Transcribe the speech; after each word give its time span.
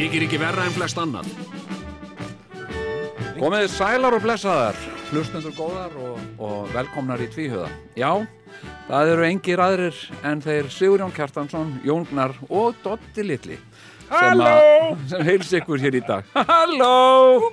Þykir 0.00 0.22
ekki 0.24 0.38
verra 0.40 0.64
en 0.64 0.72
flest 0.72 0.96
annan. 0.98 1.26
Komið 3.36 3.66
sælar 3.74 4.16
og 4.16 4.24
blessaðar, 4.24 4.78
hlustendur 5.10 5.54
góðar 5.56 5.94
og, 5.98 6.18
og 6.38 6.68
velkomnar 6.74 7.20
í 7.22 7.26
Tvíhöða. 7.32 7.68
Já, 7.98 8.10
það 8.86 9.10
eru 9.14 9.24
engir 9.26 9.62
aðrir 9.64 9.98
en 10.26 10.42
þeir 10.44 10.68
Sigurjón 10.70 11.14
Kjartansson, 11.16 11.72
Jón 11.86 12.06
Gnar 12.10 12.36
og 12.48 12.78
Dotti 12.84 13.24
Litli. 13.26 13.58
Halló! 14.10 14.52
Sem 15.10 15.22
heils 15.26 15.50
ykkur 15.60 15.82
hér 15.82 15.98
í 15.98 16.04
dag. 16.06 16.30
Halló! 16.34 17.50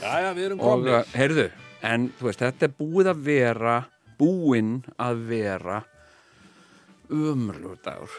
Jæja, 0.00 0.32
við 0.36 0.44
erum 0.48 0.62
Og 0.62 0.72
komnir. 0.76 0.96
uh, 1.00 1.12
heyrðu, 1.18 1.48
en 1.90 2.08
þú 2.18 2.30
veist, 2.30 2.42
þetta 2.46 2.68
er 2.68 2.74
búið 2.78 3.12
að 3.12 3.20
vera, 3.32 3.76
búinn 4.18 4.72
að 5.02 5.22
vera 5.30 5.82
umurlugur 7.10 7.78
dagur. 7.86 8.18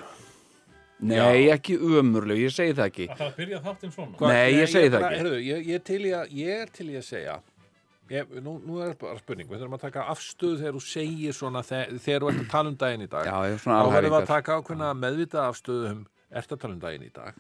Nei, 1.07 1.47
ekki 1.53 1.75
umurlug, 1.77 2.39
ég 2.41 2.51
segi 2.55 2.73
það 2.73 2.87
ekki. 2.89 3.05
Það 3.11 3.27
að 3.27 3.35
byrja 3.37 3.59
þáttinn 3.67 3.91
svona. 3.93 4.31
Nei, 4.31 4.47
ég 4.57 4.71
segi 4.71 4.89
það 4.89 5.03
ekki. 5.05 5.19
Heyrðu, 5.21 5.41
ég, 5.45 5.67
ég, 5.75 5.83
til 5.85 5.99
í 6.07 6.13
að, 6.17 6.31
ég 6.39 6.63
er 6.63 6.71
til 6.73 6.87
í 6.89 6.97
að 6.97 7.05
segja 7.05 7.35
ég, 8.13 8.31
nú, 8.43 8.57
nú 8.65 8.79
er 8.85 8.93
bara 8.99 9.17
spurning. 9.19 9.49
Við 9.49 9.61
þurfum 9.63 9.77
að 9.79 9.83
taka 9.87 10.05
afstöðu 10.13 10.59
þegar 10.61 10.77
þú 10.79 10.83
segir 10.87 11.33
svona 11.37 11.63
þe- 11.67 11.99
þegar 11.99 12.25
þú 12.25 12.31
ert 12.33 12.41
að 12.45 12.49
tala 12.55 12.69
um 12.73 12.79
daginn 12.85 13.05
í 13.07 13.09
dag. 13.11 13.25
Já, 13.25 13.57
þá 13.65 13.91
verðum 13.91 14.15
við 14.15 14.21
að 14.21 14.31
taka 14.31 14.57
ákveðna 14.61 14.93
meðvita 15.03 15.45
afstöðu 15.51 15.91
um 15.91 16.01
ert 16.31 16.51
að 16.51 16.59
tala 16.65 16.73
um 16.73 16.81
daginn 16.87 17.07
í 17.07 17.13
dag? 17.13 17.33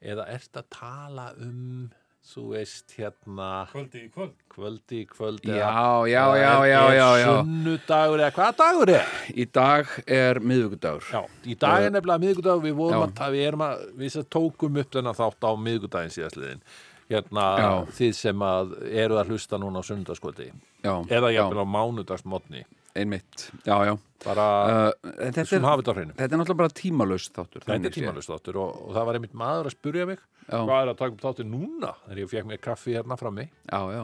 Eða 0.00 0.28
ert 0.32 0.60
að 0.62 0.68
tala 0.72 1.32
um 1.40 1.90
þú 2.30 2.42
veist 2.52 2.92
hérna 2.98 3.46
Kvöldi 3.72 4.00
í 4.04 4.08
kvöld. 4.12 4.34
kvöldi, 4.52 4.98
kvöld 5.08 5.40
Já, 5.48 6.04
já, 6.04 6.24
já, 6.36 6.50
já, 6.68 6.82
já, 6.92 7.06
já. 7.16 7.28
sunnudagur 7.40 8.20
eða 8.20 8.34
hvaða 8.36 8.56
dagur 8.58 8.90
er? 8.92 9.06
Í 9.32 9.46
dag 9.50 9.88
er 10.06 10.38
miðvíkudagur. 10.44 11.06
Já, 11.08 11.22
í 11.48 11.56
dag 11.58 11.86
er 11.86 11.94
nefnilega 11.94 12.20
miðgudagur 12.26 12.62
við 12.68 12.76
vorum 12.76 13.06
að, 13.06 13.14
ta- 13.16 13.30
við 13.32 13.46
erum 13.48 13.64
að, 13.64 13.86
við 13.96 14.12
sem 14.18 14.28
tókum 14.36 14.76
upp 14.82 14.92
þennan 14.92 15.16
þátt 15.16 15.48
á 15.48 15.52
miðgudaginn 15.64 16.14
síðastliðin 16.18 16.62
hérna, 17.10 17.46
Já. 17.60 17.70
þið 18.00 18.12
sem 18.18 18.44
að 18.46 18.74
eru 19.04 19.18
að 19.20 19.32
hlusta 19.34 19.58
núna 19.60 19.82
á 19.82 19.88
sundarskvöldi 19.90 20.50
eða 20.86 21.30
já, 21.30 21.40
jafnvel 21.40 21.64
á 21.64 21.66
mánudagsmotni 21.68 22.64
einmitt. 22.96 23.50
Já, 23.66 23.76
já. 23.86 23.92
bara, 24.24 24.46
Uh, 24.66 25.10
þetta, 25.30 25.40
er, 25.44 25.46
þetta 25.46 26.26
er 26.26 26.40
náttúrulega 26.40 26.56
bara 26.58 26.72
tímalöst 26.74 27.30
þáttur. 27.36 27.62
Þetta 27.62 27.70
þannig 27.70 27.86
er 27.86 27.92
séð. 27.94 28.00
tímalust 28.00 28.32
þáttur 28.32 28.58
og, 28.60 28.80
og 28.88 28.96
það 28.96 29.06
var 29.10 29.18
einmitt 29.20 29.36
maður 29.38 29.68
að 29.70 29.74
spurja 29.76 30.06
mig 30.10 30.18
Já. 30.50 30.58
hvað 30.66 30.80
er 30.82 30.90
að 30.90 30.98
taka 30.98 31.14
upp 31.14 31.22
þáttur 31.22 31.46
núna 31.52 31.92
þegar 32.08 32.20
ég 32.24 32.32
fekk 32.34 32.48
mér 32.50 32.60
kaffi 32.64 32.96
hérna 32.98 33.16
frammi 33.20 33.46
Já, 33.70 33.80
já, 33.94 34.02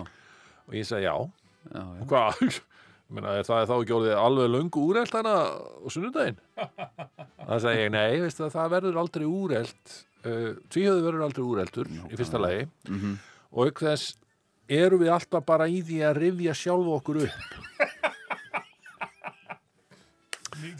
og 0.68 0.78
ég 0.78 0.86
segi 0.86 1.06
já, 1.08 1.14
og 1.18 2.06
hvað 2.06 2.60
meina, 3.16 3.34
það 3.42 3.60
er 3.60 3.68
þá 3.70 3.74
ekki 3.80 3.96
orðið 3.98 4.14
alveg 4.22 4.52
löngu 4.54 4.84
úrelt 4.90 5.18
hana 5.18 5.34
á 5.50 5.86
sunnudaginn 5.90 6.38
það 7.50 7.64
segi 7.66 7.82
ég, 7.84 7.90
nei, 7.94 8.20
veist 8.22 8.40
það, 8.42 8.70
verður 8.76 9.00
aldrei 9.02 9.26
úrelt 9.26 9.96
uh, 10.26 10.52
tvíhjöðu 10.74 11.04
verður 11.06 11.24
aldrei 11.28 11.44
úreltur 11.46 11.90
í 11.94 12.16
fyrsta 12.18 12.40
lagi. 12.42 12.66
Mhm. 12.90 13.16
og 13.56 13.70
auk 13.70 13.80
þess 13.86 14.16
erum 14.68 15.00
við 15.04 15.12
alltaf 15.14 15.44
bara 15.46 15.68
í 15.70 15.78
því 15.86 16.00
að 16.08 16.16
rifja 16.24 16.54
sjálfu 16.58 16.96
okkur 16.98 17.22
upp. 17.26 17.62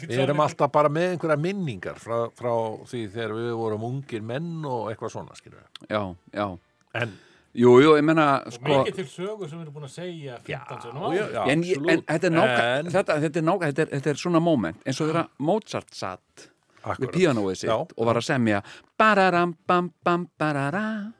Við 0.01 0.17
erum 0.23 0.39
alltaf 0.41 0.71
bara 0.73 0.89
með 0.89 1.11
einhverja 1.13 1.37
minningar 1.39 1.99
frá, 2.01 2.27
frá 2.35 2.51
því 2.89 3.01
þegar 3.13 3.33
við 3.37 3.51
vorum 3.59 3.83
ungir 3.91 4.23
menn 4.25 4.65
og 4.65 4.87
eitthvað 4.91 5.11
svona 5.13 5.35
skilur 5.37 5.61
við 5.61 5.91
Já, 5.93 6.01
já. 6.33 6.47
en, 7.01 7.13
Jú, 7.57 7.71
jú, 7.81 7.93
ég 7.97 8.03
menna, 8.05 8.25
Og 8.45 8.53
sko... 8.53 8.67
mikið 8.83 8.97
til 8.99 9.05
sögur 9.09 9.49
sem 9.49 9.57
við 9.57 9.63
erum 9.67 9.75
búin 9.77 9.87
að 9.87 9.93
segja 9.95 10.35
15 10.45 10.81
sem 10.83 10.97
já, 11.17 11.23
já, 11.33 11.43
En, 11.53 11.63
ég- 11.65 11.77
en 11.77 11.85
absolutt. 11.85 12.05
þetta 12.09 12.27
er 12.27 12.79
En- 12.81 12.91
þetta, 12.97 13.15
þetta 13.23 13.39
er 13.41 13.45
náka, 13.47 13.69
þetta 13.71 13.81
er, 13.85 13.91
þetta 13.95 14.11
er 14.13 14.21
svona 14.23 14.41
moment 14.43 14.83
eins 14.85 15.01
og 15.01 15.09
þegar 15.11 15.29
Mozart 15.49 15.93
satt 15.97 16.47
Akkurat. 16.83 17.13
píanóið 17.13 17.55
sitt 17.55 17.69
Já. 17.69 17.77
og 17.77 18.05
var 18.05 18.19
að 18.19 18.27
semja 18.27 18.61
bararam 18.99 19.55
bam 19.67 19.91
bam 20.03 20.27
barara 20.39 21.13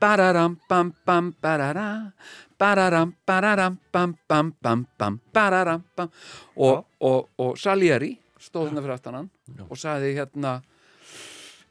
bararam 0.00 0.58
bam 0.68 0.92
bam 1.06 1.32
barara 1.42 2.12
bararam 2.58 3.14
bararam 3.26 3.78
bam 3.92 4.14
bam 4.28 4.52
bam 4.62 4.86
bam 4.98 5.20
bararam 5.32 5.84
bam 5.96 6.10
og, 6.56 6.84
og, 7.00 7.28
og 7.38 7.58
Salieri 7.58 8.14
stóð 8.40 8.70
hérna 8.70 8.84
fyrir 8.84 8.96
aftan 8.96 9.18
hann 9.18 9.30
og 9.68 9.78
sagði 9.80 10.14
hérna 10.18 10.54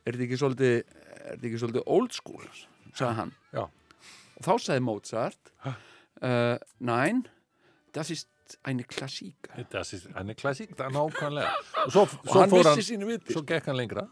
er 0.03 0.15
þetta 0.15 0.27
ekki 0.27 0.39
svolítið 0.41 0.75
er 0.77 1.37
þetta 1.37 1.49
ekki 1.49 1.61
svolítið 1.61 1.87
old 1.97 2.15
school 2.15 2.45
sagði 2.93 3.15
hann 3.21 3.33
Já. 3.53 3.63
og 3.65 4.45
þá 4.47 4.53
sagði 4.67 4.85
Mozart 4.87 5.53
uh, 5.65 6.57
nein 6.79 7.25
das 7.93 8.13
ist 8.13 8.32
eine 8.65 8.83
Klassik. 8.83 9.49
Þetta 9.55 9.79
er 9.83 10.17
henni 10.17 10.35
klassík, 10.35 10.73
það 10.77 10.85
er 10.89 10.93
nákvæmlega. 10.97 11.53
Og 11.85 11.91
svo, 11.91 12.01
og 12.07 12.27
svo 12.29 12.39
hann 12.39 12.49
fór 12.51 12.63
vissi 12.63 12.69
hann 12.73 12.87
sínu 12.89 13.05
viti 13.09 13.33
svo 13.33 13.43
gekk 13.47 13.65
hann 13.71 13.77
lengra. 13.79 14.07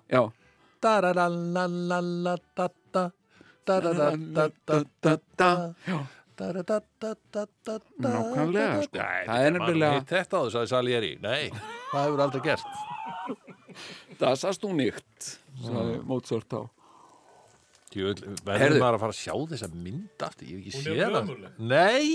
Nákvæmlega, 8.01 8.83
sko. 8.87 8.97
Nei, 8.97 9.25
Það 9.27 9.45
er 9.45 9.51
nefnilega- 9.57 9.93
hitt 9.99 10.09
Þetta 10.15 10.33
á 10.37 10.41
þess 10.45 10.55
að 10.61 10.67
Salieri, 10.71 11.11
nei, 11.21 11.49
það 11.91 12.05
hefur 12.05 12.23
aldrei 12.25 12.41
gerst. 12.41 12.65
Það 14.21 14.35
sast 14.41 14.61
nýtt 14.61 15.29
sagði 15.61 16.03
Mozart 16.05 16.53
á. 16.57 16.61
Verður 17.91 18.77
maður 18.79 18.95
að 18.95 19.01
fara 19.03 19.11
að 19.11 19.19
sjá 19.19 19.33
þessa 19.51 19.67
mynd 19.75 20.23
aftur? 20.23 20.47
Ég 20.47 20.55
hef 20.55 20.61
ekki 20.61 20.71
Hún 20.71 20.87
er 20.87 20.95
séð 20.95 21.11
það. 21.11 21.25
Nei, 21.59 22.05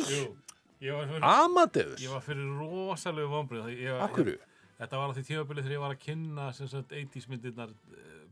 Amadeus 1.23 2.01
ég 2.03 2.11
var 2.13 2.21
fyrir 2.25 2.47
rosalegu 2.59 3.29
vombrið. 3.33 3.71
Akkurru 4.05 4.37
Þetta 4.77 4.99
var 5.01 5.09
á 5.09 5.13
því 5.17 5.23
tímabili 5.25 5.63
þegar 5.65 5.73
ég 5.73 5.81
var 5.81 5.95
að 5.95 6.03
kynna 6.05 6.51
sem 6.53 6.69
sagt 6.69 6.91
80s 6.93 7.29
myndirnar 7.33 7.71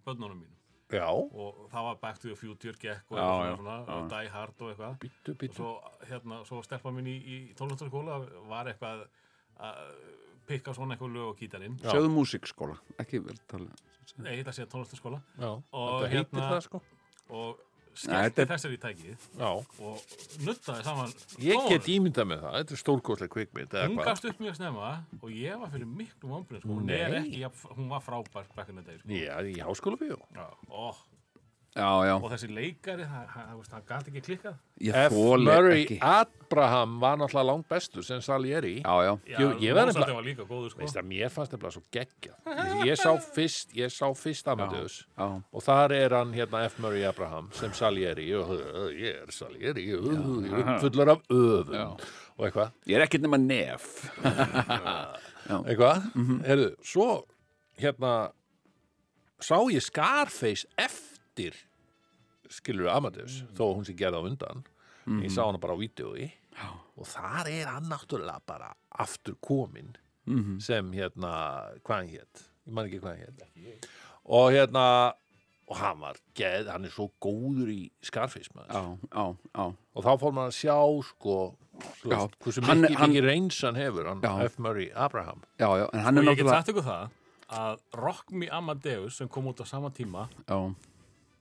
bönnunum 0.04 0.42
mínum. 0.42 0.50
Já, 0.92 1.08
Og 1.08 1.62
það 1.72 1.86
var 1.88 1.94
Back 2.02 2.18
to 2.20 2.28
the 2.28 2.36
Future, 2.36 2.74
gekk 2.76 3.08
og 3.10 3.16
Já, 3.16 3.28
já, 3.48 3.54
svona, 3.56 3.76
og 3.88 4.10
Die 4.12 4.28
Hard 4.28 4.60
og 4.60 4.68
eitthvað. 4.74 4.98
býttu, 5.00 5.30
Og 5.32 5.38
býttu 5.40 5.56
svo, 5.56 5.70
hérna, 6.10 6.42
svo 6.44 6.60
stelpa 6.62 6.92
mín 6.92 7.08
í, 7.08 7.16
í 7.24 7.38
tónlistarskóla 7.56 8.18
var 8.50 8.68
eitthvað 8.68 9.06
að 9.64 9.80
pikka 10.46 10.74
svona 10.76 10.94
eitthvað 10.98 11.14
lög 11.16 11.32
á 11.32 11.34
gítarinn. 11.40 11.78
Já. 11.80 11.90
segðu 11.96 12.10
músikskóla 12.12 12.76
ekki 13.00 13.22
vel 13.24 13.38
tala 13.48 13.70
Nei, 14.20 14.36
ég 14.36 14.44
ætla 14.44 14.52
að 14.52 14.58
segja 14.60 14.70
tónlistarskóla. 14.76 15.22
Já, 15.40 15.48
Og 15.72 16.02
þetta 16.04 16.10
heitir 16.12 16.28
hérna- 16.28 16.50
það 16.52 16.60
sko 16.68 16.82
Og 17.30 17.56
Nei, 17.56 17.73
skellti 17.98 18.46
þessari 18.50 18.78
tækið 18.82 19.26
Já, 19.38 19.50
og 19.54 20.16
nuttaði 20.46 20.86
saman 20.86 21.14
ég 21.44 21.68
get 21.70 21.88
ímyndað 21.94 22.28
með 22.32 22.44
það 22.44 22.56
Þetta 22.58 22.76
er 22.76 22.82
stórkostlega 22.82 23.34
kvikmynd 23.36 23.76
hún 23.80 23.98
gafst 24.02 24.28
upp 24.30 24.42
mjög 24.42 24.58
snemma 24.58 24.92
og 25.20 25.32
ég 25.34 25.60
var 25.62 25.72
fyrir 25.74 25.90
miklu 25.90 26.30
vombrið 26.34 26.64
sko. 26.64 26.78
hún, 26.78 27.74
hún 27.78 27.90
var 27.92 28.04
frábær 28.04 28.48
back 28.56 28.70
in 28.72 28.80
the 28.80 28.86
day 28.86 29.00
sko. 29.00 29.10
Já, 29.14 29.34
í 29.46 29.58
háskóla 29.62 30.00
bíó 30.00 30.18
ó, 30.68 30.94
já, 31.74 31.88
já, 32.06 32.14
og 32.16 32.30
þessi 32.30 32.48
leikari 32.54 33.04
það, 33.10 33.24
gæti 33.88 34.10
ekki 34.12 34.20
klikkað. 34.28 34.58
F. 34.94 35.14
Murray 35.42 35.80
ekki. 35.84 35.96
Abraham 36.06 36.92
var 37.02 37.16
náttúrulega 37.18 37.46
langt 37.48 37.66
bestur 37.70 38.04
sem 38.06 38.20
Salieri. 38.22 38.76
Já, 38.84 39.18
Ég- 39.26 39.58
ég 39.64 39.74
líka 40.28 40.46
góður 40.46 40.70
sko. 40.70 40.82
Að 40.86 41.08
mér 41.10 41.32
fannst 41.34 41.52
nefnilega 41.56 41.72
svo 41.74 41.82
geggjað. 41.90 42.36
Ég, 42.46 42.84
ég 42.92 42.96
sá 43.02 43.10
fyrst, 43.34 43.74
ég 43.74 43.90
sá 43.90 44.06
fyrst 44.14 44.46
Amadeus. 44.54 45.00
Já, 45.18 45.28
og 45.52 45.62
þar 45.66 45.92
er 45.98 46.10
hann 46.18 46.32
hérna 46.32 46.64
F. 46.70 46.78
Murray 46.78 47.02
Abraham 47.04 47.50
sem 47.52 47.72
Salieri. 47.72 48.28
Og 48.38 48.54
ég 48.94 49.22
er 49.24 49.30
Salieri 49.34 49.88
fullur 50.80 51.10
af 51.16 51.22
Já. 51.74 51.86
og 52.38 52.46
eitthvað, 52.48 52.70
ég 52.86 52.96
er 53.00 53.06
ekkert 53.08 53.22
nema 53.26 53.38
nef. 53.38 54.10
Eitthvað. 55.44 56.06
Heyrðu, 56.46 56.70
svo 56.86 57.08
hérna 57.82 58.30
sá 59.44 59.58
ég 59.68 59.82
Scarface 59.84 60.64
eftir 61.34 61.54
skilur 62.52 62.88
Amadeus 62.92 63.40
þó 63.56 63.72
hún 63.74 63.86
sé 63.86 63.94
gerða 63.98 64.20
á 64.22 64.26
undan 64.28 64.62
ég 65.24 65.32
sá 65.32 65.42
hana 65.44 65.58
bara 65.60 65.74
á 65.74 65.78
vídeoi 65.80 66.30
og 66.96 67.06
þar 67.10 67.48
er 67.50 67.66
hann 67.72 67.88
náttúrulega 67.90 68.40
bara 68.46 68.70
aftur 69.02 69.34
kominn 69.42 69.94
sem 70.62 70.92
hérna, 70.94 71.74
hvað 71.84 71.96
hann 71.98 72.12
hétt 72.14 72.44
ég 72.68 72.72
man 72.72 72.86
ekki 72.88 73.00
hvað 73.02 73.18
hann 73.18 73.24
hétt 73.26 73.88
og 74.24 74.52
hérna 74.54 74.84
og 75.64 75.76
hann 75.80 75.98
var 76.00 76.16
geð, 76.36 76.68
hann 76.68 76.84
er 76.84 76.92
svo 76.92 77.08
góður 77.24 77.70
í 77.72 77.90
já, 79.10 79.64
og 79.96 80.04
þá 80.04 80.10
fór 80.20 80.34
maður 80.36 80.52
að 80.52 80.58
sjá 80.60 80.78
sko 81.10 81.36
þú 82.04 82.10
Já. 82.12 82.16
veist, 82.20 82.38
hversu 82.44 82.62
Hann- 82.68 82.82
mikið 82.84 82.96
hann- 83.00 83.10
mikið 83.10 83.24
reyns 83.28 83.60
hann 83.64 83.74
hefur 83.80 84.06
hann 84.06 84.20
Já. 84.22 84.32
F. 84.46 84.58
Murray 84.62 84.90
Abraham. 84.94 85.42
Já, 85.58 85.68
já 85.80 85.88
en 85.92 86.00
hann 86.04 86.18
er 86.18 86.22
og 86.22 86.28
ég 86.28 86.36
get 86.36 86.46
náttúrulega 86.46 86.60
sagt 86.62 86.68
ykkur 86.68 86.86
það 86.86 87.10
að 87.50 87.78
Rock 87.98 88.30
Me 88.32 88.46
Amadeus 88.48 89.16
sem 89.16 89.28
kom 89.28 89.44
út 89.50 89.58
á 89.60 89.66
sama 89.66 89.90
tíma 89.90 90.28
já, 90.46 90.74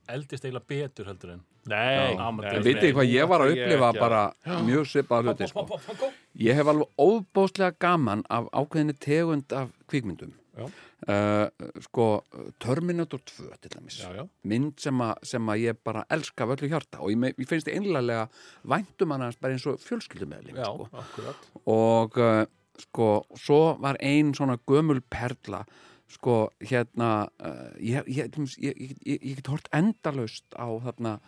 eldist 0.08 0.44
eiginlega 0.44 0.66
betur 0.68 1.06
heldur 1.10 1.30
en 1.36 1.42
Nei, 1.64 2.12
Já, 2.12 2.28
en 2.28 2.62
vitið 2.66 2.90
hvað 2.92 3.08
ég 3.08 3.28
var 3.28 3.40
að 3.40 3.54
Ég 3.54 3.62
upplifa 3.64 3.86
að- 3.88 3.98
bara 4.00 4.22
mjög 4.66 4.84
svipað 4.90 5.22
hluti 5.30 5.46
sko. 5.48 6.10
Ég 6.36 6.54
hef 6.54 6.66
alveg 6.66 6.88
óbóðslega 7.00 7.78
gaman 7.80 8.22
af 8.28 8.50
ákveðinni 8.52 8.98
tegund 9.00 9.52
af 9.52 9.70
kvikmyndum 9.88 10.34
Já. 10.58 10.66
uh, 11.08 11.48
sko 11.80 12.22
Terminator 12.60 13.18
2 13.24 13.48
til 13.62 13.70
dæmis 13.70 13.96
Já, 14.04 14.12
já. 14.14 14.28
mynd 14.44 14.74
sem, 14.78 15.00
a, 15.00 15.14
sem 15.22 15.46
að 15.46 15.58
ég 15.64 15.78
bara 15.84 16.04
elska 16.10 16.44
af 16.44 16.52
öllu 16.58 16.68
hjarta 16.68 17.00
og 17.00 17.10
ég, 17.10 17.16
me- 17.16 17.32
ég 17.38 17.48
finnst 17.48 17.66
einlega 17.72 18.28
væntum 18.64 19.10
hann 19.16 19.32
bara 19.40 19.52
eins 19.56 19.66
og 19.66 19.80
fjölskyldumeðlim 19.80 20.60
Já, 20.60 20.68
sko. 20.68 21.34
og 21.66 22.18
uh, 22.18 22.44
sko 22.78 23.08
svo 23.34 23.78
var 23.80 23.96
ein 24.00 24.34
svona 24.34 24.58
gömul 24.68 25.00
perla 25.10 25.64
sko 26.10 26.50
hérna 26.60 27.28
uh, 27.40 27.70
ég, 27.80 28.04
ég, 28.06 28.36
ég, 28.60 28.96
ég, 29.02 29.34
get 29.38 29.50
hort 29.50 29.68
endalaust 29.74 30.46
á 30.54 30.68
þarna 30.84 31.18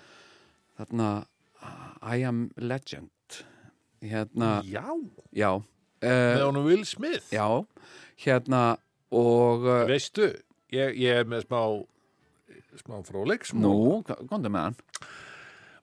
þarna 0.77 1.09
uh, 1.63 2.15
I 2.17 2.25
am 2.29 2.51
legend. 2.57 3.11
Hérna, 4.05 4.61
Já, 4.69 4.85
já 5.33 5.51
með 6.05 6.41
uh, 6.41 6.47
honum 6.47 6.67
Will 6.69 6.85
Smith. 6.85 7.33
já, 7.33 7.49
hérna 8.23 8.77
og 9.11 9.65
uh, 9.65 9.87
Veistu, 9.89 10.29
ég, 10.71 10.93
ég 11.01 11.23
er 11.23 11.29
með 11.29 11.47
smá 11.49 11.61
smá 12.77 12.99
fróleik 13.07 13.47
smá. 13.49 13.63
nú, 13.65 14.03
gondum 14.29 14.53
með 14.53 14.69
hann. 14.69 14.77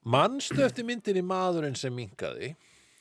Manstu 0.04 0.62
eftir 0.64 0.86
myndinni 0.86 1.24
maðurinn 1.26 1.76
sem 1.80 1.94
minkaði 1.96 2.54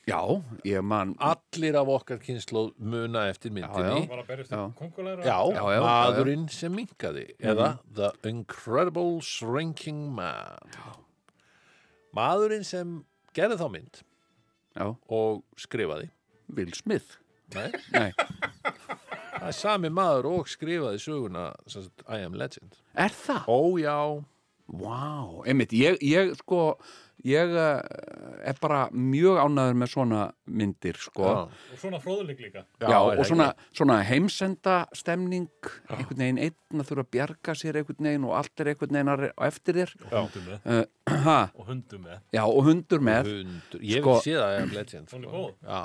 já, 0.07 0.19
ég 0.67 0.81
man 0.83 1.13
Allir 1.23 1.75
af 1.79 1.87
okkar 1.87 2.19
kynslu 2.23 2.71
muna 2.77 3.27
eftir 3.31 3.51
myndinni. 3.55 4.07
Já. 4.09 4.57
um? 4.65 4.73
Já, 5.23 5.37
Já, 5.55 5.63
já, 5.75 5.79
maðurinn 5.83 6.47
sem 6.51 6.73
minkaði 6.75 7.27
eða 7.39 7.77
The 7.95 8.11
Incredible 8.29 9.21
Shrinking 9.21 10.09
Man. 10.15 10.73
Maðurinn 12.13 12.65
sem 12.67 12.99
gerði 13.33 13.57
þá 13.61 13.67
mynd 13.73 14.01
já, 14.77 14.89
og 15.09 15.43
skrifaði. 15.57 16.09
Will 16.53 16.73
Smith. 16.77 17.17
Nei, 17.53 17.69
Nei. 17.93 18.11
það 19.37 19.47
er 19.49 19.55
sami 19.57 19.89
maður 19.93 20.27
og 20.31 20.47
skrifaði 20.49 20.99
söguna 21.01 21.47
sem 21.69 21.85
sagt, 21.85 22.03
I 22.09 22.23
am 22.25 22.33
legend. 22.37 22.77
Er 22.97 23.13
það? 23.13 23.47
Ó 23.49 23.59
já, 23.81 23.95
Vá, 24.67 25.43
einmitt, 25.45 25.73
ég, 25.75 25.97
ég 26.07 26.31
sko 26.39 26.77
ég 27.27 27.51
uh, 27.51 27.81
er 28.47 28.55
bara 28.63 28.85
mjög 28.95 29.37
ánæður 29.43 29.75
með 29.79 29.89
svona 29.91 30.21
myndir 30.49 30.97
sko. 30.99 31.23
Já, 31.27 31.73
Og 31.75 31.81
svona 31.81 31.99
fróðuleik 32.03 32.39
líka. 32.41 32.63
Já, 32.81 32.95
er 33.11 33.19
og 33.21 33.27
svona, 33.27 33.49
svona 33.75 33.97
heimsenda 34.07 34.77
stemning 34.95 35.49
einhvern 35.91 36.23
veginn 36.23 36.39
einn 36.47 36.79
að 36.81 36.87
þurfa 36.89 37.03
að 37.05 37.11
bjarga 37.17 37.55
sér 37.59 37.79
einhvern 37.81 38.07
veginn 38.09 38.25
og 38.27 38.33
allt 38.39 38.63
er 38.63 38.71
einhvern 38.73 38.97
veginn 38.97 39.13
að- 39.13 39.25
eftir 39.49 39.79
þér. 39.81 39.93
Og 40.09 40.17
hundum 40.17 40.47
með. 40.47 40.65
uh, 40.65 41.13
ha, 41.27 41.37
Og 41.59 41.69
hundum 41.69 42.07
með. 42.07 42.17
Já, 42.39 42.43
og 42.47 42.63
hundur 42.71 43.03
með, 43.11 43.31
Hundur, 43.35 43.85
ég 43.93 44.01
Sko- 44.03 44.17
vil 44.17 44.25
sé 44.25 44.35
það 44.39 44.57
am 44.63 44.75
legend 44.79 45.13
sko. 45.13 45.45
Já, 45.67 45.83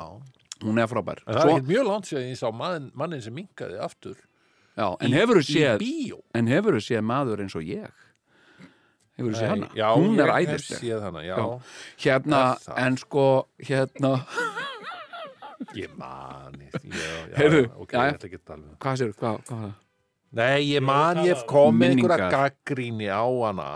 hún 0.65 0.79
er 0.83 0.91
frábær. 0.95 1.23
En 1.27 1.35
það 1.35 1.45
er 1.45 1.55
ekkert 1.59 1.71
mjög 1.75 1.87
langt 1.93 2.11
sér 2.15 2.25
ég 2.31 2.39
sá 2.41 2.49
mann, 2.55 2.91
mannin 2.95 3.23
sem 3.23 3.35
minkaði 3.35 3.79
aftur 3.83 4.17
Já, 4.79 4.93
en 5.03 5.11
hefur 5.15 5.39
þú 5.43 5.43
í 5.43 5.55
séð 5.55 5.81
bíó. 5.83 6.19
en 6.39 6.47
hefur 6.47 6.79
þú 6.79 6.85
séð 6.87 7.03
maður 7.03 7.43
eins 7.43 7.55
og 7.59 7.67
ég 7.67 7.91
hefur 9.19 9.33
þú 9.35 9.41
séð 9.41 9.51
hana? 9.53 9.69
já, 9.77 9.89
hún 9.99 10.15
er 10.23 10.31
ég 10.33 10.49
hef 10.49 10.63
æðisleg. 10.63 11.03
hana, 11.03 11.23
já, 11.27 11.37
Já. 11.37 11.61
hérna, 12.07 12.43
en 12.87 12.97
sko 13.03 13.27
hérna, 13.69 14.13
ég 15.75 15.91
man 15.99 16.55
ég- 16.63 16.81
já, 16.87 17.11
já, 17.29 17.37
Heyrðu, 17.43 17.63
ok, 17.77 17.93
já, 17.93 17.99
já. 17.99 18.07
ég 18.09 18.15
ætla 18.17 18.29
ekki 18.31 18.39
að 18.41 18.47
tala 18.47 18.63
um 18.63 18.77
hvað 18.79 18.97
sér, 19.03 19.13
hvað, 19.19 19.39
hvað? 19.51 19.69
Nei, 20.39 20.61
ég 20.75 20.83
man, 20.85 21.17
tala 21.17 21.27
ég 21.29 21.47
kom 21.49 21.75
með 21.79 21.89
Minningar. 21.95 22.21
einhverja 22.21 22.51
gaggríni 22.53 23.07
á 23.09 23.25
hana. 23.25 23.69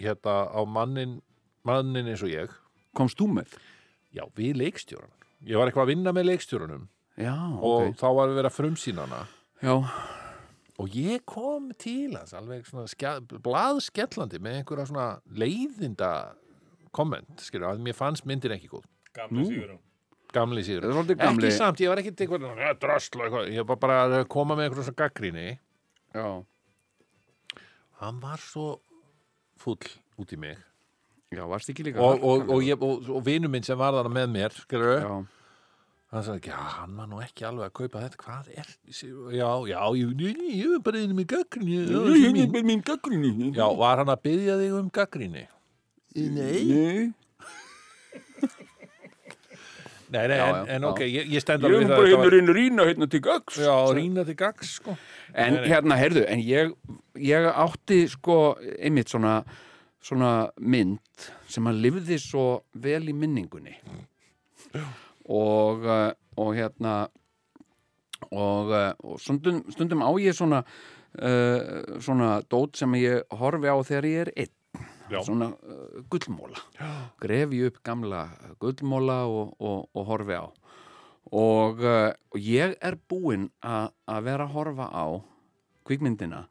Hérna 0.00 0.34
á 0.46 0.60
mannin 0.64 1.16
mannin 1.66 2.06
eins 2.08 2.22
og 2.22 2.30
ég. 2.30 2.52
Komst 2.96 3.18
þú 3.18 3.26
með? 3.40 3.58
já, 4.14 4.24
við 4.34 4.56
leikstjóran 4.58 5.10
ég 5.46 5.56
var 5.56 5.68
eitthvað 5.70 5.84
að 5.86 5.90
vinna 5.94 6.12
með 6.12 6.24
leikstjóranum. 6.30 6.88
Já, 7.20 7.34
og 7.60 7.90
ok. 7.90 7.96
þá 8.00 8.06
var 8.16 8.28
við 8.30 8.38
verið 8.40 8.50
að 8.50 8.56
frumsýna 8.56 9.04
hana. 9.06 9.20
Já, 9.62 9.74
og 10.80 10.96
ég 10.96 11.22
kom 11.28 11.68
til 11.80 12.14
hans 12.16 12.32
alveg 12.36 12.64
svona 12.68 12.88
skja, 12.90 13.18
blaðskellandi 13.44 14.40
með 14.42 14.60
einhverja 14.62 14.88
svona 14.90 15.08
leiðinda 15.36 16.10
komment, 16.96 17.44
skilur, 17.44 17.68
að 17.74 17.84
mér 17.84 17.96
fannst 17.98 18.24
myndin 18.26 18.56
ekki 18.56 18.70
góð. 18.72 18.86
Gamli 19.14 19.44
Sigurún. 19.50 19.78
gamli 20.30 20.62
síður, 20.62 20.84
ekki 21.10 21.50
samt, 21.56 21.80
ég 21.82 21.90
var 21.90 21.98
ekki 21.98 22.12
eitthvað 22.14 22.44
"Ja, 22.62 22.72
drasl 22.78 23.18
og 23.18 23.24
eitthvað, 23.26 23.48
ég 23.50 23.66
var 23.66 23.76
bara 23.82 23.96
að 24.06 24.28
koma 24.30 24.54
með 24.54 24.68
einhverja 24.68 24.86
svona 24.86 25.00
gaggríni 25.02 25.46
Já, 26.14 26.44
hann 28.00 28.20
var 28.22 28.38
svo 28.38 28.80
full 29.60 29.76
út 30.20 30.32
í 30.32 30.38
mig. 30.38 30.56
Já, 31.30 31.44
varst 31.50 31.68
ekki 31.70 31.84
líka 31.86 32.00
og, 32.02 32.22
og, 32.22 32.48
og, 32.50 32.64
og, 32.82 33.10
og 33.16 33.24
vinur 33.26 33.50
minn 33.52 33.62
sem 33.66 33.78
var 33.78 33.92
þarna 33.94 34.10
með 34.16 34.32
mér 34.34 34.56
skilur, 34.56 34.96
Já, 35.02 35.12
hann 36.10 36.24
sagði, 36.26 36.50
já, 36.50 36.58
hann 36.80 36.96
var 36.98 37.06
nú 37.10 37.20
ekki 37.22 37.44
alveg 37.46 37.68
að 37.68 37.76
kaupa 37.78 38.00
þetta, 38.02 38.18
hvað 38.24 38.48
er 38.58 38.68
já, 39.36 39.50
já, 39.70 39.80
ég, 40.00 40.14
ég, 40.26 40.40
ég 40.58 40.74
er 40.74 40.82
bara 40.86 40.98
einu 41.04 41.14
með 41.20 41.28
gaggríni 41.36 42.46
mín. 42.66 42.82
gaggrinni 42.82 43.52
já, 43.54 43.66
var 43.78 44.02
hann 44.02 44.10
að 44.10 44.22
byggja 44.26 44.56
þig 44.62 44.76
um 44.80 44.90
gaggríni 45.00 45.46
Nei. 46.10 46.64
Nei. 46.66 47.12
Nei, 50.10 50.24
nei, 50.26 50.36
Já, 50.40 50.46
en, 50.48 50.56
já, 50.66 50.74
en 50.74 50.82
já. 50.82 50.88
ok, 50.90 51.00
ég, 51.06 51.28
ég 51.30 51.42
stend 51.44 51.62
Ég 51.62 51.68
alveg 51.70 51.84
er 51.84 51.84
við 51.84 51.92
bara 51.94 52.08
hérna 52.10 52.38
inn 52.40 52.50
rýna 52.56 52.86
hérna 52.88 53.06
til 53.12 53.20
gags 53.22 53.58
já, 53.62 53.74
rýna 53.94 54.24
til 54.26 54.34
gags, 54.40 54.72
sko. 54.80 54.96
En 55.30 55.54
Nei, 55.54 55.60
nei. 55.60 55.68
hérna, 55.70 55.98
heyrðu, 56.00 56.24
en 56.34 56.42
ég, 56.42 56.72
ég 57.22 57.46
átti 57.52 58.00
sko 58.10 58.38
einmitt 58.74 59.12
svona, 59.14 59.36
svona 60.02 60.32
mynd 60.58 61.28
sem 61.46 61.70
að 61.70 61.78
lifði 61.86 62.18
svo 62.24 62.46
vel 62.74 63.04
í 63.06 63.14
minningunni. 63.14 63.76
Og, 63.86 64.02
uh, 64.82 64.90
og 65.30 66.54
hérna 66.56 66.94
og, 68.30 68.70
uh, 68.70 68.92
og 69.00 69.20
stundum, 69.20 69.62
stundum 69.72 70.02
á 70.04 70.10
ég 70.20 70.36
svona 70.36 70.62
uh, 70.62 71.98
svona 72.02 72.40
dót 72.50 72.78
sem 72.78 72.92
ég 73.00 73.24
horfi 73.40 73.70
á 73.70 73.76
þegar 73.80 74.08
ég 74.10 74.24
er 74.26 74.32
einn. 74.36 74.56
Já. 75.10 75.18
svona 75.26 75.48
uh, 75.50 76.02
gullmóla 76.06 76.60
grefi 77.18 77.64
upp 77.66 77.80
gamla 77.82 78.28
gullmóla 78.62 79.24
og, 79.26 79.56
og, 79.58 79.88
og 79.90 80.06
horfi 80.06 80.38
á. 80.38 80.46
Og, 81.30 81.82
uh, 81.82 82.12
og 82.30 82.38
ég 82.38 82.76
er 82.78 82.96
búinn 83.10 83.48
að 83.60 84.22
vera 84.26 84.46
að 84.46 84.54
horfa 84.54 84.86
á 84.86 85.06
kvikmyndina 85.86 86.44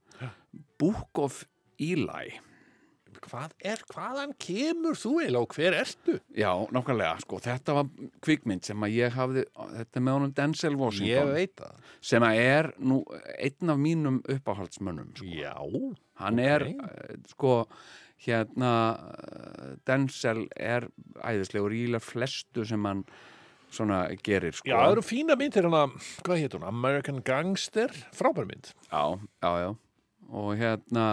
Book 0.79 1.23
of 1.23 1.45
Eli 1.79 2.35
hvað 3.25 3.53
er, 3.71 3.83
hvaðan 3.93 4.33
kemur 4.41 4.97
þú 4.99 5.13
eiginlega 5.21 5.45
og 5.45 5.55
hver 5.57 5.77
ertu? 5.79 6.17
já, 6.35 6.51
nákvæmlega, 6.75 7.21
sko, 7.23 7.39
þetta 7.43 7.77
var 7.79 7.89
kvikmynd 8.25 8.67
sem 8.67 8.85
að 8.85 8.97
ég 8.97 9.15
hafði, 9.15 9.45
þetta 9.77 10.01
er 10.01 10.05
með 10.07 10.19
honum 10.19 10.35
Denzel 10.39 10.73
ég 10.73 10.81
Washington, 10.81 11.31
veit 11.35 11.55
það. 11.59 11.87
Sem 12.11 12.27
að 12.27 12.41
er 12.43 12.69
nú 12.79 12.99
einn 13.37 13.73
af 13.73 13.81
mínum 13.85 14.21
uppáhaldsmönnum 14.35 15.09
sko. 15.15 15.31
já, 15.33 15.55
hann 16.23 16.43
ok. 16.43 16.53
er, 16.53 16.67
eh, 16.69 17.17
sko 17.33 17.55
hérna 18.25 18.71
eh, 18.99 19.75
Denzel 19.87 20.47
er 20.55 20.89
æðislegur 21.23 21.75
í 21.75 21.83
ílega 21.87 22.03
flestu 22.03 22.65
sem 22.67 22.87
hann 22.87 23.05
svona 23.69 24.07
gerir, 24.25 24.55
sko. 24.57 24.69
Já, 24.69 24.79
það 24.81 24.95
eru 24.95 25.05
fína 25.05 25.37
myndir 25.39 25.67
hana, 25.69 25.85
hvað 26.25 26.41
hétt 26.41 26.57
hún, 26.57 26.65
American 26.67 27.21
Gangster? 27.25 27.93
Frábær 28.17 28.49
mynd. 28.49 28.73
Já, 28.89 29.03
já, 29.43 29.51
já. 29.65 29.69
Og 30.29 30.51
hérna 30.57 31.05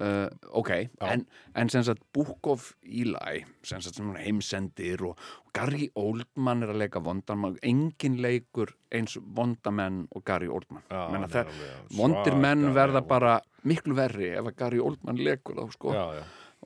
uh, 0.00 0.28
ok, 0.58 0.70
en, 1.06 1.26
en 1.54 1.68
sem 1.72 1.84
sagt 1.86 2.02
Book 2.14 2.46
of 2.50 2.72
Eli 2.82 3.44
sem 3.62 3.80
sagt 3.84 3.94
sem 4.00 4.06
hann 4.10 4.20
heimsendir 4.22 5.02
og, 5.06 5.18
Gary 5.54 5.86
Oldman 5.94 6.64
er 6.66 6.72
að 6.72 6.80
leika 6.82 6.98
vondamann 7.04 7.58
engin 7.62 8.16
leikur 8.24 8.72
eins 8.90 9.14
vondamenn 9.36 10.04
og 10.10 10.24
Gary 10.26 10.48
Oldman 10.50 10.82
Já, 10.90 11.04
Menna, 11.12 11.28
hann 11.28 11.28
er 11.28 11.34
það, 11.52 11.68
vondir 11.98 12.34
menn 12.42 12.64
verða 12.74 13.00
vond. 13.04 13.08
bara 13.12 13.36
miklu 13.62 13.94
verri 13.94 14.32
ef 14.34 14.48
að 14.50 14.56
Gary 14.64 14.80
Oldman 14.82 15.20
leikur 15.22 15.54
þá 15.60 15.76
sko 15.76 15.94
já, 15.94 16.06
já 16.18 16.24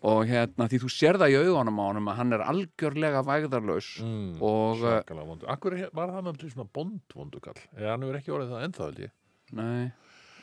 og 0.08 0.20
hérna 0.30 0.68
því 0.70 0.78
þú 0.78 0.88
sér 0.94 1.16
það 1.18 1.32
í 1.32 1.36
augunum 1.42 1.78
á 1.82 1.84
honum 1.90 2.08
að 2.12 2.18
hann 2.20 2.32
er 2.36 2.42
algjörlega 2.46 3.22
vægðarlaus 3.26 3.86
Mm, 3.98 4.36
og 4.46 4.76
uh, 4.76 4.82
svakalega 4.84 5.24
vondur. 5.26 5.48
Akkur 5.50 5.74
er- 5.74 5.88
var 5.92 6.12
það 6.14 6.22
með 6.28 6.44
svona 6.52 6.66
bondvondukall? 6.78 7.58
Hann 7.80 8.04
hefur 8.06 8.18
ekki 8.20 8.30
orðið 8.36 8.52
það 8.54 8.66
ennþá, 8.68 8.84
held 8.86 9.00
ég. 9.02 9.10
nei, 9.58 9.88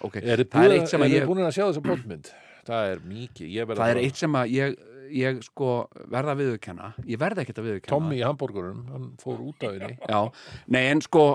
ok, 0.04 0.18
Er 0.20 0.44
þið 0.44 0.50
það 0.58 0.66
er 0.68 0.76
eitt 0.76 0.92
sem 0.92 1.06
að 1.08 1.14
ég... 1.16 1.22
ég 1.24 1.30
búin 1.32 1.40
að 1.48 1.56
sjá 1.56 1.64
þessa 1.70 1.86
bondmynd? 1.88 2.32
Það 2.66 2.92
er 2.92 3.02
mikið. 3.06 3.50
Ég 3.54 3.70
verð 3.70 3.82
það 3.82 3.94
er 3.94 4.02
eitt 4.02 4.22
sem 4.22 4.38
að 4.40 4.54
ég, 4.56 4.76
ég 5.16 5.42
sko 5.46 5.72
verða 6.12 6.36
að 6.36 6.44
viðurkenna. 6.44 6.92
Ég 7.06 7.22
verða 7.22 7.44
ekkert 7.44 7.62
að 7.62 7.68
viðurkenna. 7.70 7.94
Tommy 7.94 8.20
í 8.20 8.24
hambúrgurinn, 8.26 8.86
hann 8.94 9.10
fór 9.22 9.44
út 9.46 9.66
af 9.68 9.76
henni. 9.76 9.98
Já, 10.02 10.22
nei 10.74 10.82
en 10.90 11.04
sko 11.06 11.26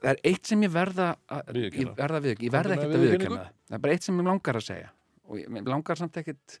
það 0.00 0.10
er 0.14 0.22
eitt 0.32 0.50
sem 0.50 0.64
ég 0.66 0.72
verða 0.74 1.10
að, 1.30 1.60
ég 1.62 1.92
verða 1.98 2.18
að 2.18 2.26
viðurkenna, 2.26 2.46
ég 2.48 2.56
verða 2.56 2.78
ekkert 2.78 2.96
að 2.96 3.04
viðurkenna. 3.06 3.44
Það 3.68 3.78
er 3.78 3.84
bara 3.86 3.98
eitt 3.98 4.08
sem 4.08 4.18
ég 4.18 4.30
langar 4.30 4.58
að 4.58 4.66
segja. 4.70 4.88
Og 5.30 5.38
ég 5.38 5.68
langar 5.70 6.00
samt 6.00 6.18
ekkert 6.22 6.58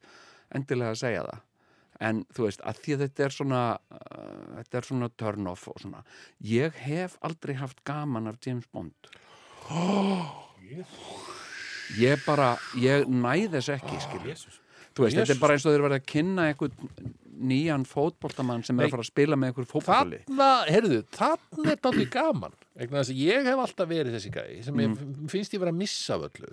endilega 0.54 0.94
að 0.94 1.02
segja 1.02 1.24
það. 1.26 1.42
En 2.02 2.22
þú 2.34 2.46
veist, 2.48 2.62
að 2.66 2.78
því 2.82 2.94
að 2.94 3.02
þetta 3.04 3.24
er 3.26 3.34
svona 3.36 3.58
uh, 3.94 4.46
þetta 4.58 4.78
er 4.78 4.86
svona 4.88 5.08
turn 5.22 5.50
off 5.50 5.68
og 5.70 5.82
svona. 5.82 6.00
Ég 6.50 6.78
hef 6.86 7.18
aldrei 7.26 7.54
haft 7.60 7.82
gaman 7.86 8.30
af 8.30 8.40
James 8.42 8.66
Bond 8.72 9.12
ég 12.00 12.22
bara, 12.26 12.54
ég 12.80 13.08
næ 13.08 13.48
þess 13.52 13.72
ekki 13.76 14.00
skilja 14.04 14.32
Jesus. 14.34 14.60
þú 14.92 15.06
veist, 15.06 15.16
þetta 15.16 15.26
Jesus. 15.26 15.36
er 15.36 15.42
bara 15.42 15.56
eins 15.56 15.66
og 15.66 15.74
þeir 15.74 15.86
verða 15.86 16.00
að 16.00 16.08
kynna 16.12 16.48
einhvern 16.50 17.14
nýjan 17.42 17.86
fótboltamann 17.88 18.62
sem 18.66 18.76
er 18.78 18.84
Nei. 18.84 18.88
að 18.88 18.96
fara 18.96 19.04
að 19.06 19.10
spila 19.10 19.38
með 19.38 19.52
einhver 19.52 19.68
fótboltali 19.70 20.20
Þarna, 20.28 20.50
heyrðu, 20.68 20.98
þarna 21.16 21.72
er 21.72 21.80
dálítið 21.82 22.10
gaman 22.12 22.58
vegna 22.78 23.00
þess 23.00 23.14
að 23.14 23.22
ég 23.22 23.48
hef 23.48 23.62
alltaf 23.64 23.88
verið 23.90 24.18
þessi 24.18 24.34
gæi 24.34 24.60
sem 24.66 24.84
ég, 24.84 25.00
finnst 25.32 25.56
ég 25.56 25.62
vera 25.62 25.72
að 25.74 25.80
missa 25.80 26.18
af 26.18 26.28
öllu 26.28 26.52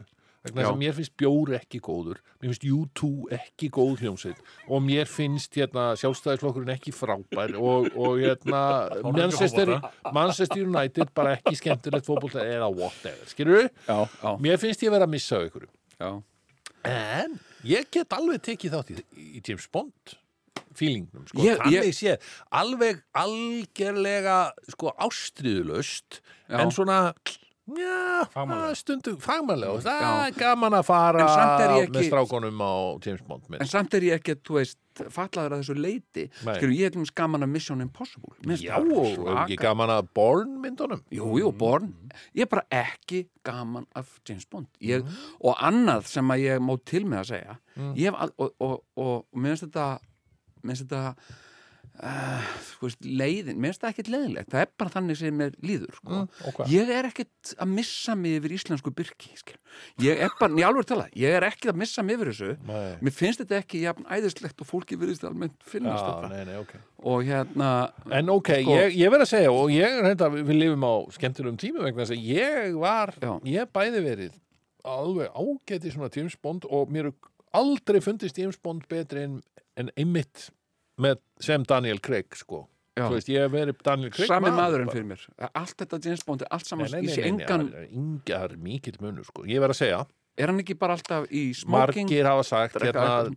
mér 0.80 0.94
finnst 0.96 1.12
bjór 1.20 1.52
ekki 1.58 1.80
góður 1.84 2.20
mér 2.40 2.54
finnst 2.54 2.64
U2 2.64 3.10
ekki 3.36 3.68
góð 3.76 4.00
hljómsveit 4.06 4.40
og 4.72 4.82
mér 4.86 5.10
finnst 5.12 5.58
hérna 5.60 5.90
sjálfstæðisflokkurinn 6.00 6.72
ekki 6.76 6.94
frábær 6.96 7.56
og, 7.60 7.90
og 8.00 8.22
hérna 8.24 8.62
Manchester, 9.18 9.74
Manchester 10.16 10.64
United 10.64 11.12
bara 11.18 11.36
ekki 11.38 11.58
skemmtilegt 11.60 12.08
fótbolta 12.08 12.46
eða 12.48 12.70
whatever, 12.72 13.28
skilur 13.28 13.68
já, 13.68 14.00
Mér 14.40 14.58
finnst 14.62 14.84
ég 14.88 14.96
vera 14.96 15.06
að 15.10 15.14
missa 15.18 15.42
ykkur 15.50 15.68
En 16.88 17.36
ég 17.68 17.90
get 17.92 18.16
alveg 18.16 18.40
tekið 18.48 18.72
þátt 18.78 18.92
í, 18.96 19.00
í 19.20 19.42
James 19.44 19.68
Bond 19.76 20.16
feelingnum, 20.80 21.26
sko, 21.28 21.42
Ég- 21.44 21.58
þannig 21.60 21.90
ég- 21.90 21.96
sé 21.98 22.14
alveg 22.56 23.02
algerlega 23.20 24.38
sko 24.72 24.94
ástriðulöst 25.04 26.22
en 26.48 26.72
svona 26.72 27.12
já, 27.78 28.26
Fagmannlega. 28.34 28.76
stundu 28.76 29.16
fagmannlega 29.22 29.82
það 29.86 30.02
Já. 30.02 30.28
er 30.28 30.32
gaman 30.40 30.74
að 30.74 30.86
fara 30.86 31.20
ég 31.80 31.90
með 31.90 32.00
ekki- 32.00 32.10
strákonum 32.10 32.62
á 32.64 32.72
James 33.06 33.22
Bond 33.28 33.44
mynd. 33.50 33.62
en 33.62 33.68
samt 33.68 33.94
er 33.94 34.02
ég 34.02 34.14
ekki, 34.20 34.36
þú 34.42 34.54
veist 34.60 34.78
fallaður 35.00 35.54
að 35.56 35.62
þessu 35.64 35.76
leiti, 35.80 36.24
skilur 36.42 36.74
ég 36.76 36.86
er 36.86 36.90
dæmis 36.92 37.12
gaman 37.16 37.42
að 37.46 37.50
Mission 37.50 37.82
Impossible 37.82 38.34
Mér 38.44 38.58
finnst 38.58 38.64
Já, 38.64 38.76
það 38.80 38.98
og 38.98 39.28
er 39.30 39.38
ekki 39.46 39.58
gaman 39.62 39.90
að 39.90 40.08
Born 40.14 40.58
myndunum 40.62 41.02
Jú, 41.12 41.38
jú, 41.40 41.52
Born. 41.56 41.94
Ég 42.36 42.42
er 42.42 42.46
bara 42.48 42.66
ekki 42.72 43.28
gaman 43.46 43.86
af 43.96 44.20
James 44.28 44.46
Bond. 44.46 44.68
Ég, 44.82 45.04
Mhm. 45.04 45.14
Og 45.42 45.56
annað 45.58 46.04
sem 46.06 46.28
að 46.28 46.40
ég 46.42 46.60
má 46.60 46.78
til 46.84 47.06
með 47.06 47.20
að 47.20 47.28
segja, 47.32 47.58
Mm. 47.78 47.96
ég 47.96 48.06
hef, 48.12 48.14
og, 48.20 48.32
og, 48.40 48.52
og, 48.60 48.84
og 48.98 49.26
mér 49.36 49.56
finnst 49.56 49.72
þetta, 49.72 50.00
mér 50.64 50.76
finnst 50.76 50.88
þetta, 50.88 51.16
uh, 52.04 52.50
veist, 52.82 53.02
leiðin, 53.06 53.58
mér 53.60 53.72
finnst 53.74 53.82
þetta 53.82 53.92
ekkert 53.94 54.10
leiðilegt. 54.14 54.50
Það 54.54 54.64
er 54.64 54.72
bara 54.82 54.94
þannig 54.94 55.18
sem 55.20 55.36
mér 55.40 55.56
líður, 55.66 55.94
sko. 55.98 56.10
Mm, 56.20 56.54
hvað? 56.58 56.72
Ég 56.74 56.92
er 56.96 57.08
ekkert 57.10 57.54
að 57.60 57.72
missa 57.76 58.16
mig 58.20 58.38
yfir 58.40 58.56
íslensku 58.58 58.94
byrki, 58.96 59.32
skil. 59.40 59.58
Ég 60.04 60.24
er 60.26 60.34
bara, 60.40 60.60
alveg 60.70 60.88
tala, 60.90 61.08
ég 61.20 61.36
er 61.38 61.46
ekki 61.50 61.72
að 61.72 61.80
missa 61.84 62.04
mig 62.06 62.18
yfir 62.18 62.32
þessu. 62.34 62.52
Nei. 62.70 62.90
Mér 63.06 63.16
finnst 63.20 63.44
þetta 63.44 63.60
ekki 63.62 63.84
jafn 63.86 64.08
æðislegt 64.10 64.64
og 64.66 64.70
fólki 64.70 65.00
virðist 65.00 65.26
almennt 65.28 65.58
finnast 65.70 66.02
Já, 66.04 66.10
þetta. 66.10 66.30
nei, 66.34 66.44
nei, 66.50 66.60
ok 66.64 66.76
Og 67.10 67.24
hérna, 67.24 67.70
En 68.12 68.30
ok, 68.34 68.50
Sko- 68.64 68.76
ég, 68.76 68.96
ég 69.00 69.12
verð 69.14 69.24
að 69.24 69.32
segja 69.32 69.52
og 69.56 69.72
ég 69.72 70.00
reynda 70.04 70.28
við 70.34 70.56
lifum 70.58 70.84
á 70.84 70.94
skemmtilegum 71.16 71.60
tími 71.62 71.80
vegna 71.86 72.04
þess 72.04 72.16
að 72.18 72.26
ég 72.28 72.80
var, 72.82 73.14
Já. 73.24 73.32
ég 73.48 73.72
bæði 73.76 74.02
verið 74.04 74.34
alveg 74.90 75.32
ágæti 75.36 75.92
svona 75.94 76.10
James 76.16 76.36
Bond 76.42 76.66
og 76.70 76.92
mér 76.92 77.12
aldrei 77.56 78.00
fundist 78.04 78.38
James 78.40 78.58
Bond 78.62 78.86
betri 78.92 79.24
en, 79.28 79.40
en 79.80 79.92
einmitt 79.96 80.50
með, 81.02 81.20
sem 81.44 81.64
Daniel 81.70 82.00
Craig 82.04 82.36
sko 82.40 82.66
Já. 83.00 83.06
Þú 83.08 83.14
veist, 83.16 83.30
ég 83.32 83.44
hef 83.46 83.52
verið 83.54 83.78
Daniel 83.86 84.12
Craig 84.12 84.28
sami 84.28 84.50
maðurinn 84.52 84.90
fyrir 84.92 85.06
mér. 85.08 85.22
Allt 85.56 85.78
þetta 85.80 86.00
James 86.04 86.24
Bond 86.28 86.42
er 86.44 86.50
allt 86.52 86.68
saman, 86.68 86.90
nei, 86.92 87.06
nei, 87.08 87.20
engan, 87.30 87.70
það 88.28 88.42
er 88.50 88.56
mikill 88.60 88.98
munur 89.00 89.24
sko 89.30 89.46
Ég 89.48 89.62
verð 89.64 89.76
að 89.78 89.80
segja, 89.80 90.00
er 90.36 90.52
hann 90.52 90.60
ekki 90.60 90.76
bara 90.82 90.98
alltaf 90.98 91.30
í 91.32 91.46
smoking? 91.56 92.04
margir 92.10 92.28
hafa 92.28 92.44
sagt 92.50 92.76
hérna, 92.84 93.32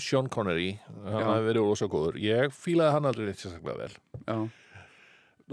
Sean 0.00 0.30
Connery 0.32 0.70
hann 1.04 1.20
Já. 1.20 1.26
hafi 1.28 1.44
verið 1.50 1.68
ósa 1.74 1.90
góður 1.92 2.16
ég 2.24 2.56
fílaði 2.56 2.94
hann 2.96 3.10
aldrei 3.10 3.26
rétt 3.28 3.44
sérstaklega 3.44 3.84
vel 3.84 3.92
Já, 4.24 4.38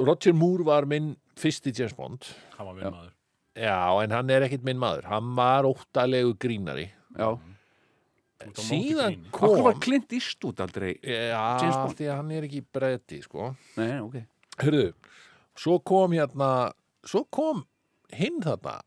Roger 0.08 0.34
Moore 0.34 0.64
var 0.72 0.88
minn 0.90 1.16
fyrsti 1.38 1.74
James 1.76 1.94
Bond 2.00 2.32
hann 2.58 2.70
var 2.72 2.74
Já. 2.76 2.80
minn 2.88 2.96
maður 2.96 3.14
Já, 3.58 3.78
en 4.06 4.12
hann 4.14 4.30
er 4.30 4.44
ekkit 4.46 4.62
minn 4.62 4.78
maður. 4.78 5.08
Hann 5.10 5.32
var 5.34 5.66
óttalegu 5.66 6.36
grínari. 6.38 6.92
já. 7.18 7.32
Þú 7.34 7.34
ert 7.34 7.42
á 7.42 7.42
móti 7.42 8.27
Síðan 8.62 9.18
kom... 9.34 9.50
Okkur 9.50 9.64
var 9.66 9.80
Clint 9.82 10.14
Eastwood 10.14 10.60
aldrei 10.62 10.92
Já, 11.02 11.58
James 11.62 11.76
Bond? 11.76 11.96
því 11.98 12.08
að 12.12 12.18
hann 12.20 12.32
er 12.38 12.48
ekki 12.48 12.62
breyti, 12.78 13.22
sko. 13.26 13.52
Nei, 13.80 13.98
ok 14.04 14.18
Hörðu, 14.62 14.88
svo 15.58 15.78
kom 15.86 16.14
hérna, 16.18 16.50
svo 17.06 17.24
kom 17.34 17.64
hinn 18.14 18.40
þarna. 18.42 18.80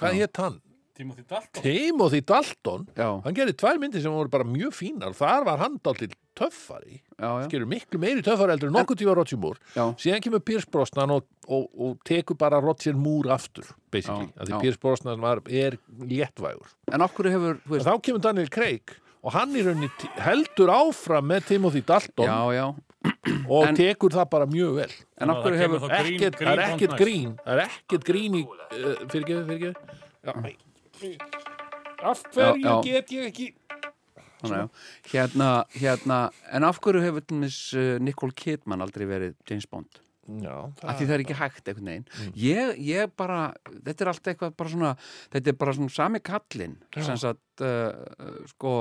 Hvað 0.00 0.16
hétt 0.18 0.40
hann? 0.42 0.56
Timothy 1.00 1.22
Dalton 1.30 1.62
Timothy 1.64 2.20
Dalton. 2.26 2.86
Já, 2.98 3.08
Hann 3.24 3.36
gerði 3.36 3.54
tvær 3.62 3.78
myndir 3.80 4.02
sem 4.04 4.12
voru 4.12 4.32
bara 4.32 4.44
mjög 4.44 4.74
fínar. 4.76 5.14
Þar 5.16 5.46
var 5.48 5.62
hann 5.62 5.78
dálítið 5.80 6.16
töffari. 6.40 7.00
já, 7.20 7.28
já, 7.28 7.44
Skerur 7.48 7.68
miklu 7.70 8.00
meiri 8.00 8.22
töffari 8.24 8.54
heldur 8.56 8.70
en 8.72 8.76
nokkuð 8.80 9.00
tíma 9.02 9.14
Roger 9.18 9.38
Moore. 9.42 9.60
já. 9.76 9.84
Síðan 10.00 10.24
kemur 10.24 10.40
Pierce 10.40 10.66
Brosnan 10.72 11.10
og, 11.14 11.26
og, 11.46 11.68
og 11.76 11.98
tekur 12.08 12.38
bara 12.40 12.60
Roger 12.64 12.96
Moore 12.96 13.34
aftur, 13.36 13.68
basically. 13.92 14.30
Já, 14.32 14.40
Af 14.40 14.48
Því 14.48 14.54
já. 14.56 14.60
Pierce 14.64 14.80
Brosnan 14.80 15.20
var, 15.20 15.42
er 15.48 15.76
léttvægur. 16.00 16.72
En 16.92 17.04
okkur 17.04 17.28
hefur, 17.30 17.60
þú 17.66 17.70
En 17.70 17.76
veist 17.76 17.86
þá 17.90 18.00
kemur 18.08 18.24
Daniel 18.24 18.48
Craig 18.50 18.96
og 19.22 19.34
hann 19.36 19.52
í 19.52 19.60
rauninni 19.66 19.90
heldur 20.24 20.70
áfram 20.72 21.26
með 21.28 21.44
Timothy 21.50 21.82
Dalton 21.84 22.24
Já, 22.24 22.38
já, 22.56 22.66
og 23.52 23.66
En- 23.68 23.76
tekur 23.76 24.14
það 24.16 24.30
bara 24.32 24.46
mjög 24.48 24.74
vel 24.80 24.94
en 25.20 25.32
okkur 25.34 25.52
það 25.52 25.60
hefur 25.60 25.84
grín- 25.92 26.16
ekkert, 26.16 26.38
það 26.40 26.48
er 26.48 26.56
grín 26.56 26.72
ekkert 26.72 26.96
grín 27.02 27.34
það 27.44 27.52
er 27.52 27.62
ekkert 27.66 28.06
grín 28.08 28.38
í 28.38 28.42
uh, 28.48 29.04
fyrirgeðu, 29.12 29.44
fyrirgeðu 29.50 29.74
já, 30.24 30.32
æ, 30.40 31.12
af 32.00 32.22
hverju 32.32 32.74
get 32.86 33.12
ég 33.12 33.28
ekki 33.28 33.46
Já. 34.40 34.68
Hérna, 35.10 35.48
hérna, 35.76 36.20
en 36.52 36.64
af 36.64 36.80
hverju 36.80 37.02
hefur 37.04 37.26
uh, 37.34 37.98
Nicole 38.00 38.32
Kidman 38.36 38.80
aldrei 38.84 39.06
verið 39.10 39.36
James 39.48 39.68
Bond? 39.70 40.00
já, 40.38 40.56
Af 40.86 40.98
því 40.98 41.06
það 41.08 41.14
er 41.14 41.22
ekki 41.24 41.36
hægt 41.40 41.68
einhvern 41.70 41.88
veginn. 41.90 42.34
Ég, 42.38 42.76
ég 42.86 43.14
bara, 43.18 43.40
þetta 43.66 44.04
er 44.04 44.10
allt 44.12 44.30
eitthvað 44.30 44.52
bara 44.60 44.72
svona, 44.74 44.90
þetta 45.32 45.50
er 45.50 45.56
bara 45.58 45.74
svona 45.74 45.94
sami 45.94 46.20
kallinn, 46.22 46.76
sem 46.94 47.18
sagt, 47.18 47.64
uh, 47.66 48.44
sko, 48.52 48.74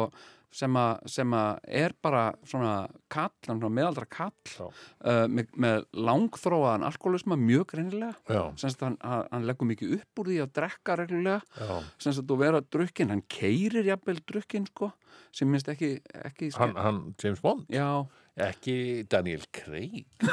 sem 0.53 0.77
að, 0.79 1.01
sem 1.13 1.33
að 1.37 1.59
er 1.81 1.93
bara 2.01 2.23
svona 2.47 2.73
kall, 3.11 3.33
hann 3.47 3.59
svona 3.59 3.73
meðaldra 3.75 4.07
kall, 4.09 4.33
uh, 4.59 5.25
með, 5.29 5.51
með 5.61 5.83
langþróaðan 5.93 6.85
alkoholisma 6.87 7.37
mjög 7.39 7.67
greinilega, 7.73 8.15
já, 8.25 8.41
sem 8.57 8.73
sagt, 8.73 8.85
hann, 8.87 8.97
hann 9.05 9.27
hann 9.29 9.45
leggur 9.49 9.69
mikið 9.69 9.93
upp 9.99 10.23
úr 10.23 10.31
því 10.31 10.39
að 10.43 10.53
drekka 10.57 10.97
reglulega, 10.99 11.41
já. 11.59 11.75
sem 12.01 12.17
sagt, 12.17 12.33
og 12.33 12.41
vera 12.41 12.63
drukkin, 12.65 13.13
hann 13.13 13.25
keirir 13.29 13.91
jafnvel 13.91 14.23
drukkin, 14.33 14.65
sko, 14.71 14.91
sem 15.35 15.51
minnst 15.51 15.69
ekki, 15.71 15.95
ekki, 16.25 16.51
Hann, 16.57 16.73
hann, 16.79 17.03
James 17.21 17.43
Bond? 17.45 17.67
Já, 17.73 18.05
ekki 18.49 19.05
Daniel 19.09 19.45
Craig? 19.53 20.05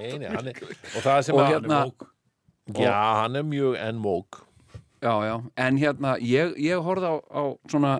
Nei, 0.00 0.14
nei, 0.16 0.30
hann 0.32 0.46
er 0.48 0.56
og 0.64 1.02
það 1.04 1.18
sem 1.26 1.36
Og 1.36 1.42
að 1.42 1.50
hérna- 1.52 1.80
já, 2.72 2.94
hann 3.20 3.36
er 3.36 3.44
mjög 3.44 3.74
en 3.76 3.98
mók 4.00 4.38
Já, 5.00 5.12
já, 5.24 5.34
en 5.56 5.78
hérna 5.80 6.14
ég, 6.20 6.54
ég 6.60 6.80
horfði 6.84 7.08
á, 7.08 7.16
á 7.20 7.42
svona 7.72 7.92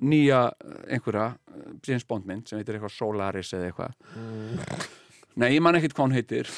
nýja 0.00 0.44
eh, 0.56 0.76
einhverja 0.96 1.32
eh, 1.34 1.72
James 1.86 2.06
Bond 2.08 2.28
mynd 2.28 2.48
sem 2.48 2.60
heitir 2.60 2.78
eitthvað 2.78 2.94
Solaris 2.96 3.52
eða 3.56 3.70
eitthvað. 3.70 4.86
Nei, 5.40 5.50
ég 5.54 5.62
man 5.64 5.78
ekkert 5.78 5.96
hvað 5.96 6.08
hún 6.08 6.16
heitir. 6.16 6.52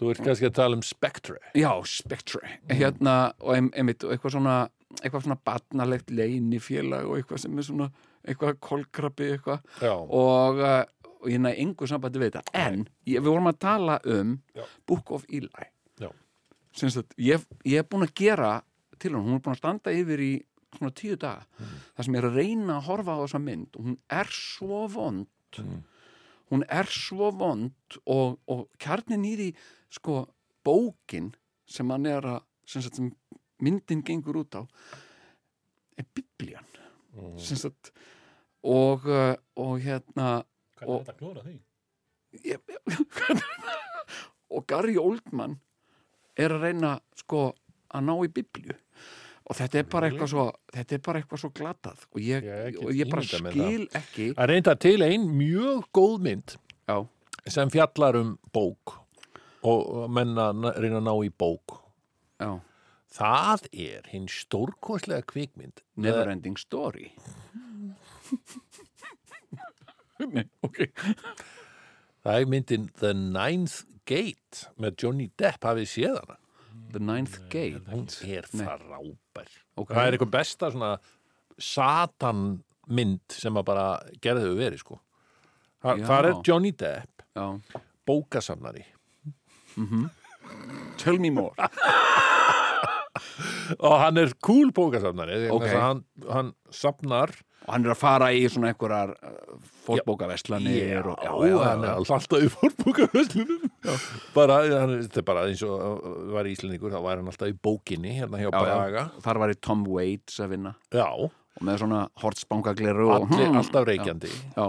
Þú 0.00 0.10
ert 0.10 0.24
kannski 0.24 0.48
að 0.48 0.56
tala 0.56 0.78
um 0.78 0.82
Spectre. 0.86 1.38
Já, 1.58 1.70
Spectre. 1.86 2.56
Hérna, 2.70 3.16
og 3.42 3.54
ein, 3.54 3.68
einmitt, 3.78 4.02
eitthvað 4.06 4.38
svona 4.38 4.56
eitthvað 5.00 5.26
svona 5.26 5.38
batnalegt 5.46 6.10
leini 6.12 6.58
félag 6.60 7.06
og 7.08 7.18
eitthvað 7.18 7.44
sem 7.44 7.58
er 7.58 7.66
svona 7.66 7.86
eitthvað 8.22 8.58
kolkrabbi 8.62 9.30
eitthvað. 9.36 9.62
Og, 9.88 10.60
uh, 10.60 11.12
og 11.22 11.30
ég 11.30 11.40
næði 11.42 11.62
engu 11.64 11.88
sambandi 11.88 12.20
við 12.20 12.34
þetta. 12.34 12.42
En 12.58 12.82
ég, 13.08 13.20
við 13.20 13.30
vorum 13.30 13.50
að 13.50 13.60
tala 13.62 13.98
um 14.04 14.36
Já. 14.56 14.66
Book 14.88 15.14
of 15.16 15.24
Eli. 15.30 15.68
Ég, 17.20 17.46
ég 17.68 17.82
er 17.82 17.88
búin 17.88 18.06
að 18.06 18.14
gera 18.18 18.52
til 19.02 19.14
hún, 19.14 19.26
hún 19.26 19.38
er 19.38 19.44
búin 19.44 19.56
að 19.56 19.62
standa 19.62 19.94
yfir 19.96 20.22
í 20.24 20.32
svona 20.78 20.90
tíu 20.96 21.16
daga 21.16 21.46
Mm. 21.58 21.66
þar 21.96 22.04
sem 22.04 22.14
ég 22.14 22.22
er 22.22 22.28
að 22.30 22.36
reyna 22.36 22.76
að 22.80 22.86
horfa 22.88 23.12
á 23.16 23.22
þessa 23.24 23.40
mynd 23.42 23.76
og 23.76 23.84
hún 23.84 23.98
er 24.10 24.26
svo 24.30 24.86
vond 24.88 25.26
Mm. 25.58 25.82
hún 26.50 26.62
er 26.68 26.84
svo 26.86 27.30
vond 27.30 27.72
og, 28.06 28.38
og 28.48 28.68
kjarnin 28.78 29.24
í 29.24 29.36
því 29.36 29.54
sko 29.90 30.28
bókin 30.64 31.34
sem 31.66 31.88
hann 31.90 32.06
er 32.06 32.22
að 32.22 32.42
sem, 32.66 32.82
sagt, 32.82 32.96
sem 32.96 33.12
myndin 33.60 34.02
gengur 34.02 34.36
út 34.44 34.54
á 34.56 34.62
er 35.98 36.04
biblían 36.14 36.64
Mm. 37.14 37.38
sem 37.38 37.56
sagt 37.56 37.90
og, 38.64 39.04
uh, 39.06 39.34
og 39.56 39.80
hérna 39.80 40.44
Hvernig 40.78 40.88
Og- 40.88 41.00
er 41.00 41.04
þetta 41.04 41.12
að 41.12 41.18
klóra 41.18 41.42
því? 41.44 41.58
ég, 42.44 42.58
og 44.50 44.66
Gary 44.66 44.96
Oldman 44.96 45.60
er 46.36 46.50
að 46.50 46.62
reyna 46.66 47.00
sko 47.16 47.52
að 47.92 48.04
ná 48.08 48.14
í 48.24 48.28
biblíu 48.32 48.74
og 49.52 49.58
þetta 49.58 49.78
er 49.82 49.86
bara 49.92 50.08
eitthvað 50.08 50.30
svo 50.32 50.44
þetta 50.72 50.96
er 50.96 51.02
bara 51.04 51.20
eitthvað 51.20 51.40
svo 51.42 51.50
glatað. 51.60 52.02
Og 52.16 52.20
ég, 52.24 52.46
Ég 52.48 52.78
og 52.80 52.90
ég 52.96 53.10
bara 53.12 53.24
skil 53.28 53.84
ekki 54.00 54.30
að 54.32 54.48
reynda 54.52 54.74
til 54.80 54.96
ein 55.04 55.28
mjög 55.36 55.84
góð 55.98 56.16
mynd 56.24 56.54
já, 56.88 56.96
sem 57.52 57.70
fjallar 57.74 58.16
um 58.22 58.34
bók 58.56 58.96
og 59.62 59.80
og 60.02 60.10
menn 60.10 60.32
að 60.40 60.56
na- 60.64 60.72
reyna 60.80 60.98
að 61.02 61.06
ná 61.06 61.14
í 61.26 61.30
bók. 61.44 61.76
Já, 62.40 62.50
það 63.12 63.68
er 63.72 64.08
hinn 64.10 64.26
stórkostlega 64.32 65.22
kvikmynd. 65.28 65.84
Neverending 66.00 66.56
Story. 66.58 67.12
Nei, 70.32 70.44
ok. 70.62 70.78
Það 72.22 72.36
er 72.38 72.46
myndin 72.50 72.84
The 73.00 73.12
Ninth 73.18 73.82
Gate 74.06 74.68
með 74.80 74.96
Johnny 75.02 75.28
Depp. 75.38 75.64
Hafið 75.66 75.88
séð 75.90 76.18
hana 76.20 76.36
The 76.92 77.02
Ninth 77.02 77.38
Gate 77.52 77.82
hún 77.90 78.06
er 78.26 78.48
Nei. 78.52 78.66
frábær 78.66 79.50
Ok. 79.80 79.92
það 79.94 80.06
er 80.06 80.16
eitthvað 80.16 80.34
besta 80.36 80.70
svona 80.74 80.92
satan 81.58 82.44
mynd 82.92 83.20
sem 83.32 83.54
að 83.60 83.66
bara 83.68 83.86
gerði 84.24 84.48
þau 84.50 84.58
verið 84.58 84.82
sko 84.82 84.98
Þa, 85.82 85.96
Já. 85.98 86.04
þar 86.06 86.26
er 86.28 86.34
Johnny 86.46 86.70
Depp 86.78 87.22
já. 87.34 87.46
bókasafnari 88.06 88.84
Tell 91.02 91.18
me 91.18 91.30
more 91.34 91.54
og 93.82 93.94
hann 94.02 94.20
er 94.20 94.34
cool 94.44 94.70
bókasafnari 94.74 95.48
Ok. 95.48 95.56
okay. 95.62 95.74
hann, 95.80 96.04
hann 96.28 96.52
safnar 96.70 97.32
og 97.62 97.74
hann 97.76 97.86
er 97.86 97.94
að 97.94 98.00
fara 98.00 98.30
í 98.34 98.44
svona 98.50 98.72
einhverjar 98.72 99.14
uh, 99.16 99.58
fótbókaverslanir 99.86 101.06
og, 101.12 101.18
já, 101.22 101.32
hann 101.62 101.84
er 101.86 101.94
alltaf 101.96 102.26
í 102.42 102.50
fórbúkaverslunum 102.52 103.68
bara, 104.34 104.58
hann, 104.80 104.96
þetta 105.04 105.20
er 105.22 105.26
bara 105.28 105.44
eins 105.50 105.62
og 105.66 105.76
uh, 105.76 106.10
var 106.36 106.48
íslendingur, 106.50 106.92
þá 106.94 107.00
var 107.04 107.20
hann 107.20 107.30
alltaf 107.32 107.50
í 107.50 107.56
bókinni 107.66 108.16
hérna 108.18 108.40
hjá 108.40 108.48
já, 108.48 108.52
já. 108.52 108.58
Braga. 108.64 109.04
Þar 109.24 109.40
var 109.42 109.54
í 109.54 109.58
Tom 109.60 109.86
Waits 109.90 110.38
að 110.44 110.52
vinna. 110.56 110.74
Já, 110.94 111.06
og 111.12 111.64
með 111.66 111.82
svona 111.82 112.02
allir, 112.16 113.00
Hmm. 113.48 113.58
alltaf 113.60 113.88
reykjandi. 113.88 114.30
Já, 114.56 114.66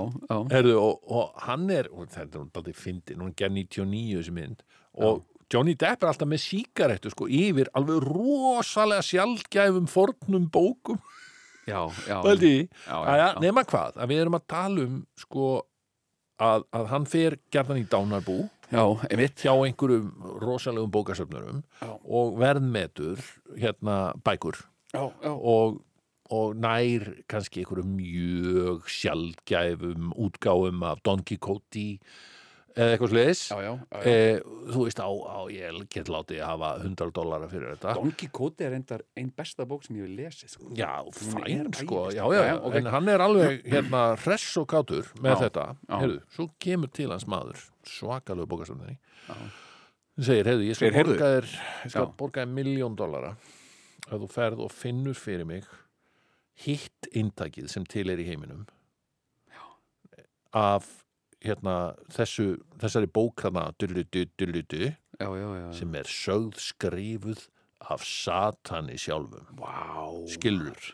Herðu, 0.51 0.73
og, 0.81 1.03
og 1.07 1.45
hann 1.47 1.69
er 1.71 1.87
þetta 1.89 2.39
er 2.39 2.47
alltaf 2.47 2.81
fyndin, 2.81 3.21
hún 3.23 3.35
ger 3.37 3.49
99 3.53 4.17
þessi 4.19 4.33
mynd. 4.35 4.63
Og 4.99 5.23
Johnny 5.53 5.75
Depp 5.77 6.03
er 6.03 6.09
alltaf 6.09 6.27
með 6.27 6.41
sígarettu 6.41 7.11
sko 7.13 7.27
yfir 7.29 7.69
alveg 7.77 8.01
rosalega 8.07 9.05
sjaldgæfum 9.05 9.85
fornum 9.91 10.49
bókum. 10.49 10.97
Já, 11.67 11.85
já, 12.09 12.17
já, 12.89 12.97
já. 13.15 13.27
nema 13.39 13.63
hvað 13.63 13.95
að 14.01 14.09
við 14.11 14.19
erum 14.25 14.35
að 14.35 14.47
tala 14.51 14.83
um 14.83 14.97
sko 15.15 15.45
að, 16.43 16.65
að 16.75 16.89
hann 16.91 17.05
fer 17.07 17.37
gerðan 17.53 17.79
í 17.79 17.85
dánarbú 17.87 18.49
já, 18.73 18.83
hjá 19.45 19.53
einhverjum 19.53 20.11
rosalegum 20.41 20.91
bókasöfnurum 20.93 21.63
og 22.03 22.37
verðmetur 22.41 23.21
hérna 23.55 23.97
bækur. 24.25 24.59
Já, 24.93 25.05
og, 25.29 25.79
og 26.33 26.53
nær 26.57 27.07
kannski 27.29 27.63
einhverjum 27.63 27.95
mjög 27.97 28.85
sjaldgæfum 28.99 30.11
útgáfum 30.17 30.83
af 30.89 31.01
Don 31.05 31.21
Quixote 31.25 31.87
eða 32.73 32.95
eitthvað 32.95 33.11
já. 33.61 33.71
e, 34.09 34.13
þú 34.73 34.85
veist 34.87 34.97
á, 34.97 35.05
á 35.05 35.45
ég 35.53 35.75
get 35.93 36.07
látið 36.09 36.39
að 36.41 36.47
hafa 36.49 36.69
100 36.81 37.11
dólara 37.13 37.49
fyrir 37.51 37.75
þetta. 37.75 37.93
Don 37.99 38.13
Quixote 38.17 38.65
er 38.65 38.71
reyndar 38.73 39.03
einn 39.13 39.29
besta 39.37 39.67
bók 39.69 39.85
sem 39.85 39.99
ég 39.99 40.07
vil 40.07 40.15
lesi 40.23 40.49
sko. 40.49 40.71
Já, 40.73 40.89
fæn 41.13 41.69
sko, 41.69 42.07
æðisleg. 42.09 42.17
já, 42.17 42.23
já, 42.25 42.33
Já, 42.33 42.47
já, 42.49 42.55
ok. 42.65 42.77
en 42.81 42.89
hann 42.95 43.11
er 43.13 43.25
alveg 43.27 43.61
hérna 43.69 44.01
hress 44.23 44.57
og 44.57 44.65
kátur 44.73 45.11
með 45.21 45.43
þetta, 45.45 45.67
heyrðu, 45.93 46.17
svo 46.33 46.47
kemur 46.65 46.89
til 46.97 47.11
hans 47.13 47.27
maður, 47.29 47.61
svakalegu 47.89 48.49
bókastöndinni 48.51 48.97
Já. 49.27 49.33
hann 49.35 50.27
segir, 50.27 50.49
heyrðu, 50.49 50.67
ég 50.69 50.79
skal 50.79 50.95
borga 50.95 51.31
þér 51.35 51.49
ég 51.53 51.93
skal 51.95 52.09
borga 52.19 52.43
þér 52.43 52.55
miljón 52.59 52.97
dollara 52.99 53.35
að 54.09 54.25
þú 54.25 54.29
ferð 54.33 54.65
og 54.65 54.73
finnur 54.75 55.17
fyrir 55.17 55.47
mig 55.49 55.67
hitt 56.65 57.09
intakið 57.11 57.71
sem 57.71 57.85
til 57.89 58.09
er 58.13 58.21
í 58.21 58.27
heiminum 58.27 58.65
já. 59.49 59.63
af 60.53 60.89
hérna, 61.43 61.93
þessu, 62.13 62.53
þessari 62.79 63.09
bókrana 63.11 63.65
dulludu, 63.79 64.27
dulludu, 64.39 64.93
sem 65.75 65.95
er 65.99 66.07
sögð 66.07 66.59
skrifuð 66.63 67.47
af 67.91 68.05
satani 68.07 68.95
sjálfum 68.99 69.49
Vá 69.59 70.07
skilur 70.31 70.93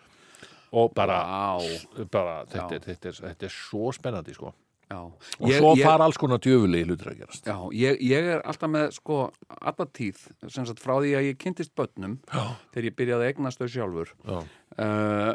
og 0.72 0.93
bara, 0.93 1.19
Vá. 1.25 2.05
bara 2.12 2.34
þetta, 2.50 2.79
þetta, 2.86 3.10
er, 3.10 3.19
þetta 3.31 3.48
er 3.48 3.53
svo 3.53 3.89
spennandi 3.96 4.36
sko. 4.38 4.51
Já. 4.89 5.01
og 5.05 5.51
svo 5.53 5.75
fara 5.77 6.08
alls 6.08 6.17
konar 6.17 6.39
djöfuli 6.41 6.81
hlutur 6.88 7.12
að 7.12 7.19
gerast 7.22 7.46
Já, 7.46 7.55
ég, 7.77 8.00
ég 8.10 8.29
er 8.34 8.39
alltaf 8.41 8.72
með 8.74 8.88
sko 8.96 9.19
alla 9.60 9.86
tíð, 9.86 10.24
sem 10.50 10.65
sagt 10.65 10.81
frá 10.81 10.96
því 10.98 11.12
að 11.19 11.27
ég 11.27 11.38
kynntist 11.43 11.75
börnum, 11.77 12.15
Já. 12.34 12.55
þegar 12.74 12.88
ég 12.89 12.96
byrjaði 12.98 13.27
að 13.27 13.34
eignast 13.34 13.62
þau 13.62 13.69
sjálfur 13.75 14.13
Já. 14.25 14.39
uh, 14.88 15.34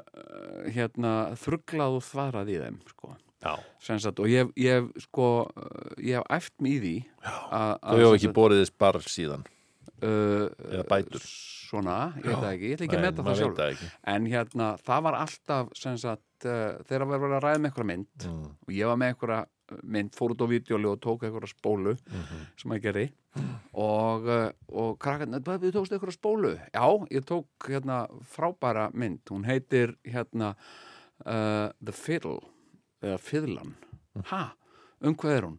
hérna 0.75 1.15
þrugglað 1.39 2.01
og 2.01 2.07
þvarað 2.09 2.51
í 2.51 2.59
þeim 2.65 2.81
sko. 2.91 3.15
Sagt, 3.45 4.21
og 4.25 4.29
ég, 4.33 4.51
ég 4.57 4.79
hef, 4.81 4.87
sko 5.05 5.31
ég 6.01 6.17
hef 6.17 6.31
æft 6.33 6.55
mig 6.65 6.79
í 6.79 6.83
því 6.83 6.95
að 7.53 7.99
hefur 8.01 8.19
ekki 8.19 8.31
þess 8.35 8.79
bara 8.81 9.03
síðan 9.05 9.45
uh, 10.03 10.47
eða 10.71 10.87
bætur 10.89 11.27
svona, 11.75 11.99
ég 12.19 12.29
veit 12.29 12.38
það 12.40 12.51
ekki, 12.53 12.69
ég 12.71 12.77
ætla 12.77 12.87
ekki 12.87 12.99
að 12.99 13.05
meta 13.05 13.25
það 13.27 13.62
ekki. 13.69 13.88
en 14.14 14.29
hérna, 14.31 14.69
það 14.85 15.07
var 15.07 15.19
alltaf 15.23 15.73
sem 15.79 15.99
sagt, 16.01 16.25
uh, 16.48 16.78
þegar 16.88 17.07
var 17.11 17.20
verið 17.22 17.37
að 17.38 17.44
ræða 17.46 17.59
með 17.61 17.70
einhverja 17.70 17.90
mynd 17.90 18.26
Mm. 18.28 18.46
og 18.66 18.72
ég 18.74 18.87
var 18.90 18.96
með 18.96 19.12
einhverja 19.14 19.44
mynd, 19.83 20.11
fór 20.14 20.30
út 20.35 20.42
á 20.44 20.46
vídeóli 20.46 20.88
og 20.90 21.00
tók 21.00 21.22
einhverja 21.24 21.48
spólu 21.54 21.94
Mhm. 22.11 22.40
sem 22.61 22.70
ég 22.72 22.83
gerði. 22.85 23.12
Og, 23.74 24.26
uh, 24.28 24.50
og 24.68 24.98
krakkarnir, 24.98 25.40
"Hvað, 25.40 25.59
við 25.64 25.72
tókst 25.72 25.92
einhverja 25.92 26.18
spólu? 26.18 26.61
Já, 26.72 27.07
ég 27.11 27.24
tók 27.24 27.46
hérna 27.66 28.07
frábæra 28.22 28.90
mynd, 28.94 29.20
hún 29.30 29.44
heitir 29.44 29.96
hérna 30.04 30.54
uh, 31.26 31.70
The 31.83 31.92
Fiddle 31.92 32.40
eða 33.02 33.18
Fiddlan. 33.18 33.74
Ha, 34.26 34.52
um 35.02 35.14
hvað 35.14 35.37
er 35.37 35.42
hún? 35.42 35.59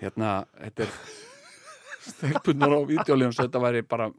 Hérna, 0.00 0.46
þetta 0.60 0.82
er 0.82 0.88
stelpunar 2.08 2.70
á 2.72 2.80
vídeóli 2.86 3.26
og 3.26 3.34
þetta 3.36 3.60
væri 3.62 3.82
bara 3.86 4.10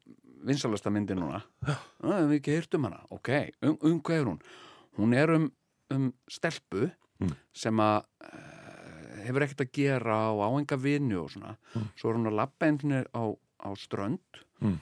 vinsalasta 0.46 0.92
myndi 0.94 1.16
núna. 1.18 1.42
Það 1.66 2.14
er 2.20 2.40
ekki 2.40 2.54
heyrt 2.56 2.74
um 2.78 2.84
hana. 2.84 3.00
Ok, 3.12 3.30
um, 3.64 3.78
um 3.82 4.02
hvað 4.02 4.20
er 4.22 4.26
hún? 4.26 4.42
Hún 4.98 5.14
er 5.18 5.30
um, 5.36 5.52
um 5.94 6.14
stelpu 6.32 6.90
sem 7.56 7.80
að 7.80 8.04
uh, 8.26 9.22
hefur 9.26 9.46
ekkert 9.46 9.62
að 9.66 9.72
gera 9.78 10.18
og 10.34 10.42
á 10.44 10.50
enga 10.60 10.78
vinnu 10.82 11.20
og 11.24 11.30
svona. 11.32 11.56
Svo 11.96 12.10
er 12.12 12.18
hún 12.20 12.28
að 12.30 12.36
labba 12.42 12.68
einhvern 12.68 13.06
á, 13.14 13.24
á 13.66 13.70
strönd 13.80 14.42
Mm. 14.64 14.78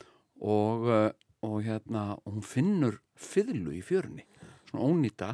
og, 0.46 0.84
uh, 0.86 1.10
og 1.42 1.64
hérna 1.66 2.14
og 2.26 2.34
hún 2.36 2.44
finnur 2.46 3.00
fiðlu 3.18 3.72
í 3.74 3.82
fjörunni 3.82 4.22
svona 4.70 4.86
ónýta. 4.86 5.32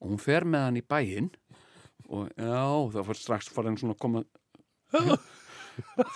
Og 0.00 0.08
hún 0.14 0.18
fer 0.22 0.46
með 0.48 0.64
hann 0.64 0.78
í 0.80 0.82
bæinn 0.88 1.28
og 2.08 2.30
já, 2.36 2.64
það 2.94 3.04
fyrir 3.10 3.20
strax 3.20 3.50
farin 3.52 3.76
svona 3.76 3.94
að 3.94 4.00
koma 4.00 4.22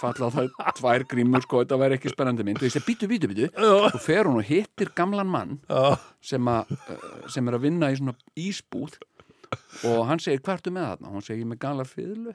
falla 0.00 0.30
það 0.34 0.50
tvær 0.78 1.04
grímur 1.10 1.44
sko, 1.44 1.62
þetta 1.64 1.78
væri 1.80 1.98
ekki 1.98 2.12
spennandi 2.12 2.46
mynd. 2.46 2.60
Og 2.60 2.68
ég 2.68 2.74
segi, 2.74 2.84
býtu, 2.88 3.08
býtu, 3.10 3.30
býtu 3.30 3.48
og 3.70 3.98
fer 4.02 4.28
hún 4.28 4.40
og 4.40 4.48
hittir 4.48 4.92
gamlan 4.96 5.30
mann 5.30 5.58
sem, 6.24 6.48
a, 6.48 6.62
sem 7.32 7.48
er 7.48 7.58
að 7.58 7.66
vinna 7.68 7.92
í 7.92 7.98
svona 8.00 8.16
ísbúð 8.40 8.98
og 9.90 10.04
hann 10.08 10.22
segir, 10.22 10.42
hvað 10.42 10.60
ertu 10.60 10.74
með 10.74 10.88
þarna? 10.90 11.08
og 11.08 11.18
hann 11.18 11.26
segir, 11.28 11.48
með 11.50 11.62
gamla 11.62 11.86
fiðlu 11.88 12.34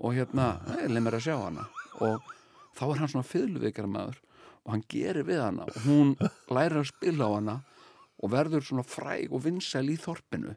og 0.00 0.14
hérna, 0.16 0.48
leið 0.86 1.04
mér 1.06 1.18
að 1.18 1.26
sjá 1.26 1.36
hana. 1.38 1.68
Og 2.04 2.32
þá 2.74 2.84
er 2.88 3.02
hann 3.02 3.12
svona 3.12 3.28
fiðluveikara 3.28 3.90
maður 3.90 4.20
og 4.64 4.72
hann 4.72 4.84
gerir 4.90 5.26
við 5.28 5.42
hana 5.44 5.68
og 5.68 5.78
hún 5.84 6.14
lærir 6.48 6.80
að 6.80 6.90
spila 6.90 7.28
á 7.28 7.30
hana 7.36 7.56
og 8.24 8.32
verður 8.32 8.64
svona 8.64 8.84
fræg 8.86 9.32
og 9.34 9.44
vinsæl 9.44 9.86
í 9.92 9.96
þorpinu 10.00 10.54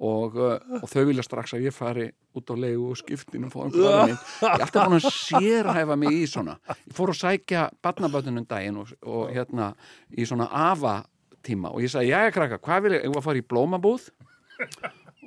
og, 0.00 0.36
uh, 0.38 0.78
og 0.80 0.88
þau 0.90 1.04
vilja 1.10 1.24
strax 1.26 1.54
að 1.56 1.66
ég 1.66 1.76
fari 1.76 2.08
út 2.38 2.48
á 2.48 2.54
leigu 2.56 2.88
og 2.90 2.98
skiptinu 2.98 3.48
og 3.48 3.52
fá 3.52 3.60
einhverja 3.66 4.06
minn 4.08 4.16
ég 4.16 4.48
er 4.48 4.64
alltaf 4.64 4.88
búin 4.88 4.98
að 4.98 5.08
sérhæfa 5.18 5.98
mig 6.00 6.16
í 6.16 6.24
svona. 6.30 6.56
Ég 6.86 6.96
fór 6.96 7.12
að 7.12 7.20
sækja 7.20 7.68
barnabötunum 7.84 8.48
daginn 8.48 8.80
og, 8.82 8.92
og 9.04 9.30
hérna 9.34 9.72
í 10.10 10.26
svona 10.28 10.48
afa 10.48 11.02
tíma 11.44 11.72
og 11.74 11.84
ég 11.84 11.92
sagði, 11.92 12.12
jæja 12.14 12.34
krakka, 12.34 12.60
hvað 12.62 12.84
vil 12.86 12.96
ég, 12.96 13.06
ég 13.06 13.14
var 13.14 13.22
að 13.22 13.28
fara 13.28 13.42
í 13.42 13.48
blómabúð? 13.52 14.10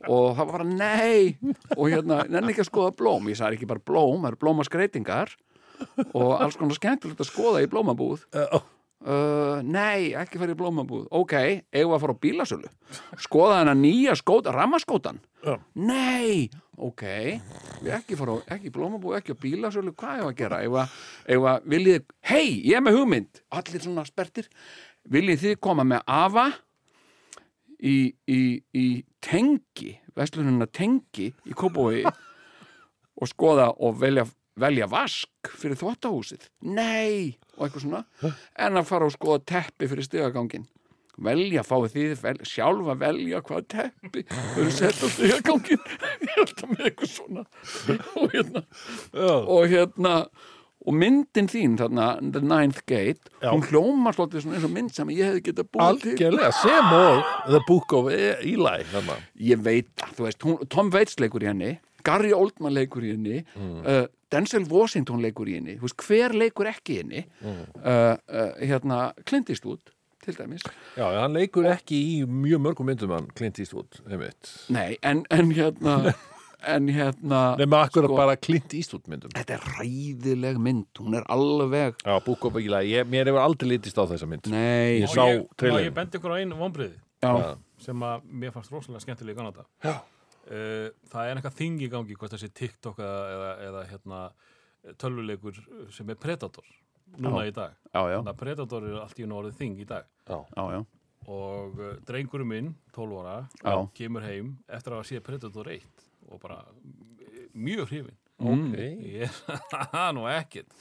Og 0.05 0.35
það 0.37 0.45
var 0.45 0.51
bara 0.51 0.67
nei. 0.69 1.35
Og 1.77 1.89
hérna, 1.89 2.21
nenni 2.29 2.53
ekki 2.53 2.61
að 2.61 2.69
skoða 2.69 2.93
blóm. 2.99 3.29
Ég 3.31 3.39
sagði 3.39 3.57
ekki 3.57 3.69
bara 3.71 3.81
blóm, 3.81 4.21
það 4.21 4.31
eru 4.31 4.41
blómaskreitingar 4.43 5.33
og 6.13 6.31
alls 6.37 6.57
konar 6.59 6.77
skemmtilegt 6.77 7.23
að 7.23 7.31
skoða 7.31 7.63
í 7.65 7.69
blómabúð. 7.71 8.27
Já. 8.35 8.61
Uh, 9.05 9.59
nei, 9.61 10.15
ekki 10.17 10.39
fara 10.41 10.55
í 10.55 10.57
blómabúð. 10.57 11.03
Ok, 11.13 11.35
eigum 11.69 11.93
að 11.93 12.01
fara 12.01 12.15
á 12.17 12.23
bílasölu? 12.25 12.71
Skoða 13.21 13.59
hana 13.59 13.75
nýja 13.77 14.15
skóta, 14.17 14.53
rammaskótan 14.55 15.19
Já. 15.45 15.59
nei, 15.77 16.47
ok 16.73 17.03
við 17.83 17.91
ekki 17.99 18.17
fara 18.17 18.39
á, 18.41 18.57
ekki 18.57 18.71
blómabúð 18.73 19.19
ekki 19.19 19.35
á 19.37 19.41
bílasölu, 19.43 19.93
hvað 19.93 20.15
eigum 20.17 20.31
að 20.31 20.39
gera? 20.39 20.61
Eigum 20.65 20.79
að, 20.81 20.95
að 21.37 21.69
viljið, 21.75 22.07
hei, 22.31 22.47
ég 22.65 22.79
er 22.79 22.85
með 22.85 22.97
hugmynd. 22.97 23.43
Allir 23.53 23.85
svona 23.85 24.07
spertir 24.09 24.49
viljið 25.13 25.43
þið 25.43 25.59
koma 25.61 25.85
með 25.85 26.01
afa 26.09 26.47
í, 27.77 27.97
í, 28.25 28.41
í 28.73 28.85
tengi 29.21 29.93
vestlununa 30.15 30.67
tengi 30.71 31.29
í 31.29 31.55
Kópói 31.57 32.05
og 32.05 33.29
skoða 33.29 33.69
og 33.83 33.99
velja, 34.01 34.25
velja 34.59 34.87
vask 34.91 35.51
fyrir 35.59 35.77
þvottahúsið. 35.79 36.47
Nei, 36.67 37.35
og 37.57 37.67
eitthvað 37.67 37.83
svona. 37.85 38.03
En 38.65 38.79
að 38.79 38.87
fara 38.89 39.09
og 39.09 39.13
skoða 39.15 39.43
teppi 39.51 39.89
fyrir 39.91 40.07
stigagangin 40.07 40.65
velja, 41.25 41.61
fáið 41.63 41.93
þið 41.93 42.15
vel, 42.25 42.33
sjálfa 42.43 42.95
velja 42.99 43.39
hvað 43.47 43.67
teppi 43.71 44.25
þau 44.27 44.57
eru 44.65 44.73
sett 44.75 44.99
á 44.99 45.07
stigagangin 45.07 45.85
ég 46.25 46.33
held 46.35 46.51
að 46.59 46.73
með 46.73 46.89
eitthvað 46.89 47.13
svona. 47.13 47.45
Og 48.19 48.35
hérna 48.35 48.65
og 49.55 49.69
hérna 49.71 50.15
og 50.85 50.93
myndin 50.93 51.47
þín 51.49 51.77
þarna 51.79 52.09
The 52.21 52.41
Ninth 52.45 52.83
Gate, 52.85 53.31
Já. 53.41 53.47
hún 53.55 53.63
hljómar 53.65 54.13
svolítið 54.13 54.43
svona 54.43 54.59
eins 54.59 54.67
og 54.67 54.73
mynd 54.75 54.91
sem 54.93 55.13
ég 55.15 55.31
hefði 55.31 55.41
getað 55.47 55.69
búið 55.73 56.03
til. 56.03 56.11
Algjörlega, 56.13 56.51
sem 56.59 56.91
og 56.99 57.23
The 57.47 57.61
Book 57.65 57.95
of 57.97 58.11
Eli 58.13 58.75
þarna. 58.91 59.15
ég 59.39 59.63
veit, 59.65 59.89
það, 59.97 60.11
þú 60.19 60.27
veist, 60.27 60.45
hún, 60.45 60.59
Tom 60.75 60.91
Waits 60.93 61.17
leikur 61.23 61.47
í 61.47 61.49
henni 61.49 61.71
Gary 62.05 62.35
Oldman 62.37 62.75
leikur 62.75 63.07
í 63.07 63.15
henni 63.15 63.39
uh, 63.57 64.03
Denzel 64.35 64.67
Washington 64.71 65.23
leikur 65.23 65.47
í 65.51 65.57
henni 65.59 65.77
veist, 65.81 65.97
hver 66.05 66.35
leikur 66.35 66.67
ekki 66.71 66.97
í 66.97 67.01
henni 67.01 67.25
uh, 67.41 67.65
uh, 67.81 68.53
hérna, 68.61 69.01
Clint 69.25 69.49
Eastwood 69.53 69.91
til 70.25 70.33
dæmis. 70.39 70.63
Já, 70.97 71.05
hann 71.21 71.35
leikur 71.37 71.67
ekki 71.69 71.97
í 72.01 72.13
mjög 72.25 72.63
mörgum 72.65 72.87
myndum 72.89 73.11
hann 73.13 73.27
Clint 73.37 73.59
Eastwood, 73.61 73.99
einmitt. 74.09 74.49
Nei, 74.73 74.95
en, 75.05 75.21
en 75.33 75.51
hérna 75.53 75.99
en 76.75 76.87
hérna 76.89 77.41
Nefna 77.59 77.81
akkur 77.85 78.07
Sko- 78.07 78.17
bara 78.17 78.35
Clint 78.41 78.73
Eastwood 78.73 79.05
myndum. 79.11 79.29
Þetta 79.35 79.57
er 79.59 79.67
ræðileg 79.77 80.57
mynd, 80.65 80.89
hún 80.97 81.19
er 81.19 81.27
alveg 81.29 82.01
Já, 82.01 82.15
of 82.17 82.57
Eli, 82.57 82.81
ég, 82.89 83.05
mér 83.11 83.29
hefur 83.29 83.43
aldrei 83.43 83.75
litist 83.75 83.99
á 84.01 84.03
þessa 84.09 84.25
mynd. 84.29 84.49
Nei, 84.49 85.01
Ég 85.03 85.07
Og 85.09 85.13
sá 85.13 85.23
trailerinn. 85.59 85.91
ég 85.91 85.95
bendi 85.99 86.17
ykkur 86.19 86.33
á 86.33 86.37
einu 86.41 86.57
vonbriði 86.59 86.97
já, 87.21 87.55
sem 87.85 88.03
að 88.09 88.25
mér 88.41 88.53
fannst 88.55 88.73
rosalega 88.73 89.03
skemmtilega 89.05 89.35
í 89.35 89.39
Kanada 89.43 89.65
Já. 89.85 89.95
Uh, 90.49 90.87
það 91.11 91.29
er 91.29 91.39
eitthvað 91.39 91.59
þing 91.59 91.83
í 91.85 91.91
gangi 91.93 92.17
hvort 92.19 92.35
þessi 92.35 92.51
TikTok 92.61 92.99
eða, 93.03 93.21
eða, 93.35 93.51
eða 93.69 93.85
hérna, 93.91 94.19
tölvuleikur 95.01 95.61
sem 95.93 96.11
er 96.13 96.19
Predator 96.21 96.67
núna 97.15 97.45
Já. 97.45 97.49
í 97.49 97.55
dag. 97.55 97.77
Já, 97.93 98.01
já, 98.11 98.17
þannig 98.19 98.33
að 98.33 98.41
Predator 98.43 98.89
er 98.89 98.99
allt 99.03 99.19
í 99.21 99.25
unna 99.25 99.39
orðið 99.39 99.57
þing 99.61 99.79
í 99.81 99.87
dag. 99.89 100.11
Já, 100.27 100.37
já, 100.57 100.63
já. 100.75 100.81
og 101.37 101.79
uh, 101.81 101.95
drengurinn 102.07 102.51
minn, 102.51 102.75
12 102.97 103.23
ára 103.23 103.79
kemur 103.97 104.25
heim 104.27 104.55
eftir 104.67 104.93
að 104.93 105.01
hafa 105.01 105.09
séð 105.11 105.25
Predator 105.29 105.71
1 105.73 106.05
og 106.25 106.41
bara 106.41 106.59
eh, 106.65 107.49
mjög 107.53 107.89
hrifin 107.91 108.21
Mm. 108.35 108.67
ok. 108.67 108.79
Ég 109.15 109.21
er 109.23 109.59
það 109.93 110.09
nú 110.17 110.25
ekkert. 110.27 110.73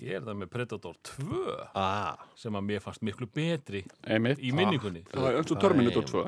Ég 0.00 0.16
er 0.18 0.24
það 0.24 0.38
með 0.40 0.50
Predator 0.50 0.96
2 1.06 1.40
ah. 1.78 2.22
sem 2.38 2.56
að 2.56 2.64
mér 2.70 2.80
fannst 2.82 3.04
miklu 3.06 3.28
betri 3.30 3.84
einmitt. 4.02 4.40
í 4.42 4.50
minningunni. 4.56 5.04
Það 5.12 5.28
er 5.28 5.38
eins 5.38 5.52
og 5.54 5.60
Terminator 5.62 6.08
2 6.08 6.24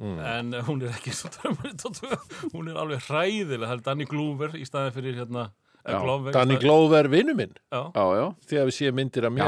en 0.00 0.54
uh, 0.54 0.62
hún 0.66 0.82
er 0.82 0.90
ekki 0.96 1.12
svo 1.14 1.28
Terminator 1.30 1.92
2 1.98 2.52
hún 2.54 2.70
er 2.72 2.78
alveg 2.80 3.04
hræðileg 3.08 3.66
það 3.68 3.76
er 3.76 3.82
Danny 3.86 4.06
Glover 4.08 4.56
í 4.58 4.64
staði 4.66 4.90
fyrir 4.96 5.18
hérna 5.20 5.44
eh, 5.84 5.92
Já, 5.92 5.98
Glover, 6.02 6.32
Danny 6.32 6.54
í 6.54 6.56
staðinn- 6.56 6.62
Glover, 6.64 7.08
vinnu 7.12 7.34
minn. 7.38 7.52
Já, 7.70 7.82
Já, 7.94 8.04
já, 8.18 8.26
Þegar 8.50 8.68
við 8.70 8.76
séum 8.78 8.94
myndir 8.98 9.26
af 9.28 9.32
mér 9.36 9.42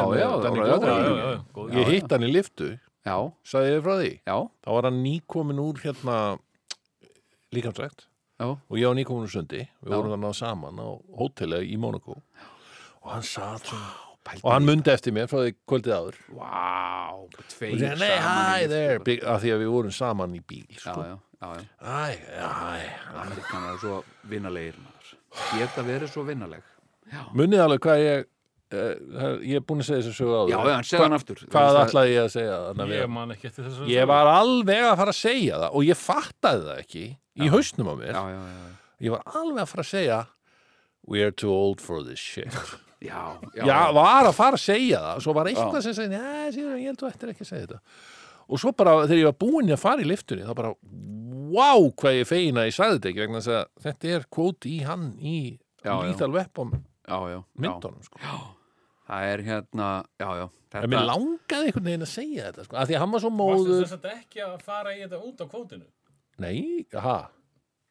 Ég 1.81 1.93
hitt 1.95 2.11
hann 2.13 2.27
í 2.27 2.31
liftu, 2.33 2.69
já, 3.07 3.17
sagði 3.47 3.75
þið 3.77 3.83
frá 3.87 3.95
því? 4.01 4.11
Já, 4.27 4.37
Þá 4.65 4.71
var 4.77 4.89
hann 4.91 5.01
nýkomin 5.05 5.63
úr 5.65 5.81
hérna 5.85 6.17
líkamsrækt. 7.55 8.07
Já, 8.41 8.49
og 8.51 8.75
ég 8.79 8.89
var 8.91 8.97
nýkomin 8.99 9.27
úr 9.29 9.31
sundi. 9.31 9.61
Við 9.83 9.93
Já. 9.93 9.97
vorum 9.97 10.15
þarna 10.17 10.33
saman 10.35 10.81
á 10.83 10.89
hóteli 11.19 11.61
í 11.71 11.77
Monaco 11.79 12.17
og 13.05 13.11
hann 13.13 13.23
satt 13.27 13.69
svona 13.69 13.91
pældi 14.25 14.43
og 14.45 14.53
hann 14.55 14.67
myndi 14.69 14.91
eftir 14.93 15.15
mér 15.17 15.29
frá 15.31 15.41
því 15.45 15.55
kvöldið 15.69 15.95
áður. 15.99 16.19
Og 16.35 17.39
tveir 17.53 17.79
segja, 17.79 17.95
nei, 18.01 18.11
saman 18.19 18.51
hi 18.55 18.65
í 18.65 18.69
there. 18.73 18.99
Big- 19.07 19.25
af 19.25 19.41
því 19.43 19.55
að 19.55 19.63
við 19.65 19.73
vorum 19.75 19.95
saman 19.95 20.35
í 20.37 20.43
bíl 20.49 20.67
sko. 20.79 21.01
já, 21.05 21.17
já, 21.41 21.51
já. 21.55 21.65
Æ, 21.81 22.13
æ, 22.35 22.85
Amerikanar 23.25 23.75
er 23.75 23.81
svo 23.83 23.99
vinnalegir 24.31 24.79
maður. 24.83 25.17
Geta 25.59 25.83
verið 25.87 26.13
svo 26.15 26.25
vinnaleg. 26.29 26.63
Munið 27.35 27.61
alveg 27.65 27.83
hvað 27.85 28.01
ég 28.05 28.25
uh, 28.75 29.35
ég 29.45 29.59
er 29.61 29.65
búin 29.69 29.83
að 29.85 29.89
segja 29.91 30.03
þessu 30.03 30.15
sögu 30.19 30.37
áður. 30.39 30.53
Já, 30.55 30.59
já, 30.65 30.77
en 30.79 30.89
segðu 30.89 31.05
hann 31.05 31.17
aftur. 31.19 31.43
hvað 31.53 31.69
Það- 31.69 31.81
ætlaði 31.85 32.15
ég 32.15 32.23
að 32.25 32.31
segja 32.35 32.55
við 32.75 32.95
ég 32.95 33.03
hann? 33.05 33.13
man 33.19 33.35
ekki 33.37 33.51
eftir 33.51 33.65
þess 33.69 33.91
ég 33.93 34.07
var 34.11 34.31
alveg 34.33 34.87
að 34.89 34.97
fara 35.03 35.13
að 35.15 35.21
segja 35.21 35.59
það 35.65 35.77
og 35.81 35.85
ég 35.91 36.01
fattaði 36.01 36.65
það 36.71 36.79
ekki 36.85 37.05
í 37.45 37.51
hausnum 37.53 37.91
á 37.93 37.95
mér. 38.01 38.15
Já, 38.15 38.23
já, 38.35 38.41
já, 38.55 38.65
ég 39.05 39.11
var 39.15 39.23
alveg 39.43 39.63
að 39.67 39.71
fara 39.75 39.85
að 39.85 39.91
segja 39.93 40.19
we're 41.07 41.31
too 41.31 41.53
old 41.53 41.81
for 41.85 42.03
this 42.03 42.19
shit 42.19 42.49
já, 43.05 43.21
já, 43.61 43.79
var 43.97 44.29
að 44.29 44.35
fara 44.37 44.59
að 44.59 44.65
segja 44.65 45.01
það 45.05 45.23
svo 45.27 45.35
var 45.37 45.51
Já. 45.51 45.55
eitthvað 45.55 45.85
sem 45.87 45.97
segja, 45.99 46.13
neða, 46.15 46.47
síðan 46.57 46.81
ég 46.81 46.89
held 46.91 47.01
þú 47.03 47.11
ættir 47.11 47.33
ekki 47.35 47.45
að 47.47 47.51
segja 47.51 47.67
þetta 47.69 47.81
og 48.45 48.61
svo 48.61 48.73
bara 48.77 48.95
þegar 49.05 49.21
ég 49.23 49.29
var 49.31 49.39
búinn 49.45 49.73
að 49.75 49.83
fara 49.85 50.05
í 50.05 50.09
liftunni 50.09 50.49
þá 50.49 50.55
bara, 50.59 50.73
wow, 51.55 51.87
hvað 52.01 52.19
ég 52.21 52.29
fegin 52.29 52.61
að 52.61 52.69
ég 52.71 52.77
sagði 52.77 52.99
þetta 52.99 53.13
ekki 53.13 53.25
vegna 53.25 53.45
þess 53.45 53.55
að 53.61 53.87
þetta 53.87 54.13
er 54.19 54.27
kvót 54.39 54.69
í 54.71 54.75
hann 54.89 55.07
í 55.21 55.39
Já, 55.85 55.93
já. 55.93 56.11
Lethal 56.11 56.33
Weapon 56.33 56.71
já, 56.75 57.17
já, 57.29 57.33
já. 57.37 57.41
myndunum 57.61 58.05
sko. 58.07 58.21
Það 59.05 59.27
er 59.35 59.43
hérna, 59.45 59.89
já, 60.17 60.29
já 60.41 60.45
en 60.75 60.91
mér 60.91 61.05
langaði 61.07 61.69
einhvern 61.69 61.85
veginn 61.87 62.05
að 62.07 62.11
segja 62.11 62.47
þetta 62.49 62.65
sko, 62.67 62.77
af 62.81 62.89
því 62.89 62.97
að 62.97 63.03
hann 63.05 63.13
var 63.15 63.23
svo 63.23 63.31
Varstu 63.31 63.41
móður 63.69 63.83
þess 63.85 63.97
að 63.99 64.07
ekki 64.15 64.41
að 64.47 64.55
fara 64.65 64.95
í 64.95 65.03
þetta 65.05 65.21
út 65.29 65.43
á 65.45 65.47
kvótinu? 65.53 65.85
nei, 66.43 66.87
aha, 66.99 67.19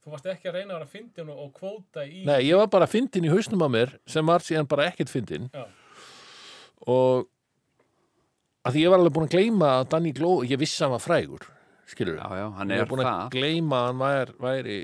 Þú 0.03 0.11
varst 0.11 0.25
ekki 0.33 0.49
að 0.51 0.57
reyna 0.57 0.73
að 0.73 0.77
vera 0.81 0.91
fyndin 0.91 1.29
og, 1.31 1.37
og 1.45 1.51
kvóta 1.55 2.03
í... 2.03 2.23
nei, 2.27 2.39
ég 2.43 2.59
var 2.59 2.67
bara 2.73 2.89
fyndin 2.91 3.27
í 3.27 3.31
hausnum 3.31 3.63
á 3.63 3.69
mér 3.71 3.93
sem 4.09 4.27
var 4.27 4.43
síðan 4.43 4.67
bara 4.67 4.89
ekkert 4.91 5.11
fyndin. 5.13 5.47
Já. 5.53 5.63
og 6.91 7.29
að 8.63 8.75
því 8.75 8.83
ég 8.83 8.91
var 8.91 8.99
alveg 8.99 9.15
búin 9.15 9.27
að 9.29 9.35
gleyma 9.37 9.69
að 9.79 9.89
Danny 9.93 10.11
Glover, 10.15 10.47
ég 10.51 10.59
vissi 10.59 10.81
að 10.81 10.87
hann 10.89 10.95
var 10.97 11.03
frægur 11.03 11.47
skilur 11.89 12.17
Já, 12.19 12.27
já, 12.39 12.47
hann 12.57 12.71
ég 12.71 12.79
er 12.81 12.83
var 12.83 12.91
búin 12.91 13.03
að 13.03 13.09
það. 13.11 13.29
gleyma 13.37 13.79
að 13.79 13.87
hann 13.89 14.01
væri, 14.03 14.35
væri 14.43 14.77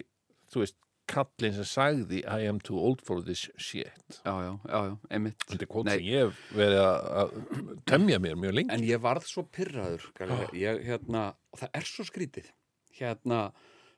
þú 0.54 0.64
veist, 0.64 0.78
kallinn 1.10 1.56
sem 1.58 1.68
sagði 1.68 2.22
I 2.24 2.48
am 2.50 2.60
too 2.62 2.78
old 2.78 3.02
for 3.06 3.24
this 3.26 3.48
shit. 3.58 4.20
Já, 4.22 4.34
já, 4.46 4.52
já, 4.70 4.80
já, 4.90 4.94
einmitt. 5.10 5.46
Þetta 5.50 5.66
er 5.66 5.88
Nei. 5.88 5.94
sem 5.96 6.10
ég 6.10 6.42
verið 6.58 6.82
að, 6.84 7.08
að 7.22 7.80
temja 7.90 8.20
mér 8.22 8.38
mjög 8.40 8.56
lengi. 8.60 8.74
En 8.76 8.86
ég 8.86 9.02
varð 9.02 9.26
svo 9.30 9.46
pyrraður 9.50 10.06
Galli, 10.20 10.50
ég, 10.62 10.84
hérna, 10.86 11.24
það 11.58 11.80
er 11.82 11.90
svo 11.90 12.06
skrítið. 12.08 12.52
Hérna, 13.00 13.42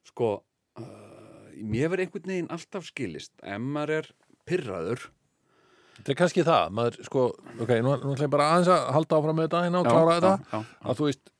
sko 0.07 0.31
uh, 0.79 1.10
mér 1.63 1.89
verður 1.91 2.05
einhvern 2.05 2.31
veginn 2.33 2.51
alltaf 2.53 2.85
skilist 2.89 3.31
ef 3.43 3.59
maður 3.61 3.93
er 4.01 4.09
pyrraður 4.49 5.03
þetta 5.97 6.13
er 6.13 6.17
kannski 6.21 6.45
það, 6.47 6.71
maður 6.77 6.97
sko 7.05 7.25
ok, 7.61 7.73
nú, 7.85 7.95
nú 8.01 8.13
ætla 8.15 8.25
ég 8.27 8.33
bara 8.33 8.47
aðeins 8.55 8.71
að 8.73 8.87
halda 8.95 9.19
áfram 9.19 9.37
með 9.37 9.49
þetta 9.49 9.63
hérna 9.67 9.81
og 9.83 9.85
Já, 9.85 9.91
klára 9.91 10.15
þetta. 10.17 10.31
já, 10.37 10.57
já, 10.57 10.87
að 10.89 11.01
þú 11.01 11.09
veist, 11.09 11.33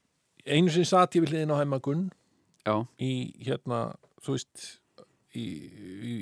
einu 0.46 0.74
sinni 0.76 0.90
satt 0.92 1.16
ég 1.18 1.26
við 1.26 1.34
hliðin 1.34 1.56
á 1.56 1.62
heimagunn 1.62 2.04
já, 2.68 2.76
í 3.02 3.12
hérna, 3.48 3.80
þú 4.22 4.36
veist 4.38 4.68
í, 5.34 5.46
í 6.12 6.14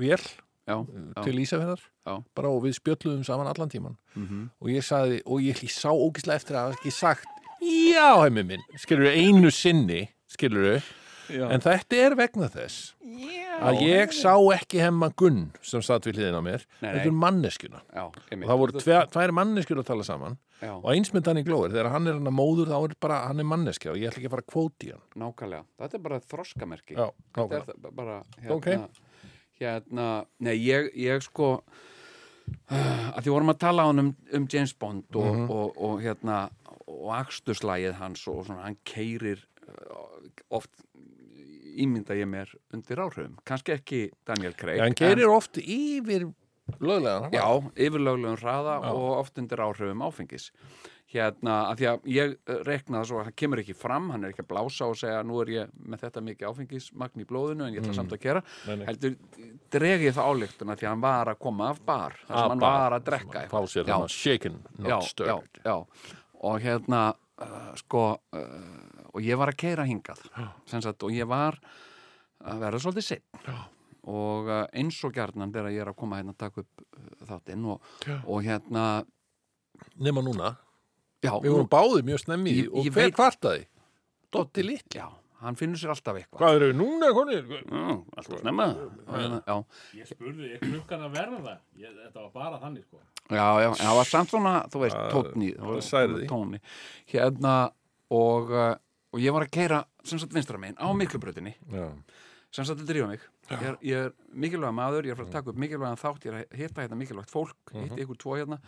vél 0.00 0.22
já, 0.22 0.76
já, 0.78 1.22
til 1.26 1.36
Ísafjörðar 1.42 1.82
Já. 2.06 2.14
bara 2.38 2.50
og 2.54 2.62
við 2.64 2.76
spjöllum 2.78 3.20
saman 3.26 3.50
allan 3.50 3.70
tíman 3.70 3.96
mhm, 4.14 4.46
og 4.62 4.70
ég 4.72 4.86
sagði, 4.86 5.20
og 5.26 5.42
ég 5.44 5.60
sá 5.70 5.90
ógislega 5.92 6.40
eftir 6.40 6.56
að 6.58 6.68
hafa 6.70 6.78
ekki 6.80 6.94
sagt, 6.94 7.28
já 7.62 8.08
heimi 8.24 8.42
minn. 8.46 8.62
Skilur 8.80 9.10
einu 9.12 9.50
sinni 9.54 10.00
skilur 10.32 10.80
já. 11.32 11.44
en 11.50 11.60
þetta 11.64 11.98
er 12.06 12.14
vegna 12.18 12.48
þess 12.52 12.94
að 13.62 13.80
ég 13.86 14.12
sá 14.16 14.32
ekki 14.54 14.80
hemma 14.82 15.08
Gunn 15.16 15.50
sem 15.62 15.82
satt 15.84 16.06
við 16.08 16.18
hliðin 16.20 16.38
á 16.38 16.42
mér. 16.42 16.64
Þetta 16.80 17.04
er 17.10 17.16
manneskjuna. 17.24 17.82
Já, 17.92 18.04
og 18.08 18.46
það 18.48 18.60
voru 18.62 18.82
tvær 19.12 19.34
manneskjur 19.36 19.82
að 19.82 19.88
tala 19.92 20.06
saman. 20.08 20.38
Já, 20.62 20.72
og 20.78 20.88
eins 20.92 21.10
með 21.14 21.24
Danny 21.26 21.42
Glover, 21.42 21.70
þegar 21.74 21.90
hann 21.90 22.06
er 22.06 22.14
hann 22.18 22.30
að 22.30 22.36
móður 22.38 22.68
þá 22.70 22.76
er 22.86 22.92
bara, 23.02 23.16
hann 23.26 23.42
er 23.42 23.48
manneskja 23.50 23.90
og 23.92 23.98
ég 23.98 24.10
ætla 24.12 24.20
ekki 24.22 24.28
að 24.30 24.34
fara 24.36 24.44
að 24.46 24.52
kvóti 24.54 24.90
hann. 24.92 25.02
Nákvæmlega. 25.18 25.64
Þetta 25.82 25.98
er 25.98 26.04
bara 26.08 26.20
þroskamerki. 26.32 26.94
Já, 26.94 27.06
þetta 27.10 27.40
nákvæmlega. 27.40 27.62
er 27.62 27.80
það 27.82 27.96
bara 27.98 28.18
hérna, 28.38 28.56
Ok. 28.56 28.68
hérna 29.60 30.06
nei, 30.38 30.54
ég, 30.62 30.90
ég 31.02 31.22
sko 31.26 31.48
uh, 32.70 33.08
að 33.16 33.22
því 33.26 33.34
vorum 33.34 33.52
að 33.54 33.60
tala 33.64 33.82
á 33.82 33.88
hann 33.90 34.02
um, 34.04 34.12
um 34.38 34.46
James 34.50 34.72
Bond 34.74 35.18
og, 35.18 35.28
Mhm. 35.34 35.50
og, 35.50 35.76
og, 35.76 36.00
hérna 36.02 36.50
og 36.86 37.10
akstuslægið 37.16 37.94
hans 37.98 38.26
og 38.28 38.44
svona 38.46 38.62
hann 38.66 38.76
keirir 38.84 39.42
oft 40.50 40.70
ímynda 41.72 42.16
ég 42.18 42.28
mér 42.28 42.52
undir 42.74 43.00
áhrifum 43.02 43.38
kannski 43.48 43.76
ekki 43.76 44.04
Daniel 44.28 44.54
Craig 44.58 44.80
hann 44.82 44.96
keirir 44.98 45.32
oft 45.32 45.58
yfir 45.62 46.28
löglegan 46.80 47.32
Já, 47.34 47.46
yfirlöglegum 47.74 48.38
hraða 48.40 48.78
Já. 48.82 48.90
og 48.94 49.18
oft 49.18 49.38
undir 49.38 49.60
áhrifum 49.60 50.02
áfengis. 50.06 50.50
Hérna, 51.12 51.66
að 51.68 51.80
því 51.80 51.86
að 51.90 52.06
ég 52.08 52.30
eh, 52.48 52.60
reikna 52.64 53.00
það 53.02 53.08
svo 53.10 53.18
að 53.20 53.26
hann 53.26 53.34
kemur 53.36 53.60
ekki 53.60 53.74
fram, 53.76 54.06
hann 54.14 54.22
er 54.24 54.30
ekki 54.32 54.44
að 54.46 54.48
blása 54.48 54.86
og 54.88 54.94
segja 54.96 55.18
nú 55.28 55.42
er 55.42 55.50
ég 55.52 55.74
með 55.76 56.06
þetta 56.06 56.22
mikið 56.24 56.48
áfengismagn 56.48 57.24
í 57.24 57.26
blóðinu 57.28 57.66
en 57.66 57.74
ég 57.74 57.82
ætla 57.82 57.96
samt 57.98 58.14
að 58.16 58.22
gera. 58.22 58.42
Mm. 58.64 58.78
Nei. 58.80 58.86
Heldur, 58.88 59.18
dreg 59.76 60.06
ég 60.06 60.16
það 60.16 60.30
ályktuna 60.30 60.78
því 60.78 60.86
að 60.86 60.92
hann 60.94 61.04
var 61.04 61.32
að 61.34 61.42
koma 61.44 61.68
af 61.74 61.82
bar, 61.84 62.16
þar 62.22 62.38
sem 62.38 62.54
hann 62.54 62.64
var 62.64 62.96
að 62.96 63.04
drekka 63.10 63.44
fá 63.52 63.58
sér 63.66 63.84
Já. 63.84 63.90
þannig 63.92 64.16
shaken, 64.16 64.56
Já, 64.62 64.78
not 64.78 64.88
já, 64.94 64.96
stirred 65.10 65.60
já. 65.66 65.76
Og 66.42 66.64
hérna, 66.64 67.02
uh, 67.44 67.70
sko, 67.82 68.06
uh, 68.32 68.91
og 69.12 69.20
ég 69.24 69.36
var 69.40 69.52
að 69.52 69.58
keira 69.60 69.84
hingað, 69.88 70.20
sagt, 70.72 71.02
og 71.04 71.12
ég 71.14 71.28
var 71.28 71.58
að 72.42 72.58
vera 72.64 72.78
svolítið 72.82 73.06
sitt 73.06 73.42
Já. 73.46 73.56
og 74.10 74.48
uh, 74.50 74.64
eins 74.74 74.98
og 75.06 75.12
gjarnan 75.14 75.52
þegar 75.54 75.70
ég 75.74 75.84
er 75.84 75.90
að 75.92 75.98
koma 76.00 76.18
hérna 76.18 76.32
að 76.34 76.40
taka 76.46 76.64
upp 76.64 76.84
uh, 76.96 77.26
þáttinn 77.28 77.66
og, 77.70 77.90
og 78.26 78.42
hérna 78.46 78.86
nema 80.02 80.22
núna, 80.24 80.54
já, 81.22 81.32
við 81.42 81.52
vorum 81.54 81.68
báðið 81.70 82.06
mjög 82.08 82.22
snemmi 82.24 82.54
Ég- 82.62 82.70
og 82.72 82.86
ég 82.88 82.94
hver 82.96 83.12
kvartaði? 83.14 83.66
Dotti 84.32 84.64
litli 84.64 84.98
já, 85.00 85.06
hann 85.42 85.56
finnur 85.58 85.76
sér 85.80 85.92
alltaf 85.92 86.16
eitthvað 86.18 86.40
hvað 86.42 86.56
eru 86.58 86.68
við 86.70 86.78
núna? 86.80 87.08
Já, 87.12 87.96
alltaf 88.16 88.40
snemma 88.42 88.66
já, 88.72 89.40
já, 89.46 89.56
Ég 90.00 90.08
spurði, 90.10 90.50
er 90.56 90.62
klukkan 90.62 91.04
að 91.06 91.16
verða? 91.18 91.56
Ég, 91.78 91.92
þetta 92.06 92.22
var 92.24 92.30
bara 92.36 92.60
þannig, 92.62 92.86
sko. 92.88 93.02
já, 93.28 93.46
já, 93.66 93.68
það 93.82 93.98
var 94.00 94.10
samt 94.12 94.32
svona 94.34 94.54
þú 94.72 94.82
veist, 94.86 94.96
Já, 94.98 95.10
tónni 95.12 95.50
það 95.58 95.68
var 95.74 95.84
særði. 95.90 96.26
tóni 96.30 96.62
hérna 97.12 97.54
og, 98.12 98.50
uh, 98.54 98.72
og 99.12 99.20
ég 99.20 99.32
var 99.34 99.44
að 99.46 99.50
keira 99.54 99.84
sem 100.04 100.18
sagt 100.18 100.32
vinstra 100.34 100.58
megin 100.58 100.78
á 100.80 100.88
miklubröðinni 100.96 101.54
sem 102.52 102.64
sagt 102.68 102.80
að 102.82 102.88
drífa 102.90 103.08
mig. 103.08 103.20
Ég 103.50 103.62
er, 103.64 103.76
ég 103.84 103.96
er 104.06 104.10
mikilvæga 104.32 104.72
maður, 104.76 105.06
ég 105.08 105.12
er 105.14 105.16
frá 105.18 105.24
að 105.26 105.32
taka 105.32 105.50
upp 105.52 105.60
mikilvægan 105.60 106.00
þátt 106.00 106.26
ég 106.26 106.32
er 106.32 106.36
að 106.42 106.56
hitta 106.60 106.82
hérna 106.84 106.98
mikilvægt 107.00 107.30
fólk 107.32 107.72
Mhm. 107.72 107.82
hitta 107.88 108.02
ykkur 108.04 108.18
tvo 108.20 108.36
hérna 108.36 108.58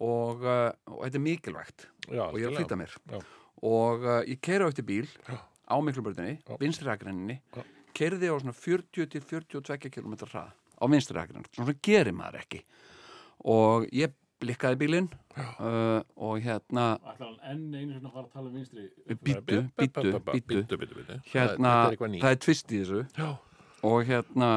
og, 0.00 0.42
uh, 0.42 0.70
og 0.90 1.02
þetta 1.04 1.18
er 1.18 1.24
mikilvægt. 1.26 1.86
Já, 2.10 2.22
og 2.30 2.34
ég 2.38 2.44
er 2.46 2.50
að 2.50 2.56
flytta 2.60 2.76
mér. 2.78 2.94
Já. 3.10 3.20
og 3.62 4.02
uh, 4.04 4.22
ég 4.26 4.40
keira 4.40 4.66
eftir 4.68 4.84
bíl 4.86 5.06
Já. 5.28 5.38
á 5.70 5.76
miklubröðinni, 5.82 6.38
vinstri 6.60 6.90
akrenninni 6.90 7.40
Já. 7.54 7.62
keirði 7.94 8.30
á 8.30 8.34
svona 8.38 8.54
40 8.54 9.06
til 9.10 9.20
42 9.22 9.90
km 9.90 10.14
hrað 10.26 10.50
á 10.54 10.84
vinstri 10.90 11.18
akrenninni, 11.18 11.50
svona 11.54 11.74
gerir 11.82 12.12
maður 12.14 12.40
ekki. 12.42 12.62
Og 13.44 13.86
ég 13.92 14.12
blikkaði 14.42 14.78
bílinn 14.80 15.08
uh, 15.36 16.00
og 16.16 16.40
hérna 16.44 16.86
enn 17.48 17.68
einu 17.74 17.94
svona 17.94 18.10
að 18.10 18.14
fara 18.16 18.24
að 18.26 18.32
tala 18.34 18.48
um 18.50 18.56
vinstri 18.58 18.88
býttu 19.22 19.60
Bítu, 19.78 20.02
bítu, 20.32 20.78
bítu 20.80 21.20
hérna, 21.32 21.70
Þetta 21.70 21.70
er 21.86 21.94
eitthvað 21.94 22.12
nýtt. 22.14 22.24
það 22.24 22.34
er 22.36 22.40
tvist 22.46 22.72
í 22.74 22.80
þessu. 22.82 23.02
Já. 23.18 23.28
og 23.90 24.04
hérna 24.10 24.50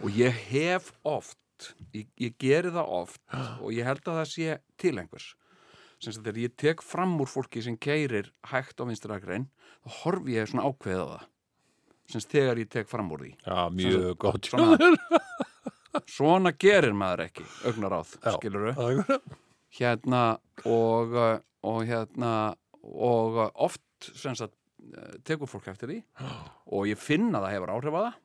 og 0.00 0.16
ég 0.16 0.38
hef 0.52 0.92
oft 1.04 1.74
ég, 1.92 2.06
ég 2.16 2.38
geri 2.40 2.70
það 2.72 2.94
oft 3.00 3.20
og 3.60 3.72
ég 3.76 3.84
held 3.90 4.00
að 4.08 4.20
það 4.22 4.30
sé 4.32 4.58
til 4.80 4.94
einhvers. 5.02 5.34
Sem 6.00 6.14
sagt 6.16 6.24
þegar 6.24 6.38
ég 6.46 6.54
tek 6.56 6.80
fram 6.86 7.18
úr 7.20 7.28
fólki 7.28 7.60
sem 7.64 7.76
keirir 7.76 8.30
hægt 8.48 8.80
á 8.80 8.88
vinstri 8.88 9.12
akrein 9.12 9.50
þá 9.84 9.98
horfi 10.04 10.38
ég 10.38 10.48
svona 10.48 10.64
ákveða 10.70 11.04
það. 11.10 11.26
Sem 12.10 12.22
sagt 12.24 12.32
þegar 12.38 12.62
ég 12.62 12.70
tek 12.72 12.88
fram 12.88 13.10
úr 13.12 13.26
því. 13.26 13.34
Já, 13.44 13.58
mjög 13.76 14.16
gott. 14.24 14.48
svona, 14.48 14.78
svona 16.10 16.52
gerir 16.58 16.94
maður 16.96 17.26
ekki 17.26 17.44
augnaráð, 17.68 18.14
Já. 18.22 18.32
skilur 18.36 18.70
Já. 18.70 19.18
hérna 19.80 20.22
og, 20.64 21.14
uh, 21.16 21.36
og 21.66 21.84
hérna 21.88 22.32
og 22.80 23.38
uh, 23.38 23.50
oft 23.66 23.82
sagt 24.00 24.42
uh, 24.48 25.14
tekur 25.26 25.50
fólk 25.50 25.68
eftir 25.72 25.90
því. 25.92 26.00
Og 26.70 26.86
ég 26.86 26.98
finn 27.00 27.32
að 27.34 27.42
það 27.44 27.54
hefur 27.56 27.72
áhrif 27.74 27.96
að 27.98 28.04
það. 28.06 28.18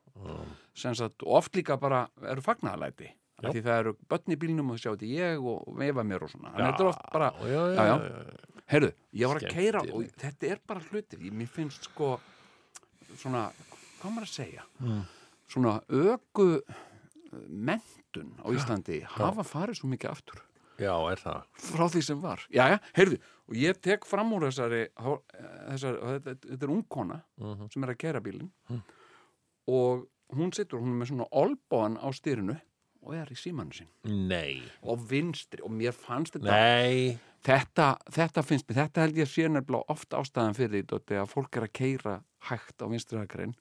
Sagt, 0.75 1.23
og 1.25 1.38
oft 1.41 1.56
líka 1.58 1.75
bara 1.80 2.06
eru 2.23 2.43
fagnaðalæti 2.45 3.10
Já. 3.10 3.49
því 3.51 3.62
það 3.65 3.80
eru 3.82 3.93
börn 4.08 4.32
í 4.32 4.38
bílnum 4.39 4.69
og 4.71 4.78
sjá 4.80 4.93
þetta 4.93 5.10
ég 5.12 5.43
og 5.43 5.65
veifa 5.75 6.06
mér 6.08 6.23
og 6.23 6.32
svona. 6.32 6.54
Að 6.54 6.62
þetta 6.69 6.86
er 6.86 6.89
oft 6.91 7.10
bara, 7.12 7.32
Já, 7.43 7.62
já, 7.75 7.88
Já, 7.89 8.54
heyrðu, 8.71 8.91
ég 9.19 9.32
var 9.32 9.41
að 9.41 9.56
keira 9.58 9.82
og 9.91 10.06
þetta 10.23 10.47
er 10.54 10.62
bara 10.71 10.86
hlutir, 10.88 11.25
mér 11.36 11.51
finnst 11.51 11.89
sko 11.89 12.13
svona, 13.19 13.49
hvað 13.99 14.15
maður 14.15 14.30
að 14.30 14.34
segja? 14.34 14.65
Mm. 14.80 15.04
svona 15.51 15.75
ögu 15.93 16.47
mentun 17.50 18.34
á 18.41 18.48
Íslandi 18.56 19.02
hafa 19.17 19.43
farið 19.43 19.80
svo 19.82 19.89
mikið 19.91 20.12
aftur. 20.12 20.41
Já, 20.80 20.91
er 21.12 21.21
það. 21.24 21.43
Frá 21.71 21.86
því 21.88 22.02
sem 22.04 22.19
var. 22.21 22.41
Jæja, 22.52 22.80
heyrðu, 22.98 23.17
og 23.48 23.56
ég 23.56 23.78
tek 23.82 24.04
fram 24.06 24.34
úr 24.36 24.43
þessari, 24.50 24.82
þessari 25.71 26.02
þetta, 26.19 26.34
þetta 26.50 26.63
er 26.67 26.74
ungkona 26.76 27.21
Mhm. 27.39 27.69
sem 27.71 27.84
er 27.84 27.93
að 27.93 27.98
gera 27.98 28.19
bílinn 28.21 28.52
og 29.67 30.08
hún 30.36 30.52
situr, 30.54 30.80
hún 30.82 30.93
er 30.95 31.00
með 31.06 31.12
svona 31.13 31.28
olbóan 31.32 31.98
á 32.02 32.08
styrinu 32.13 32.58
og 33.06 33.13
er 33.15 33.26
í 33.32 33.38
símanu 33.38 33.71
sín 33.74 33.88
Nei. 34.04 34.62
Og 34.84 35.00
vinstri 35.10 35.62
og 35.63 35.71
mér 35.71 35.93
fannst 35.93 36.34
þetta 36.34 36.52
Nei. 36.52 37.19
Þetta, 37.45 37.98
þetta 38.10 38.41
finnst 38.43 38.65
mér, 38.67 38.80
þetta 38.84 39.02
held 39.06 39.15
ég 39.19 39.28
að 39.28 39.34
sé 39.36 39.48
nefnilega 39.48 39.86
oft 39.93 40.10
ástæðan 40.17 40.56
fyrir 40.58 40.84
því 40.89 41.19
að 41.21 41.30
fólk 41.30 41.56
er 41.60 41.67
að 41.67 41.74
keira 41.78 42.15
hægt 42.50 42.82
á 42.82 42.86
vinstri 42.89 43.19
akrein 43.21 43.54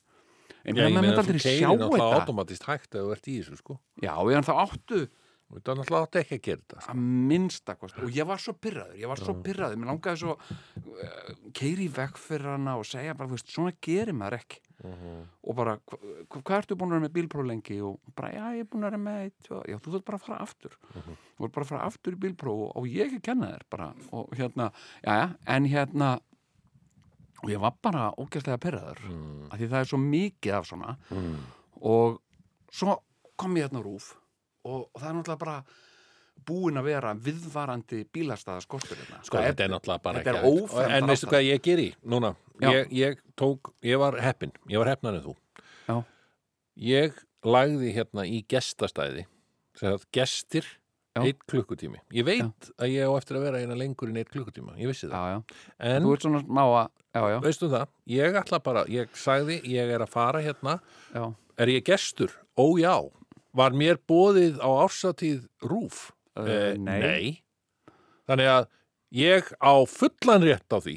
en 0.64 0.80
maður 0.80 0.96
myndi 1.04 1.20
aldrei 1.22 1.42
sjá 1.42 1.50
keirir 1.50 1.68
náttúrulega 1.82 2.08
þetta. 2.08 2.22
automatist 2.22 2.66
hægt 2.70 2.94
ef 2.94 3.04
þú 3.04 3.12
ert 3.18 3.28
í 3.28 3.36
þessu 3.40 3.60
sko. 3.60 3.78
Já, 4.00 4.14
ég 4.16 4.40
en 4.40 4.48
það 4.48 4.64
áttu 4.64 5.04
Þú 5.44 5.58
ert 5.60 5.68
náttúrulega 5.78 6.06
átt 6.08 6.16
ekki 6.18 6.36
að 6.36 6.44
gera 6.44 6.60
þetta 6.62 6.80
sko. 6.80 6.92
að 6.92 7.00
minnsta 7.30 7.74
og 7.84 8.14
ég 8.16 8.26
var 8.26 8.40
svo 8.42 8.54
pyrraður, 8.58 8.94
ég 8.98 9.10
var 9.10 9.20
svo 9.20 9.34
pyrraður 9.44 9.78
mér 9.78 9.90
langaði 9.92 10.20
svo 10.22 10.34
uh, 10.34 11.34
keiri 11.54 11.88
veg 11.94 12.18
fyrir 12.18 12.48
hana 12.54 12.74
og 12.80 12.88
segja 12.88 13.14
bara, 13.14 13.30
veist, 13.30 13.52
svona 13.52 13.74
gerir 13.84 14.16
maður 14.16 14.38
ekki. 14.40 14.62
Og 14.84 15.54
bara, 15.56 15.76
hva, 15.86 15.98
hva, 16.00 16.40
hvað 16.40 16.56
ertu 16.58 16.76
búin 16.80 16.90
að 16.90 16.96
vera 16.96 17.04
með 17.06 17.14
bílpróf 17.14 17.46
lengi? 17.48 17.78
Og 17.84 18.12
bara, 18.16 18.32
já, 18.34 18.44
ég 18.56 18.64
er 18.64 18.70
búin 18.72 18.82
að 18.82 18.90
vera 18.90 19.02
með 19.04 19.20
eitt, 19.28 19.50
og, 19.50 19.62
já, 19.70 19.78
þú 19.84 19.94
þurft 19.94 20.08
bara 20.08 20.18
að 20.18 20.26
fara 20.26 20.40
aftur. 20.44 20.76
Þú 20.90 21.44
þurft 21.44 21.54
bara 21.54 21.66
að 21.66 21.70
fara 21.70 21.86
aftur 21.92 22.16
í 22.16 22.20
bílpróf 22.24 22.64
og, 22.66 22.70
og 22.80 22.88
ég 22.90 23.06
ekki 23.06 23.20
að 23.20 23.26
kenna 23.30 23.52
þér 23.54 23.66
bara. 23.76 23.90
Og 24.18 24.34
hérna, 24.40 24.70
já, 25.04 25.12
já, 25.20 25.26
en 25.54 25.70
hérna 25.70 26.10
og 27.44 27.50
ég 27.52 27.60
var 27.60 27.74
bara 27.82 28.10
ógæslega 28.18 28.58
pyrraður 28.58 29.00
Mm. 29.04 29.48
af 29.52 29.58
því 29.60 29.68
það 29.70 29.80
er 29.80 29.84
svo 29.92 29.98
mikið 29.98 30.54
af 30.58 30.66
svona 30.66 30.96
Mm. 31.10 31.36
og 31.82 32.20
svo 32.72 32.98
kom 33.36 33.54
ég 33.56 33.68
hérna 33.68 33.82
rúf 33.84 34.14
og, 34.64 34.88
og 34.94 35.00
það 35.02 35.08
er 35.10 35.14
náttúrulega 35.14 35.38
bara 35.38 35.64
búin 36.44 36.76
að 36.76 36.84
vera 36.84 37.14
viðvarandi 37.14 38.04
bílastæða 38.12 38.60
skortur 38.62 38.96
hérna. 38.98 39.22
Sko, 39.24 39.38
þetta 39.38 39.64
er 39.64 39.68
náttúrulega 39.70 40.02
bara 40.02 40.18
ekki 40.20 40.32
hægt. 40.34 40.44
ófremdar 40.44 40.96
En 40.98 41.06
veistu 41.06 41.26
hvað 41.30 41.44
ég 41.46 41.62
geri 41.62 41.94
núna? 42.04 42.34
Já. 42.60 42.70
Ég, 42.72 42.88
ég 42.92 43.18
tók, 43.36 43.72
ég 43.82 43.98
var 43.98 44.18
heppin 44.20 44.52
Ég 44.68 44.78
var 44.78 44.86
heppnar 44.88 45.14
en 45.14 45.22
þú 45.22 45.36
Já. 45.88 46.04
Ég 46.76 47.12
lagði 47.44 47.92
hérna 47.94 48.24
í 48.26 48.44
gestastæði 48.48 49.26
gestir. 50.12 50.64
Eitt 51.22 51.44
klukkutími. 51.46 52.00
Ég 52.12 52.24
veit 52.26 52.70
að 52.78 52.90
ég 52.90 53.06
á 53.06 53.12
eftir 53.14 53.36
að 53.38 53.44
vera 53.46 53.60
eina 53.62 53.76
lengur 53.78 54.10
en 54.10 54.16
eitt 54.18 54.30
klukkutíma. 54.34 54.74
Ég 54.80 54.90
vissi 54.90 55.06
það. 55.06 55.14
Já, 55.14 55.36
já. 55.36 55.66
En 55.90 56.02
Þú 56.02 56.12
ert 56.16 56.26
svona 56.26 56.40
smá 56.42 56.62
að 56.64 56.88
já, 57.14 57.22
já, 57.30 57.38
veistu 57.44 57.68
það, 57.70 57.86
ég 58.16 58.38
ætla 58.40 58.60
bara 58.64 58.84
Ég 58.90 59.14
sagði, 59.14 59.60
ég 59.70 59.94
er 59.94 60.02
að 60.06 60.10
fara 60.16 60.42
hérna. 60.42 60.78
Já, 61.14 61.24
Er 61.62 61.70
ég 61.70 61.84
gestur? 61.86 62.32
Ó 62.58 62.66
já. 62.82 62.96
Var 63.54 63.70
mér 63.78 64.00
boðið 64.10 64.58
á 64.58 64.68
ársatíð 64.82 65.44
rúf? 65.62 66.10
Uh, 66.34 66.48
Eh, 66.50 66.74
nei. 66.82 67.42
Þannig 68.26 68.48
að 68.50 68.64
ég 69.14 69.52
á 69.62 69.74
fullan 69.86 70.42
rétt 70.42 70.66
á 70.74 70.78
því 70.82 70.96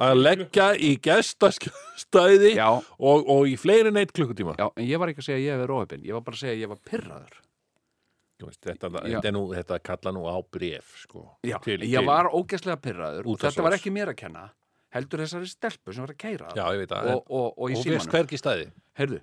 að 0.00 0.16
leggja 0.24 0.70
í 0.74 0.94
gestastæði 1.04 2.54
já, 2.56 2.66
og, 2.98 3.28
og 3.30 3.44
í 3.46 3.54
fleiri 3.60 3.92
neitt 3.94 4.10
klukkutíma. 4.16 4.56
já, 4.58 4.70
en 4.74 4.86
ég 4.88 4.98
var 4.98 5.12
ekki 5.12 5.20
að 5.22 5.28
segja 5.28 5.36
að 5.38 5.44
ég 5.44 5.52
hefði 5.54 5.68
rófipinn, 5.70 6.06
ég 6.08 6.16
var 6.16 6.24
bara 6.26 6.34
að 6.34 6.40
segja 6.40 6.54
að 6.56 6.62
ég 6.64 6.72
var 6.72 6.80
pyrraður 6.88 7.36
Veist, 8.48 8.60
þetta, 8.66 8.90
þetta, 9.04 9.32
nú, 9.36 9.42
þetta 9.54 9.78
kalla 9.86 10.12
nú 10.16 10.24
á 10.28 10.36
bref 10.52 10.94
sko, 11.04 11.24
Já, 11.46 11.58
til, 11.64 11.78
ég 11.80 11.98
til- 11.98 12.06
var 12.08 12.28
ógæslega 12.32 12.76
pyrraður 12.84 13.26
og 13.32 13.38
þetta 13.44 13.62
var 13.66 13.76
ekki 13.78 13.92
mér 13.94 14.12
að 14.14 14.18
kenna 14.24 14.46
heldur 14.94 15.24
þessari 15.24 15.48
stelpu 15.50 15.92
sem 15.92 16.04
var 16.06 16.14
að 16.14 16.20
keira 16.22 16.50
Já, 16.54 16.64
ég 16.76 16.84
veit 16.84 16.90
það. 16.94 17.12
og, 17.14 17.22
og, 17.30 17.46
og 17.58 17.70
og 17.70 17.78
símanum 17.82 18.10
hvergi 18.14 18.38
stæði. 18.38 18.66
Heyrðu, 19.00 19.20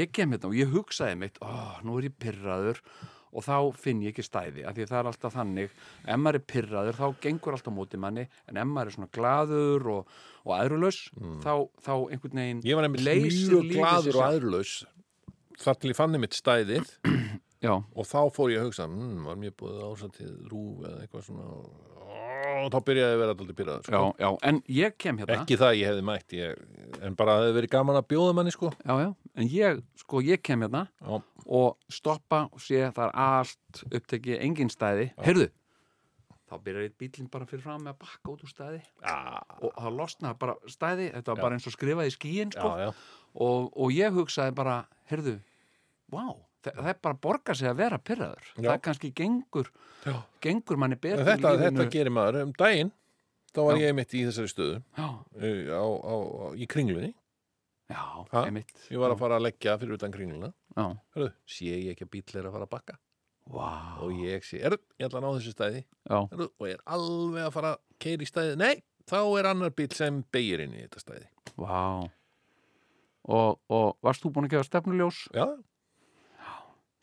ég 0.00 0.12
kem 0.16 0.32
hérna 0.32 0.48
og 0.48 0.54
ég 0.56 0.70
hugsaði 0.72 1.18
mitt 1.20 1.40
ó, 1.44 1.50
nú 1.84 1.98
er 2.00 2.06
ég 2.08 2.14
pyrraður 2.22 2.80
og 3.30 3.44
þá 3.46 3.56
finn 3.78 4.00
ég 4.02 4.10
ekki 4.10 4.24
stæði 4.26 4.64
af 4.66 4.74
því 4.74 4.82
að 4.86 4.90
það 4.90 5.00
er 5.00 5.08
alltaf 5.12 5.34
þannig 5.36 5.74
ef 6.02 6.16
maður 6.18 6.38
er 6.40 6.46
pyrraður 6.50 6.96
þá 6.98 7.04
gengur 7.22 7.54
alltaf 7.54 7.74
móti 7.76 8.00
manni 8.02 8.24
en 8.50 8.56
ef 8.58 8.66
maður 8.66 8.88
er 8.90 8.96
svona 8.96 9.10
glaður 9.14 9.86
og, 9.92 10.08
og 10.48 10.54
aðrulaus 10.56 10.98
þá, 11.44 11.52
þá 11.84 11.92
einhvern 12.10 12.40
veginn 12.40 12.58
Mm. 12.58 12.66
Ég 12.66 12.74
var 12.80 12.88
nefnilega 12.88 13.28
mjög 13.28 13.68
gladur 13.76 14.18
og 14.18 14.24
aðurlaus 14.26 14.72
þar 15.60 15.78
til 15.78 15.92
ég 15.92 15.98
fann 16.00 16.18
mitt 16.18 16.34
stæðið 16.34 16.90
Já, 17.60 17.74
og 17.76 18.06
þá 18.08 18.20
fór 18.32 18.52
ég 18.54 18.62
að 18.62 18.70
hugsa 18.70 18.86
hm, 18.88 19.24
var 19.28 19.36
mér 19.40 19.52
búið 19.60 19.80
ásatið 19.84 20.30
rúf 20.48 20.84
eða 20.88 21.02
eitthvað 21.04 21.26
svona? 21.26 21.48
Og 22.60 22.70
þá 22.72 22.78
byrjaði 22.86 23.14
að 23.14 23.20
vera 23.20 23.34
alltaf 23.34 23.56
pyrraður 23.58 23.84
sko. 23.84 24.00
já, 24.00 24.22
já, 24.24 24.30
en 24.48 24.60
ég 24.72 24.96
kem 25.00 25.20
hérna. 25.20 25.36
Ekki 25.36 25.58
það 25.60 25.76
ég 25.76 25.90
hefði 25.90 26.04
mætt 26.08 26.34
ég, 26.38 26.64
en 27.04 27.18
bara 27.18 27.36
það 27.36 27.44
hefði 27.44 27.56
verið 27.58 27.72
gaman 27.76 28.00
að 28.00 28.08
bjóða 28.14 28.34
manni 28.38 28.54
sko. 28.54 28.72
Já, 28.80 28.94
já, 29.04 29.10
en 29.36 29.52
ég, 29.52 29.84
sko, 30.00 30.22
ég 30.24 30.42
kem 30.48 30.64
hérna 30.64 30.86
Já. 30.88 31.20
og 31.60 31.92
stoppa 31.92 32.42
og 32.48 32.64
sé 32.64 32.80
að 32.88 32.96
það 32.96 33.06
er 33.10 33.22
allt 33.26 33.82
upptekið 33.90 34.44
engin 34.48 34.72
stæði, 34.72 35.10
heyrðu 35.20 35.50
þá 36.50 36.58
byrjar 36.64 36.88
eitt 36.88 36.98
bílinn 36.98 37.30
bara 37.30 37.46
fyrir 37.46 37.62
fram 37.62 37.84
með 37.84 37.92
að 37.92 38.00
bakka 38.02 38.32
út 38.32 38.40
úr 38.42 38.50
stæði. 38.50 38.80
Og 39.60 39.74
það 39.76 39.98
losnaði 40.00 40.38
bara 40.40 40.56
stæði, 40.66 41.08
þetta 41.14 41.34
var 41.34 41.42
bara 41.44 41.58
eins 41.58 41.68
og 41.70 41.74
skrifaði 41.76 42.10
í 42.10 42.14
skíin 42.16 42.54
sko. 42.56 42.72
já, 42.74 42.88
já. 42.88 42.94
og, 43.46 43.68
og 43.70 43.94
ég 43.94 44.16
hugsaði 44.16 44.56
bara, 44.58 44.80
heyrðu 45.12 45.36
vá, 46.10 46.24
það, 46.64 46.88
er 46.92 46.98
bara 47.02 47.14
að 47.16 47.20
borga 47.24 47.54
sig 47.56 47.68
að 47.70 47.78
vera 47.80 47.98
pyrraður, 47.98 48.50
það 48.58 48.80
kannski 48.86 49.10
gengur 49.16 49.70
Já. 50.04 50.14
gengur 50.44 50.80
manni 50.80 50.96
betur 51.00 51.24
þetta, 51.28 51.54
þetta 51.64 51.86
gerir 51.92 52.14
maður. 52.16 52.42
Um 52.48 52.52
daginn 52.58 52.92
þá 53.54 53.60
var 53.66 53.78
Já. 53.80 53.84
ég 53.86 53.96
mitt 53.98 54.14
í 54.14 54.24
þessari 54.28 54.52
stöðu. 54.52 54.80
Á, 54.96 55.08
á, 55.74 55.82
á, 55.82 56.16
í 56.54 56.68
kringlunni. 56.70 57.12
Já, 57.90 58.02
Ha? 58.30 58.44
einmitt. 58.46 58.70
Ég 58.92 59.00
var 59.02 59.10
að 59.10 59.18
fara 59.18 59.38
að 59.40 59.48
leggja 59.48 59.72
fyrir 59.80 59.96
utan 59.98 60.12
kringluna. 60.14 60.52
Hörðu, 60.78 61.32
sé 61.50 61.72
ég 61.72 61.88
ekki 61.96 62.06
að 62.06 62.10
bíl 62.12 62.36
er 62.38 62.46
að 62.46 62.52
fara 62.54 62.68
að 62.68 62.70
bakka? 62.76 62.98
Vá, 63.50 63.70
og 64.04 64.12
ég 64.22 64.44
sé, 64.46 64.60
er, 64.62 64.76
ég 65.00 65.08
ætla 65.08 65.18
að 65.18 65.24
ná 65.24 65.30
þessu 65.40 65.54
stæði. 65.56 65.80
Hörðu, 66.06 66.46
og 66.60 66.68
ég 66.68 66.76
er 66.76 66.84
alveg 66.86 67.48
að 67.48 67.52
fara 67.56 67.72
að 67.74 67.80
keira 68.04 68.22
í 68.22 68.28
stæði 68.30 68.52
nei, 68.60 68.76
þá 69.10 69.18
er 69.40 69.48
annar 69.50 69.74
bíl 69.74 69.88
sem 69.96 70.20
beigir 70.30 70.62
inn 70.62 70.76
í 70.78 70.84
þetta 70.84 71.02
stæði. 71.02 71.26
Vá. 71.58 71.80
Og, 73.30 73.58
og 73.68 73.98
varst 74.06 74.22
þú 74.22 74.30
búin 74.36 74.46
að 74.46 74.54
gefa 74.54 74.68
stefnuljós? 74.70 75.18
Já, 75.34 75.44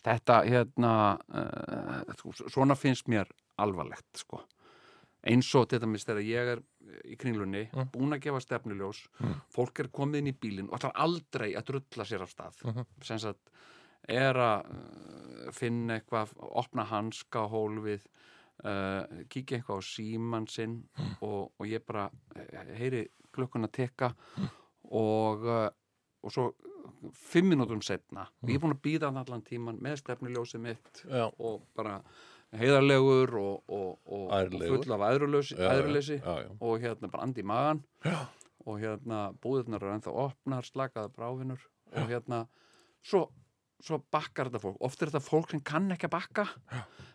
þetta 0.08 0.38
hérna 0.48 0.92
uh, 1.34 2.42
svona 2.48 2.76
finnst 2.80 3.08
mér 3.12 3.28
alvarlegt 3.60 4.22
sko 4.24 4.42
eins 5.28 5.50
og 5.60 5.66
þetta 5.68 5.88
minnst 5.90 6.08
þegar 6.08 6.24
ég 6.24 6.52
er 6.56 6.60
í 7.12 7.18
kringlunni 7.20 7.66
Mm. 7.74 7.90
búin 7.92 8.14
að 8.16 8.22
gefa 8.24 8.40
stefnuljós 8.40 9.02
Mm. 9.20 9.34
fólk 9.52 9.80
er 9.84 9.88
komið 9.92 10.18
inn 10.22 10.28
í 10.32 10.38
bílinn 10.40 10.70
og 10.70 10.78
ætlar 10.80 10.94
aldrei 10.96 11.50
að 11.58 11.66
drulla 11.72 12.06
sér 12.06 12.22
af 12.24 12.32
stað 12.32 12.62
Mhm. 12.64 12.86
sem 13.04 13.20
sagt 13.20 13.50
er 14.08 14.34
að 14.34 14.70
uh, 14.72 15.52
finna 15.52 16.00
eitthvað 16.00 16.30
opna 16.40 16.86
hanska 16.86 17.48
hólfið 17.50 18.06
uh, 18.64 19.04
kíkja 19.30 19.58
eitthvað 19.60 19.82
á 19.84 19.90
síman 19.90 20.48
sinn 20.50 20.84
Mm. 20.98 21.18
og, 21.22 21.52
og 21.60 21.66
ég 21.68 21.84
bara 21.86 22.10
eh, 22.36 22.76
heyri 22.78 23.08
klukkuna 23.34 23.68
tekka 23.68 24.14
og, 24.92 25.44
uh, 25.46 25.70
og 26.28 26.34
svo 26.36 26.48
fimm 27.16 27.52
minútum 27.54 27.84
setna 27.86 28.28
og 28.42 28.50
ég 28.50 28.58
er 28.58 28.64
búin 28.64 28.76
að 28.76 28.84
býða 28.86 29.12
hann 29.12 29.22
allan 29.22 29.46
tíman 29.46 29.80
með 29.84 30.02
stefnuljósið 30.04 30.64
mitt 30.64 31.04
já, 31.06 31.28
og 31.28 31.64
bara 31.78 32.02
heiðarlegur 32.58 33.34
og, 33.40 33.64
og, 33.68 33.90
og, 34.06 34.28
og 34.32 34.60
full 34.62 34.96
af 34.96 35.08
æðruleysi, 35.10 36.20
og 36.64 36.84
hérna 36.84 37.12
bara 37.12 37.28
andi 37.28 37.44
í 37.44 37.48
magan 37.48 37.84
og 38.68 38.80
hérna 38.82 39.28
búðirnar 39.44 39.84
eru 39.84 39.96
ennþá 39.96 40.14
opnar, 40.28 40.68
slakaða 40.68 41.12
bráfinur 41.16 41.62
og 41.96 42.10
hérna 42.10 42.44
svo, 43.06 43.28
svo 43.84 44.02
bakkar 44.12 44.52
þetta 44.52 44.64
fólk, 44.64 44.80
oft 44.84 45.02
er 45.02 45.12
þetta 45.12 45.24
fólk 45.24 45.54
sem 45.54 45.64
kann 45.64 45.88
ekki 45.96 46.10
að 46.10 46.16
bakka. 46.18 46.48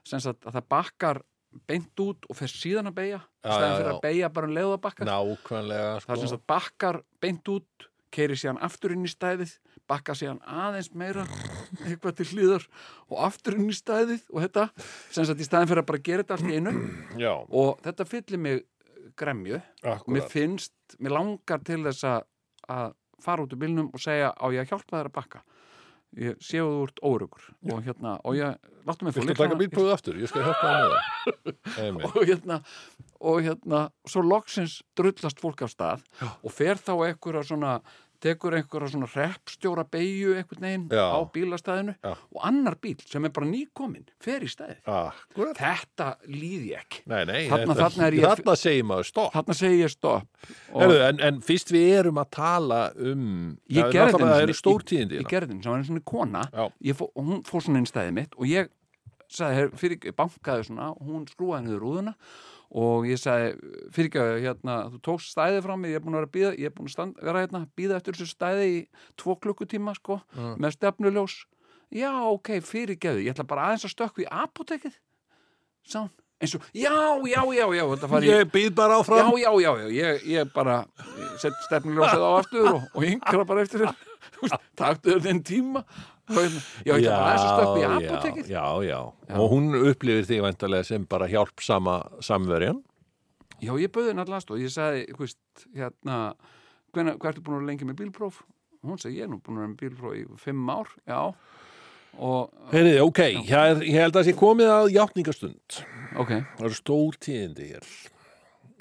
Sem 0.09 0.22
sagt 0.22 0.46
að 0.48 0.57
það 0.59 0.68
bakkar 0.72 1.22
beint 1.68 2.01
út 2.01 2.29
og 2.33 2.38
fer 2.38 2.48
síðan 2.48 2.88
að 2.88 2.98
beigja 3.01 3.18
stæðan 3.42 3.75
fyrir 3.77 3.90
já. 3.90 3.92
að 3.92 4.05
beigja 4.07 4.31
bara 4.33 4.48
um 4.48 4.55
leið 4.57 4.68
og 4.70 4.77
að 4.79 4.85
bakka 4.87 5.09
nákvæmlega 5.09 5.88
það 6.01 6.14
er 6.14 6.20
sem 6.22 6.22
sko. 6.22 6.31
sagt 6.33 6.46
bakkar 6.48 6.98
beint 7.20 7.51
út 7.53 7.87
keiri 8.12 8.37
síðan 8.38 8.61
aftur 8.62 8.92
inn 8.94 9.07
í 9.09 9.11
stæðið 9.12 9.55
bakka 9.90 10.14
síðan 10.16 10.38
aðeins 10.46 10.92
meira 10.94 11.25
eitthvað 11.87 12.16
til 12.20 12.27
hlýðar 12.33 12.66
og 13.11 13.22
aftur 13.27 13.57
inn 13.59 13.70
í 13.72 13.77
stæðið 13.77 14.27
og 14.33 14.44
þetta, 14.44 14.66
sem 15.11 15.27
sagt 15.29 15.42
í 15.42 15.48
stæðin 15.48 15.70
fyrir 15.72 15.83
að 15.83 15.88
bara 15.90 16.03
gera 16.09 16.22
þetta 16.25 16.37
allt 16.38 16.51
í 16.53 16.59
einu. 16.61 16.75
Já, 17.20 17.33
og 17.35 17.81
þetta 17.85 18.07
fyllir 18.09 18.42
mig 18.46 18.62
gremju. 19.18 19.59
Mér 19.83 19.96
akkurat 19.98 20.31
finnst, 20.33 20.75
mér 21.03 21.16
langar 21.18 21.64
til 21.66 21.83
þess 21.88 22.05
að- 22.12 22.94
fara 23.22 23.42
út 23.44 23.53
úr 23.55 23.59
bílnum 23.61 23.90
og 23.94 24.01
segja 24.03 24.33
á 24.35 24.46
ég 24.51 24.62
að 24.64 24.70
hjálpa 24.72 24.96
þér 24.98 25.09
að 25.11 25.12
bakka? 25.14 25.42
Ég 26.18 26.37
séu 26.44 26.64
þú 26.68 26.81
ert 26.88 26.98
órugur 27.09 27.44
og 27.72 27.79
hérna, 27.87 28.18
og 28.27 28.35
ég, 28.37 28.57
láttu 28.85 29.07
mig 29.07 29.14
fá 29.14 29.20
Viltu 29.22 29.31
lyklana. 29.33 29.55
taka 29.55 29.61
bílprófið 29.62 29.92
aftur? 29.94 30.18
Ég 30.20 30.29
skal 30.29 30.42
hjálpa 30.42 30.66
það 30.68 30.83
með 30.83 30.92
það. 30.92 32.03
Og 32.09 32.27
hérna 32.29 32.59
og 33.22 33.42
hérna, 33.46 33.87
svo 34.08 34.22
loksins 34.26 34.80
drullast 34.98 35.38
fólk 35.42 35.62
af 35.62 35.70
stað 35.74 36.02
Já. 36.20 36.28
og 36.42 36.50
fer 36.52 36.74
þá 36.82 36.94
einhverja 37.06 37.46
svona 37.52 37.76
tekur 38.22 38.54
einhverja 38.54 38.92
svona 38.92 39.08
reppstjóra 39.11 39.82
beigju 39.90 40.37
einhvern 40.38 40.62
veginn 40.62 40.85
Já. 40.94 41.06
á 41.11 41.18
bílastæðinu 41.35 41.94
Já. 42.06 42.12
og 42.14 42.44
annar 42.46 42.76
bíl 42.78 43.00
sem 43.11 43.24
er 43.26 43.32
bara 43.35 43.48
nýkominn 43.50 44.04
fer 44.22 44.44
í 44.46 44.50
stæði 44.50 44.76
þetta 45.58 46.06
líði 46.30 46.76
ekki. 46.78 47.00
Nei, 47.11 47.24
nei, 47.26 47.40
Þarna- 47.50 47.74
þetta- 47.74 47.80
þarna 47.82 48.11
ég- 48.14 48.26
þarna 48.28 48.54
segir 48.61 48.85
maður 48.87 49.08
stopp. 49.11 49.32
Þarna 49.35 49.54
segi 49.58 49.80
ég 49.82 49.90
stopp. 49.90 50.28
Herðu, 50.74 51.00
en, 51.08 51.20
en 51.30 51.40
fyrst 51.40 51.72
við 51.74 51.88
erum 51.98 52.20
að 52.22 52.30
tala 52.38 52.80
um 52.98 53.58
Ég 53.70 53.82
er 53.85 53.90
gerði 53.90 54.12
þetta, 54.12 54.18
sem 55.62 55.72
var 55.72 55.78
einn 55.82 55.90
svona 55.90 56.04
kona. 56.04 56.44
Fó, 56.94 57.08
og 57.16 57.24
hún 57.26 57.42
fór 57.42 57.62
svona 57.66 57.78
inn 57.82 57.87
í 57.87 57.92
stæðið 57.92 58.14
mitt 58.20 58.35
og 58.38 58.46
ég 58.46 58.70
sagði, 59.32 59.54
her, 59.58 59.68
fyrir, 59.80 60.12
bankaði 60.14 60.66
svona. 60.70 60.90
Og 60.94 61.02
hún 61.11 61.26
skrúaði 61.26 61.66
niður 61.66 61.82
rúðuna 61.88 62.14
og 62.72 63.04
ég 63.04 63.18
sagði, 63.20 63.50
fyrirgjöðu, 63.92 64.37
hérna 64.46 64.76
þú 64.94 65.00
tókst 65.04 65.35
stæðið 65.35 65.61
frá 65.66 65.74
mig, 65.76 65.90
ég 65.92 66.00
er 66.00 66.04
búin 66.06 66.14
að 66.16 66.22
vera 66.22 66.28
að 66.30 66.37
býða 66.38 66.52
ég 66.56 66.70
er 66.70 66.74
búin 66.76 66.88
að 66.88 66.94
stand, 66.94 67.18
vera 67.20 67.42
hérna, 67.44 67.61
býða 67.76 67.98
eftir 68.00 68.16
þessu 68.16 68.30
stæði 68.32 68.66
í 68.72 68.78
tvo 69.20 69.37
klukkutíma, 69.37 69.94
sko, 69.98 70.20
Mm. 70.37 70.56
með 70.62 70.76
stefnuljós. 70.78 71.35
Já, 71.92 72.08
ok, 72.32 72.48
fyrirgjöðu, 72.64 73.20
ég 73.26 73.35
ætla 73.35 73.44
bara 73.46 73.66
aðeins 73.68 73.85
að 73.85 73.92
stökku 73.92 74.24
í 74.24 74.28
apotekið 74.32 74.94
sá 75.85 76.08
eins 76.42 76.54
og, 76.56 76.62
já, 76.74 76.90
já, 77.28 77.42
já, 77.54 77.66
já 77.76 77.85
þetta 77.92 78.08
fari 78.11 78.26
Ég 78.32 78.48
býð 78.50 78.70
bara 78.74 78.94
Já, 78.96 79.00
áfram. 79.04 79.28
Já, 79.38 79.50
já, 79.61 79.72
já, 79.78 79.90
ég, 79.94 80.24
ég 80.26 80.52
bara 80.54 80.78
sett 81.38 81.54
stefnuljósið 81.68 82.24
á 82.24 82.30
aftur 82.40 82.66
og, 82.72 82.82
og 82.96 83.04
yngra 83.06 83.44
bara 83.46 83.62
eftir 83.62 83.85
þér. 83.85 83.94
Taktu 84.80 85.12
þér 85.12 85.22
þinn 85.28 85.42
tíma 85.46 85.85
já, 86.33 86.95
ég 86.95 87.07
ætla 87.07 87.18
bara 87.18 87.35
að 87.35 87.45
stökku 87.45 87.83
í 87.83 87.85
apotekið 87.88 88.51
já, 88.53 88.64
já, 88.87 88.99
já, 89.29 89.37
og 89.38 89.53
hún 89.53 89.77
upplifir 89.83 90.29
þig 90.29 90.42
vantarlega 90.47 90.88
sem 90.88 91.07
bara 91.11 91.29
hjálpsama 91.31 91.99
samverjan? 92.25 92.83
Já, 93.62 93.73
ég 93.79 93.92
bauði 93.95 94.11
henni 94.11 94.25
allast 94.25 94.51
og 94.51 94.59
ég 94.59 94.73
sagði, 94.75 95.05
þú 95.14 95.23
veist, 95.23 95.66
hérna 95.77 96.16
hvenær, 96.92 97.18
hvað 97.18 97.31
ertu 97.33 97.45
búin 97.47 97.57
að 97.57 97.61
vera 97.61 97.71
lengi 97.71 97.88
með 97.88 98.01
bílpróf? 98.01 98.40
Hún 98.83 98.99
sagði, 98.99 99.21
ég 99.21 99.29
er 99.29 99.31
nú 99.31 99.38
búin 99.38 99.61
að 99.61 99.62
vera 99.62 99.73
með 99.73 99.83
bílpróf 99.85 100.16
í 100.18 100.25
fimm 100.42 100.73
ár, 100.73 100.90
já. 101.07 101.21
Og, 102.12 102.51
Heyriði, 102.73 102.99
ok, 103.07 103.21
hér, 103.49 103.85
ég 103.87 104.03
held 104.03 104.11
að 104.11 104.18
það 104.18 104.27
sé 104.27 104.35
komið 104.37 104.71
að 104.75 104.88
játningastund 104.92 105.77
ok, 106.21 106.33
Það 106.59 106.66
eru 106.66 106.77
stór 106.77 107.16
tíðindi 107.25 107.68
hér. 107.71 107.87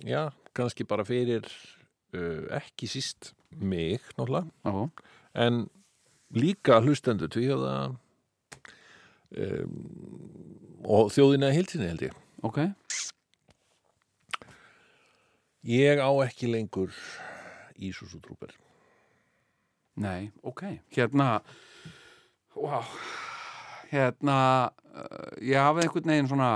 Já, 0.03 0.23
kannski 0.57 0.87
bara 0.89 1.05
fyrir 1.07 1.45
uh, 1.47 2.49
ekki 2.57 2.89
síst 2.91 3.31
mig, 3.55 4.03
náttúrulega. 4.17 4.49
Já, 4.65 5.05
en 5.45 5.61
líka 6.35 6.79
hlustendur 6.81 7.31
að 7.31 7.65
það 7.65 7.97
um, 9.41 9.75
og 10.81 11.11
þjóðina 11.13 11.51
hilsinni 11.53 11.91
held 11.91 12.07
ég. 12.07 12.15
Ok. 12.41 12.63
Ég 15.67 16.01
á 16.01 16.09
ekki 16.25 16.49
lengur 16.49 16.95
Ísus 17.81 18.15
og 18.17 18.23
trúper 18.25 18.53
Nei, 20.01 20.31
ok, 20.41 20.63
hérna 20.95 21.41
wow. 22.55 22.85
Hérna 23.91 24.37
uh, 24.95 25.33
ég 25.43 25.59
hafði 25.59 25.85
einhvern 25.85 26.13
veginn 26.13 26.29
svona 26.31 26.51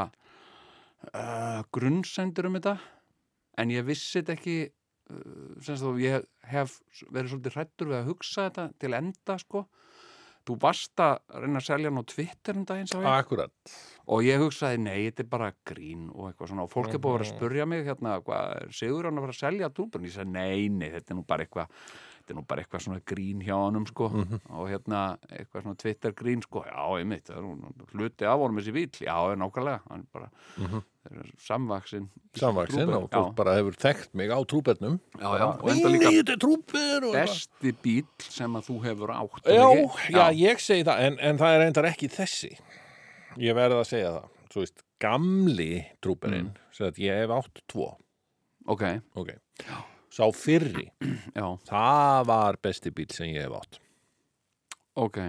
uh, 1.11 1.61
grunnsendur 1.75 2.47
um 2.49 2.55
þetta 2.57 2.77
en 3.59 3.73
ég 3.75 3.85
vissi 3.85 4.21
þetta 4.21 4.37
ekki 4.37 4.57
uh, 4.65 5.51
sem 5.65 5.77
þú, 5.81 5.91
ég 6.01 6.25
hef 6.51 6.77
verið 7.09 7.33
svolítið 7.33 7.57
hrættur 7.57 7.91
við 7.91 7.99
að 7.99 8.11
hugsa 8.11 8.47
þetta 8.47 8.67
til 8.81 8.95
enda 8.97 9.37
sko. 9.41 9.65
Þú 10.45 10.55
varst 10.61 11.01
að 11.01 11.15
reyna 11.41 11.57
að 11.57 11.65
selja 11.65 11.89
hann 11.89 12.01
á 12.05 12.11
Twitter 12.11 12.57
um 12.59 12.65
daginn 12.69 12.89
sá 12.89 12.97
ég. 12.99 13.05
Akkurat. 13.09 13.75
Og 14.13 14.25
ég 14.27 14.41
hugsaði, 14.43 14.81
nei, 14.85 15.07
þetta 15.07 15.23
er 15.23 15.29
bara 15.31 15.47
grín 15.65 16.03
og 16.13 16.27
eitthvað 16.29 16.51
svona, 16.51 16.65
og 16.67 16.73
fólk 16.73 16.91
er 16.93 17.01
búið 17.01 17.15
að 17.15 17.17
vera 17.17 17.25
að 17.25 17.31
spurja 17.31 17.65
mig 17.71 17.87
hérna, 17.87 18.19
hvað, 18.27 18.67
Sigur 18.77 19.09
hann 19.09 19.17
að 19.17 19.25
fara 19.25 19.35
að 19.35 19.39
selja 19.39 19.71
trúbun? 19.73 20.05
Ég 20.05 20.13
sagði, 20.13 20.35
nei, 20.35 20.67
nei, 20.69 20.91
þetta 20.93 21.15
er 21.15 21.17
nú 21.17 21.25
bara 21.25 21.47
eitthvað 21.47 21.89
þetta 22.25 22.33
er 22.33 22.39
nú 22.39 22.43
bara 22.49 22.63
eitthvað 22.63 22.81
svona 22.81 23.01
grín 23.05 23.41
hjá 23.45 23.53
honum 23.53 23.83
sko, 23.85 24.07
og 24.49 24.69
hérna, 24.71 25.01
eitthvað 25.29 25.61
svona 25.61 25.77
Twitter 25.83 26.13
grín, 26.17 26.41
sko, 26.41 26.63
já, 26.65 26.81
ég 26.97 27.05
mitt 27.11 27.29
það 27.29 27.37
er 27.37 27.93
hluti 27.93 28.25
af 28.25 28.41
honum 28.41 28.57
þessi 28.57 28.73
bíl, 28.73 28.87
já, 29.05 29.13
er 29.29 29.37
nákvæmlega. 29.37 29.81
Hann 29.91 30.01
er 30.01 30.07
bara, 30.15 30.29
þeir 31.05 31.19
eru 31.21 31.35
samvaksin 31.45 32.07
Samvaxinn 32.41 32.93
og 32.97 33.05
fólk 33.13 33.35
bara 33.37 33.55
hefur 33.59 33.77
þekkt 33.85 34.17
mig 34.17 34.33
á 34.33 34.39
trúbernum. 34.41 34.97
Já, 35.21 35.29
já, 35.37 35.45
og 35.53 35.69
enda 35.75 35.91
líka 35.93 36.13
þetta 36.17 36.33
er 36.33 36.41
trúber 36.41 37.05
og 37.05 37.13
eitthvað. 37.13 37.19
besti 37.21 37.75
bíl 37.85 38.29
sem 38.39 38.57
að 38.57 38.69
þú 38.71 38.79
hefur 38.89 39.13
átt 39.13 39.45
er 39.45 39.59
Já, 39.61 39.67
já, 40.17 40.23
ég 40.41 40.63
segi 40.65 40.87
það 40.89 41.05
en, 41.05 41.19
en 41.29 41.41
það 41.43 41.57
er 41.57 41.63
reyndar 41.63 41.89
ekki 41.93 42.09
þessi. 42.11 42.55
Ég 43.45 43.57
verði 43.57 43.81
að 43.83 43.89
segja 43.91 44.13
það. 44.17 44.31
Svo 44.49 44.63
veist, 44.65 44.85
gamli 45.03 45.73
trúberinn 46.01 46.49
mm. 46.49 47.01
ég 47.03 47.21
hef 47.21 47.35
átt 47.37 47.67
tvo. 47.69 47.91
Ok, 48.65 48.87
okay. 49.13 49.37
Sá 50.15 50.25
fyrri. 50.35 50.85
Já, 51.35 51.47
það 51.67 52.27
var 52.31 52.57
besti 52.63 52.91
bíl 52.95 53.09
sem 53.11 53.33
ég 53.35 53.43
hef 53.49 53.57
átt. 53.61 53.81
Ok 54.95 55.19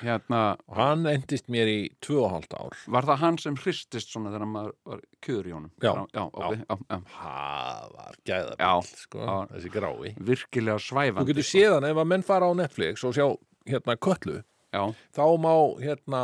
hérna, 0.00 0.54
og 0.64 0.78
hann 0.78 1.02
endist 1.10 1.50
mér 1.52 1.68
í 1.68 1.80
tvö 2.00 2.22
og 2.24 2.30
hálft 2.32 2.54
ár. 2.56 2.72
Var 2.88 3.04
það 3.04 3.18
hann 3.20 3.36
sem 3.42 3.56
hristist 3.60 4.08
svona 4.14 4.30
þegar 4.32 4.48
maður 4.48 4.70
var 4.88 5.02
kjöður 5.20 5.48
í 5.50 5.52
honum? 5.52 5.72
Já. 5.84 5.90
já, 6.16 6.22
ok, 6.24 6.54
já, 6.62 6.96
það 7.12 7.90
var 7.98 8.16
gæða 8.30 8.54
Já, 8.62 8.70
bíl 8.80 9.02
sko, 9.02 9.26
þessi 9.52 9.72
grái. 9.74 10.14
Virkilega 10.30 10.78
þú 10.80 10.86
svæfandi 10.86 11.34
getur 11.34 11.48
séð 11.50 11.74
hann 11.76 11.88
ef 11.90 12.00
að 12.00 12.08
menn 12.14 12.24
fara 12.24 12.48
á 12.48 12.52
Netflix 12.56 13.04
og 13.04 13.12
sjá 13.18 13.26
hérna 13.68 13.98
köllu 14.08 14.38
já, 14.72 14.82
þá 15.20 15.22
má 15.44 15.52
hérna 15.84 16.22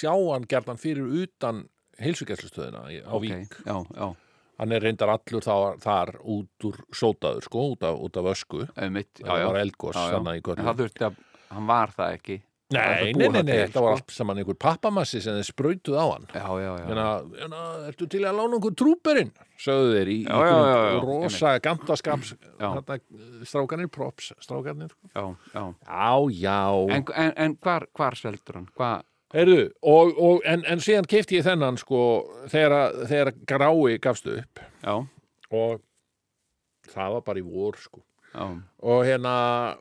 sjá 0.00 0.12
hann 0.32 0.48
gerðan 0.48 0.80
fyrir 0.80 1.12
utan 1.26 1.60
heilsugæslustöðina 2.00 2.86
í- 2.88 3.04
á 3.04 3.12
ok, 3.20 3.28
Vík. 3.28 3.58
já, 3.68 3.76
já, 3.84 4.08
hann 4.60 4.72
er 4.76 4.84
reyndar 4.86 5.12
allur 5.16 5.44
þar, 5.44 5.78
þar 5.82 6.14
út 6.22 6.66
úr 6.70 6.80
sótaður 6.94 7.46
sko, 7.48 7.68
út 7.74 7.86
af, 7.88 8.00
út 8.06 8.18
af 8.22 8.32
ösku 8.34 8.64
einmitt, 8.76 9.12
já, 9.20 9.28
það 9.28 9.46
var 9.50 9.60
eldgós 9.64 10.00
þannig 10.00 10.50
það 10.54 10.82
þurfti 10.82 11.08
að, 11.10 11.22
hann 11.54 11.70
var 11.70 11.94
það 11.96 12.18
ekki 12.18 12.40
nei, 12.74 13.12
nei, 13.12 13.28
nei, 13.28 13.42
nei, 13.44 13.56
þetta 13.66 13.82
var 13.84 13.94
sko. 13.94 14.02
allt 14.02 14.14
saman 14.16 14.38
einhver 14.40 14.56
pappamassi 14.58 15.20
sem 15.22 15.36
þeir 15.36 15.46
sprautuð 15.46 15.98
á 16.00 16.06
hann 16.08 16.24
já, 16.32 16.46
já, 16.64 16.70
já, 16.80 16.86
Hérna, 16.88 17.06
hérna, 17.38 17.62
ertu 17.90 18.08
til 18.10 18.22
að 18.24 18.38
lána 18.40 18.58
einhver 18.58 18.76
trúperinn? 18.80 19.32
Sögðu 19.64 19.92
þeir 19.94 20.10
í, 20.10 20.16
rosa 21.04 21.52
gamtaskaps 21.62 22.32
Já. 22.34 22.66
hérna, 22.72 22.98
strákanir, 23.46 23.90
props, 23.94 24.32
strákanir 24.42 24.90
sko. 24.90 25.10
já, 25.14 25.24
já. 25.54 25.64
Já, 25.84 26.14
já 26.40 26.96
En, 26.96 27.04
en, 27.14 27.32
en 27.36 27.56
hvar, 27.62 28.18
seldur 28.18 28.58
hann? 28.58 28.66
Hvað, 28.74 29.04
Heyrðu, 29.34 29.62
og, 29.82 30.12
og, 30.22 30.42
en, 30.46 30.62
en 30.70 30.82
síðan 30.82 31.08
kefti 31.10 31.40
ég 31.40 31.46
þennan 31.46 31.78
sko, 31.80 32.00
þegar, 32.52 33.32
grái 33.50 33.96
gafst 34.02 34.28
upp. 34.30 34.60
Já, 34.84 34.94
og 35.50 35.80
það 36.92 37.16
var 37.16 37.24
bara 37.26 37.40
í 37.42 37.46
vor 37.46 37.78
sko. 37.80 38.04
já, 38.34 38.44
og 38.82 39.00
hérna 39.06 39.32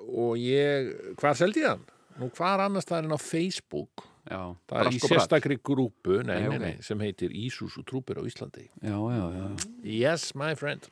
og 0.10 0.40
ég, 0.42 0.90
hvar 1.22 1.38
seldi 1.38 1.62
ég 1.62 1.76
hann? 1.76 1.86
Nú 2.22 2.30
hvar 2.38 2.62
annars 2.66 2.86
það 2.90 3.00
er 3.00 3.08
en 3.08 3.16
á 3.18 3.22
Facebook? 3.22 4.04
Já 4.24 4.40
það 4.70 4.78
er 4.80 4.88
í 4.88 4.90
Brask 4.90 5.04
og 5.04 5.10
brak. 5.10 5.20
sérstakri 5.20 5.56
grúpu 5.60 6.20
nei, 6.24 6.38
Nei, 6.48 6.58
nei, 6.62 6.74
sem 6.86 7.02
heitir 7.04 7.34
Ísus 7.36 7.74
og 7.82 7.84
trúpir 7.90 8.22
á 8.22 8.24
Íslandi. 8.24 8.70
Já, 8.80 8.96
já, 8.96 9.24
já, 9.36 9.48
Yes, 9.84 10.30
my 10.40 10.54
friend. 10.56 10.88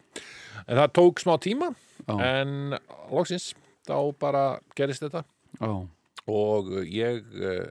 En 0.68 0.76
það 0.82 0.90
tók 0.98 1.22
smá 1.24 1.38
tíma 1.40 1.70
já, 2.04 2.16
en 2.20 2.76
loksins 3.10 3.54
þá 3.88 3.96
bara 4.20 4.44
gerist 4.76 5.06
þetta. 5.06 5.24
Já. 5.62 5.72
og 6.28 6.68
ég 6.86 7.22
uh, 7.40 7.70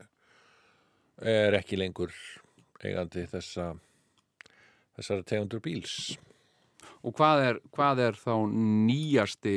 er 1.23 1.57
ekki 1.61 1.77
lengur 1.81 2.13
eigandi 2.85 3.27
þessa 3.29 3.75
þessara 4.97 5.25
tegundur 5.29 5.61
bíls 5.65 6.17
Og 7.05 7.15
hvað 7.17 7.43
er, 7.47 7.59
hvað 7.73 8.01
er 8.07 8.17
þá 8.21 8.33
nýjasti 8.53 9.55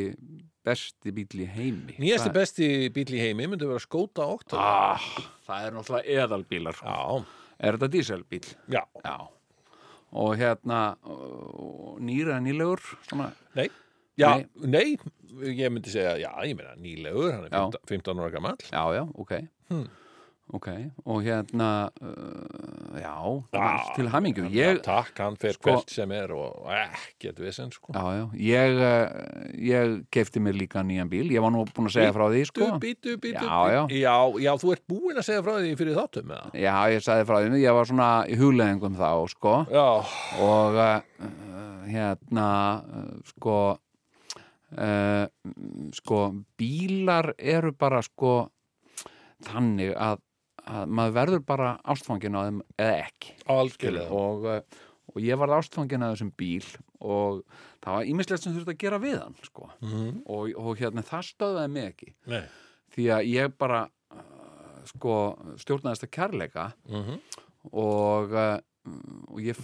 besti 0.64 1.12
bíl 1.12 1.42
í 1.44 1.48
heimi? 1.52 1.96
Nýjasti 2.00 2.30
Hvað- 2.30 2.38
besti 2.38 2.68
bíl 2.96 3.12
í 3.16 3.20
heimi 3.20 3.48
myndi 3.52 3.68
vera 3.68 3.80
skóta 3.84 4.24
8 4.32 4.56
Ah, 4.60 5.00
það 5.48 5.66
er 5.68 5.72
náttúrulega 5.76 6.18
eðalbílar 6.24 6.80
Já, 6.84 7.26
Er 7.64 7.78
þetta 7.78 7.90
díselbíl? 7.94 8.48
já, 8.72 8.84
Já 9.04 9.18
Og 10.14 10.36
hérna 10.38 10.96
nýra 12.00 12.40
nýlegur 12.44 12.80
svona, 13.08 13.32
nei 13.56 13.70
Já, 14.20 14.46
nei. 14.62 14.96
ég 15.42 15.72
myndi 15.74 15.90
segja, 15.90 16.14
já, 16.22 16.30
ég 16.46 16.56
meina 16.56 16.76
nýlegur, 16.78 17.32
hann 17.34 17.46
er 17.46 17.50
Já. 17.50 17.64
15, 17.72 17.88
15 17.90 18.20
ára 18.22 18.32
gamall 18.32 18.58
Já, 18.72 18.84
já, 18.94 19.04
ok 19.16 19.48
Hmm. 19.70 19.88
Ok, 20.54 20.68
og 21.08 21.22
hérna 21.24 21.68
uh, 22.04 23.00
já, 23.00 23.14
Já, 23.56 23.96
til 23.96 24.10
hamingju. 24.12 24.44
Hann- 24.44 24.54
ég, 24.54 24.82
Takk, 24.84 25.14
hann 25.18 25.38
fer 25.40 25.54
Sko- 25.56 25.72
hvert 25.72 25.90
sem 25.90 26.12
er 26.12 26.34
og 26.36 26.68
ekkert 26.70 27.40
vissinn 27.40 27.72
sko. 27.72 27.94
já, 27.96 28.04
já, 28.20 28.26
ég 28.36 28.82
uh, 28.84 29.08
ég 29.56 29.96
kefti 30.12 30.40
mér 30.44 30.58
líka 30.60 30.84
nýjan 30.84 31.10
bíl. 31.10 31.32
Ég 31.32 31.42
var 31.42 31.50
nú 31.56 31.64
búin 31.72 31.88
að 31.88 31.96
segja 31.96 32.14
frá 32.14 32.28
því, 32.30 32.44
sko. 32.52 32.68
Bítu, 32.84 33.16
bítu, 33.16 33.18
bítu 33.24 33.46
Já, 33.48 33.62
já. 33.72 33.84
já, 33.90 34.18
já, 34.44 34.52
þú 34.60 34.74
ert 34.76 34.84
búinn 34.92 35.18
að 35.18 35.28
segja 35.30 35.46
frá 35.48 35.56
því 35.64 35.72
fyrir 35.80 35.96
þáttum 35.98 36.28
með 36.30 36.44
það 36.44 36.60
já, 36.68 36.76
ég 36.98 37.06
sagði 37.08 37.30
frá 37.32 37.38
því, 37.40 37.62
ég 37.64 37.74
var 37.80 37.86
svona 37.94 38.10
í 38.28 38.38
hugleðingum 38.44 39.00
þá, 39.00 39.10
sko. 39.34 39.56
Já, 39.72 39.88
og 40.44 40.76
uh, 40.76 41.00
hérna 41.88 42.50
uh, 42.84 43.08
sko 43.32 43.58
uh, 44.78 45.26
sko 45.98 46.20
bílar 46.60 47.34
eru 47.38 47.72
bara 47.78 48.02
sko 48.06 48.50
þannig 49.44 49.92
að, 50.00 50.22
að 50.68 50.88
maður 50.88 51.14
verður 51.18 51.44
bara 51.46 51.70
ástfangin 51.84 52.36
á 52.40 52.42
þeim 52.48 52.62
eða 52.78 52.98
ekki 53.08 53.34
og, 54.12 54.46
uh, 54.46 54.62
og 55.14 55.22
ég 55.22 55.38
varð 55.38 55.58
ástfangin 55.60 56.04
að 56.06 56.14
þessum 56.16 56.32
bíl 56.40 56.68
og 57.04 57.44
það 57.84 57.98
var 57.98 58.04
ímislegt 58.14 58.44
sem 58.46 58.54
þurfti 58.56 58.72
að 58.76 58.80
gera 58.86 59.00
við 59.04 59.18
hann 59.20 59.36
sko. 59.44 59.70
Mhm. 59.82 60.22
og, 60.26 60.54
og 60.58 60.78
hérna 60.80 61.04
það 61.04 61.26
stöðaði 61.34 61.72
mig 61.74 61.90
ekki 61.94 62.14
Nei 62.28 62.44
því 62.94 63.08
að 63.10 63.28
ég 63.34 63.56
bara 63.58 63.82
uh, 64.14 64.84
sko 64.86 65.14
stjórnaðist 65.58 66.04
að 66.08 66.12
kærleika 66.14 66.68
Mhm. 66.88 67.20
og, 67.74 68.32
uh, 68.34 68.60
og 69.32 69.40
ég 69.42 69.56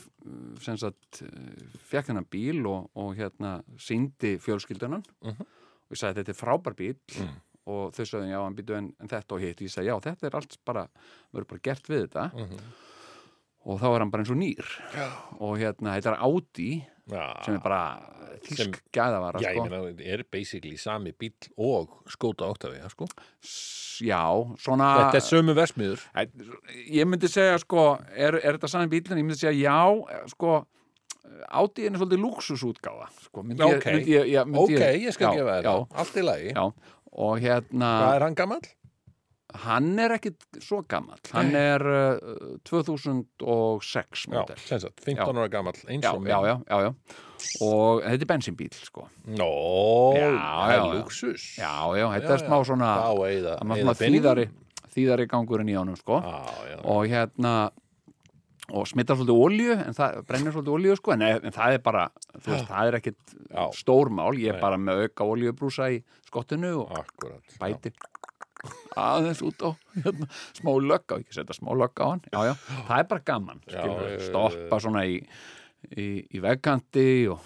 sagt 0.80 1.22
fekk 1.90 2.08
hennar 2.08 2.26
bíl 2.32 2.64
og, 2.68 2.90
og 2.96 3.16
hérna 3.20 3.60
síndi 3.78 4.38
fjölskyldunan 4.40 5.04
Mhm. 5.22 5.42
og 5.44 5.92
ég 5.96 6.00
sagði 6.00 6.24
þetta 6.24 6.34
er 6.36 6.40
frábær 6.44 6.76
bíl 6.76 6.96
Mm. 7.20 7.36
Og 7.70 7.94
þau 7.96 8.06
sagði 8.10 8.32
já, 8.34 8.42
býtu 8.58 8.78
en, 8.78 8.92
en 9.00 9.12
þetta 9.12 9.36
og 9.38 9.44
hitt 9.46 9.62
ég 9.66 9.74
sagði 9.74 9.92
já, 9.92 9.98
þetta 10.10 10.30
er 10.32 10.38
allt 10.40 10.56
bara, 10.66 10.86
verður 11.34 11.50
bara 11.54 11.66
gert 11.70 11.90
við 11.92 12.06
þetta 12.08 12.28
Mhm. 12.34 12.62
og 13.70 13.80
þá 13.82 13.88
er 13.96 14.00
hann 14.06 14.12
bara 14.14 14.24
eins 14.24 14.32
og 14.34 14.40
nýr 14.40 14.70
Já, 14.96 15.08
og 15.40 15.58
hérna, 15.60 15.98
þetta 16.00 16.14
er 16.16 16.24
Audi 16.26 16.70
já 17.10 17.26
sem 17.46 17.56
er 17.58 17.62
bara 17.66 17.82
þýsk 18.46 18.80
gæðavara 18.94 19.42
Já, 19.42 19.50
ég 19.52 19.58
sko. 19.58 19.64
meina, 19.70 19.84
þetta 19.90 20.14
er 20.14 20.24
basically 20.32 20.78
sami 20.78 21.12
bíl 21.12 21.34
og 21.58 21.90
skóta 22.08 22.46
Octavia, 22.48 22.88
sko. 22.94 23.08
S- 23.44 24.00
já, 24.06 24.22
svona 24.62 24.90
Þetta 25.12 25.18
er 25.20 25.26
sömu 25.26 25.56
versmiður. 25.58 26.00
Ég 26.88 27.06
myndi 27.10 27.28
segja 27.28 27.58
sko 27.60 27.98
er, 28.16 28.38
er 28.40 28.56
þetta 28.58 28.70
sami 28.70 28.88
bíl 28.88 29.12
en 29.12 29.18
ég 29.18 29.26
myndi 29.28 29.42
segja 29.42 29.58
já 29.58 30.30
sko 30.32 30.66
Audi 31.52 31.86
er 31.86 31.92
svolítið 31.98 32.22
luxusútgáfa 32.24 33.10
sko, 33.26 33.44
ég- 33.44 33.62
Ok. 33.62 33.86
ég, 34.08 34.30
já, 34.32 34.44
myndi 34.46 34.78
Ok, 34.78 34.86
ég 35.04 35.14
skal 35.14 35.34
já, 35.34 35.38
gefa 35.42 35.58
já, 35.62 35.64
það. 35.64 35.88
Allt 36.00 36.16
í 36.16 36.24
lagi. 36.24 36.54
já, 36.54 36.74
og 37.14 37.40
hérna 37.42 37.94
Hvað 38.04 38.16
er 38.20 38.28
hann 38.28 38.36
gamall? 38.36 38.68
hann 39.50 39.88
er 39.98 40.12
ekkit 40.14 40.44
svo 40.62 40.84
gamall 40.86 41.18
hann 41.34 41.56
er 41.58 41.82
uh, 41.82 42.58
2006 42.70 44.28
Já, 44.28 44.34
model 44.36 44.60
sem 44.62 44.80
sagt, 44.84 45.02
15 45.06 45.26
ára 45.34 45.48
gamall, 45.50 45.80
eins 45.90 46.06
já, 46.06 46.12
og 46.14 46.28
já, 46.30 46.38
já, 46.46 46.56
já, 46.70 46.78
já 46.86 46.94
og 47.66 48.02
þetta 48.04 48.26
er 48.26 48.30
bensínbíl 48.30 48.74
sko 48.78 49.08
Nó, 49.26 49.50
Já, 50.14 50.30
það 50.30 50.70
er 50.70 50.76
já, 50.76 50.84
já. 50.84 50.94
luxus. 51.00 51.44
já, 51.58 51.74
já, 51.98 52.06
þetta 52.14 52.30
Já, 52.30 52.34
er 52.38 52.44
smá 52.46 52.58
já. 52.60 52.66
svona 52.70 52.90
það 53.00 53.24
er 53.30 53.84
svona 53.84 53.98
þýðari 54.04 54.46
þýðari 54.94 55.28
gangurinn 55.32 55.70
í 55.74 55.78
honum 55.80 55.98
sko 55.98 56.20
Já, 56.22 56.40
já. 56.74 56.78
og 56.84 57.02
hérna 57.10 57.54
og 58.70 58.88
smittar 58.90 59.18
svolítið 59.18 59.42
olju 59.46 59.76
en 59.80 59.98
það 59.98 60.20
brennir 60.30 60.54
svolítið 60.56 60.76
olju 60.76 60.96
sko 61.00 61.14
en, 61.16 61.26
en 61.40 61.56
það 61.56 61.76
er 61.78 61.84
bara, 61.86 62.06
þú 62.38 62.54
veist, 62.54 62.70
það 62.70 62.92
er 62.92 62.98
ekkit 63.00 63.36
Já. 63.50 63.64
stórmál, 63.80 64.32
ég 64.42 64.54
er 64.54 64.62
bara 64.62 64.78
með 64.82 65.06
auka 65.08 65.28
oljubrúsa 65.34 65.90
í 65.96 66.02
skottinu 66.30 66.74
og 66.84 66.96
Akkurat. 67.02 67.56
bæti 67.62 67.94
aðeins 69.00 69.42
út 69.46 69.62
á 69.64 69.70
hérna, 70.04 70.28
smá 70.58 70.74
lögga, 70.84 71.20
ekki 71.22 71.38
setja 71.38 71.56
smá 71.56 71.72
lögga 71.78 72.04
á 72.04 72.10
hann 72.12 72.26
já, 72.28 72.40
já, 72.50 72.54
það 72.90 72.98
er 72.98 73.08
bara 73.14 73.26
gaman 73.32 73.62
skilur, 73.64 74.10
já, 74.12 74.20
stoppa 74.28 74.82
svona 74.84 75.06
í 75.08 75.22
í, 75.96 76.08
í 76.36 76.42
vegkanti 76.44 77.08
og 77.32 77.40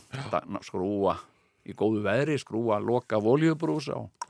skrúa 0.66 1.20
í 1.64 1.76
góðu 1.78 2.02
veðri, 2.04 2.40
skrúa 2.42 2.80
loka 2.84 3.20
af 3.20 3.28
oljubrúsa 3.30 3.96
og 4.02 4.23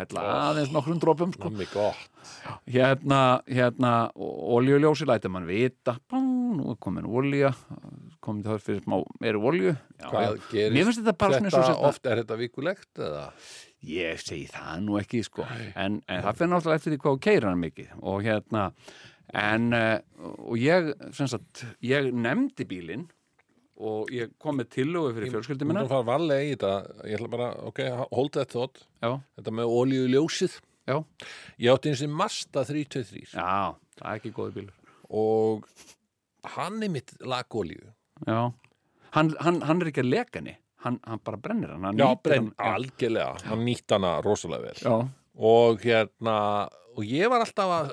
hella 0.00 0.24
aðeins 0.50 0.72
nokkrum 0.74 0.98
dropum 1.02 1.32
sko. 1.36 1.90
Hérna, 2.70 3.20
hérna 3.48 3.92
oljuljósi 4.16 5.06
lætur 5.08 5.32
mann 5.34 5.46
vita. 5.48 5.96
Nú 6.12 6.72
er 6.72 6.78
komin 6.82 7.06
olja 7.06 7.52
komin 8.20 8.42
það 8.44 8.58
fyrir 8.64 8.82
smá 8.84 8.98
meiri 9.22 9.38
olju 9.40 9.70
Hvað 10.02 10.24
já. 10.26 10.32
gerist 10.50 10.74
mér 10.74 10.88
finnst 10.88 11.00
þetta 11.00 11.14
bara 11.22 11.38
svona 11.38 11.48
eins 11.48 11.54
og 11.56 11.62
Þetta 11.62 11.70
sérna- 11.72 11.88
oft, 11.88 12.06
er 12.10 12.20
þetta 12.20 12.36
vikulegt 12.40 13.00
eða? 13.06 13.22
ég 13.88 14.20
segi 14.20 14.48
það 14.52 14.82
nú 14.84 14.98
ekki 15.00 15.22
sko. 15.24 15.46
En, 15.74 16.02
en 16.06 16.22
það 16.26 16.36
fyrir 16.36 16.50
náttúrulega 16.52 16.80
eftir 16.82 16.92
því 16.92 16.98
hvað 17.06 17.20
keira 17.24 17.48
hann 17.48 17.62
mikið. 17.62 17.94
Og 18.02 18.20
hérna 18.26 18.66
en 19.32 19.72
uh, 19.72 19.98
og 20.44 20.58
ég 20.60 20.90
sem 21.16 21.30
sagt, 21.32 21.64
ég 21.80 22.10
nefndi 22.12 22.66
bílinn 22.68 23.06
og 23.80 24.10
ég 24.12 24.32
kom 24.42 24.58
með 24.60 24.68
tillögu 24.76 25.12
fyrir 25.16 25.32
fjölskyldi 25.34 25.64
Þú 25.64 25.68
minna 25.70 25.84
fara 25.88 26.06
varlega 26.08 26.44
í 26.44 26.50
þetta. 26.54 26.72
Ég 27.08 27.16
ætla 27.18 27.30
bara, 27.32 27.48
ok, 27.70 27.80
hold 28.12 28.32
that 28.36 28.50
thought. 28.52 28.82
já, 29.02 29.12
Þetta 29.38 29.54
með 29.56 29.72
olíu 29.80 30.08
ljósið. 30.12 30.58
já, 30.90 30.96
Ég 31.58 31.72
átti 31.74 31.90
eins 31.92 32.02
og 32.04 32.10
Mazda 32.20 32.64
323 32.68 33.34
já, 33.34 33.74
það 34.00 34.10
er 34.10 34.18
ekki 34.20 34.32
góði 34.36 34.54
bílur 34.58 34.76
og 35.10 35.64
hann 36.56 36.82
er 36.82 36.88
mitt 36.92 37.14
lagolíu. 37.20 37.88
já, 38.26 38.52
hann, 39.16 39.32
hann, 39.40 39.60
hann 39.66 39.80
er 39.82 39.90
ekki 39.90 40.04
að 40.04 40.10
leka 40.12 40.38
henni. 40.40 40.56
Hann, 40.80 40.96
hann 41.04 41.20
bara 41.24 41.36
brennir 41.36 41.68
hann, 41.74 41.82
hann 41.84 41.98
Já, 42.00 42.06
brenn, 42.24 42.52
hann, 42.56 42.76
algjörlega. 42.80 43.34
Hann 43.44 43.64
nýtt 43.66 43.90
hana 43.92 44.20
rosalega 44.24 44.70
vel. 44.70 44.78
já, 44.80 45.08
Og 45.40 45.80
hérna, 45.84 46.36
og 46.96 47.04
ég 47.04 47.28
var 47.30 47.40
alltaf 47.44 47.70
að 47.74 47.90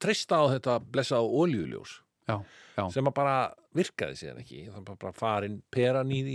treysta 0.00 0.38
á 0.40 0.44
þetta 0.54 0.78
blessaða 0.92 1.28
olíuljós. 1.28 1.98
Já, 2.28 2.38
já, 2.78 2.86
sem 2.92 3.04
að 3.06 3.14
bara 3.14 3.34
virkaði 3.74 4.16
sér 4.20 4.40
ekki. 4.42 4.64
Það 4.70 4.82
var 4.88 4.96
bara 5.06 5.12
farin 5.16 5.62
peran 5.72 6.10
í 6.12 6.22
því 6.26 6.34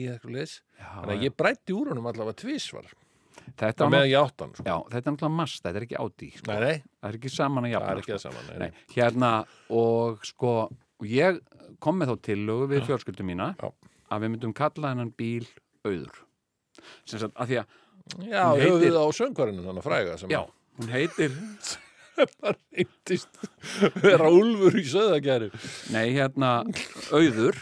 Þannig 0.80 1.14
að 1.18 1.26
ég 1.28 1.36
brætti 1.38 1.76
úr 1.78 1.92
honum 1.94 2.08
allavega 2.12 2.38
tvísvar. 2.42 2.88
þetta, 3.58 3.78
Það 3.78 3.86
sko. 4.58 4.66
þetta 4.92 4.98
er 4.98 5.14
náttúrulega 5.16 5.36
mast, 5.38 5.64
þetta 5.64 5.78
er 5.82 5.86
ekki 5.88 6.00
Audi 6.02 6.30
sko. 6.36 6.52
Það 6.52 6.68
er 7.12 7.18
ekki 7.20 7.30
saman 7.32 7.64
að 7.64 7.68
það 7.70 7.74
jafna 7.78 7.94
sko. 8.04 8.14
það 8.18 8.24
saman. 8.26 8.48
Nei, 8.48 8.58
Nei, 8.58 8.72
hérna 8.96 9.32
og 9.70 10.26
sko 10.26 10.54
ég 11.06 11.42
kom 11.80 12.00
með 12.02 12.10
þá 12.12 12.16
tillögu 12.28 12.68
við 12.74 12.86
fjölskyldu 12.90 13.24
mína 13.28 13.52
Já. 13.62 13.70
að 14.12 14.22
við 14.26 14.32
myndum 14.34 14.54
kalla 14.58 14.90
hennan 14.94 15.12
bíl 15.14 15.46
auður 15.86 16.24
sem 17.06 17.20
sagt 17.20 17.36
að 17.38 17.48
því 17.52 17.60
að 17.62 17.66
Já, 18.32 18.44
heitir- 18.58 18.82
við 18.82 18.96
á 18.98 19.06
söngvarinu 19.14 19.64
þannig 19.68 19.84
fræga 19.86 20.18
sem 20.18 20.30
já, 20.32 20.42
hún 20.80 20.90
heitir 20.94 21.32
að 22.18 22.58
reyndist 22.74 23.40
vera 24.04 24.30
úlfur 24.34 24.78
í 24.80 24.86
söðagjæru. 24.90 25.50
nei 25.94 26.08
hérna 26.16 26.52
auður 27.14 27.58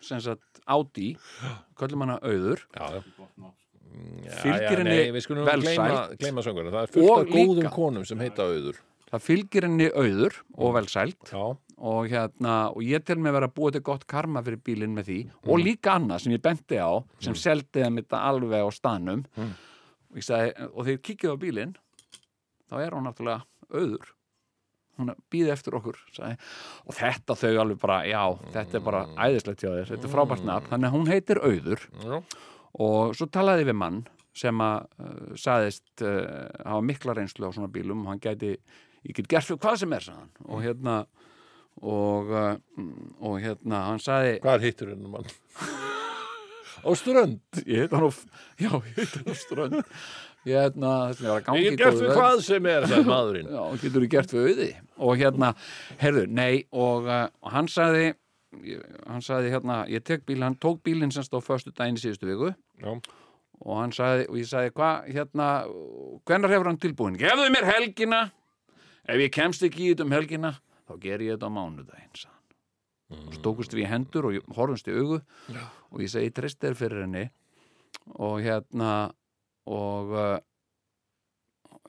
sem 0.00 0.20
sagt 0.24 0.60
Audi 0.70 1.12
kallum 1.78 2.04
hana 2.06 2.18
auður 2.22 2.62
Já, 2.76 3.00
já. 3.00 3.02
Fylgir 4.40 4.78
henni. 4.80 4.98
Það 5.10 6.82
er 6.82 6.92
fullt 6.92 7.08
Og 7.10 7.16
af 7.18 7.26
góðum 7.32 7.58
líka- 7.58 7.72
konum 7.74 8.04
sem 8.06 8.18
heita 8.22 8.46
auður. 8.46 8.76
það 9.10 9.24
fylgir 9.26 9.64
henni 9.66 9.88
auður 9.90 10.36
og 10.56 10.74
velsælt 10.76 11.32
Já, 11.34 11.42
og 11.80 12.06
hérna 12.12 12.54
og 12.70 12.82
ég 12.86 13.02
tel 13.04 13.18
mig 13.18 13.32
vera 13.34 13.48
að 13.48 13.54
búa 13.56 13.72
til 13.74 13.80
gott 13.82 14.06
karma 14.06 14.42
fyrir 14.46 14.60
bílinn 14.62 14.94
með 14.94 15.08
því 15.10 15.18
og 15.50 15.58
líka 15.58 15.96
annað 15.98 16.20
sem 16.22 16.32
ég 16.36 16.42
benti 16.44 16.78
á 16.78 17.02
sem 17.18 17.32
mm. 17.34 17.40
seldi 17.42 17.82
þeim 17.82 17.98
þetta 17.98 18.22
alveg 18.30 18.62
á 18.62 18.68
staðnum 18.70 19.24
Mm. 19.36 19.50
og, 20.10 20.16
ég 20.16 20.24
sagði, 20.24 20.70
og 20.70 20.84
þegar 20.86 20.96
ég 20.96 21.02
kikkið 21.08 21.34
á 21.34 21.36
bílinn 21.42 21.74
þá 22.70 22.74
er 22.86 22.90
hún 22.94 23.04
náttúrulega 23.10 23.42
auður. 23.74 24.14
Hún 25.00 25.12
býði 25.32 25.52
eftir 25.54 25.76
okkur 25.78 25.98
sagði. 26.12 26.36
og 26.84 26.96
þetta 26.98 27.36
þau 27.40 27.52
alveg 27.62 27.80
bara 27.80 27.98
já, 28.04 28.22
þetta 28.52 28.76
er 28.76 28.84
bara 28.84 29.02
æðislegt 29.16 29.64
hjá 29.64 29.70
þér. 29.70 29.90
Þetta 29.94 30.08
er 30.08 30.14
frábært 30.14 30.46
nafn, 30.48 30.70
þannig 30.72 30.90
að 30.90 30.96
hún 30.96 31.10
heitir 31.10 31.40
auður. 31.40 31.86
Já, 32.04 32.16
og 32.84 33.14
svo 33.16 33.28
talaði 33.32 33.68
við 33.70 33.78
mann 33.80 34.02
sem 34.36 34.62
að 34.62 34.76
uh, 35.00 35.32
saðist 35.40 36.04
uh, 36.04 36.46
hafa 36.60 36.84
mikla 36.86 37.16
reynslu 37.16 37.48
á 37.48 37.54
svona 37.56 37.72
bílum. 37.72 38.04
Og 38.04 38.12
hann 38.12 38.22
gæti, 38.22 38.54
ég 39.08 39.16
get 39.16 39.30
gert 39.32 39.48
fyrir 39.48 39.62
hvað 39.64 39.80
sem 39.82 39.96
er 39.96 40.06
sagði 40.06 40.20
hann. 40.20 40.32
Og 40.50 40.64
hérna 40.66 40.96
og, 41.80 42.34
uh, 42.34 42.88
og 43.24 43.40
hérna 43.40 43.86
hann 43.88 44.02
saði, 44.02 44.36
hvað 44.44 44.68
hittur 44.68 44.92
hennar 44.92 45.16
mann? 45.16 45.32
á 46.84 46.90
strönd. 46.96 47.40
ég 47.66 47.84
heit 47.84 47.92
hann 47.92 48.08
á 48.08 48.10
já, 48.60 48.70
ég 48.72 48.96
heit 48.96 49.16
hann 49.16 49.32
á 49.32 49.34
strönd 49.36 49.80
hérna, 50.46 50.90
ég 51.12 51.26
var 51.28 51.40
að 51.40 51.44
gangi 51.48 51.64
Ég 51.66 51.76
gert 51.78 51.98
fyrir 51.98 52.16
hvað 52.16 52.40
sem 52.46 52.66
er, 52.66 52.86
sagði 52.88 53.06
maðurinn. 53.10 53.50
Já, 53.52 53.62
getur 53.82 54.00
þú 54.04 54.08
gert 54.14 54.34
við 54.34 54.48
auði 54.50 54.68
og 54.98 55.16
hérna, 55.20 55.50
heyrðu, 56.00 56.26
nei 56.28 56.64
og, 56.72 57.06
uh, 57.06 57.28
hann 57.52 57.68
sagði 57.68 58.06
ég- 58.64 58.84
hann 59.06 59.20
sagði 59.24 59.50
hérna, 59.54 59.80
ég 59.88 60.04
tek 60.04 60.24
bíl 60.26 60.42
hann 60.42 60.56
tók 60.56 60.80
bílinn 60.82 61.12
sem 61.12 61.22
stóð 61.22 61.44
föstu 61.46 61.72
daginn 61.76 61.96
í 61.96 62.02
síðustu 62.02 62.26
viku 62.30 62.54
Já, 62.80 62.96
og 63.60 63.76
hann 63.82 63.92
sagði, 63.92 64.28
og 64.28 64.36
ég 64.40 64.48
sagði, 64.48 64.72
hvað, 64.72 65.12
hérna 65.12 65.48
hvenær 66.26 66.50
hefur 66.56 66.70
hann 66.72 66.78
tilbúin? 66.80 67.18
Gefðu 67.20 67.50
mér 67.52 67.68
helgina 67.74 68.22
ef 69.06 69.16
ég 69.20 69.30
kemst 69.32 69.62
ekki 69.62 69.90
í 69.90 69.94
þetta 69.94 70.06
um 70.08 70.16
helgina 70.16 70.54
þá 70.88 70.96
ger 71.00 71.18
ég 71.24 71.36
þetta 71.36 71.48
á 71.52 71.56
mánudaginn 71.56 72.16
sagði 72.16 72.36
hann. 73.10 73.26
og 73.28 73.34
stókust 73.38 73.72
við 73.74 73.84
í 73.84 73.88
hendur 73.90 74.24
og 74.28 74.32
ég- 74.38 74.50
horfumst 74.56 74.88
í 74.88 74.96
augu 74.96 75.20
Já. 75.52 75.62
og 75.92 76.00
ég 76.00 76.08
segi, 76.12 76.30
treyst 76.32 76.60
þér 76.62 76.76
fyrir 76.78 77.00
henni 77.04 77.30
og 78.16 78.40
hérna 78.40 79.12
og 79.70 80.14
uh, 80.16 80.36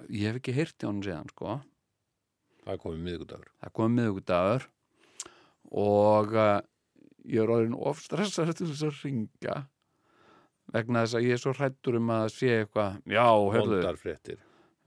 ég 0.09 0.29
hef 0.29 0.41
ekki 0.41 0.55
heyrt 0.55 0.83
í 0.83 0.89
honum 0.89 1.05
síðan, 1.05 1.31
sko. 1.33 1.59
Það 2.61 2.75
er 2.75 2.81
komið 2.83 3.05
miðgudagur. 3.07 3.51
það 3.63 3.73
kom 3.79 3.95
miðugudagur 3.97 4.67
og 5.81 6.35
uh, 6.37 6.59
ég 7.25 7.41
er 7.41 7.53
orðin 7.53 7.77
of 7.77 8.01
stressaður 8.03 8.57
til 8.57 8.69
þess 8.69 8.87
að 8.87 8.99
ringa 9.05 9.57
vegna 10.71 11.03
þess 11.03 11.17
að 11.17 11.27
ég 11.27 11.35
er 11.35 11.41
svo 11.41 11.53
hrættur 11.55 11.97
um 11.99 12.11
að 12.15 12.27
sé 12.35 12.51
eitthvað, 12.61 12.99
já, 13.11 13.25
fréttir. 13.99 14.37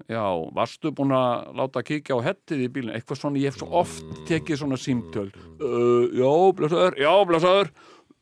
já, 0.09 0.25
varstu 0.57 0.93
búin 0.97 1.15
að 1.17 1.51
láta 1.61 1.83
kíkja 1.85 2.19
á 2.19 2.27
hettið 2.29 2.65
í 2.65 2.69
bílinn, 2.77 2.95
eitthvað 2.97 3.21
svona, 3.21 3.43
ég 3.43 3.53
hef 3.53 3.59
svo 3.61 3.69
oft 3.83 4.23
tekið 4.29 4.63
svona 4.63 4.79
símtöl. 4.81 5.29
Uh, 5.61 6.09
já, 6.15 6.31
blessaður, 6.57 7.01
já, 7.03 7.13
blessaður. 7.29 7.75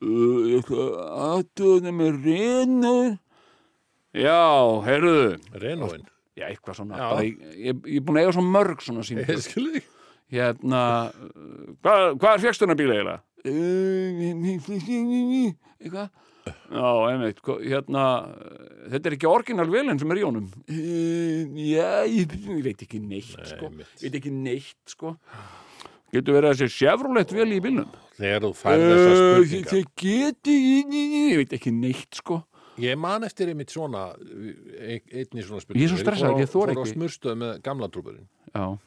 Uh, 0.03 0.73
aðtöðum 1.29 2.01
með 2.01 2.25
reynir 2.27 3.13
já, 4.15 4.39
heyrðu. 4.87 5.39
Renóin. 5.63 6.05
já, 6.37 6.47
eitthvað 6.49 6.79
svona, 6.81 6.97
bara, 6.97 7.25
ég, 7.27 7.37
ég, 7.57 7.83
ég 7.87 8.01
er 8.01 8.05
búin 8.07 8.19
að 8.21 8.25
eiga 8.27 8.35
svo 8.39 8.45
mörg 8.47 8.81
svona 8.85 9.05
símtöl 9.07 9.37
Ég 9.37 9.43
skilði 9.45 9.81
ekki. 9.83 9.91
hérna 10.33 10.83
hvað, 11.85 12.05
hvað 12.19 12.33
er 12.33 12.43
fjæksturna 12.47 12.77
bíl 12.79 12.91
eiginlega? 12.93 13.21
eitthvað? 15.83 16.11
Já, 16.43 16.89
einmitt, 17.07 17.39
hérna 17.63 18.05
þetta 18.91 19.11
er 19.11 19.15
ekki 19.17 19.29
orginal 19.31 19.69
velin 19.71 20.01
sem 20.01 20.11
er 20.11 20.19
í 20.19 20.25
honum. 20.27 20.49
Já, 20.67 21.91
ég, 22.11 22.33
ég 22.49 22.63
veit 22.65 22.83
ekki 22.83 22.99
neitt 23.03 23.37
sko, 23.47 23.69
einmitt. 23.69 23.93
ég 24.01 24.09
veit 24.09 24.17
ekki 24.19 24.33
neitt 24.35 24.95
sko. 24.97 25.13
Getur 26.13 26.35
verið 26.37 26.51
að 26.51 26.59
þessi 26.65 26.75
Chevrolet 26.81 27.31
vel 27.33 27.47
í 27.55 27.61
bílnum? 27.65 27.93
Þegar 28.19 28.43
þú 28.45 28.51
færð 28.59 28.83
þessar 28.89 29.15
spurningar. 29.21 29.71
það 29.71 29.85
geti 30.03 30.57
ég 31.31 31.39
veit 31.41 31.55
ekki 31.57 31.73
neitt 31.77 32.19
sko 32.19 32.41
Ég 32.81 32.97
man 32.97 33.23
eftir 33.27 33.51
einmitt 33.53 33.69
svona, 33.71 34.15
ein- 34.17 35.05
einni 35.13 35.43
svona 35.45 35.61
spurning. 35.61 35.83
Ég 35.83 35.91
er 35.91 35.93
svo 35.93 36.01
stressaður, 36.01 36.41
ég 36.41 36.49
þori 36.49 36.73
Fór 36.73 36.81
á 36.81 36.85
ekki. 36.87 36.95
smurstöð 36.97 37.37
með 37.43 37.63
gamla 37.63 37.89
trúburinn. 37.93 38.29
já, 38.55 38.79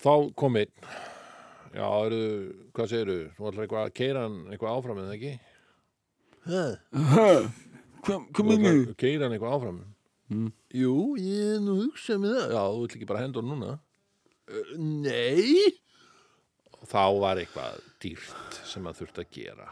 Þá 0.00 0.34
kom 0.34 0.56
einn. 0.56 0.72
Já, 1.74 1.86
eru, 2.06 2.20
hvað 2.74 2.88
segiru? 2.90 3.18
Þú 3.36 3.50
ætlar 3.50 3.66
eitthvað 3.66 3.84
að 3.86 3.94
keira 3.94 4.22
hann 4.24 4.38
eitthvað 4.50 4.76
áfram 4.80 4.98
eða 5.04 5.14
ekki? 5.18 5.32
hvað 6.40 7.50
hva 8.00 8.18
Þú 8.34 8.44
minni 8.48 8.68
ætlar 8.70 8.90
að 8.90 8.96
keira 9.02 9.24
hann 9.28 9.34
eitthvað 9.36 9.54
áfram? 9.58 9.80
Mm. 10.30 10.52
Jú, 10.80 10.94
ég 11.18 11.54
er 11.56 11.60
nú 11.64 11.74
að 11.76 11.84
hugsa 11.88 12.16
með 12.22 12.34
það. 12.38 12.52
Já, 12.54 12.62
þú 12.70 12.80
vill 12.80 12.96
ekki 12.96 13.08
bara 13.10 13.22
henda 13.24 13.40
hann 13.42 13.50
núna? 13.50 13.72
Uh, 14.50 14.74
nei. 14.78 15.72
Þá 16.90 17.02
var 17.20 17.36
eitthvað 17.42 17.80
dýrt 18.02 18.60
sem 18.66 18.86
að 18.88 19.00
þurfti 19.02 19.24
að 19.24 19.30
gera, 19.36 19.66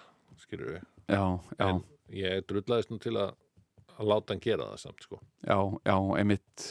skilur 0.44 0.72
við. 0.76 0.82
já, 1.08 1.22
já, 1.58 1.68
En 1.68 1.80
ég 2.14 2.44
drullaðist 2.48 2.92
nú 2.92 2.98
til 3.02 3.14
að, 3.20 3.34
að 3.96 4.10
láta 4.12 4.34
hann 4.34 4.42
gera 4.44 4.68
það 4.72 4.82
samt, 4.84 5.06
sko. 5.06 5.20
já, 5.44 5.58
já, 5.84 5.96
einmitt. 6.20 6.68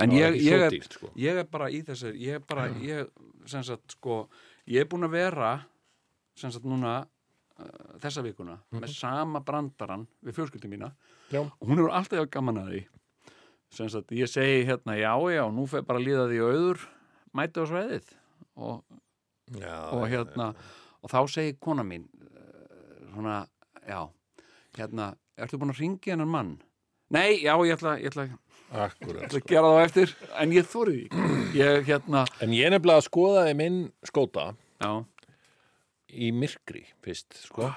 En 0.00 0.14
ég, 0.16 0.38
ég 0.40 0.64
er 0.66 0.72
dýrt, 0.72 0.96
sko. 0.96 1.10
ég 1.20 1.40
er 1.42 1.48
bara 1.50 1.68
í 1.70 1.82
þessu 1.84 2.14
ég 2.16 2.38
er 2.38 2.44
bara, 2.48 2.68
ég, 2.80 3.10
sem 3.50 3.64
sagt, 3.66 3.96
sko 3.98 4.22
ég 4.70 4.84
er 4.84 4.88
búin 4.90 5.04
að 5.08 5.16
vera 5.18 5.50
sem 6.38 6.52
sagt 6.52 6.68
núna 6.68 7.00
uh, 7.02 7.98
þessa 8.00 8.24
vikuna 8.24 8.56
með 8.72 8.94
sama 8.96 9.42
brandaran 9.44 10.06
við 10.24 10.38
fjölskyldum 10.38 10.72
mína. 10.72 10.94
Já. 11.30 11.44
og 11.44 11.68
hún 11.68 11.78
hefur 11.78 11.92
alltaf 11.94 12.30
gaman 12.32 12.62
að 12.64 12.72
því. 12.72 12.80
Sem 13.70 13.90
sagt, 13.92 14.10
ég 14.16 14.26
segi 14.26 14.64
hérna 14.66 14.96
já, 14.98 15.12
já, 15.30 15.44
nú 15.52 15.66
fer 15.70 15.84
bara 15.86 16.00
að 16.00 16.08
líða 16.08 16.24
því 16.30 16.40
auður 16.46 16.86
mæti 17.38 17.62
á 17.62 17.64
sveiðið 17.70 18.08
og, 18.58 18.80
Já, 19.50 19.76
og 19.94 20.04
hérna 20.10 20.52
og 21.00 21.10
þá 21.10 21.20
segir 21.30 21.58
kona 21.62 21.84
mín 21.86 22.08
uh, 22.10 23.12
svona, 23.12 23.36
já 23.86 24.00
hérna, 24.78 25.14
ertu 25.38 25.58
búin 25.58 25.72
að 25.74 25.80
ringi 25.82 26.10
hennar 26.12 26.26
mann? 26.30 26.56
Nei, 27.10 27.40
já, 27.42 27.54
ég 27.66 27.74
ætla, 27.74 27.96
ég 27.98 28.06
ætla, 28.12 28.24
ég 28.28 28.36
akkurat. 28.70 29.22
ætla 29.26 29.40
að 29.40 29.46
gera 29.50 29.70
það 29.70 29.78
á 29.80 29.84
eftir 29.88 30.12
en 30.38 30.52
ég 30.54 30.68
þórið 30.70 30.98
því 31.00 31.58
ég, 31.58 31.80
hérna, 31.88 32.24
En 32.40 32.52
ég 32.54 32.66
er 32.68 32.70
nefnilega 32.76 33.02
að 33.02 33.08
skoðaði 33.08 33.56
minn 33.58 33.80
skóta 34.06 34.44
já 34.80 34.92
í 36.10 36.30
myrkri 36.34 36.84
fyrst, 37.04 37.34
sko. 37.46 37.68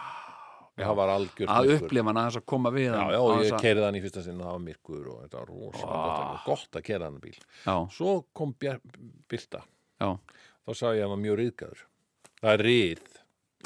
Það 0.73 0.95
var 0.97 1.11
algjört 1.13 1.51
að 1.53 1.71
upplifa 1.75 2.09
hann 2.09 2.17
aðeins 2.17 2.37
að 2.39 2.45
koma 2.49 2.71
við 2.73 2.87
Já, 2.87 2.93
hann 2.97 3.11
já, 3.13 3.17
og 3.21 3.31
ég 3.37 3.43
þessa- 3.43 3.59
keirði 3.61 3.83
hann 3.85 3.95
í 3.95 4.01
fyrsta 4.01 4.23
sinn 4.25 4.39
og 4.41 4.45
það 4.47 4.53
var 4.55 4.63
myrkur 4.67 5.09
og 5.11 5.17
þetta 5.21 5.37
var 5.37 5.49
rosalega 5.51 5.97
gott, 6.03 6.23
var 6.31 6.41
gott 6.47 6.71
að 6.79 6.83
keira 6.87 7.05
hann 7.05 7.19
bíl. 7.21 7.37
já, 7.65 7.75
Svo 7.93 8.13
kom 8.33 8.53
bjar, 8.57 8.79
Byrta, 9.29 9.61
já, 10.01 10.09
þá 10.65 10.71
sá 10.73 10.85
ég 10.93 10.97
að 10.97 11.01
hann 11.05 11.13
var 11.13 11.21
mjög 11.25 11.37
riðgæður. 11.43 11.83
Það 12.41 12.53
er 12.53 12.63
rið 12.65 13.03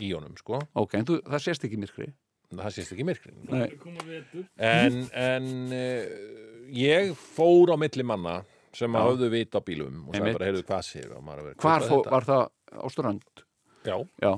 í 0.04 0.12
honum, 0.14 0.36
sko. 0.38 0.60
ok, 0.76 0.94
en 1.00 1.06
þú, 1.06 1.22
það 1.24 1.40
sést 1.48 1.64
ekki 1.64 1.80
í 1.80 1.84
myrkri 1.86 2.10
Það 2.48 2.70
sést 2.78 2.94
ekki. 2.96 3.04
Nei. 3.52 3.68
En, 4.58 5.00
en 5.12 5.48
uh, 5.76 6.04
ég 6.72 7.10
fór 7.36 7.74
á 7.74 7.78
milli 7.80 8.06
manna 8.08 8.38
sem 8.78 8.94
að 8.96 9.02
Já. 9.04 9.08
höfðu 9.12 9.30
vit 9.34 9.58
á 9.58 9.62
bílum 9.66 9.98
og 10.08 10.16
Einmitt. 10.16 10.38
bara, 10.38 10.48
heyrðu, 10.52 10.64
hvað 10.68 10.86
séu? 10.88 11.10
Hvar 11.12 11.42
"Hvað 11.58 11.76
er 11.82 11.88
fó, 11.90 11.98
þetta?" 11.98 12.12
var 12.14 12.28
það 12.28 12.44
á 12.78 12.86
strönd 12.94 13.44
Já, 13.88 13.98
já, 14.22 14.32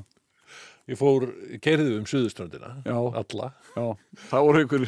ég 0.89 0.97
fór, 0.99 1.25
keirði 1.61 1.97
um 1.99 2.05
suðuströndina, 2.09 2.69
Já. 2.85 2.97
alla. 3.21 3.53
já, 3.75 3.85
það 4.29 4.45
voru 4.47 4.63
ykkur 4.65 4.85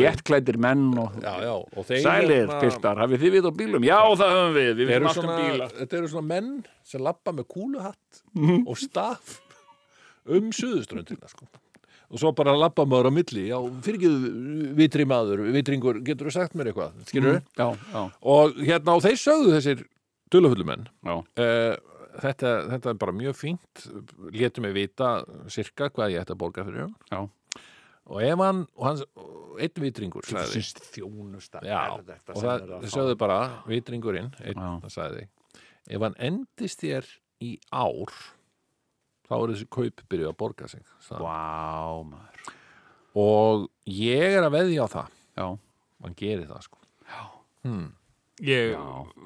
léttklæddir 0.00 0.58
menn 0.58 0.86
og 0.98 1.12
Já, 1.22 1.34
já, 1.44 1.52
og 1.54 1.84
sælir, 1.86 2.46
hérna- 2.48 2.60
piltar, 2.60 2.96
hafið 3.04 3.20
þið 3.22 3.34
við 3.36 3.46
á 3.48 3.52
bílum 3.60 3.84
já, 3.86 3.98
það 4.16 4.32
höfum 4.36 4.54
við, 4.56 4.70
við 4.80 4.90
eru 4.96 5.06
vitum 5.06 5.08
allt 5.08 5.24
um 5.24 5.44
bíla 5.44 5.68
þetta 5.76 5.96
eru 6.00 6.08
svona 6.12 6.26
menn 6.34 6.50
sem 6.82 7.00
lappa 7.06 7.32
með 7.32 7.46
kúluhatt 7.54 8.22
Mhm. 8.34 8.64
og 8.66 8.76
staf 8.76 9.40
um 10.26 10.50
suðuströndina 10.50 11.28
sko. 11.30 11.46
Og 12.10 12.20
svo 12.22 12.32
bara 12.36 12.54
lappa 12.56 12.86
maður 12.88 13.10
á 13.10 13.12
milli. 13.16 13.46
Já, 13.50 13.58
fyrir 13.84 14.00
ekki 14.00 14.72
vitri 14.78 15.06
maður 15.08 15.44
vitringur, 15.54 16.00
getur 16.06 16.30
þú 16.30 16.36
sagt 16.36 16.56
mér 16.58 16.72
eitthvað? 16.72 16.96
Skilur 17.10 17.38
já, 17.40 17.68
já, 17.92 18.02
og 18.32 18.58
hérna, 18.62 18.96
og 18.96 19.04
þeir 19.06 19.20
sögðu 19.22 19.54
þessir 19.56 19.84
dulafullumenn 20.34 20.86
já, 20.86 21.14
uh, 21.16 22.02
þetta, 22.22 22.52
þetta 22.74 22.92
er 22.92 23.00
bara 23.04 23.16
mjög 23.22 23.38
fínt. 23.40 23.86
Létu 24.34 24.64
mig 24.64 24.76
vita 24.76 25.16
cirka 25.52 25.90
hvað 25.90 26.16
ég 26.16 26.24
ætti 26.26 26.36
að 26.36 26.42
borga 26.44 26.66
fyrir 26.66 26.86
hann. 26.86 27.30
Og 28.06 28.20
ef 28.22 28.38
hann, 28.38 28.60
og 28.78 28.84
hans, 28.86 29.00
einn 29.58 29.80
vitringur 29.82 30.26
sagði, 30.28 30.60
þjónusta. 30.94 31.58
Og 31.58 32.38
það, 32.38 32.52
að 32.52 32.76
það 32.76 32.92
sögðu 32.92 33.16
bara 33.18 33.40
vitringurinn, 33.66 34.30
einn, 34.46 34.62
það 34.84 34.92
sagði 34.94 35.24
ef 35.86 36.02
hann 36.02 36.16
endist 36.22 36.82
þér 36.82 37.06
í 37.42 37.56
ár 37.74 38.14
þá 39.26 39.34
er 39.36 39.52
þessi 39.52 39.68
kaup 39.76 40.02
byrjuð 40.10 40.30
að 40.32 40.38
borga 40.40 40.70
sig 40.70 40.86
maður. 42.06 42.50
Og 43.16 43.68
ég 43.88 44.36
er 44.36 44.44
að 44.44 44.56
veðja 44.58 44.84
á 44.84 44.88
það. 44.92 45.14
Já, 45.36 45.46
hann 46.04 46.18
gerir 46.18 46.50
það 46.50 46.66
sko. 46.66 46.82
Hmm. 47.66 47.86
Ég 48.44 48.74
Já. 48.74 48.82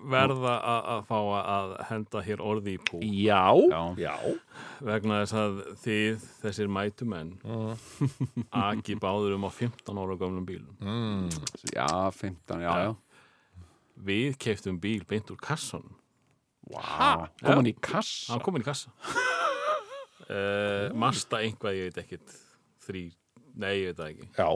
verða 0.07 0.53
að, 0.71 0.85
að 0.93 1.01
fá 1.09 1.17
að 1.35 1.73
henda 1.89 2.21
hér 2.23 2.43
orði 2.47 2.77
í 2.77 2.83
pú 2.87 3.01
já, 3.03 3.41
Já. 3.67 3.81
já, 3.99 4.13
vegna 4.87 5.17
þess 5.25 5.35
að 5.41 5.57
þið, 5.83 6.27
þessir 6.45 6.71
mætumenn 6.71 7.33
aki 8.71 8.95
báður 9.03 9.35
um 9.35 9.49
á 9.49 9.51
15 9.51 9.99
ára 9.99 10.15
gömlum 10.21 10.47
bílum. 10.47 10.77
Mm. 10.79 11.27
já, 11.75 11.89
15, 12.21 12.63
já, 12.63 12.71
já. 12.87 12.93
Við 13.99 14.39
keiftum 14.47 14.79
bíl 14.81 15.03
beint 15.11 15.35
úr 15.35 15.43
kassanum. 15.43 15.99
Vá, 16.71 17.27
kom 17.43 17.59
hann 17.59 17.67
í 17.67 17.75
kassa? 17.83 18.31
Hann 18.31 18.47
kom 18.47 18.55
inn 18.55 18.63
í 18.63 18.69
kassa 18.71 18.95
uh, 20.31 20.87
Masta 20.99 21.41
einhvað, 21.45 21.77
ég 21.79 21.91
veit 21.91 22.01
ekkit 22.05 22.37
þrý, 22.87 23.05
nei, 23.61 23.73
ég 23.83 23.91
veit 23.91 24.01
það 24.01 24.13
ekki. 24.15 24.29
Já. 24.39 24.49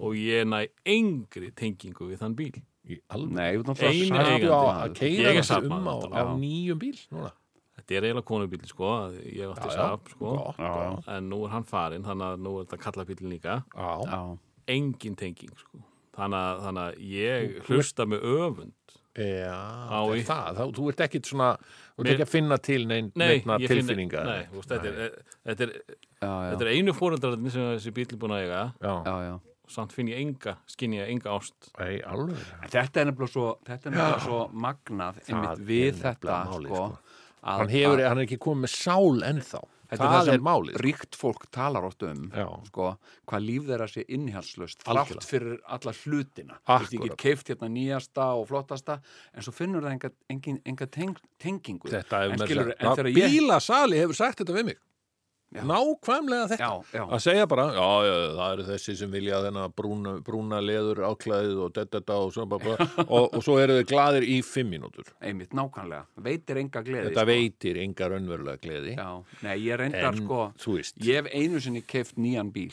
Og 0.00 0.14
ég 0.20 0.46
næ 0.46 0.62
engri 0.86 1.50
tengingu 1.56 2.08
við 2.12 2.22
þann 2.22 2.36
bíl. 2.38 2.54
Í 2.90 2.96
alveg 3.12 3.34
Nei, 3.36 3.50
þú 3.58 3.66
náttúrulega 3.68 3.90
eigandi. 3.90 4.46
Já, 4.46 4.54
sagði 4.54 4.70
að 4.70 4.94
keira 4.98 5.20
Ég 5.20 5.28
er 5.30 5.36
þessi 5.42 5.58
um 5.68 5.90
á, 5.90 5.96
á 6.10 6.22
nýjum 6.40 6.80
bíl 6.80 6.96
núna. 7.12 7.32
Þetta 7.80 7.96
er 7.96 8.06
eiginlega 8.08 8.28
konubíl, 8.28 8.62
sko 8.68 8.88
ég 9.24 9.52
átti 9.52 9.68
Já, 9.68 9.72
já. 9.72 9.76
sap, 9.76 10.08
sko. 10.14 10.32
Já, 10.56 10.70
gott. 10.70 11.10
en 11.16 11.28
nú 11.32 11.42
er 11.46 11.54
hann 11.54 11.66
farinn, 11.68 12.06
þannig 12.06 12.26
að 12.28 12.42
nú 12.46 12.56
er 12.58 12.66
þetta 12.66 12.80
kallabílinn 12.86 13.34
líka. 13.34 13.60
Já, 13.74 13.92
Já, 14.10 14.20
engin 14.76 15.16
tenging, 15.18 15.54
sko 15.60 15.84
þannig 16.20 16.40
að, 16.44 16.62
þannig 16.66 16.84
að 16.84 17.04
ég 17.10 17.58
hlusta 17.70 18.06
með 18.12 18.28
öfund. 18.36 18.76
Já 19.20 19.56
það, 19.90 20.10
er 20.14 20.20
það, 20.28 20.48
þá, 20.56 20.62
þú 20.76 20.84
ert 20.92 21.00
ekkit 21.04 21.28
svona 21.28 21.46
þú 21.58 22.04
ert 22.04 22.10
ekki 22.12 22.24
að 22.24 22.30
finna 22.30 22.56
til 22.62 22.80
neinn 22.86 23.08
Nei, 23.18 23.40
neina 23.42 23.56
finn- 23.58 23.72
tilfinninga 23.72 24.20
Nei, 24.24 24.42
þú 24.52 24.60
veist, 24.60 24.70
þetta 24.70 24.92
er, 25.06 25.16
þetta 25.50 25.66
er, 25.66 25.72
já, 25.90 26.28
já, 26.30 26.44
þetta 26.52 26.64
er 26.66 26.70
einu 26.76 26.94
fóreldrarnir 26.94 27.54
sem 27.56 27.66
þessi 27.72 27.92
bíl 27.96 28.06
er 28.06 28.20
búin 28.22 28.34
að 28.36 28.44
eiga. 28.44 28.60
Já, 28.78 28.92
já, 29.10 29.16
já. 29.26 29.34
samt 29.74 29.96
finn 29.96 30.12
ég 30.12 30.22
enga, 30.22 30.54
skinn 30.70 30.94
ég 30.96 31.10
enga 31.10 31.34
ást. 31.34 31.68
Ei, 31.82 31.98
alveg. 32.06 32.46
Þetta 32.70 33.02
er 33.02 33.10
nefnilega 33.10 33.34
svo, 33.34 33.48
þetta 33.66 33.90
er 33.90 33.96
nefnilega 33.96 34.22
svo 34.28 34.40
magnað 34.68 35.20
einmitt 35.26 35.66
við 35.74 36.00
þetta 36.04 36.38
málið, 36.52 36.70
sko, 36.70 36.86
sko. 36.86 37.20
að, 37.42 37.60
hann, 37.64 37.74
hefur, 37.74 38.04
hann 38.06 38.22
er 38.22 38.28
ekki 38.28 38.40
komið 38.46 38.66
með 38.68 38.74
sál 38.78 39.26
ennþá 39.32 39.62
þetta 39.90 40.02
það, 40.04 40.12
það 40.14 40.24
sem 40.30 40.34
er 40.34 40.44
málið 40.46 40.74
sko. 40.76 40.82
ríkt 40.86 41.16
fólk 41.20 41.46
talar 41.50 41.84
oft 41.88 42.02
um 42.06 42.20
sko, 42.68 42.88
hvað 43.26 43.44
líf 43.46 43.62
þeirra 43.68 43.88
sé 43.90 44.04
Algjörlega. 44.86 45.20
þrátt 45.20 45.28
fyrir 45.30 45.58
alla 45.66 45.92
hlutina. 46.04 46.58
Vist, 46.80 46.92
ég 46.94 47.00
get 47.08 47.16
keift 47.24 47.48
hérna 47.52 47.68
nýjasta 47.74 48.28
og 48.38 48.46
flottasta 48.48 49.00
en 49.34 49.42
svo 49.42 49.52
finnur 49.52 49.82
það 49.82 49.96
enga, 49.98 50.10
enga, 50.30 50.56
enga 50.66 50.86
teng, 50.86 51.16
tengingu 51.38 51.88
þetta 51.90 52.22
með 52.30 52.46
en 52.78 52.96
þegar 52.96 53.10
ég- 53.10 53.34
bílasali 53.34 53.98
hefur 53.98 54.14
sagt 54.14 54.38
þetta 54.44 54.54
við 54.60 54.64
mig 54.72 54.78
Já. 55.50 55.64
nákvæmlega 55.66 56.46
þetta. 56.52 56.66
Já, 56.66 56.94
já. 56.94 57.02
að 57.10 57.22
segja 57.24 57.46
bara, 57.50 57.64
já, 57.74 57.86
já, 58.06 58.12
það 58.36 58.52
eru 58.54 58.66
þessi 58.68 58.92
sem 59.00 59.10
vilja 59.10 59.40
þennan 59.42 59.72
brúna, 59.74 60.12
brúna 60.22 60.60
leður 60.62 61.00
áklæðið 61.08 61.62
og 61.64 61.72
þetta 61.74 62.18
og, 62.20 62.30
svona 62.36 62.50
bara, 62.52 62.86
og, 63.16 63.24
og 63.34 63.42
svo 63.42 63.56
eru 63.58 63.80
þau 63.80 63.88
glaðir 63.90 64.28
í 64.30 64.36
fimm 64.46 64.70
mínútur. 64.76 65.10
Einmitt, 65.18 65.56
nákvæmlega, 65.58 66.06
veitir 66.22 66.60
enga 66.62 66.84
gleði 66.86 67.08
þetta 67.08 67.24
sko. 67.24 67.32
veitir 67.32 67.80
enga 67.82 68.10
raunverulega 68.14 68.62
gleði. 68.62 68.94
Já, 68.94 69.10
nei, 69.42 69.56
ég 69.64 69.82
reyndar 69.82 70.14
en, 70.14 70.22
sko 70.22 70.46
Ég 71.02 71.18
hef 71.18 71.32
einu 71.34 71.64
sinni 71.64 71.82
keft 71.82 72.20
nýjan 72.20 72.54
bíl. 72.54 72.70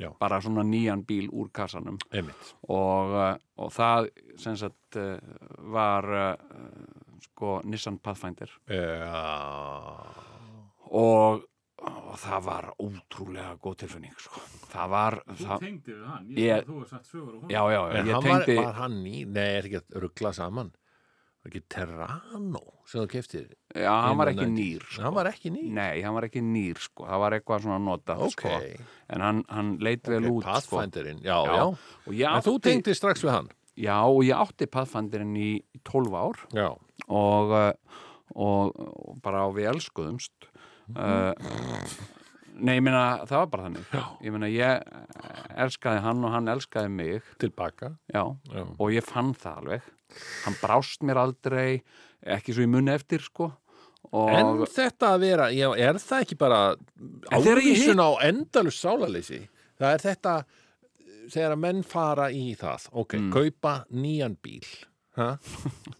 Já, 0.00 0.08
bara 0.22 0.40
svona 0.40 0.64
nýjan 0.64 1.04
bíl 1.04 1.28
úr 1.28 1.50
kassanum. 1.52 1.98
Einmitt. 2.14 2.54
Og, 2.72 3.12
uh, 3.12 3.34
og 3.60 3.72
það 3.76 4.08
sem 4.40 4.56
sagt 4.56 4.96
uh, 4.96 5.18
var 5.74 6.08
uh, 6.08 6.32
sko 7.26 7.58
Nissan 7.68 8.00
Pathfinder. 8.00 8.56
Já, 8.72 9.20
og, 10.90 11.44
og 11.80 12.16
það 12.20 12.42
var 12.44 12.66
ótrúlega 12.82 13.54
góð 13.64 13.76
tilfinning 13.84 14.16
sko. 14.20 14.40
það 14.72 14.90
var 14.92 15.16
það, 15.30 15.54
tengdi 15.62 15.94
við 15.94 16.04
hann, 16.10 16.26
Ég- 16.36 16.66
þú 16.66 16.74
hefur 16.80 16.88
sagt 16.90 17.06
sögur 17.08 17.38
um 17.38 17.48
já, 17.48 17.62
já, 17.72 17.80
en 18.00 18.06
ég 18.06 18.12
hann 18.14 18.22
tengdi 18.28 18.56
var, 18.58 18.64
var 18.66 18.74
hann 18.82 18.98
í, 19.06 19.24
nei, 19.26 19.48
er 19.58 19.68
ekki 19.70 19.80
að 19.80 20.00
ruggla 20.04 20.32
saman? 20.36 20.72
Var 21.40 21.48
ekki 21.54 21.62
Terrano 21.72 22.60
sem 22.84 23.00
þú 23.00 23.06
keftir 23.14 23.46
já, 23.72 23.94
hann 24.04 24.18
var 24.20 24.28
ekki 24.34 24.48
nýr 24.52 24.82
sko. 24.84 25.02
hann 25.06 25.14
var 25.16 25.30
ekki 25.30 25.52
nýr? 25.54 25.70
Nei, 25.78 26.02
hann 26.04 26.14
var 26.18 26.26
ekki 26.28 26.42
nýr 26.44 26.82
sko. 26.84 27.06
það 27.08 27.22
var 27.24 27.38
eitthvað 27.38 27.64
svona 27.64 27.78
notað 27.86 28.26
ok, 28.26 28.44
sko. 28.44 28.84
en 29.16 29.20
hann, 29.24 29.40
hann 29.48 29.72
leit 29.80 30.04
vel 30.12 30.20
út 30.28 30.44
sko. 30.44 30.76
Pathfinderinn, 30.76 31.22
já, 31.24 31.38
Já. 31.46 31.56
já, 31.56 31.64
og 32.06 32.12
ég 32.12 32.28
en 32.28 32.44
þú 32.44 32.54
átti, 32.58 32.66
tengdi 32.68 32.94
strax 32.98 33.24
við 33.24 33.30
hann? 33.38 33.48
Já, 33.80 33.96
og 34.04 34.20
ég 34.26 34.36
átti 34.36 34.66
Pathfinderinn 34.68 35.32
í, 35.40 35.50
í 35.64 35.80
12 35.88 36.12
ár. 36.12 36.36
Já, 36.52 36.68
og, 37.08 37.54
uh, 37.56 37.72
og, 38.36 38.76
og 38.76 39.22
bara 39.24 39.46
á 39.46 39.48
við 39.48 39.70
elskuðumst 39.72 40.49
uh, 40.96 41.32
nei, 42.60 42.74
ég 42.76 42.82
meina 42.84 43.04
það 43.24 43.36
var 43.38 43.46
bara 43.54 43.66
þannig 43.68 43.94
Já. 43.94 44.02
ég 44.26 44.34
meina 44.34 44.50
ég 44.52 44.82
elskaði 45.64 46.02
hann 46.04 46.24
og 46.26 46.34
hann 46.34 46.48
elskaði 46.52 46.90
mig 46.92 47.22
tilbaka 47.40 47.92
Já. 48.12 48.24
Já. 48.52 48.64
og 48.78 48.92
ég 48.94 49.06
fann 49.06 49.32
það 49.34 49.62
alveg 49.62 49.88
hann 50.44 50.56
brást 50.60 51.02
mér 51.06 51.20
aldrei 51.22 51.82
ekki 52.26 52.52
svo 52.56 52.66
í 52.66 52.70
munni 52.70 52.92
eftir 52.92 53.22
sko 53.24 53.52
og 54.16 54.30
En 54.32 54.48
þetta 54.64 55.10
að 55.14 55.20
vera, 55.22 55.46
já, 55.52 55.68
er 55.76 55.98
það 56.00 56.22
ekki 56.24 56.36
bara 56.40 56.60
ávísun 57.30 58.00
á 58.00 58.10
endalus 58.26 58.78
sálarleysi? 58.80 59.42
Það 59.78 59.92
er 59.94 60.02
þetta 60.06 60.32
þegar 61.30 61.52
að 61.54 61.60
menn 61.62 61.82
fara 61.86 62.30
í 62.32 62.54
það, 62.58 62.86
ok, 62.96 63.14
Mm. 63.20 63.28
kaupa 63.34 63.74
nýjan 63.92 64.36
bíl, 64.42 64.64
ha? 65.18 65.30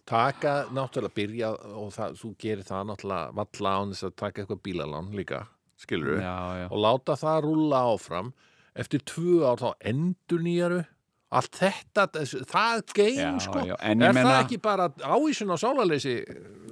taka, 0.09 0.53
náttúrulega 0.73 1.15
byrja 1.17 1.51
og 1.79 1.91
það, 1.95 2.15
þú 2.21 2.31
gerir 2.43 2.67
það 2.67 2.87
náttúrulega 2.91 3.35
valla 3.41 3.73
án 3.75 3.93
þess 3.93 4.07
að 4.07 4.15
taka 4.23 4.43
eitthvað 4.43 4.63
bílalán 4.67 5.11
líka, 5.17 5.43
skilur 5.81 6.21
já. 6.21 6.37
og 6.69 6.77
láta 6.85 7.17
það 7.19 7.43
rúlla 7.47 7.83
áfram 7.91 8.33
eftir 8.77 9.03
tvö 9.03 9.41
ár 9.49 9.59
þá 9.59 9.69
endur 9.91 10.43
nýjaru 10.45 10.81
allt 11.31 11.55
þetta, 11.55 12.07
það 12.51 12.81
geim 12.97 13.37
sko, 13.39 13.61
já, 13.69 13.75
en 13.87 14.01
er 14.03 14.17
ég 14.17 14.25
það 14.27 14.39
ekki 14.41 14.57
bara 14.65 14.89
ávísun 14.99 15.53
á 15.53 15.57
sálarleysi 15.61 16.15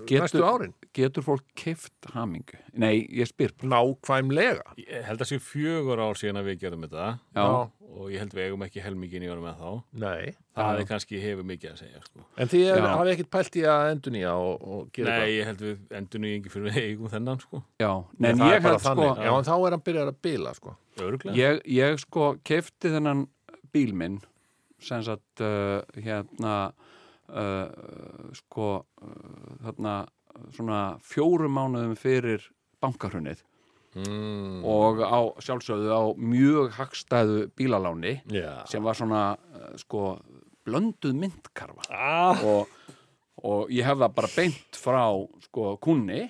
Getur- 0.09 0.25
næstu 0.25 0.43
árin? 0.43 0.73
getur 0.95 1.23
fólk 1.23 1.45
kift 1.55 2.09
hamingu 2.15 2.57
nei, 2.73 3.05
ég 3.13 3.29
spyr 3.29 3.53
Nákvæmlega 3.63 4.63
Ég 4.81 5.03
held 5.07 5.21
að 5.21 5.29
sé 5.31 5.37
fjögur 5.43 6.01
ár 6.01 6.17
síðan 6.19 6.41
að 6.41 6.49
við 6.49 6.57
gerum 6.63 6.83
þetta 6.87 7.05
Já. 7.37 7.45
og 7.89 8.09
ég 8.11 8.19
held 8.23 8.33
við 8.35 8.47
eigum 8.49 8.63
ekki 8.65 8.83
helmingin 8.83 9.23
í 9.25 9.29
árum 9.31 9.45
með 9.47 9.61
þá 9.61 9.69
Nei, 10.03 10.33
það 10.57 10.79
er 10.81 10.87
kannski 10.89 11.21
hefur 11.23 11.47
mikið 11.51 11.71
að 11.71 11.79
segja 11.83 12.01
sko. 12.03 12.25
en 12.35 12.51
Já. 12.59 12.73
hafið 12.89 13.11
ekkert 13.13 13.31
pælt 13.37 13.59
í 13.61 13.63
að 13.69 13.91
endurnýja 13.93 14.33
og, 14.35 14.65
og 14.75 14.89
gera 14.97 15.19
Nei, 15.19 15.29
ég 15.37 15.45
held 15.49 15.63
við 15.67 15.95
endur 16.01 16.23
nýjingi 16.25 16.53
fyrir 16.55 16.67
við 16.71 16.81
eigum 16.83 17.13
þennan 17.13 17.39
sko. 17.45 17.63
já, 17.79 17.91
Nei, 18.17 18.31
en 18.31 18.41
það 18.43 18.53
ég 18.55 18.67
held 18.67 18.81
sko. 18.89 19.07
Já, 19.23 19.31
en 19.37 19.47
þá 19.47 19.53
er 19.55 19.77
hann 19.77 19.85
byrjað 19.87 20.11
að 20.11 20.19
bila 20.27 20.53
sko. 20.57 20.75
Öruglega 20.99 21.37
ég, 21.39 21.61
ég 21.79 22.01
sko 22.03 22.33
kefti 22.43 22.91
þennan 22.97 23.27
bíl 23.71 23.93
minn 23.93 24.19
sem 24.83 25.03
sagt 25.05 25.43
uh, 25.43 25.81
hérna 25.97 26.71
uh, 27.29 28.31
sko 28.37 28.71
uh, 28.79 29.53
þarna 29.65 29.99
svona 30.55 30.81
fjórum 31.03 31.55
mánuðum 31.57 31.95
fyrir 31.99 32.45
bankahrunið 32.79 33.41
mm. 33.97 34.61
og 34.63 35.01
á 35.03 35.19
sjálfsögðu 35.43 35.91
á 35.91 36.03
mjög 36.15 36.75
hagstæðu 36.77 37.47
bílaláni 37.57 38.19
Já 38.31 38.63
sem 38.69 38.83
var 38.85 38.95
svona 38.95 39.23
sko 39.81 40.19
blönduð 40.69 41.15
myndkarfa 41.17 41.87
ah. 41.89 42.43
og, 42.45 42.69
og 43.43 43.71
ég 43.73 43.87
hef 43.87 43.99
það 43.99 44.15
bara 44.17 44.31
beint 44.35 44.79
frá 44.79 45.03
sko 45.47 45.73
kunni. 45.81 46.27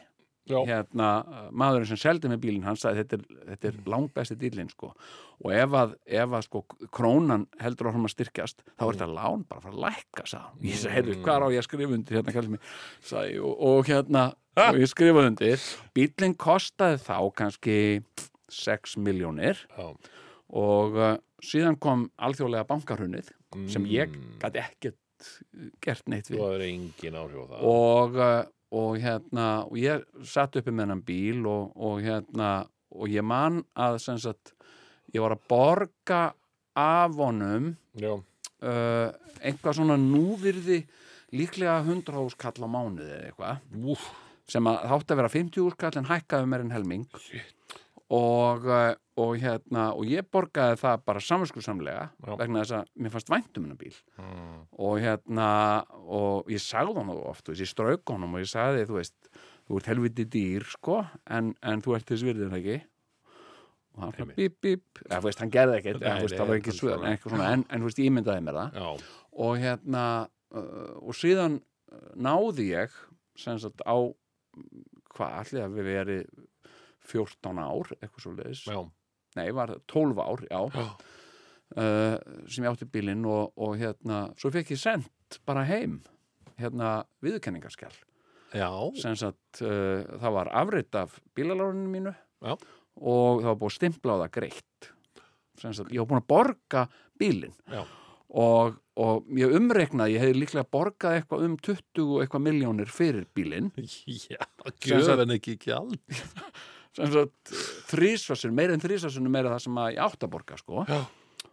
Hérna, 0.49 1.09
maðurinn 1.51 1.89
sem 1.91 1.99
seldi 1.99 2.31
með 2.31 2.41
bílinn 2.45 2.67
hann 2.67 2.79
sagði 2.79 3.03
þetta 3.03 3.17
er, 3.17 3.41
þetta 3.51 3.69
er 3.69 3.79
langbesti 3.93 4.37
dýlinn 4.39 4.71
sko. 4.71 4.91
og 5.43 5.53
ef 5.55 5.75
að, 5.79 5.95
ef 6.19 6.35
að 6.37 6.45
sko, 6.47 6.63
krónan 6.95 7.47
heldur 7.61 7.91
áfram 7.91 8.09
að 8.09 8.15
styrkjast 8.15 8.63
þá 8.67 8.85
er 8.87 8.99
þetta 8.99 9.09
lán 9.13 9.45
bara 9.49 9.61
að 9.61 9.67
fara 9.67 9.75
að 9.75 9.83
lækka 9.85 10.25
hann. 10.31 10.61
ég 10.65 10.81
sagði, 10.81 10.95
heyrðu, 10.97 11.17
hvað 11.25 11.45
á 11.45 11.47
ég 11.53 11.63
að 11.63 11.67
skrifa 11.69 11.97
undir 11.99 12.19
hérna, 12.19 12.61
sagði, 13.11 13.39
og, 13.39 13.65
og 13.71 13.91
hérna 13.91 14.25
og 14.59 14.79
ég 14.81 14.91
skrifaði 14.91 15.33
undir 15.33 15.67
bílinn 15.97 16.37
kostaði 16.39 17.01
þá 17.05 17.17
kannski 17.39 17.79
6 18.49 18.97
miljónir 19.05 19.61
og 20.49 20.97
uh, 20.97 21.13
síðan 21.45 21.77
kom 21.81 22.07
alþjóðlega 22.17 22.67
bankarunnið 22.69 23.29
sem 23.69 23.85
ég 23.89 24.17
gæti 24.41 24.61
ekkert 24.61 24.97
gert 25.83 26.07
neitt 26.07 26.29
við. 26.31 26.39
Á 26.39 27.43
það. 27.49 27.63
Og, 27.67 28.17
uh, 28.19 28.37
og 28.75 28.99
hérna 29.01 29.47
og 29.65 29.77
ég 29.81 30.03
satt 30.27 30.59
uppi 30.59 30.71
með 30.73 30.85
hennan 30.85 31.05
bíl 31.05 31.45
og, 31.49 31.71
og 31.75 32.03
hérna 32.05 32.51
og 32.89 33.09
ég 33.09 33.25
man 33.25 33.63
að 33.77 33.99
sagt 34.05 34.53
ég 35.13 35.23
var 35.23 35.33
að 35.35 35.45
borga 35.49 36.21
af 36.77 37.15
honum 37.17 37.73
uh, 37.99 39.09
einhvað 39.41 39.79
svona 39.79 39.97
núvirði 39.99 40.83
líklega 41.35 41.79
100 41.83 42.17
húskall 42.17 42.65
á 42.65 42.69
mánuði 42.69 43.09
eða 43.13 43.29
eitthvað. 43.29 43.63
Úf. 43.93 44.09
sem 44.49 44.65
að 44.65 44.79
þátti 44.89 45.13
að 45.13 45.19
vera 45.19 45.31
50 45.35 45.61
húskall 45.61 45.97
en 45.99 46.09
hækkaði 46.09 46.49
mér 46.49 46.63
en 46.65 46.73
helming. 46.73 47.03
Og, 48.17 48.65
uh, 48.65 48.95
og 49.19 49.35
hérna 49.41 49.89
og 49.97 50.07
ég 50.09 50.27
borgaði 50.31 50.77
það 50.79 51.05
bara 51.09 51.23
samvinskusamlega 51.23 52.03
Já. 52.11 52.33
vegna 52.39 52.63
þess 52.63 52.75
að 52.79 52.91
mér 52.95 53.13
fannst 53.15 53.31
vænt 53.33 53.59
um 53.59 53.65
hennar 53.67 53.79
bíl 53.79 53.95
mm. 54.19 54.59
og 54.85 54.99
hérna 55.03 55.49
og 56.05 56.51
ég 56.51 56.63
sagði 56.63 56.95
honum 56.97 57.13
oft, 57.17 57.45
þú 57.45 57.53
veist, 57.53 57.65
ég 57.65 57.71
strauk 57.71 58.13
honum 58.13 58.37
og 58.37 58.43
ég 58.43 58.51
sagði, 58.51 58.85
þú 58.89 58.99
veist, 58.99 59.31
þú 59.67 59.79
ert 59.79 59.91
helviti 59.91 60.25
dýr 60.37 60.67
sko, 60.69 61.01
en, 61.29 61.53
en 61.61 61.83
þú 61.85 61.97
ert 61.97 62.09
þess 62.09 62.25
virðin 62.27 62.57
ekki 62.59 62.79
og 63.95 64.03
hann 64.05 64.19
Einmitt. 64.19 64.37
bíp, 64.37 64.57
bíp, 64.63 65.01
eða 65.07 65.21
þú 65.21 65.29
veist, 65.29 65.41
hann 65.43 65.53
gerði 65.53 65.79
ekkert 65.79 66.05
það 66.05 66.51
var 66.51 66.59
ekki 66.59 66.75
svona. 66.75 67.13
eitthvað 67.13 67.35
svona 67.35 67.49
en, 67.55 67.65
en 67.67 67.81
þú 67.81 67.89
veist, 67.89 68.03
ég 68.03 68.15
myndaði 68.15 68.45
mér 68.45 68.59
það 68.59 68.79
Já, 68.79 69.09
og 69.45 69.63
hérna 69.63 70.05
uh, 70.53 70.93
og 71.03 71.17
síðan 71.17 71.59
uh, 71.59 72.05
náði 72.15 72.69
ég 72.71 72.95
sem 73.39 73.59
sagt 73.61 73.83
á 73.83 73.97
hvað, 75.15 75.35
allir 75.41 75.65
að 75.65 75.75
við 75.75 75.89
verið 75.89 76.45
14 77.09 77.61
ár, 77.63 77.91
eitthvað 77.99 78.23
svo 78.23 78.35
leiðis 78.37 78.63
já, 78.69 78.79
nei, 79.37 79.49
var 79.53 79.75
12 79.91 80.19
ár, 80.23 80.43
já 80.49 80.61
já. 80.73 80.85
uh, 81.77 82.45
sem 82.49 82.63
ég 82.65 82.71
átti 82.71 82.87
bílinn 82.89 83.25
og, 83.29 83.51
og 83.57 83.75
hérna, 83.77 84.23
svo 84.39 84.51
fekk 84.53 84.73
ég 84.73 84.81
sendt 84.81 85.39
bara 85.45 85.65
heim 85.69 85.99
hérna 86.59 87.03
viðurkenningaskjál 87.23 87.93
já. 88.53 88.69
sem 89.01 89.15
sagt, 89.19 89.61
uh, 89.61 90.01
það 90.19 90.35
var 90.39 90.51
afrit 90.63 90.95
af 90.95 91.19
bílaláruninu 91.37 91.91
mínu 91.93 92.15
Já. 92.39 92.55
og 92.99 93.41
það 93.43 93.49
var 93.51 93.59
búið 93.59 93.75
það 94.23 94.35
greitt 94.37 94.91
sagt, 95.59 95.91
ég 95.91 95.99
var 95.99 96.07
búin 96.09 96.21
að 96.23 96.29
borga 96.31 96.83
bílinn 97.19 97.55
Já. 97.69 97.83
og, 98.29 98.77
og 98.95 99.29
ég 99.37 99.55
umreiknaði, 99.59 100.15
ég 100.15 100.23
hefði 100.23 100.39
líklega 100.39 100.71
borgað 100.71 101.19
eitthvað 101.19 101.45
um 101.49 101.57
20 101.59 102.03
og 102.05 102.23
eitthvað 102.23 102.45
miljónir 102.47 102.91
fyrir 102.93 103.27
bílinn 103.35 103.71
Já, 103.77 104.39
sagt- 104.63 104.87
gjöfin 104.87 105.35
ekki 105.35 105.57
ekki 105.59 105.75
all 105.75 105.93
þrísvarsin, 106.97 108.53
meira 108.55 108.73
en 108.75 108.81
þrísvarsin 108.83 109.29
meira 109.31 109.53
það 109.55 109.63
sem 109.67 109.79
að 109.83 109.91
ég 109.95 110.03
átt 110.05 110.25
að 110.25 110.33
borga 110.35 110.57
sko. 110.59 110.85
Já. 110.89 110.99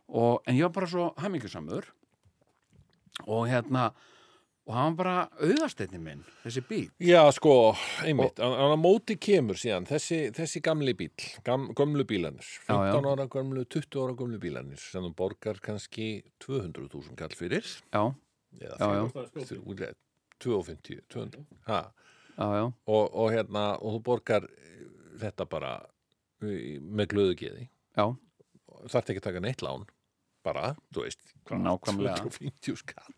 og, 0.09 0.43
en 0.47 0.55
ég 0.59 0.63
var 0.69 0.75
bara 0.81 0.87
svo 0.91 1.09
hamingjusamur 1.23 1.89
og 3.27 3.49
hérna 3.51 3.89
og 4.67 4.75
hann 4.75 4.97
var 4.97 4.99
bara 4.99 5.45
auðasteinni 5.47 5.99
minn 6.03 6.25
þessi 6.43 6.63
bíl 6.67 6.89
Já, 7.03 7.21
sko, 7.35 7.75
einmitt, 8.03 8.41
og, 8.43 8.55
á 8.59 8.75
móti 8.79 9.15
kemur 9.23 9.59
síðan 9.61 9.87
þessi, 9.87 10.19
þessi 10.35 10.63
gamli 10.67 10.95
bíl, 10.99 11.13
gam, 11.47 11.69
gömlu 11.79 12.03
bílanir, 12.09 12.43
Já, 12.67 12.75
já. 12.89 12.97
15 12.97 13.11
ára 13.13 13.29
gömlu, 13.31 13.63
20 13.71 14.01
ára 14.03 14.17
gömlu 14.19 14.41
bílanir 14.43 14.83
sem 14.83 15.07
þú 15.07 15.13
borgar 15.19 15.61
kannski 15.63 16.09
200.000 16.43 17.15
kall 17.19 17.37
fyrir, 17.39 17.63
já, 17.95 18.03
eða 18.59 18.77
Já, 18.81 18.89
já. 18.91 19.07
fjögur- 19.13 19.47
þrjú- 19.53 19.95
250, 20.43 21.01
200, 21.15 21.47
ha, 21.71 21.81
já, 22.37 22.47
já, 22.59 22.65
og, 22.67 23.05
og 23.15 23.31
hérna, 23.33 23.69
og 23.81 23.95
þú 23.97 24.03
borgar 24.11 24.49
þetta 25.21 25.47
bara 25.51 25.73
með 26.43 27.07
glöðu 27.13 27.37
geði, 27.41 27.69
þarf 27.97 29.09
ekki 29.11 29.21
að 29.23 29.27
taka 29.31 29.41
neitt 29.41 29.63
lán, 29.65 29.87
bara, 30.45 30.75
þú 30.95 31.03
veist, 31.07 31.23
hvað, 31.49 31.63
Nákvæmlega. 31.65 32.17
250 32.27 32.77
skall, 32.77 33.15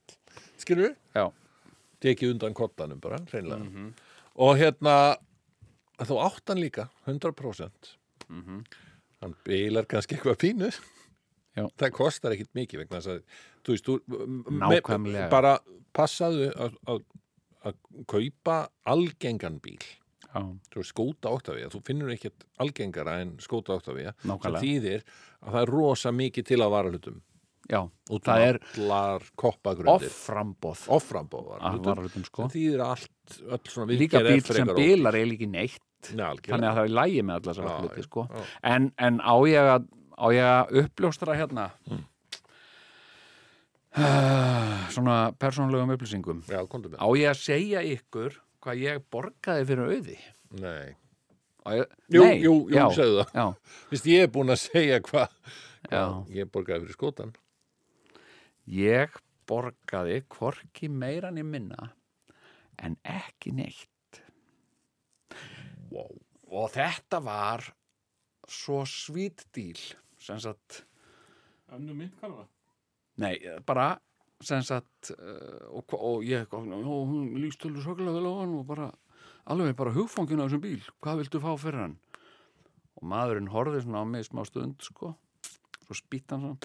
skilur 0.59 0.89
við? 0.89 1.33
tekið 2.01 2.31
undan 2.37 2.55
kottanum 2.55 3.01
bara, 3.03 3.19
hreinlega 3.33 3.65
Mhm. 3.65 3.89
og 4.37 4.57
hérna 4.57 5.17
þú 5.99 6.21
áttan 6.23 6.61
líka 6.63 6.89
100% 7.07 7.97
Mhm. 8.29 8.65
hann 9.21 9.35
bilar 9.45 9.85
kannski 9.87 10.15
eitthvað 10.17 10.39
pínu 10.39 10.71
Já. 11.57 11.67
það 11.77 11.91
kostar 11.91 12.31
ekkit 12.37 12.53
mikið 12.55 12.79
vegna 12.85 13.01
þess 13.01 13.09
að 13.09 13.23
þú 13.65 13.75
veist, 13.75 13.85
þú 13.85 15.31
bara 15.31 15.59
passaðu 15.93 16.53
að, 16.55 17.03
kaupa 18.07 18.69
algengan 18.87 19.59
bíl 19.61 19.79
skóta 20.87 21.33
Octavia, 21.33 21.71
þú 21.73 21.81
finnur 21.87 22.13
ekkert 22.13 22.45
algengara 22.61 23.19
en 23.23 23.37
skóta 23.43 23.79
Octavia 23.79 24.13
sem 24.23 24.59
þýðir 24.61 25.05
að 25.41 25.55
það 25.55 25.63
er 25.63 25.73
rosa 25.73 26.13
mikið 26.13 26.51
til 26.53 26.61
að 26.61 26.75
vara 26.75 26.93
hlutum 26.93 27.23
já 27.69 27.83
út 27.85 28.25
það 28.25 28.45
er 28.47 28.59
varulutum 31.85 32.25
sko. 32.25 32.47
sem 32.49 32.55
þýðir 32.55 32.85
allt, 32.87 33.37
Líka 34.01 34.23
bíl 34.25 34.41
sem 34.47 34.73
bilar 34.79 35.19
er 35.19 35.29
líki 35.29 35.49
neitt. 35.51 35.85
Nei, 36.15 36.39
þannig 36.47 36.69
að 36.71 36.77
það 36.79 36.85
er 36.85 36.95
lægi 36.95 37.23
með 37.27 37.41
allar 37.41 37.59
þessar 37.59 37.83
hluti 37.83 38.05
sko. 38.07 38.25
já. 38.31 38.45
en, 38.73 38.93
en 38.97 39.21
á 39.21 39.35
ég 39.51 39.73
að 39.75 39.89
á 40.19 40.27
ég 40.35 40.49
að 40.49 40.75
uppljóstra 40.83 41.37
hérna? 41.39 41.69
Mm. 41.89 42.05
uh, 43.99 44.89
svona 44.95 45.17
persónulegum 45.39 45.95
upplýsingum? 45.97 46.45
Já, 46.49 46.63
á 46.65 47.09
ég 47.19 47.33
að 47.33 47.41
segja 47.43 47.85
ykkur 47.85 48.39
hvað 48.69 48.83
ég 48.85 49.05
borgaði 49.13 49.69
fyrir 49.69 49.89
auði 49.89 50.17
Nei. 50.61 50.97
Ég, 51.69 51.85
Jú, 52.09 52.23
Nei, 52.25 52.39
jú, 52.41 52.53
jú, 52.73 52.85
segðu 52.97 53.23
það 53.25 53.35
já, 53.37 53.47
Vist, 53.91 54.07
ég 54.09 54.25
er 54.25 54.31
búin 54.33 54.53
að 54.53 54.61
segja 54.63 54.99
hvað 55.05 55.33
já. 55.93 56.03
ég 56.37 56.51
borgaði 56.53 56.85
fyrir 56.85 56.97
skótan 56.97 57.33
ég 58.69 59.17
borgaði 59.49 60.21
hvorki 60.33 60.91
meira 60.93 61.33
niður 61.33 61.51
minna 61.55 61.89
en 62.85 62.97
ekki 63.09 63.53
neitt 63.57 64.21
wow. 65.91 66.13
og 66.53 66.69
þetta 66.77 67.21
var 67.25 67.65
svo 68.49 68.83
svít 68.89 69.47
díl 69.57 69.81
sem 70.21 70.41
sagt 70.41 70.85
Önnu 71.73 71.93
mynd 71.97 72.15
kannar 72.21 72.45
það? 72.45 72.53
Nei, 73.21 73.35
bara 73.69 73.91
sem 74.45 74.63
sagt 74.63 75.13
uh, 75.17 75.69
og, 75.75 75.95
og 75.99 76.27
ég, 76.27 76.47
hún 76.53 77.31
líst 77.43 77.65
alveg 77.67 77.85
svaklega 77.85 78.15
vel 78.15 78.31
á 78.31 78.33
hann 78.39 78.57
og 78.59 78.67
bara 78.69 78.91
alveg 79.51 79.77
bara 79.79 79.95
hugfangin 79.97 80.43
á 80.43 80.47
þessum 80.47 80.63
bíl, 80.63 80.83
hvað 81.03 81.23
viltu 81.23 81.43
fá 81.43 81.51
fyrir 81.59 81.85
hann? 81.87 81.97
Og 82.99 83.07
maðurinn 83.09 83.51
horfði 83.53 83.85
svona 83.85 84.03
á 84.03 84.07
mig 84.11 84.27
smá 84.27 84.43
stund, 84.47 84.77
sko. 84.83 85.15
Svo 85.87 85.97
spýtt 85.97 86.35
hann 86.35 86.59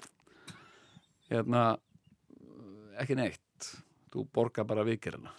hérna 1.30 1.62
"Uh, 1.74 2.90
ekki 3.00 3.16
neitt, 3.18 3.70
þú 4.12 4.26
borgar 4.34 4.66
bara 4.68 4.84
vikirina, 4.86 5.32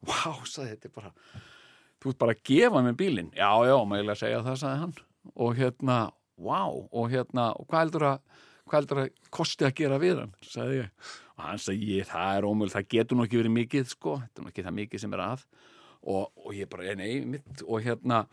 Vá, 0.00 0.32
sagði 0.48 0.76
þetta 0.76 0.90
bara. 0.94 1.10
Þú 2.00 2.12
ert 2.12 2.18
bara 2.18 2.32
að 2.32 2.44
gefa 2.48 2.80
mér 2.80 2.94
bílinn. 2.96 3.32
Já, 3.36 3.50
já, 3.68 3.76
maður 3.84 4.14
að 4.14 4.20
segja 4.22 4.44
það, 4.46 4.54
sagði 4.56 4.78
hann. 4.80 4.94
Og 5.36 5.58
hérna, 5.58 5.96
vá, 6.40 6.62
og 6.72 7.10
hérna 7.12 7.50
og 7.52 7.68
hvað 7.68 7.84
heldur 7.84 8.06
að 8.08 8.22
hvað 8.70 8.78
heldur 8.78 9.00
að 9.02 9.10
kosti 9.34 9.66
að 9.66 9.74
gera 9.80 9.98
við 10.00 10.22
hann, 10.22 10.32
sagði 10.46 10.78
ég 10.78 11.10
og 11.40 11.46
hann 11.48 11.80
ég, 11.80 12.06
það 12.08 12.36
er 12.36 12.46
ómöld, 12.48 12.74
það 12.74 12.88
getur 12.94 13.18
nú 13.18 13.26
ekki 13.26 13.40
verið 13.40 13.56
mikið, 13.56 13.88
sko, 13.94 14.18
þetta 14.20 14.40
er 14.40 14.46
nú 14.46 14.52
ekki 14.52 14.66
það 14.66 14.78
mikið 14.78 15.04
sem 15.04 15.16
er 15.16 15.24
að. 15.24 15.44
Og, 16.00 16.30
og 16.46 16.54
ég 16.56 16.68
bara, 16.72 16.86
"Eh, 16.88 16.94
nei, 16.96 17.20
mitt 17.24 17.62
og 17.66 17.82
hérna, 17.84 18.26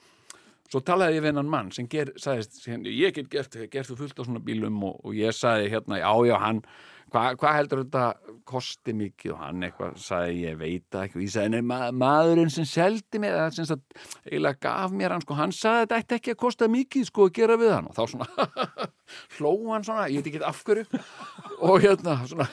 svo 0.68 0.82
talaði 0.84 1.18
ég 1.18 1.24
við 1.24 1.32
hennan 1.32 1.50
mann 1.52 1.72
sem 1.72 1.88
ger, 1.88 2.12
sagðist, 2.20 2.62
ég 2.68 3.16
get 3.16 3.30
gert, 3.30 3.58
gert 3.72 3.88
þú 3.88 3.98
fullt 3.98 4.20
á 4.20 4.24
svona 4.28 4.44
bílum 4.44 4.84
og, 4.84 5.00
og 5.04 5.16
ég 5.16 5.36
sagði 5.36 5.72
hérna, 5.72 6.00
já, 6.00 6.12
já, 6.28 6.38
hann 6.40 6.64
hvað 7.12 7.38
hva 7.42 7.54
heldur 7.56 7.82
þetta 7.84 8.36
kosti 8.48 8.94
mikið? 8.98 9.34
Og 9.34 9.40
hann 9.42 9.66
eitthvað 9.68 9.98
sagði, 10.02 10.36
ég 10.46 10.58
veit 10.60 10.98
ekki. 11.02 11.20
Og 11.20 11.24
ég 11.26 11.32
sagði, 11.34 11.54
nei, 11.56 11.68
ma 11.68 11.80
maðurinn 11.96 12.52
sem 12.54 12.68
seldi 12.68 13.22
mér, 13.24 13.38
eða 13.38 13.68
sem 13.68 13.82
eiginlega 14.28 14.62
gaf 14.68 14.96
mér 14.96 15.16
hann, 15.16 15.24
sko, 15.24 15.38
hann 15.40 15.56
sagði 15.56 15.86
þetta 15.86 16.02
ætti 16.02 16.20
ekki 16.20 16.36
að 16.36 16.40
kosta 16.44 16.70
mikið, 16.72 17.08
sko, 17.10 17.28
að 17.30 17.36
gera 17.40 17.58
við 17.62 17.74
hann. 17.76 17.90
Og 17.92 17.98
þá 17.98 18.04
svona, 18.14 18.50
hló 19.38 19.54
hann 19.72 19.88
svona, 19.88 20.08
ég 20.12 20.22
veit 20.22 20.32
ekki 20.34 20.44
af 20.48 20.62
hverju. 20.68 21.02
Og 21.58 21.82
hérna, 21.84 22.20
svona 22.30 22.50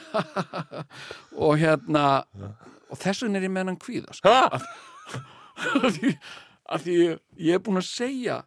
og 1.44 1.60
hérna 1.60 2.06
og 2.94 3.00
þess 3.00 3.24
vegna 3.24 3.40
er 3.40 3.48
ég 3.48 3.54
með 3.54 3.70
hann 3.72 3.82
kvíða, 3.82 4.16
sko. 4.18 4.34
Að 5.84 5.96
því, 5.98 6.16
því 6.82 6.98
ég 7.46 7.56
er 7.58 7.62
búin 7.62 7.80
að 7.80 7.88
segja 7.90 8.42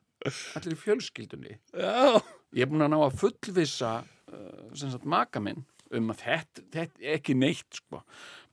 allir 0.57 0.75
í 0.75 0.79
fjölskyldunni. 0.81 1.57
Já, 1.77 2.19
ég 2.55 2.65
er 2.65 2.71
búin 2.71 2.85
að 2.85 2.93
ná 2.95 2.99
að 3.05 3.17
fullvissa 3.21 3.91
uh, 4.01 4.69
sagt 4.75 5.05
maka 5.07 5.41
minn 5.43 5.65
um 5.97 6.11
að 6.13 6.21
þetta, 6.25 6.63
þetta 6.73 7.03
er 7.03 7.17
ekki 7.17 7.35
neitt 7.37 7.79
sko. 7.79 8.03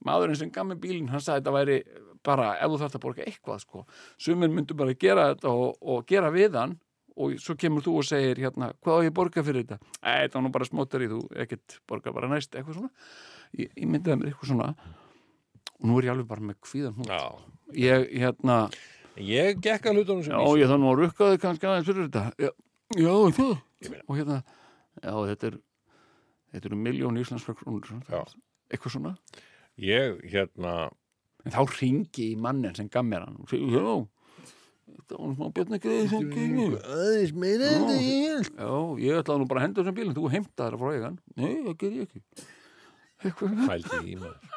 maðurinn 0.05 0.39
sem 0.39 0.51
gaf 0.55 0.67
mig 0.69 0.81
bílinn 0.83 1.11
hann 1.13 1.23
sagði 1.25 1.43
þetta 1.43 1.55
væri 1.59 1.77
bara 2.25 2.55
ef 2.57 2.73
þú 2.73 2.81
þarft 2.83 2.99
að 2.99 3.05
borga 3.05 3.27
eitthvað 3.29 3.61
sko. 3.65 3.85
sumir 4.19 4.53
myndu 4.53 4.77
bara 4.79 4.95
gera 4.95 5.29
þetta 5.35 5.53
og, 5.53 5.79
og 5.81 6.07
gera 6.07 6.33
við 6.35 6.59
hann 6.61 6.77
og 7.15 7.37
svo 7.39 7.55
kemur 7.55 7.85
þú 7.85 7.99
og 8.01 8.09
segir 8.09 8.41
hérna, 8.43 8.73
hvað 8.83 8.99
á 8.99 9.05
ég 9.07 9.13
að 9.13 9.19
borga 9.21 9.45
fyrir 9.47 9.63
þetta? 9.63 9.79
Æ, 10.03 10.27
þetta 10.27 10.39
var 10.39 10.43
nú 10.43 10.51
bara 10.57 10.67
smótari, 10.67 11.07
þú 11.13 11.21
ekkert 11.45 11.79
borga 11.87 12.13
bara 12.17 12.31
næst, 12.33 12.57
eitthvað 12.57 12.81
svona 12.81 12.91
ég, 13.55 13.71
ég 13.71 13.87
myndiði 13.87 14.19
mér 14.19 14.33
eitthvað 14.33 14.51
svona 14.51 14.73
og 15.75 15.87
nú 15.87 16.01
er 16.01 16.09
ég 16.09 16.15
alveg 16.15 16.27
bara 16.33 16.49
með 16.49 16.59
kvíðan 16.67 16.97
hún 16.99 17.07
já. 17.13 17.23
ég, 17.79 18.09
hérna, 18.19 18.59
Ég 19.21 19.61
gekk 19.63 19.87
að 19.87 20.01
hlutunum 20.01 20.25
sem 20.27 20.33
Já, 20.35 20.41
vísu. 20.43 20.59
ég 20.59 20.71
þannig 20.73 20.91
að 20.91 21.01
rukkaði 21.01 21.41
kannski 21.43 21.69
aðeins 21.71 21.87
fyrir 21.87 22.09
þetta. 22.09 22.23
Já, 22.43 22.51
já 22.99 23.13
það. 23.37 23.53
Ég. 23.85 24.01
Og 24.09 24.17
hérna, 24.19 24.39
já, 24.99 25.13
þetta 25.29 25.47
er, 25.47 25.59
þetta 26.55 26.71
eru 26.71 26.81
miljón 26.81 27.21
íslenskra 27.21 27.57
krónur. 27.59 27.91
Eitthvað 28.71 28.95
svona. 28.97 29.17
Ég, 29.83 30.21
hérna, 30.31 30.89
En 31.45 31.53
þá 31.53 31.65
ringi 31.77 32.31
í 32.33 32.37
mannin 32.41 32.75
sem 32.77 32.89
gaf 32.89 33.05
mér 33.05 33.27
hann. 33.27 33.37
Og 33.45 33.51
segi, 33.51 33.69
já, 33.69 33.85
þetta 34.95 35.19
var 35.19 35.29
nú 35.29 35.35
smá 35.37 35.51
björnagreið 35.59 36.07
sem 36.15 36.29
gengur. 36.33 36.77
aðeins 36.81 37.35
meira 37.37 37.69
en 37.69 37.85
það 37.85 37.99
það 38.01 38.49
Já, 38.49 38.71
ég 39.05 39.21
ætlaði 39.21 39.43
nú 39.43 39.49
bara 39.51 39.61
að 39.61 39.67
henda 39.67 39.83
þessum 39.83 39.99
bílinn. 39.99 40.17
Þú 40.17 40.31
heimtaði 40.33 40.77
það 40.77 40.85
frá 40.85 40.95
eigan. 40.97 41.19
Nei, 41.37 41.51
það 41.67 41.77
ger 41.83 41.97
ég 41.99 42.07
ekki. 42.09 42.23
Eitthvað 43.25 43.53
svona. 43.53 43.67
Pældi 43.75 44.01
í 44.01 44.17
maður. 44.23 44.53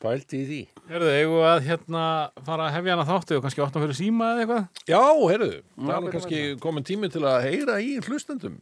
Pældi 0.00 0.38
í 0.40 0.44
því. 0.48 0.60
Herðu, 0.90 1.08
eigum 1.16 1.42
að 1.44 1.62
hérna 1.66 2.04
fara 2.44 2.66
að 2.68 2.76
hefja 2.76 2.94
hana 2.94 3.08
þáttu 3.08 3.36
og 3.36 3.42
kannski 3.44 3.64
opna 3.64 3.82
fyrir 3.84 3.98
síma 3.98 4.30
eða 4.34 4.44
eitthvað? 4.44 4.84
Já, 4.88 5.00
heyrðu, 5.32 5.50
það 5.80 5.96
er 5.96 6.14
kannski 6.14 6.44
komin 6.60 6.86
tími 6.88 7.10
til 7.12 7.24
að 7.28 7.42
heyra 7.48 7.80
í 7.84 7.96
hlustendum. 8.04 8.60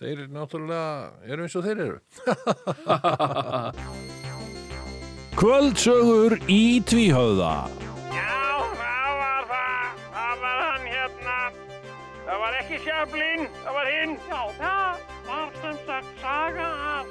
Þeir 0.00 0.14
eru 0.16 0.30
náttúrulega, 0.32 1.12
eru 1.28 1.44
eins 1.44 1.52
og 1.60 1.64
þeir 1.66 1.80
eru. 1.84 1.98
Kvöldsögur 5.40 6.32
í 6.48 6.80
tvíhöfða 6.88 7.50
Já, 8.12 8.40
það 8.80 9.10
var 9.20 9.44
það. 9.50 9.84
Það 10.16 10.34
var 10.44 10.58
hann 10.64 10.84
hérna. 10.94 11.36
Það 12.26 12.36
var 12.44 12.52
ekki 12.62 12.76
sjaflinn, 12.86 13.44
það 13.60 13.72
var 13.76 13.86
hinn. 13.94 14.14
Já, 14.30 14.40
það 14.58 14.92
var 15.28 15.48
sem 15.62 15.76
sagt 15.86 16.10
saga 16.24 16.68
af 16.94 17.06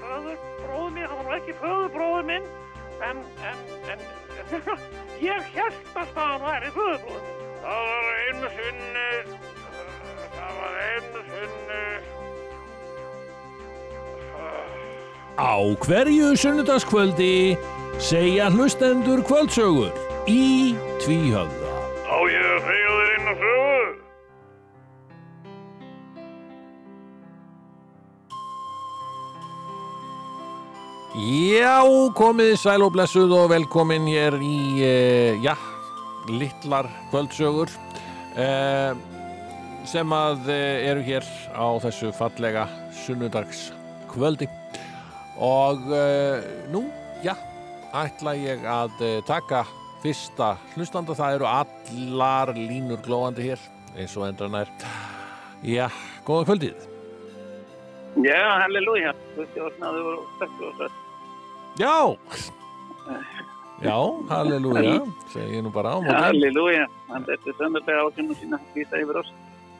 föðurbróður 0.00 0.90
minn. 0.96 1.08
Það 1.12 1.22
var 1.28 1.34
ekki 1.38 1.54
föðurbróður 1.60 2.24
minn, 2.32 2.46
en, 3.10 3.18
en, 3.52 3.58
en, 3.94 4.00
ég 5.28 5.40
held 5.54 5.82
að 6.02 6.08
það 6.16 6.34
væri 6.48 6.68
föðurbróður 6.80 7.24
minn. 7.28 7.40
Það 7.64 7.80
var 7.88 8.04
einu 8.24 8.48
sinni, 8.58 9.10
uh, 9.24 9.28
það 10.34 10.52
var 10.60 10.72
einu 10.88 11.20
sinni, 11.30 11.84
Á 15.34 15.54
hverju 15.86 16.34
sunnudagskvöldi 16.38 17.58
segja 17.98 18.50
hlustendur 18.54 19.22
kvöldsögur 19.26 19.92
í 20.30 20.74
tvíhöfða 21.02 21.64
á 22.14 22.18
ég 22.30 22.46
að 22.46 22.66
segja 22.68 22.90
þér 22.94 23.12
inn 23.14 23.28
á 23.28 23.34
sögu. 23.42 23.86
Já, 31.54 31.78
komið 32.18 32.56
sæl 32.58 32.82
og 32.82 32.92
blessuð 32.96 33.34
og 33.38 33.50
velkomin 33.52 34.08
hér 34.10 34.34
í, 34.42 34.58
uh, 34.82 35.44
já, 35.44 35.54
litlar 36.30 36.90
kvöldsögur 37.12 37.70
uh, 37.70 38.92
sem 39.86 40.18
að 40.18 40.50
uh, 40.50 40.90
eru 40.90 41.06
hér 41.06 41.30
á 41.54 41.66
þessu 41.86 42.10
fallega 42.18 42.66
sunnudagskvöldi 44.14 44.48
og 45.36 45.78
uh, 45.90 46.38
nú, 46.70 46.86
já, 47.24 47.34
ætla 47.94 48.34
ég 48.38 48.62
að 48.62 48.94
uh, 49.02 49.24
taka 49.26 49.64
fyrsta 50.02 50.54
hlustanda, 50.76 51.14
það 51.14 51.38
eru 51.40 51.46
allar 51.48 52.54
línur 52.54 53.00
glóandi 53.02 53.42
hér 53.42 53.60
eins 53.96 54.14
og 54.16 54.28
endran 54.28 54.54
er. 54.54 54.70
Já, 55.64 55.88
góða 56.26 56.46
kvöldið. 56.50 56.86
Já, 58.22 58.42
halleluja. 58.62 59.14
Já. 61.78 61.96
Já, 63.82 63.96
halleluja 64.30 65.00
segi 65.32 65.56
ég 65.58 65.64
nú 65.66 65.72
bara 65.74 65.96
á 65.98 65.98
Halleluja, 66.28 66.86
þetta 67.10 67.56
söndarlega 67.58 68.04
ásynum 68.06 68.36
sína 68.38 68.60
vísa 68.74 69.00
yfir 69.02 69.18
oss 69.18 69.32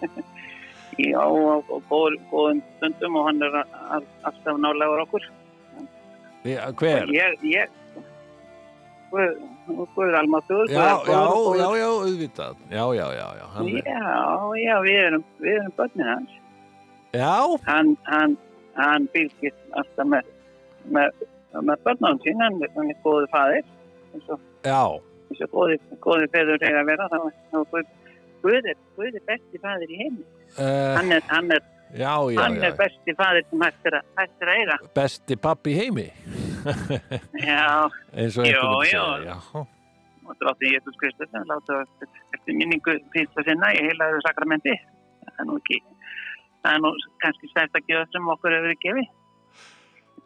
Já, 0.99 1.21
á 1.21 1.59
góð- 1.91 2.21
góðum 2.31 2.61
stundum 2.77 3.17
og 3.17 3.27
hann 3.27 3.43
er 3.43 3.55
alltaf 4.23 4.57
nálegur 4.59 5.01
okkur 5.07 5.25
Hver? 6.45 7.09
Ég, 7.09 7.39
ég 7.43 7.69
Guð, 9.11 9.39
Guð 9.95 10.15
almáttugur. 10.19 10.69
Já, 10.69 11.01
já, 11.07 11.21
já, 11.57 11.69
já, 11.79 11.87
auðvitað. 11.89 12.57
Já, 12.71 12.85
já, 12.99 13.07
já, 13.15 13.29
já. 13.39 13.47
Já, 13.87 14.03
já, 14.59 14.75
við 14.83 14.99
erum, 15.07 15.25
við 15.41 15.55
erum 15.61 15.73
börnin 15.77 16.07
hans. 16.09 16.31
já, 17.15 17.37
Hann, 17.67 17.97
hann, 18.11 18.37
hann 18.75 19.09
fylgist 19.15 19.57
alltaf 19.79 20.07
með, 20.11 20.25
með, 20.91 21.11
með 21.63 21.77
börnum 21.87 22.19
sín, 22.25 22.43
hann, 22.43 22.59
er 22.63 23.63
eins 24.15 24.29
og, 24.35 24.41
já. 24.67 24.83
eins 25.31 25.45
og 25.47 25.51
góði, 25.55 25.79
góði 26.03 26.29
feður 26.35 26.59
eiga 26.67 26.83
að 26.83 26.91
vera, 26.91 27.09
þá 27.09 27.19
þá 27.55 27.59
Guð, 27.71 27.87
Guð 28.45 28.71
er, 28.73 28.81
Guð 28.99 29.17
er 29.21 29.25
besti 29.29 29.61
faðir 29.63 29.93
í 29.95 30.01
heimi. 30.03 30.25
Uh, 30.55 30.93
Hann 30.99 31.13
er, 31.17 31.23
hann 31.31 31.51
er, 31.57 31.63
já, 31.97 32.13
já, 32.31 32.41
hann 32.43 32.59
er 32.61 32.71
já. 32.75 32.77
besti 32.83 33.15
faðir 33.19 33.47
sem 33.51 33.65
hægt 33.65 33.89
er 33.91 33.97
að, 34.01 34.11
að 34.25 34.53
eiga. 34.55 34.77
Besti 34.99 35.39
pappi 35.49 35.73
í 35.75 35.79
heimi. 35.81 36.09
Já, 37.41 37.89
Já, 38.25 39.03
já. 39.25 39.37
og 40.25 40.37
drátti 40.41 40.71
Jésús 40.73 40.97
Kristus 41.01 41.29
hann 41.37 41.45
láta 41.51 41.83
eftir 42.33 42.57
minningu 42.57 42.95
fyrsta 43.13 43.45
sinna 43.45 43.69
í 43.77 43.83
heilaðu 43.85 44.23
sakramenti 44.25 44.73
það 44.79 45.43
er 45.43 45.49
nú 45.51 45.59
ekki 45.61 45.77
það 46.65 46.71
er 46.71 46.81
nú 46.81 46.93
kannski 47.25 47.51
stærsta 47.51 47.83
gjöð 47.85 48.07
sem 48.15 48.31
okkur 48.33 48.55
hefur 48.57 48.65
verið 48.71 48.81
gefið 48.87 49.11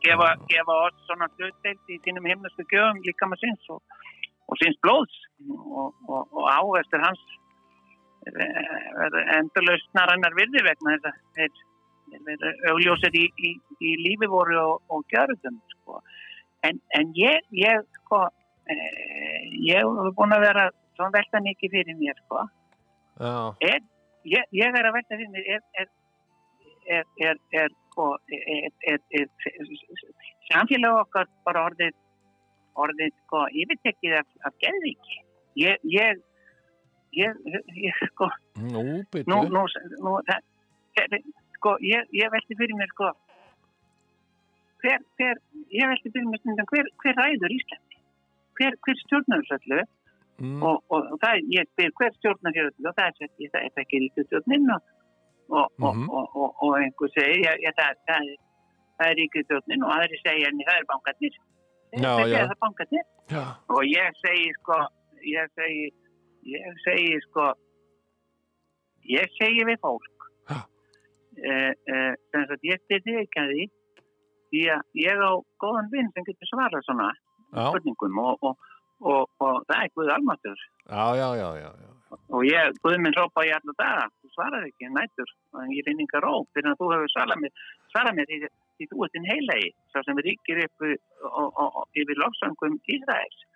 gefa, 0.07 0.29
gefa 0.53 0.77
oss 0.85 1.03
svona 1.09 1.27
hlutdeild 1.35 1.91
í 1.91 1.99
sínum 2.07 2.31
himnesku 2.31 2.66
gjöfum 2.71 3.03
líka 3.09 3.27
með 3.33 3.43
síns 3.43 3.66
og, 3.75 3.83
og 4.47 4.62
síns 4.62 4.79
blóðs 4.87 5.19
og, 5.51 5.91
og, 6.07 6.23
og 6.31 6.47
áverstur 6.55 7.03
hans 7.03 7.25
endurlausnar 8.27 10.12
hennar 10.12 10.37
virði 10.37 10.64
vegna 10.66 10.97
þess 10.97 11.11
að 11.11 11.19
þeir 11.39 11.66
þeir 12.09 12.33
eru 12.35 12.73
augljósir 12.73 13.16
í, 13.16 13.27
í, 13.37 13.53
í 13.81 13.95
lífi 14.05 14.29
voru 14.31 14.59
og, 14.62 14.83
og 14.93 15.05
gjörðum 15.12 15.59
sko. 15.75 16.01
en, 16.66 16.81
en 16.97 17.12
ég, 17.16 17.45
ég 17.53 17.85
sko 18.01 18.25
eh, 18.71 19.43
ég 19.69 19.83
hef 19.83 20.16
búin 20.16 20.37
að 20.37 20.47
vera 20.47 20.69
svona 20.97 21.14
velta 21.19 21.43
mikið 21.45 21.77
fyrir 21.77 22.01
mér 22.01 22.19
sko. 22.25 22.45
já. 23.21 23.35
er, 23.73 23.81
ég, 24.25 24.51
ég 24.57 24.81
er 24.81 24.91
að 24.91 24.99
velta 24.99 25.21
fyrir 25.21 25.33
mér 25.35 25.53
er, 25.57 25.64
er, 25.83 27.07
er, 27.29 27.41
er, 27.62 27.77
sko, 27.93 28.11
samfélag 30.53 31.03
okkar 31.05 31.31
bara 31.47 31.69
orðið 31.71 31.97
orðið 32.79 33.14
sko 33.25 33.45
yfirtekið 33.62 34.21
af, 34.21 34.29
af 34.47 34.59
geðvíki 34.62 35.23
ég, 35.59 35.81
ég 35.83 36.25
ég, 37.13 37.33
ég 37.77 37.95
sko. 38.13 38.29
Nú, 38.61 38.83
byttu. 39.13 39.29
nú, 39.31 39.43
nú, 39.55 39.65
nú 40.05 40.17
það, 40.29 40.41
það, 40.97 41.19
sko, 41.59 41.77
ég, 41.83 42.09
ég 42.13 42.31
velti 42.35 42.55
fyrir 42.59 42.77
mér 42.79 42.91
sko. 42.95 43.13
Hver, 44.83 45.01
hver 45.19 45.37
ég 45.75 45.89
velti 45.91 46.11
fyrir 46.15 46.29
mér 46.31 46.41
stundum 46.43 46.69
hver, 46.73 46.91
hver 47.03 47.17
ræður 47.19 47.55
Íslandi? 47.57 47.97
Hver, 48.59 48.77
hver 48.87 49.01
stjórnar 49.05 49.47
þessu 49.53 49.85
Mm, 50.39 50.61
og, 50.63 50.85
og, 50.95 51.03
og 51.11 51.19
það, 51.19 51.41
ég 51.51 51.67
spyr 51.73 51.89
hver 51.99 52.13
stjórnar 52.15 52.55
öllu? 52.63 52.85
Og 52.87 52.93
það 52.95 53.09
er 53.09 53.15
sett 53.19 53.41
ég, 53.43 53.49
það 53.51 53.65
er 53.67 53.81
ekki 53.83 53.99
ríkistjórnin 54.05 54.69
og, 54.71 54.85
og, 55.51 55.65
og, 55.83 55.97
Mhm. 55.97 56.05
og, 56.15 56.37
og, 56.39 56.53
og 56.63 56.77
einhver 56.79 57.11
segir 57.11 57.41
ég, 57.43 57.73
það, 57.75 57.97
það, 58.07 58.29
er- 58.29 58.39
það 59.01 59.09
er 59.11 59.17
ríkistjórnin 59.19 59.83
og 59.83 59.91
aðri 59.97 60.21
segja 60.23 60.47
en 60.53 60.61
það 60.69 60.79
er 60.79 60.87
bankarnir. 60.93 61.35
Það 61.91 62.37
er 62.39 62.55
bankarnir. 62.63 63.07
Og 63.75 63.83
ég 63.91 64.21
segi 64.23 64.47
sko 64.61 64.79
ég 65.27 65.51
segi 65.59 65.91
ég 66.47 66.84
segi 66.84 67.18
sko 67.28 67.51
ég 69.09 69.34
segi 69.39 69.64
við 69.64 69.80
fólk. 69.82 70.14
Eh, 71.39 71.72
eh, 71.86 72.14
sem 72.32 72.47
sagt 72.51 72.64
ég 72.66 72.80
styrði 72.82 73.20
ekki 73.22 73.43
að 73.43 73.51
því 73.53 73.64
því 74.49 74.62
að 74.74 74.80
ég 74.99 75.20
á 75.22 75.32
góðan 75.62 75.91
vinn 75.93 76.09
sem 76.14 76.24
getur 76.26 76.51
svarað 76.51 76.82
svona 76.86 77.09
spurningum 77.53 78.18
og, 78.22 78.43
og, 78.49 78.70
og, 79.05 79.28
og 79.45 79.61
það 79.68 79.84
er 79.84 79.93
Guð 79.95 80.11
almatur 80.16 80.59
já, 80.89 81.05
já, 81.20 81.28
já, 81.61 81.68
og 82.34 82.43
ég, 82.49 82.80
Guð 82.82 82.97
minn 83.05 83.14
rópa 83.14 83.45
í 83.47 83.53
alla 83.55 83.74
daga 83.78 84.09
þú 84.18 84.32
svarar 84.34 84.66
ekki 84.66 84.91
nættur 84.97 85.30
og 85.55 85.74
ég 85.76 85.86
finn 85.86 86.03
yngar 86.03 86.26
ró 86.26 86.41
fyrir 86.57 86.72
að 86.72 86.80
þú 86.80 86.91
hefur 86.95 87.14
svarað 87.14 87.45
mér 87.45 87.62
svarað 87.93 88.18
mér 88.18 88.30
því, 88.32 88.41
því 88.74 88.91
þú 88.91 89.07
ert 89.07 89.16
þinn 89.16 89.30
heilagi 89.30 89.70
sá 89.93 90.01
sem 90.09 90.22
ríkir 90.26 90.64
upp 90.64 90.89
yfir 90.89 92.22
lofsangum 92.24 92.80
Ísraels. 92.89 93.39
en, 93.45 93.48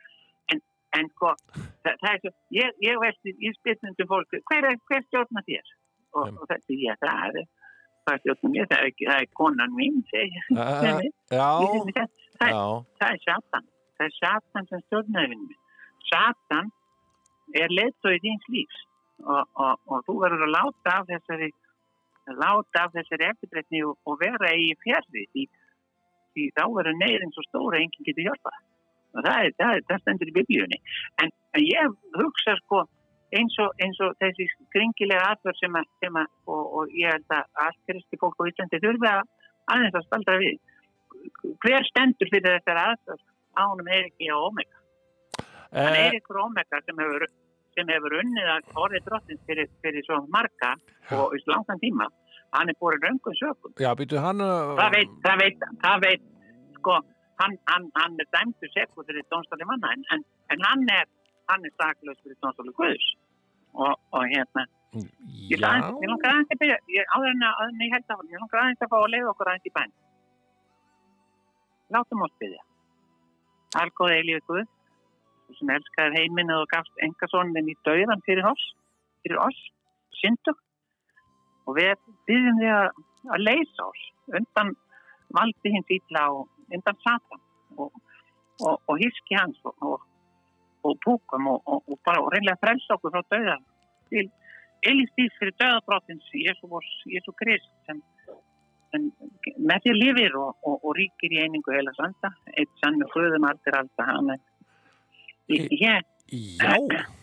en 0.99 1.09
sko 1.15 1.33
það, 1.49 1.95
það 2.03 2.09
er 2.13 2.21
svo, 2.25 2.33
ég, 2.59 2.77
ég 2.85 3.01
veldi 3.03 3.35
í 3.49 3.53
spyrnundum 3.59 4.11
fólk 4.13 4.37
hver, 4.51 4.69
er- 4.71 4.81
hver 4.91 5.05
stjórnar 5.09 5.47
þér? 5.49 5.73
Og, 6.13 6.29
og 6.43 6.45
þetta 6.51 6.77
ég 6.83 7.01
það 7.01 7.41
er 7.41 7.47
hvað 8.03 8.21
stjórnar 8.25 8.53
mér, 8.57 8.67
það 8.73 8.79
er, 8.83 8.91
ekki, 8.93 9.09
það 9.09 9.25
er 9.25 9.31
konan 9.41 9.77
mín 9.79 9.99
segir 10.11 10.47
Uh, 10.53 11.01
já, 11.33 11.51
það, 11.97 12.09
það, 12.41 12.53
já. 12.53 12.63
það 13.01 13.11
er 13.17 13.21
Satan 13.27 13.67
það 13.97 14.07
er 14.09 14.15
Satan 14.19 14.69
sem 14.73 14.85
stjórnar 14.89 15.29
henni 15.33 15.57
Satan 16.11 16.73
er 17.63 17.69
leiðtói 17.73 18.17
þíns 18.25 18.47
lífs. 18.53 18.81
Og, 19.23 19.45
og, 19.63 19.79
og 19.93 20.01
þú 20.09 20.15
verður 20.23 20.41
að 20.49 20.51
láta 20.57 20.93
af 20.99 21.05
þessari 21.11 21.49
láta 22.41 22.85
af 22.87 22.95
þessari 22.97 23.27
eftirbreytni 23.29 23.83
og, 23.87 23.97
og 24.09 24.17
vera 24.19 24.51
í 24.59 24.73
fjarrri 24.83 25.25
því, 25.31 25.45
því 26.35 26.47
þá 26.57 26.63
verður 26.75 26.97
neyðin 26.99 27.33
svo 27.37 27.45
stóra 27.47 27.79
enginn 27.83 28.07
getur 28.09 28.27
hjálpa 28.27 28.53
og 29.13 29.21
það, 29.27 29.39
er, 29.45 29.55
það, 29.61 29.77
er, 29.77 29.87
það 29.91 30.03
stendur 30.03 30.33
í 30.33 30.37
biblíunni. 30.39 30.81
En, 31.23 31.33
en 31.57 31.65
ég 31.67 31.97
hugsa 32.19 32.57
sko 32.63 32.83
eins 33.33 33.57
og, 33.65 33.73
eins 33.81 34.01
og 34.05 34.17
þessi 34.21 34.49
skringilega 34.53 35.33
atverð 35.33 35.61
sem 35.61 35.79
að, 35.81 35.89
sem 36.05 36.19
að 36.21 36.29
og, 36.53 36.63
og 36.79 36.97
ég 36.97 37.15
held 37.15 37.37
að 37.37 37.65
allt 37.67 37.81
kristi 37.89 38.21
fólk 38.21 38.41
á 38.41 38.49
Íslandi 38.51 38.83
þurfi 38.83 39.11
að 39.13 39.23
aðeins 39.73 39.99
að 39.99 40.07
staldra 40.09 40.39
við. 40.43 40.59
Hver 41.63 41.87
stendur 41.89 42.33
fyrir 42.33 42.59
þessar 42.59 42.83
aðverð 42.83 43.29
ánum 43.63 43.93
er 43.93 44.09
ekki 44.11 44.33
á 44.33 44.37
Omega? 44.41 44.79
Hann 45.73 45.97
Eh, 45.97 46.07
er 46.09 46.19
ykkur 46.19 46.43
Omega 46.43 46.81
sem 46.85 46.99
hefur, 47.01 47.25
sem 47.77 47.89
hefur 47.89 48.19
unnið 48.19 48.49
að 48.55 48.75
orðið 48.83 49.07
drottins 49.07 49.47
fyrir, 49.49 49.71
fyrir 49.85 50.05
svo 50.05 50.19
marga 50.29 50.75
og 51.17 51.33
í 51.37 51.41
langan 51.49 51.81
tíma. 51.81 52.09
Hann 52.53 52.69
er 52.69 52.77
búin 52.77 53.01
raungum 53.01 53.37
sökum. 53.39 53.73
Já, 53.81 53.95
býtu 53.97 54.21
hann... 54.21 54.45
uh, 54.45 54.75
það 54.77 54.97
veit, 54.99 55.15
það 55.25 55.39
veit, 55.41 55.63
það 55.81 56.03
veit 56.05 56.27
sko, 56.77 56.99
hann, 57.43 57.57
hann, 57.71 57.89
hann 57.99 58.21
er 58.23 58.29
dæmtur 58.37 58.71
sekur 58.75 59.07
fyrir 59.09 59.27
dónstáli 59.33 59.67
manna 59.69 59.93
en, 59.97 60.07
en, 60.15 60.25
en 60.55 60.65
hann 60.69 60.87
er 60.99 61.07
er 61.53 61.75
saklaus 61.81 62.21
fyrir 62.23 62.39
dónstáli 62.43 62.73
Guðs. 62.79 63.09
Og, 63.73 63.95
og 64.17 64.25
hérna 64.29 64.67
ég, 65.49 65.59
langar 65.63 66.29
aðeins 66.33 66.53
að 66.53 66.61
byrja 66.61 67.05
áður 67.15 67.31
en 67.31 67.47
að, 67.49 67.71
ég 67.81 67.95
held 67.95 68.13
að 68.13 68.27
ég 68.33 68.43
langar 68.43 68.63
aðeins 68.63 68.85
að 68.85 68.93
fá 68.93 68.99
að 68.99 69.13
leiða 69.15 69.31
okkur 69.33 69.51
aðeins 69.53 69.71
í 69.71 69.75
bæn. 69.79 69.95
Látum 71.97 72.25
oss 72.27 72.39
byrja 72.43 72.63
Algóð 73.81 74.15
eilífi 74.19 74.45
Guð 74.49 74.67
sem 75.57 75.73
elskaði 75.73 76.21
heiminn 76.21 76.53
og 76.53 76.69
gafst 76.73 77.03
engasónin 77.05 77.73
í 77.73 77.77
dauðan 77.89 78.25
fyrir 78.29 78.49
oss 78.49 78.65
fyrir 79.23 79.41
oss, 79.41 79.59
syndu 80.21 80.55
og 81.67 81.77
við 81.79 81.93
byrjum 82.29 82.61
því 82.61 82.71
að, 82.77 82.89
að 83.35 83.45
leysa 83.47 83.87
oss 83.87 84.07
undan 84.39 84.73
valdi 85.37 85.73
hins 85.75 85.93
ítla 85.97 86.27
og 86.37 86.49
undan 86.77 86.99
satan 87.05 87.43
og, 87.77 87.91
og, 88.61 88.77
og 88.89 88.95
hiski 89.01 89.39
hans 89.39 89.59
og, 89.65 89.75
og, 89.81 90.07
og 90.87 90.99
púkum 91.05 91.49
og, 91.53 91.61
og, 91.67 91.83
og 91.89 92.01
bara 92.07 92.23
og 92.23 92.33
reynlega 92.35 92.61
frelsa 92.63 92.97
okkur 92.97 93.15
frá 93.15 93.25
dauða 93.35 93.59
til 94.13 94.29
eilífstíð 94.89 95.37
fyrir 95.39 95.57
dauðabrótins 95.63 96.31
Jésu, 96.35 96.69
Jésu 97.07 97.35
Krist 97.39 97.71
sem, 97.87 98.01
sem 98.91 99.11
með 99.59 99.87
því 99.87 99.99
lifir 99.99 100.39
og, 100.39 100.57
og, 100.67 100.79
og 100.81 100.97
ríkir 100.99 101.37
í 101.37 101.43
einingu 101.45 101.75
heila 101.75 101.95
sanda 101.99 102.33
eitt 102.53 102.73
sannu 102.83 103.09
Guðum 103.15 103.47
allir 103.49 103.79
alltaf 103.79 104.11
hann 104.11 104.35
er 104.35 104.41
ég, 105.53 106.03
já. 106.33 106.73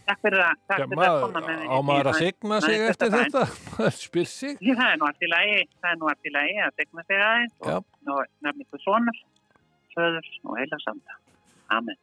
takk 0.07 0.21
fyrir 0.21 0.43
að 0.43 0.61
takk 0.69 0.83
Já, 0.83 0.85
fyrir 0.91 1.05
að 1.05 1.19
koma 1.23 1.41
maður, 1.41 1.49
með 1.49 1.73
á 1.73 1.77
maður 1.89 2.09
að 2.11 2.19
signa 2.19 2.61
sig 2.65 2.85
eftir 2.85 3.11
þetta 3.15 3.43
þetta? 3.43 3.75
Maður 3.79 3.97
spyr 3.97 4.29
sig? 4.29 4.55
Já, 4.59 4.73
það 4.79 4.91
er 4.91 5.01
nú 5.01 5.09
allt 5.09 5.25
í 5.25 5.31
lagi, 5.33 5.59
það 5.79 5.91
er 5.91 5.99
nú 5.99 6.09
allt 6.11 6.29
í 6.29 6.33
lagi 6.35 6.55
að 6.65 6.77
tegna 6.79 7.05
sig 7.07 7.23
aðeins 7.27 7.55
og, 7.59 7.91
og 8.13 8.21
nefnir 8.45 8.67
ykkur 8.67 8.83
sonar, 8.85 9.21
föður 9.99 10.29
og 10.45 10.57
heila 10.59 10.79
sanda. 10.85 11.17
Amen. 11.77 11.97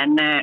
En, 0.00 0.14
uh, 0.20 0.40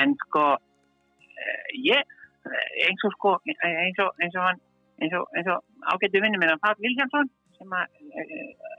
en 0.00 0.14
sko, 0.24 0.44
uh, 0.54 1.66
ég, 1.90 2.02
eh, 2.46 2.86
eins 2.88 3.04
og 3.08 3.12
sko, 3.18 3.36
eins 3.48 3.98
og, 4.04 4.12
eins 4.22 4.36
og 4.38 4.46
hann, 4.48 4.60
eins 5.02 5.14
og, 5.18 5.26
eins 5.36 5.50
og 5.56 5.64
ágætti 5.92 6.22
vinni 6.22 6.38
minn, 6.40 6.54
Pál 6.64 6.76
Viljánsson, 6.84 7.30
sem 7.58 7.72
að, 7.80 7.86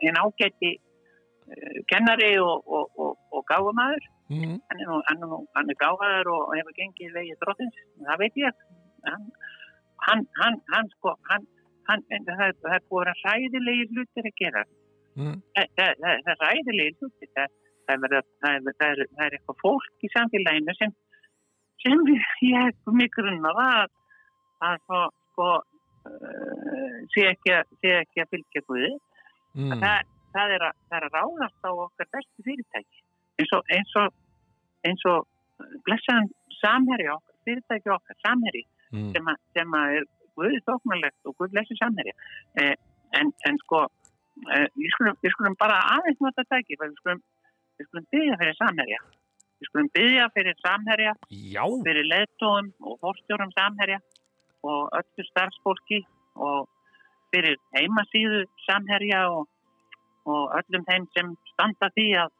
en 0.09 0.19
ágætti 0.23 0.76
kennari 1.91 2.32
og, 2.41 2.63
og, 2.67 2.91
og, 2.99 3.17
og 3.32 3.45
gáfumæður, 3.51 4.11
Mm. 4.26 4.55
hann 4.69 4.80
er 4.82 4.88
nú, 4.89 4.95
hann 5.05 5.19
er, 5.21 5.28
nú, 5.30 5.38
hann 5.53 5.69
er 5.69 5.76
gáfaður 5.78 6.28
og, 6.34 6.53
hefur 6.57 6.73
gengið 6.80 7.11
vegið 7.13 7.36
drottins, 7.43 7.76
það 8.07 8.17
veit 8.23 8.38
ég 8.41 8.55
hann, 9.05 9.28
hann, 10.07 10.23
hann, 10.39 10.55
hann 10.73 10.88
sko 10.95 11.11
hann, 11.30 11.45
hann, 11.86 12.01
það, 12.09 12.41
er- 12.47 12.57
það 12.63 12.88
búið 12.89 12.95
að 12.95 13.03
vera 13.03 13.13
hræðilegir 13.19 13.91
hlutir 13.93 14.26
að 14.32 14.36
gera 14.41 14.63
það, 14.63 14.71
það, 15.16 15.68
það, 15.78 15.93
það 16.01 16.32
er 16.34 16.39
hræðilegir 16.43 16.95
hlutir 16.99 17.30
það, 17.36 17.53
það, 17.88 18.07
er, 18.09 18.16
það, 18.41 18.55
er, 18.55 18.76
það, 18.80 18.89
er, 18.89 19.03
það 19.16 19.26
er 19.28 19.38
eitthvað 19.38 19.61
fólk 19.63 20.05
í 20.07 20.11
samfélaginu 20.16 20.76
sem 20.80 20.95
sem 21.86 22.01
ég 22.49 22.93
mig 22.99 23.11
grunnar 23.16 23.59
að 23.61 23.91
að 24.66 24.78
svo 24.86 25.01
sko 25.32 25.49
uh, 26.09 26.97
sé 27.13 27.26
ekki 27.32 27.53
að 27.55 27.74
sé 27.84 27.91
ekki 28.03 28.24
að 28.26 28.32
fylgja 28.36 28.66
Guði 28.70 28.93
Mm. 29.55 29.72
það, 29.80 30.01
það, 30.36 30.49
er 30.51 30.63
að, 30.68 30.74
það 30.91 31.03
er 31.05 31.13
ráðast 31.16 31.63
á 31.63 31.72
okkar 31.72 32.07
bestu 32.11 32.43
fyrirtæki 32.43 32.97
eins 33.39 33.51
og, 33.55 33.70
eins 33.72 33.93
og, 34.01 34.09
eins 34.84 35.05
og 35.07 35.22
blessaðan 35.88 36.28
samherja 36.57 37.13
okkar, 37.16 37.36
fyrirtæki 37.47 37.93
okkar, 37.95 38.18
samherji 38.26 38.66
Mm. 38.91 39.13
sem, 39.16 39.30
að- 39.32 39.39
sem 39.55 39.72
að 39.80 39.93
er 40.01 40.03
guðið 40.36 40.66
þóknarlegt 40.68 41.26
og 41.26 41.38
guð 41.39 41.49
blessi 41.55 41.76
samherja. 41.80 42.13
Eh, 42.59 42.76
en, 43.20 43.32
en 43.47 43.57
sko, 43.63 43.80
við, 44.43 44.89
skulum, 44.95 45.17
við 45.23 45.33
skulum 45.36 45.55
bara 45.59 45.79
aðeins 45.95 46.21
nota 46.23 46.45
tæki, 46.49 46.77
við 46.81 46.95
skulum, 46.99 47.21
við 47.79 47.89
skulum 47.89 48.07
byggja 48.15 48.38
fyrir 48.41 48.57
samherja. 48.59 49.01
Við 49.55 49.69
skulum 49.69 49.89
byggja 49.95 50.29
fyrir 50.36 50.61
samherja, 50.61 51.15
Já, 51.31 51.63
fyrir 51.88 52.09
leðtóðum 52.11 52.71
og 52.83 52.97
fórstjórum 53.03 53.53
samherja 53.55 53.99
og 54.65 54.95
öllu 54.99 55.27
starfsfólki 55.29 56.01
og 56.36 56.67
fyrir 57.33 57.57
heimasíðu 57.77 58.43
samherja 58.65 59.25
og, 59.31 59.47
og 60.27 60.55
öllum 60.59 60.86
þeim 60.89 61.07
sem 61.15 61.31
standa 61.53 61.91
því 61.95 62.09
að, 62.25 62.36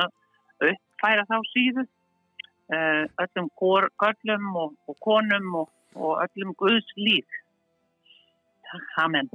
að 0.00 0.70
uppfæra 0.72 1.28
þá 1.30 1.38
síðu. 1.52 1.86
Uh, 2.72 3.04
öllum 3.20 3.50
kor, 3.60 3.90
köllum 4.00 4.54
og, 4.56 4.70
og 4.88 4.96
konum 5.04 5.50
og, 5.60 5.72
og 6.00 6.22
öllum 6.24 6.54
Guðs 6.56 6.86
líf. 6.96 7.40
Amen. 8.96 9.28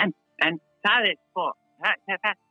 En, 0.00 0.14
en 0.46 0.56
það 0.86 1.08
er 1.10 1.18
sko 1.28 1.46
það, 1.84 2.42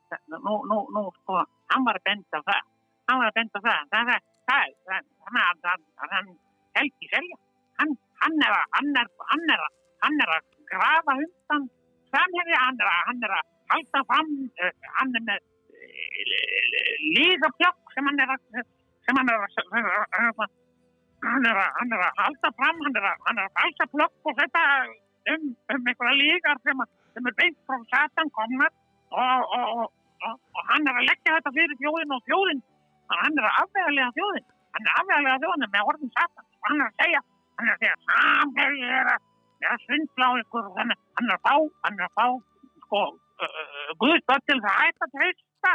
nú, 0.46 0.56
nú, 0.70 0.80
nú 0.96 1.04
sko 1.22 1.40
hann 1.74 1.86
var 1.88 2.00
að 2.00 2.08
benda 2.10 2.42
á 2.42 2.48
það 2.50 2.62
hann 3.10 3.22
var 3.22 3.30
að 3.30 3.38
benda 3.40 3.60
á 3.60 3.66
það 3.68 3.94
það, 3.94 4.12
það, 4.12 4.22
það, 4.50 4.74
það, 4.90 5.08
hann, 5.34 5.62
hann, 5.70 5.86
hann 6.16 6.34
Helgi 6.78 7.10
Selja 7.14 7.38
hann, 7.82 7.96
hann, 8.24 8.38
er 8.48 8.54
að, 8.58 8.68
hann, 8.78 8.92
er, 9.02 9.10
hann, 9.32 9.48
er 9.56 9.66
hann 10.04 10.22
er 10.26 10.34
að 10.38 10.46
grafa 10.72 11.16
undan 11.22 11.68
samhefði, 12.14 12.56
hann 12.60 12.80
er 12.82 12.90
að, 12.92 13.02
hann 13.10 13.26
er 13.28 13.36
að 13.38 13.52
halda 13.74 14.02
fram, 14.10 14.32
uh, 14.64 14.72
hann 15.00 15.16
er 15.20 15.24
með 15.30 15.40
uh, 15.42 16.92
lígaflokk 17.18 17.94
sem 17.96 18.10
hann 18.10 18.22
er 18.26 18.34
að 18.36 18.44
sem 19.04 19.20
hann 19.20 19.32
er 19.32 19.40
að 19.40 19.56
hann 21.24 21.48
er 21.48 21.60
að, 21.62 21.70
er 21.86 22.04
er 22.04 22.20
halda 22.20 22.52
fram, 22.60 22.82
hann 22.84 23.00
er 23.00 23.08
að, 23.10 23.24
er 23.34 23.54
falsa 23.60 23.90
flokk 23.94 24.30
og 24.32 24.38
þetta 24.42 24.64
um, 25.34 25.48
um 25.76 25.88
einhverja 25.92 26.20
lígar 26.20 26.62
sem, 26.68 26.84
að- 26.84 26.94
sem 27.14 27.30
er 27.32 27.36
beint 27.40 27.60
frá 27.68 27.78
Satan 27.94 28.32
komnar 28.38 28.72
og, 29.14 29.44
og, 29.58 29.66
og, 29.84 29.92
og, 30.30 30.64
hann 30.72 30.88
er 30.90 31.00
að 31.02 31.08
leggja 31.10 31.36
þetta 31.38 31.54
fyrir 31.58 31.78
þjóðin 31.82 32.16
og 32.18 32.24
þjóðin 32.30 32.64
hann 33.14 33.38
er 33.42 33.46
að 33.50 33.58
afvegalega 33.64 34.14
þjóðin. 34.18 34.46
Hann 34.74 34.88
er 34.88 34.92
að 34.94 35.00
afvegalega 35.04 35.42
þjóðin 35.44 35.72
með 35.76 35.90
orðin 35.94 36.14
Satan 36.18 36.46
og 36.48 36.70
hann 36.70 36.82
er 36.82 36.88
að 36.90 36.98
segja 37.04 37.22
hann 37.60 37.68
er 37.70 37.74
að 37.76 37.84
segja 37.84 37.98
samhverju 38.10 38.88
er 39.00 39.12
að, 39.14 39.26
er 39.72 39.84
svindla 39.88 40.30
á 40.30 40.34
ykkur 40.44 40.70
hann, 40.80 40.94
er- 40.96 41.02
hann 41.20 41.30
er 41.30 41.36
að 41.38 41.44
fá 41.48 41.56
hann 41.88 42.00
er 42.00 42.08
að 42.08 42.16
fá 42.20 42.26
sko 42.86 43.02
uh, 43.04 43.92
Guðsböld 44.02 44.48
til 44.50 44.60
það 44.64 44.72
að 44.74 44.82
hætta 44.88 45.08
að 45.10 45.14
treysta 45.18 45.74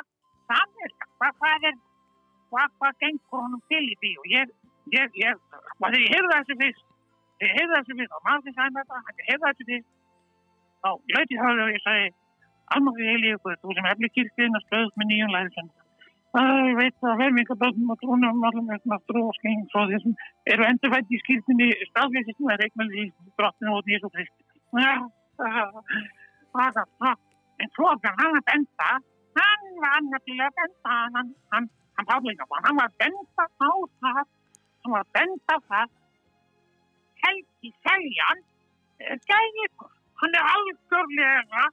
samhverju 0.51 0.97
hvað, 1.21 1.37
hvað 1.43 1.69
er 1.71 1.79
hvað, 2.51 2.75
hvað 2.81 2.99
gengur 3.05 3.43
honum 3.45 3.63
til 3.71 3.85
í 3.85 3.95
því? 4.03 4.13
Og 4.23 4.29
ég, 4.33 4.53
ég, 4.97 5.17
ég, 5.23 5.41
og 5.53 5.85
þegar 5.85 5.99
ég 6.03 6.13
heyrði 6.15 6.35
þessu 6.35 6.57
fyrst, 6.63 6.85
ég 7.45 7.55
heyrði 7.59 7.75
þessu 7.77 7.97
fyrst 8.01 8.15
og 8.19 8.23
maður 8.29 8.55
sem 8.57 8.75
mér 8.77 8.87
þetta, 8.89 9.17
ég 9.21 9.29
heyrði 9.31 9.49
þessu 9.49 9.67
fyrst, 9.71 9.89
ég 10.87 11.41
höfðu 11.43 11.63
og 11.65 11.73
ég 11.75 11.83
sagði, 11.85 12.09
almakið 12.75 13.11
heili 13.11 13.35
ykkur, 13.35 13.59
þú 13.63 13.77
sem 13.77 13.91
eflir 13.93 14.15
kirkjum 14.15 14.57
og 14.59 14.65
stöðust 14.67 14.99
með 15.01 15.07
nýjum 15.11 15.35
læðisum. 15.35 15.69
Ég 16.39 16.77
veit 16.77 17.07
að 17.09 17.21
vermingaböldum 17.23 17.93
og 17.93 17.99
trúnum 18.03 18.43
og 18.43 18.49
allum 18.51 18.71
eitthvað 18.75 19.05
trú 19.09 19.23
og 19.31 19.37
skeng 19.39 19.63
svo 19.73 19.87
þessum 19.89 20.15
eru 20.53 20.67
endurfætt 20.69 21.09
í 21.09 21.21
skýrtinni 21.23 21.69
staðfæsist 21.89 22.39
nú 22.43 22.51
er 22.53 22.61
reikmæli 22.63 23.07
í 23.07 23.13
drottinu 23.41 23.71
og 23.79 23.89
Jésu 23.89 24.11
Kristi. 24.13 24.43
En 27.59 27.71
svo 27.75 27.89
þegar 27.97 28.19
hann 28.21 28.37
að 28.39 28.45
benda, 28.51 28.91
hann 29.41 29.65
var 29.83 30.03
nefnilega 30.05 30.49
að 30.51 30.59
benda, 30.61 30.99
hann, 31.17 31.33
hann, 31.55 31.71
hann 31.97 32.09
Pállíka, 32.11 32.47
hann 32.67 32.79
var 32.79 32.93
að 32.93 32.99
benda 33.03 33.47
á 33.49 33.71
það, 34.05 34.21
hann 34.85 34.95
var 34.95 35.03
að 35.07 35.15
benda 35.17 35.57
á 35.57 35.59
það, 35.73 35.97
Helgi 37.25 37.73
Seljan, 37.83 38.45
gæðikur, 39.27 39.98
hann 40.23 40.35
er 40.39 40.51
algjörlega 40.55 41.69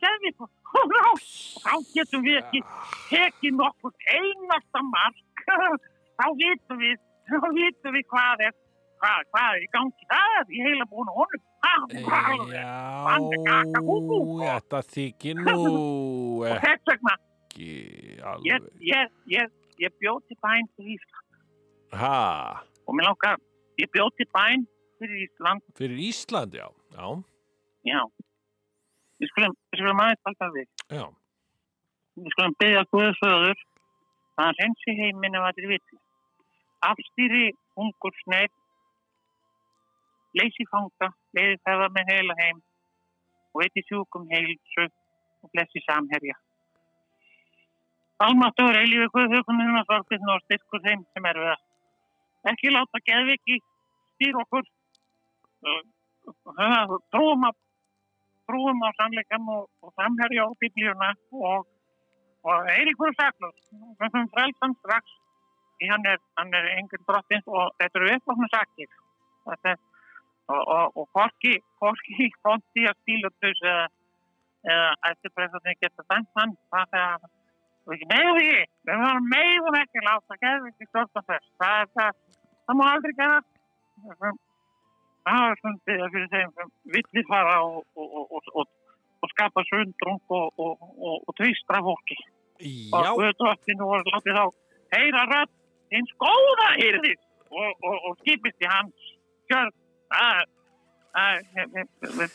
gæðikur, 0.00 0.48
og 0.80 1.22
þá 1.60 1.72
getum 1.94 2.24
við 2.24 2.40
ekki 2.40 2.62
tekið 3.10 3.56
nokkur 3.58 3.94
einasta 4.14 4.82
mark, 4.88 5.44
þá 6.18 6.26
vitum 6.40 6.80
við, 6.80 6.98
þá 7.30 7.48
vitum 7.56 7.96
við 7.96 8.04
hvað 8.12 8.44
er, 8.48 8.56
hvað, 9.02 9.24
hvað 9.34 9.56
er 9.58 9.64
í 9.66 9.70
gangi. 9.76 10.08
Það 10.12 10.54
í 10.56 10.64
heila 10.66 10.88
búinu 10.90 11.16
honum, 11.18 11.46
er 11.60 12.00
er 13.44 13.82
kúkú, 13.84 14.20
þetta 14.40 14.82
þykir 14.94 15.42
nú 15.44 15.58
og 16.40 16.64
þess 16.64 16.88
vegna, 16.88 17.16
ég, 17.60 18.68
ég, 18.80 19.14
ég, 19.34 19.56
ég 19.80 19.96
bjóti 20.00 20.38
bæn 20.40 20.68
fyrir 20.76 20.96
Ísland. 20.96 21.26
Ha, 22.00 22.18
og 22.86 22.96
mér 22.96 23.10
langar, 23.10 23.40
ég 23.80 23.90
bjóti 23.92 24.24
bæn 24.32 24.64
fyrir 25.00 25.26
Ísland, 25.26 25.66
fyrir 25.76 25.98
Ísland, 26.08 26.56
já. 26.56 26.68
Já, 26.90 27.06
já. 27.86 28.00
Við 29.20 29.32
skulum, 29.32 29.56
við 29.70 29.82
skulum 29.82 30.02
aðeins 30.04 30.24
halda 30.28 30.48
við. 30.56 30.68
já. 30.96 31.04
Við 32.20 32.32
skulum 32.34 32.56
byggja 32.60 32.86
Guðsöður 32.92 33.58
að 34.40 34.44
hann 34.44 34.58
reynsi 34.60 34.96
heiminn 35.00 35.38
ef 35.38 35.46
allir 35.50 35.72
viti. 35.74 36.00
Afstýri 36.90 37.46
ungur 37.76 38.14
sneið, 38.24 38.52
leysi 40.40 40.66
fanga, 40.70 41.10
leiði 41.36 41.58
það 41.66 41.86
með 41.96 42.12
heila 42.14 42.36
heim 42.40 42.62
og 43.52 43.62
veiti 43.62 43.84
sjúkum 43.88 44.28
heilsu 44.30 44.86
og 44.86 45.50
blessi 45.54 45.82
samherja. 45.86 46.36
Almáttur 48.20 48.76
eilífi 48.76 49.08
Guðhaukunum 49.14 49.80
að 49.80 49.88
sorgirn 49.88 50.32
og 50.32 50.42
styrkur 50.44 50.82
þeim 50.84 51.04
sem 51.14 51.28
er 51.30 51.40
við 51.40 51.52
að 51.54 52.50
ekki 52.52 52.72
láta 52.72 53.00
geðviki 53.06 53.56
stýra 53.60 54.44
okkur 54.44 54.64
uh, 55.64 56.98
trúum 57.12 57.48
á 57.48 57.50
trúum 58.50 58.82
á 58.82 58.90
sannleikann 58.98 59.46
og, 59.54 59.68
og 59.84 59.94
samherja 59.94 60.46
á 60.46 60.50
biblíuna 60.62 61.10
og, 61.32 61.66
og 62.46 62.70
Eiríkur 62.74 63.14
Saklus 63.18 63.70
þessum 64.02 64.30
frelsan 64.34 64.76
strax 64.80 65.18
því 65.78 65.92
hann 65.92 66.10
er, 66.12 66.18
er 66.58 66.68
engin 66.76 67.06
drottins 67.08 67.46
og 67.48 67.70
þetta 67.80 68.02
eru 68.02 68.12
uppvakna 68.16 68.50
sakir 68.56 68.90
og, 70.50 71.06
hvorki 71.14 71.54
fóndi 72.42 72.86
að 72.90 72.98
stílutus 73.02 73.62
eða, 73.62 73.86
eða 74.66 74.88
eftirpressaðin 75.12 75.78
geta 75.80 76.06
dæmt 76.10 76.32
hann. 76.38 76.56
Það 76.74 76.96
er 76.98 77.06
að 77.06 77.28
við 77.90 78.04
meðum 78.10 78.40
því, 78.40 78.50
við 78.88 79.02
varum 79.04 79.30
meðum 79.30 79.78
ekki 79.80 80.04
láta 80.04 80.38
þess 81.30 81.48
það 81.62 81.76
er 81.78 81.90
það, 81.96 82.20
það 82.66 82.80
má 82.80 82.84
aldrei 82.90 83.14
gera 83.20 83.40
það 85.28 85.46
er 85.46 85.58
stundið 85.60 86.04
fyrir 86.14 86.30
þeim 86.34 86.52
sem 86.58 86.70
villi 86.96 87.24
fara 87.28 87.56
og, 87.64 87.80
og, 87.96 88.36
og, 88.38 88.52
og, 88.62 89.32
skapa 89.34 89.64
sundrung 89.68 90.20
og, 90.32 91.32
tvistra 91.38 91.82
fólki 91.84 92.18
Já, 92.60 92.92
og 92.96 93.20
Guðdóttinu 93.20 93.88
voru 93.88 94.14
látið 94.14 94.38
þá 94.38 94.44
heyra 94.96 95.26
rödd 95.32 95.52
hins 95.94 96.14
góða 96.20 96.68
hýrðis 96.76 97.22
og, 97.50 98.16
skipist 98.22 98.64
í 98.64 98.70
hans 98.70 99.10
kjörn 99.50 99.74
að 100.20 100.42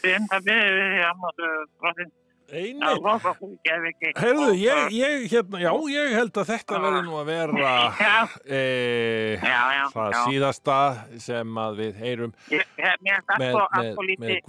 byrjum 0.02 0.30
það 0.32 0.48
við 0.50 0.64
við 0.80 1.02
hann 1.06 1.28
og 1.30 1.42
drottin 1.42 2.14
einmitt. 2.52 2.84
að 2.86 4.20
Heyrðu, 4.22 4.48
ég, 4.60 4.92
ég, 4.96 5.26
hérna, 5.32 5.60
já, 5.64 5.72
ég 5.94 6.14
held 6.16 6.38
að 6.42 6.50
þetta 6.52 6.80
verði 6.84 7.02
nú 7.08 7.18
að 7.20 7.26
vera 7.32 7.54
e, 8.46 8.62
já, 9.42 9.62
já, 9.78 9.84
það 9.96 10.18
síðasta 10.28 10.78
sem 11.26 11.60
að 11.66 11.80
við 11.82 12.00
heyrum 12.04 12.34
Ég, 12.54 12.64
ég, 12.78 12.96
mér 13.06 13.18
er 13.18 13.26
sko 13.26 13.40
með- 13.42 13.60
allt 13.80 13.98
og 13.98 14.08
lítið, 14.10 14.40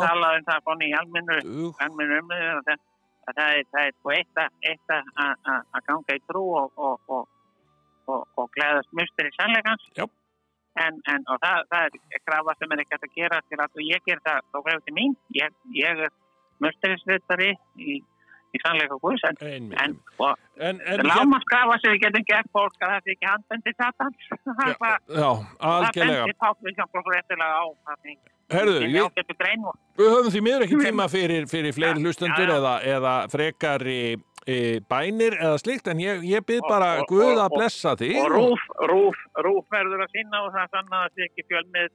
talað 0.00 0.38
um 0.40 0.46
það 0.50 0.60
svona 0.66 0.84
í 0.88 0.92
almennu, 1.00 1.38
það, 2.66 2.84
að 3.26 3.40
það 3.40 3.56
er, 3.56 3.64
það 3.76 3.86
sko 4.00 4.14
eitt 4.16 4.42
að, 4.44 4.50
að, 4.70 5.10
að, 5.26 5.34
að- 5.54 5.64
að 5.80 5.86
ganga 5.90 6.16
í 6.16 6.22
trú 6.30 6.44
og, 6.56 6.70
gleðast 8.54 8.92
mustur 8.96 9.26
í 9.28 9.34
sannleikans. 9.36 9.88
En, 10.76 10.98
það, 11.40 11.62
það 11.72 11.94
er 12.12 12.20
krafa 12.28 12.52
sem 12.60 12.72
er 12.74 12.82
ekki 12.82 12.92
hægt 12.96 13.06
að 13.08 13.14
gera 13.16 13.38
til 13.48 13.58
að 13.64 13.78
ég 13.86 14.02
ger 14.04 14.18
það 14.26 14.42
þá 14.52 14.58
greið 14.66 14.82
til 14.84 14.94
mín. 14.98 15.14
Ég, 15.32 15.54
ég 15.72 16.02
er 16.04 16.10
musturisvitari 16.64 17.50
í, 17.78 17.98
í 18.56 18.60
sannleika 18.64 18.98
Guðs 19.02 19.24
en, 19.28 19.40
en, 19.44 19.96
En, 20.56 20.80
en 20.80 21.02
láma 21.04 21.40
skrafa 21.44 21.76
sem 21.82 21.92
við 21.96 22.06
getum 22.06 22.24
gert 22.30 22.48
fólk 22.54 22.78
að 22.80 22.94
það 22.94 23.02
sé 23.04 23.16
ekki 23.16 23.28
handbendi 23.28 23.74
satans. 23.76 24.30
Það 24.56 24.70
er 24.70 25.98
bendir 25.98 26.38
Páll 26.40 26.56
Viljátt 26.64 26.94
svo 26.94 27.02
réttilega 27.12 27.60
á. 27.60 27.64
Herðu, 28.46 28.78
Ég 28.86 29.10
við 29.98 30.08
höfum 30.12 30.30
því 30.30 30.40
miður 30.46 30.64
ekki 30.66 30.78
tíma 30.78 31.08
fyrir, 31.10 31.46
fyrir 31.50 31.74
fleiri 31.74 32.02
hlustendur 32.04 32.46
já. 32.46 32.56
eða, 32.60 32.74
eða 32.94 33.14
frekari 33.32 33.98
e, 34.46 34.56
bænir 34.86 35.34
eða 35.40 35.58
slikt, 35.58 35.88
en 35.90 35.98
ég, 35.98 36.22
ég 36.30 36.44
byrð 36.46 36.68
bara 36.70 36.90
og- 37.02 37.08
Guð 37.10 37.32
og- 37.32 37.42
að 37.42 37.56
blessa 37.56 37.96
þig. 37.98 38.14
og 38.22 38.30
rúf, 38.30 38.62
rúf, 38.92 39.16
rúf 39.42 39.66
verður 39.74 40.04
að 40.06 40.14
sinna 40.14 40.44
og 40.46 40.52
það 40.54 40.68
sann 40.76 40.92
að 40.92 41.02
það 41.02 41.10
sé 41.16 41.26
ekki 41.26 41.46
fjölmið 41.50 41.90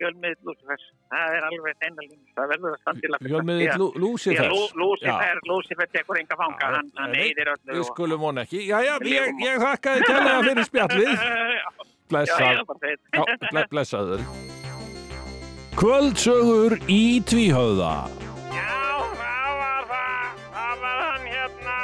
fjölmiðl 0.00 0.40
Lúcifer. 0.48 0.80
Það 1.12 1.28
er 1.38 1.42
alveg 1.48 1.74
einalín. 1.88 2.20
Það 2.36 2.46
verður 2.52 2.70
að 2.76 2.80
standila. 2.84 3.16
Fjölmiðill 3.26 3.76
Lú- 3.82 3.92
Já, 3.94 3.98
Lúcifer. 4.04 4.50
Lú- 4.52 4.72
Lúcifer, 4.82 5.36
Lúcifer 5.50 5.88
tekur 5.94 6.16
enga 6.22 6.36
fanga, 6.42 6.64
hann, 6.76 6.88
hann 6.98 7.10
nei, 7.12 7.20
eyðir 7.28 7.48
öllu. 7.54 7.72
Við 7.78 7.84
skulum 7.92 8.20
hún 8.28 8.36
ekki. 8.44 8.58
Já, 8.68 8.78
já, 8.86 8.94
Við 8.98 9.04
ég, 9.12 9.16
lifum 9.26 9.38
á- 9.38 9.40
ég 9.48 9.56
þakka 9.66 9.88
þið 9.96 10.02
kærlega 10.12 10.40
fyrir 10.48 10.64
spjallið. 10.70 11.12
Blessaður. 13.72 14.20
Kvöldsögur 15.78 16.72
í 16.90 17.02
tvíhöfða. 17.28 17.92
Já, 18.50 18.80
það 19.20 19.50
var 19.60 19.82
það. 19.92 20.24
Það 20.56 20.74
var 20.82 20.98
hann 21.04 21.24
hérna. 21.34 21.76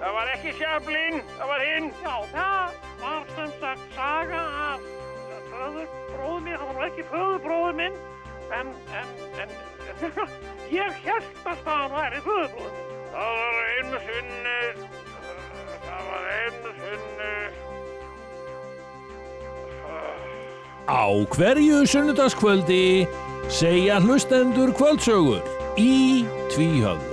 Það 0.00 0.12
var 0.16 0.26
ekki 0.36 0.50
Sjöflin, 0.60 1.16
það 1.36 1.46
var 1.52 1.60
hinn. 1.66 1.88
Já, 2.06 2.14
það 2.32 2.66
var 3.02 3.20
sem 3.36 3.50
sagt 3.60 3.84
saga 3.98 4.42
af 4.70 4.80
föðurbróður 5.52 6.42
minn. 6.46 6.58
Það 6.62 6.72
var 6.78 6.88
ekki 6.88 7.06
föðurbróður 7.12 7.78
minn, 7.80 8.00
en, 8.58 8.72
en, 9.00 9.12
en, 9.44 9.54
ég 10.80 11.02
held 11.06 11.46
að 11.52 11.62
það 11.68 11.86
væri 11.96 12.24
föðurbróður 12.26 12.74
minn. 12.78 12.90
Það 13.12 13.34
var 13.38 13.54
einu 13.76 13.98
sinni, 14.06 14.58
uh, 14.72 15.76
það 15.84 16.08
var 16.10 16.30
einu 16.38 16.74
sinni, 16.80 17.34
Á 20.82 21.06
hverju 21.30 21.86
sunnudagskvöldi 21.86 23.06
segja 23.52 24.00
hlustendur 24.02 24.72
kvöldsögur 24.74 25.46
í 25.78 26.26
tvíhöfða. 26.50 27.11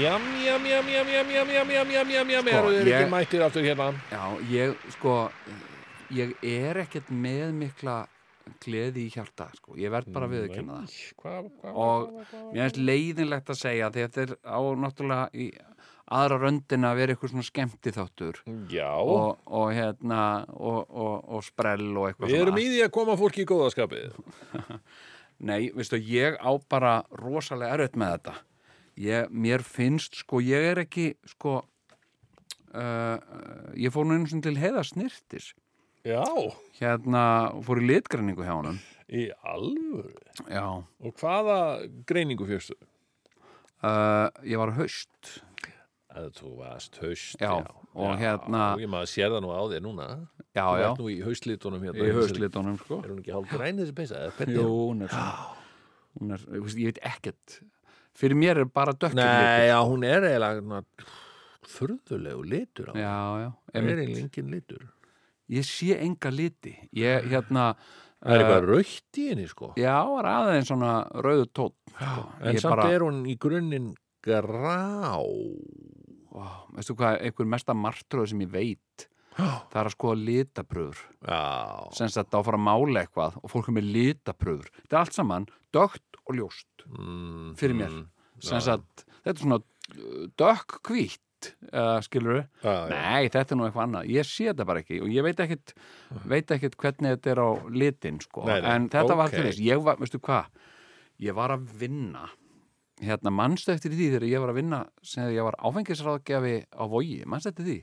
Jam, 0.00 0.22
jam, 0.44 0.64
jam, 0.64 0.86
jam, 0.88 1.08
jam, 1.12 1.30
jam, 1.30 1.48
jam, 1.50 1.70
jam, 1.70 1.90
jam, 1.90 2.10
jam, 2.10 2.30
jam, 2.30 2.46
Sko, 2.46 2.70
eru 2.72 2.86
ég- 2.88 2.94
ekki 3.00 3.10
mættir 3.12 3.42
aftur 3.44 3.66
hérna? 3.66 3.88
Já, 4.10 4.22
ég, 4.48 4.74
sko, 4.96 5.16
ég 6.14 6.32
er 6.42 6.80
ekkert 6.84 7.10
með 7.12 7.52
mikla 7.58 7.96
gleði 8.64 9.04
í 9.06 9.10
hjarta, 9.12 9.50
sko. 9.58 9.76
Ég 9.78 9.92
verð 9.92 10.08
bara 10.14 10.26
að 10.26 10.32
viðurkenna 10.36 10.78
það. 10.80 10.94
Hvað, 11.20 11.50
hvað, 11.60 11.74
Og 11.74 12.54
mér 12.54 12.62
finnst 12.64 12.80
leiðinlegt 12.88 13.52
að 13.52 13.60
segja 13.60 13.90
því 13.90 14.04
að 14.06 14.16
þetta 14.16 14.24
er 14.24 14.32
á 14.42 14.60
náttúrulega 14.84 15.28
í 15.34 15.50
aðra 16.10 16.38
röndina 16.42 16.90
að 16.90 16.96
vera 16.98 17.14
eitthvað 17.14 17.30
svona 17.30 17.46
skemmti 17.46 17.92
þáttur 17.94 18.40
og, 18.98 19.38
og 19.46 19.68
hérna 19.76 20.22
og, 20.56 20.80
og, 20.90 21.28
og 21.36 21.44
sprell 21.46 21.92
og 21.96 22.08
eitthvað 22.08 22.32
við 22.32 22.40
erum 22.40 22.58
í 22.58 22.66
því 22.72 22.80
að 22.88 22.90
koma 22.96 23.14
fólki 23.20 23.44
í 23.44 23.50
góðaskapið. 23.52 24.16
Nei, 25.40 25.70
veistu, 25.76 25.96
ég 26.02 26.34
á 26.42 26.50
bara 26.68 27.02
rosalega 27.16 27.76
erfitt 27.78 27.94
með 28.00 28.16
þetta. 28.16 28.34
Ég, 29.00 29.30
mér 29.32 29.62
finnst, 29.64 30.18
sko, 30.20 30.42
ég 30.44 30.66
er 30.74 30.82
ekki, 30.82 31.14
sko, 31.32 31.60
uh, 32.76 33.16
ég 33.78 33.92
fór 33.94 34.04
nú 34.08 34.18
einu 34.18 34.28
sinni 34.28 34.44
til 34.44 34.58
heiða 34.60 34.82
snirtis. 34.84 35.52
Já, 36.04 36.24
Hérna, 36.80 37.22
fór 37.64 37.80
í 37.82 37.86
litgræningu 37.88 38.44
hjá 38.44 38.54
honum. 38.58 38.78
í 39.10 39.26
alvöru. 39.44 40.12
Já. 40.48 40.64
Og 41.02 41.14
hvaða 41.18 41.56
greiningu 42.06 42.46
fjöxtu? 42.48 42.76
Uh, 43.82 44.28
ég 44.44 44.60
var 44.60 44.70
haust. 44.76 45.40
Að 46.10 46.28
þú 46.36 46.50
varst 46.58 46.96
haust, 47.00 47.40
Já, 47.40 47.52
og 47.94 48.16
hérna- 48.18 48.76
Já, 48.76 48.82
ég 48.84 48.88
maður 48.90 49.10
sér 49.10 49.30
það 49.30 49.42
nú 49.44 49.50
á 49.54 49.62
þér 49.70 49.82
núna. 49.84 50.06
Já, 50.54 50.64
Þú 50.66 50.78
já, 50.80 50.90
ert 50.90 50.98
nú 51.00 51.08
í 51.10 51.18
haustlitunum 51.24 51.82
hérna. 51.86 52.04
í 52.04 52.12
haustlitunum, 52.12 52.78
sko. 52.78 52.98
Er 53.04 53.10
hún 53.10 53.20
ekki 53.22 53.32
hálf 53.32 53.48
græn 53.48 53.78
þessi 53.78 53.94
peysa? 53.94 54.32
Jú, 54.46 54.66
hún? 54.90 55.02
er 55.02 55.08
svona, 55.08 55.56
hún 56.20 56.32
er, 56.32 56.38
þú 56.38 56.74
ég 56.76 56.84
veit 56.90 56.98
ekkert. 57.02 57.60
Fyrir 58.18 58.38
mér 58.38 58.62
er 58.64 58.70
bara 58.70 58.92
dökkir 58.92 59.20
Nei, 59.20 59.68
já, 59.70 59.78
hún 59.86 60.04
er 60.04 60.26
eiginlega 60.28 60.60
svona 60.60 60.80
furðulegu 61.70 62.44
litur 62.50 62.90
á. 62.90 62.94
Já, 62.98 63.16
já. 63.44 63.50
Það 63.70 63.80
er 63.80 63.88
eiginlega 63.90 64.22
engin 64.24 64.54
litur. 64.54 64.86
Ég 65.50 65.66
sé 65.66 65.96
enga 65.98 66.30
liti. 66.34 66.76
Ég, 66.94 67.26
hérna, 67.30 67.72
Það 68.20 68.34
er 68.34 68.36
eh, 68.36 68.44
eitthvað 68.44 68.66
raukt 68.68 69.18
í 69.20 69.26
henni, 69.30 69.46
sko. 69.48 69.70
Já, 69.80 69.94
var 70.10 70.28
aðeins 70.28 70.68
svona 70.68 70.92
rauðu 71.24 71.46
tótt. 71.56 71.78
Sko. 71.94 72.26
En 72.42 72.60
samt 72.60 72.74
bara- 72.76 72.90
er 72.92 73.06
hún 73.06 73.22
í 73.26 73.36
grunninn 73.40 73.94
grá. 74.22 75.16
Ó, 76.30 76.44
veistu 76.76 76.94
hvað, 76.94 77.22
einhver 77.24 77.48
mesta 77.48 77.74
martröð 77.74 78.28
sem 78.30 78.44
ég 78.44 78.52
veit 78.52 79.08
það 79.40 79.78
er 79.80 79.88
að 79.88 79.94
skoða 79.94 80.18
litapröfur 80.26 81.00
á 81.24 81.88
að 81.88 82.44
fara 82.44 82.58
að 82.58 82.64
mála 82.66 83.04
eitthvað 83.04 83.38
og 83.40 83.52
fólk 83.52 83.70
er 83.70 83.76
með 83.78 83.90
litapröfur 83.94 84.70
þetta 84.82 84.96
er 84.96 85.00
allt 85.00 85.16
saman 85.16 85.46
dögt 85.74 86.09
og 86.30 86.38
ljóst 86.38 86.66
Mm, 86.90 87.50
fyrir 87.60 87.76
mér. 87.76 87.90
mm, 87.92 88.06
sagt, 88.42 89.04
þetta 89.22 89.34
er 89.36 89.42
svona 89.44 89.58
uh, 89.60 90.24
dökk 90.40 90.78
hvít 90.88 91.50
uh, 91.74 92.00
skilur 92.02 92.40
Já, 92.64 92.72
já. 92.72 92.88
nei, 92.90 93.28
þetta 93.28 93.52
er 93.54 93.58
nú 93.60 93.66
eitthvað 93.68 93.84
annað, 93.86 94.08
ég 94.16 94.26
sé 94.26 94.48
þetta 94.48 94.66
bara 94.66 94.80
ekki 94.82 94.98
og 95.04 95.12
ég 95.12 95.22
veit 95.28 95.42
ekkit, 95.44 95.74
veit 96.28 96.50
ekkit 96.56 96.74
hvernig 96.80 97.14
þetta 97.18 97.30
er 97.34 97.42
á 97.44 97.50
litin 97.70 98.18
sko, 98.24 98.46
Nei, 98.48 98.58
nei, 98.64 98.74
en 98.78 98.88
þetta 98.92 99.16
var 99.20 99.28
ókei. 99.30 99.36
til 99.38 99.46
þess. 99.50 99.62
Ég 99.68 99.84
var, 99.86 100.00
veistu 100.00 100.18
hvað, 100.24 100.50
ég 101.20 101.36
var 101.36 101.54
að 101.54 101.68
vinna. 101.84 102.26
Hérna, 103.00 103.30
mannstu 103.32 103.72
eftir 103.72 103.94
því 103.96 104.10
þegar 104.12 104.26
ég 104.28 104.40
var 104.42 104.50
að 104.52 104.58
vinna 104.60 104.80
sem 105.02 105.30
ég 105.32 105.44
var 105.46 105.56
áfengisráðgjafi 105.64 106.56
á 106.76 106.84
vogi, 106.90 107.22
mannstu 107.24 107.48
eftir 107.52 107.64
því 107.70 107.78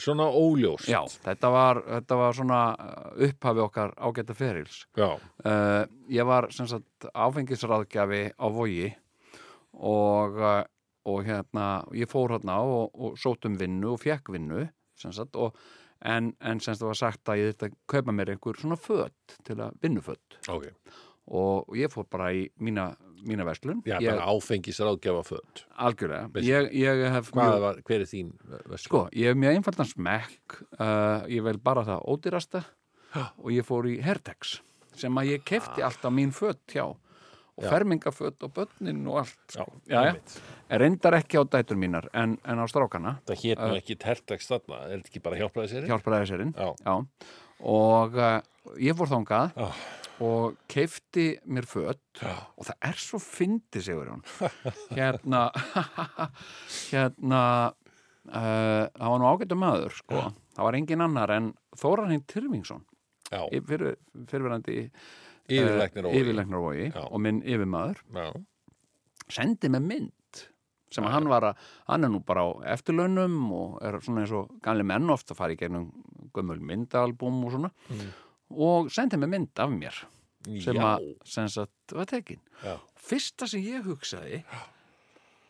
Svona 0.00 0.24
óljóst. 0.32 0.88
Já, 0.88 1.02
þetta 1.26 1.50
var, 1.52 1.82
þetta 1.84 2.16
var 2.16 2.36
svona 2.36 2.60
uh, 2.72 3.26
upphafi 3.28 3.60
okkar 3.66 3.92
ágæta 4.00 4.36
ferils. 4.36 4.86
Uh, 5.44 5.82
ég 6.08 6.24
var 6.28 6.48
sem 6.54 6.68
sagt 6.70 7.08
áfengisráðgjafi 7.12 8.22
á 8.40 8.46
vogi 8.52 8.88
og, 9.72 10.40
uh, 10.40 10.62
og 11.08 11.22
hérna, 11.26 11.68
ég 11.96 12.08
fór 12.10 12.36
hérna 12.36 12.60
og, 12.64 12.90
og 12.94 13.20
sótt 13.20 13.48
um 13.48 13.58
vinnu 13.60 13.92
og 13.94 14.00
fekk 14.02 14.32
vinnu 14.32 14.64
sem 14.98 15.12
sagt, 15.12 15.36
og, 15.36 15.56
en, 16.04 16.32
en 16.40 16.60
sem 16.60 16.74
sagt 16.74 16.82
það 16.82 16.92
var 16.92 17.00
sagt 17.00 17.32
að 17.32 17.40
ég 17.42 17.54
þetta 17.54 17.70
kaupa 17.90 18.14
mér 18.14 18.34
einhver 18.34 18.58
svona 18.60 18.78
fött 18.80 19.36
til 19.46 19.58
að 19.60 19.76
vinnufött 19.82 20.38
Ok. 20.52 20.68
Og, 21.26 21.68
ég 21.78 21.92
fór 21.92 22.06
bara 22.10 22.32
í 22.34 22.48
mína, 22.60 22.92
mína 23.26 23.44
verslun. 23.46 23.82
Já, 23.86 23.98
bara 24.02 24.26
áfengis 24.32 24.80
ráðgjafa 24.82 25.22
föt. 25.28 25.64
algjörlega. 25.78 26.30
Ég, 26.42 26.72
ég 26.82 27.04
hef 27.14 27.30
Hvað 27.32 27.60
var, 27.62 27.78
hver 27.86 28.00
er 28.02 28.10
þín 28.10 28.32
verslun? 28.48 28.82
Sko, 28.88 29.04
ég 29.14 29.30
hef 29.32 29.38
mjög 29.38 29.58
einfaldan 29.60 29.86
smekk 29.92 30.58
uh, 30.80 31.22
ég 31.30 31.42
vel 31.46 31.58
bara 31.62 31.84
það 31.86 32.02
ódýrasta 32.10 32.64
og 33.38 33.52
ég 33.52 33.64
fór 33.68 33.86
í 33.92 34.00
Hertex 34.02 34.58
sem 34.96 35.16
að 35.20 35.34
ég 35.36 35.44
kefti 35.48 35.82
alltaf 35.84 36.12
mín 36.12 36.32
fött 36.34 36.74
hjá 36.74 36.84
og 37.52 37.64
Já. 37.66 37.68
fermingafött 37.68 38.42
og 38.46 38.52
börnin 38.56 39.02
og 39.12 39.18
allt 39.20 39.52
Já, 39.52 39.60
sko. 39.60 39.72
já, 39.84 39.92
já. 39.92 40.00
einmitt. 40.08 40.36
reyndar 40.80 41.16
ekki 41.18 41.36
á 41.36 41.44
dætur 41.44 41.76
mínar 41.76 42.06
en, 42.16 42.38
en 42.48 42.58
á 42.58 42.64
strákana 42.64 43.18
Það 43.28 43.42
hét 43.44 43.60
nú 43.60 43.76
ekki 43.76 43.96
tertax 44.00 44.48
þarna, 44.48 44.78
er 44.88 44.94
þetta 45.02 45.10
ekki 45.12 45.22
bara 45.26 45.36
hjálpaði 45.36 45.68
sér? 45.74 45.86
hjálparæði 45.90 46.30
sérinn 46.32 46.54
Já. 46.56 46.96
og 47.60 48.16
uh, 48.16 48.40
ég 48.80 48.96
fór 48.96 49.12
þangað 49.12 49.52
Já. 49.52 49.68
Og 50.22 50.58
keifti 50.70 51.26
mér 51.50 51.66
fött 51.68 52.22
og 52.22 52.66
það 52.68 52.88
er 52.88 53.00
svo 53.00 53.20
fyndi 53.22 53.82
sigur 53.82 54.12
hún. 54.12 54.22
Hérna 54.98 55.48
hérna 56.92 57.42
uh, 58.28 58.86
það 58.86 59.08
var 59.08 59.20
nú 59.22 59.28
ágættu 59.32 59.58
maður 59.58 59.98
sko. 59.98 60.24
það 60.56 60.68
var 60.68 60.78
engin 60.78 61.04
annar 61.08 61.34
en 61.36 61.52
Þóraninn 61.80 62.24
Tyrfingsson. 62.28 62.82
Fyrir, 63.32 63.94
fyrirverandi 64.28 64.90
yfirleiknir 65.48 66.08
og 66.08 66.16
yfirleiknarvogi 66.18 66.88
Já. 66.90 67.04
og 67.06 67.22
minn 67.24 67.40
yfirmaður. 67.40 68.02
Já, 68.12 68.26
sendi 69.32 69.70
með 69.72 69.86
mynd 69.88 70.42
sem 70.92 71.06
að 71.08 71.14
hann 71.14 71.30
var 71.30 71.46
að, 71.48 71.60
hann 71.88 72.04
er 72.04 72.12
nú 72.12 72.20
bara 72.26 72.44
á 72.44 72.50
eftirlaunum 72.74 73.36
og 73.56 73.78
er 73.86 73.96
svona 74.04 74.26
eins 74.26 74.34
og 74.36 74.50
ganli 74.64 74.84
menn 74.84 75.08
oft 75.12 75.32
að 75.32 75.38
fara 75.38 75.54
í 75.54 75.60
gegnum 75.60 75.88
gömul 76.36 76.60
myndalbum 76.60 77.40
og 77.46 77.54
svona. 77.54 77.72
Mm. 77.88 78.10
Og 78.56 78.90
sendi 78.92 79.16
með 79.20 79.32
mynd 79.36 79.62
af 79.62 79.70
mér 79.70 80.02
sem 80.62 80.74
Já. 80.74 80.82
að 80.96 81.04
sem 81.24 81.48
sagt 81.48 81.92
var 81.94 82.08
tekin. 82.10 82.40
Já. 82.64 82.76
fyrsta 82.98 83.46
sem 83.48 83.62
ég 83.62 83.84
hugsaði 83.86 84.42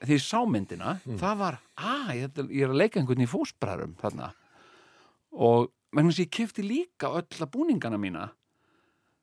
því 0.02 0.16
ég 0.16 0.22
sá 0.24 0.40
myndina 0.48 0.96
Mm. 1.06 1.18
það 1.20 1.36
var, 1.38 1.58
að 1.78 2.12
ég, 2.18 2.40
ég 2.50 2.62
er 2.66 2.72
að 2.72 2.80
leika 2.82 3.00
einhvern 3.00 3.22
í 3.22 3.28
fósbræðrum 3.30 3.94
þarna. 4.00 4.32
Og 5.32 5.70
vegna 5.94 6.10
þess 6.10 6.18
að 6.20 6.26
ég 6.26 6.32
kefti 6.36 6.62
líka 6.66 7.10
öll 7.12 7.38
að 7.40 7.50
búningana 7.54 7.98
mína 8.00 8.30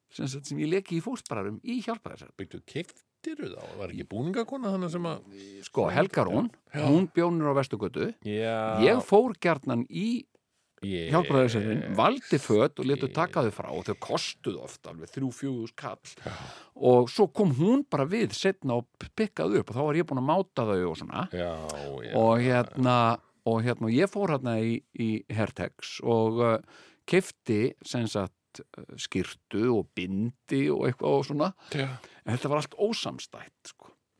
sem, 0.09 0.25
sagt, 0.27 0.47
sem 0.49 0.57
ég 0.57 0.69
leki 0.71 0.97
í 0.97 1.03
fósbræðrum 1.05 1.59
í 1.63 1.81
hjálpaðisar 1.85 2.31
byggdu 2.39 2.61
kiftir 2.65 3.35
þá, 3.43 3.61
var 3.77 3.91
ekki 3.93 4.07
búningakona 4.09 4.71
þannig 4.73 4.93
sem 4.95 5.05
að 5.05 5.19
sko 5.67 5.89
Helga 5.93 6.23
Rún, 6.25 6.49
hún 6.73 7.09
bjónur 7.13 7.51
á 7.51 7.57
Vestugötu 7.59 8.07
Já, 8.25 8.79
ég 8.81 9.03
fór 9.05 9.35
gjarnan 9.43 9.83
í 9.89 10.25
ég, 10.85 11.09
hjálparæðisarinn, 11.13 11.85
valdi 11.97 12.39
föt 12.41 12.81
og 12.81 12.87
letu 12.87 13.09
taka 13.13 13.43
þau 13.47 13.53
frá 13.55 13.69
og 13.73 13.85
þau 13.87 13.95
kostuðu 14.03 14.63
oft 14.65 14.89
alveg 14.89 15.11
þrjú 15.13 15.31
fjögur 15.35 15.73
kall. 15.79 16.13
Og 16.89 17.09
svo 17.11 17.27
kom 17.35 17.53
hún 17.57 17.85
bara 17.89 18.07
við 18.09 18.35
setna 18.37 18.79
og 18.79 19.09
pikkaði 19.19 19.61
upp 19.61 19.73
og 19.73 19.79
þá 19.79 19.83
var 19.87 19.99
ég 19.99 20.09
búin 20.09 20.23
að 20.23 20.29
máta 20.29 20.67
þau 20.69 20.77
og 20.91 20.99
svona. 20.99 21.25
Já, 21.35 21.51
já. 22.05 22.13
Og 22.19 22.43
hérna 22.43 22.99
og 23.49 23.63
hérna 23.65 23.91
ég 23.93 24.11
fór 24.11 24.35
hérna 24.35 24.57
í, 24.61 24.77
í 24.99 25.09
Hertex 25.33 25.99
og 26.05 26.43
uh, 26.43 26.57
kefti 27.09 27.73
sem 27.85 28.05
sagt 28.09 28.61
uh, 28.61 28.95
skýrtu 28.99 29.69
og 29.73 29.89
bindi 29.97 30.65
og 30.73 30.87
eitthvað 30.89 31.17
og 31.17 31.27
svona. 31.29 31.51
Já, 31.73 31.89
en 32.25 32.35
þetta 32.35 32.51
var 32.51 32.63
allt 32.63 32.77
ósamstætt 32.77 33.73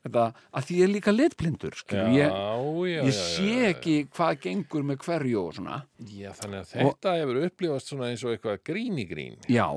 þetta, 0.09 0.43
að 0.51 0.67
því 0.67 0.79
ég 0.79 0.87
er 0.87 0.91
líka 0.91 1.13
litblindur 1.15 1.77
já, 1.77 1.79
skilur, 1.83 2.11
ég, 2.17 2.35
já, 2.35 2.59
ég 2.89 3.07
já, 3.09 3.23
sé 3.29 3.47
já, 3.53 3.69
ekki 3.69 3.95
hvað 4.17 4.43
gengur 4.43 4.85
með 4.89 5.01
hverju 5.05 5.39
og 5.45 5.55
svona. 5.59 5.79
Já, 6.09 6.29
þannig 6.41 6.59
að 6.59 6.75
þetta 6.75 7.15
hefur 7.21 7.41
upplifast 7.45 7.93
svona 7.93 8.11
eins 8.11 8.25
og 8.25 8.35
eitthvað 8.35 8.61
grín 8.69 8.99
í 8.99 9.07
grín. 9.09 9.39
Já, 9.47 9.67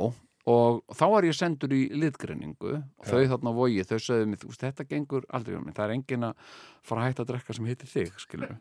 og 0.52 0.80
þá 0.98 1.04
var 1.12 1.26
ég 1.28 1.36
sendur 1.38 1.74
í 1.76 1.82
litgreiningu 2.02 2.74
og 2.80 3.06
þau 3.06 3.20
þarna 3.30 3.54
vogi, 3.54 3.84
þau 3.86 3.98
sögðu 4.02 4.30
mig, 4.30 4.40
þú 4.42 4.50
veist, 4.50 4.64
þetta 4.64 4.86
gengur 4.90 5.26
aldrei 5.30 5.59
um 5.59 5.66
mig, 5.68 5.76
það 5.76 5.84
er 5.86 5.96
engin 5.96 6.28
að 6.28 6.54
fara 6.82 7.04
að 7.04 7.10
hætta 7.10 7.22
að 7.22 7.30
drekka 7.30 7.56
sem 7.59 7.68
heitir 7.70 7.92
þig, 7.92 8.14
skilur 8.24 8.56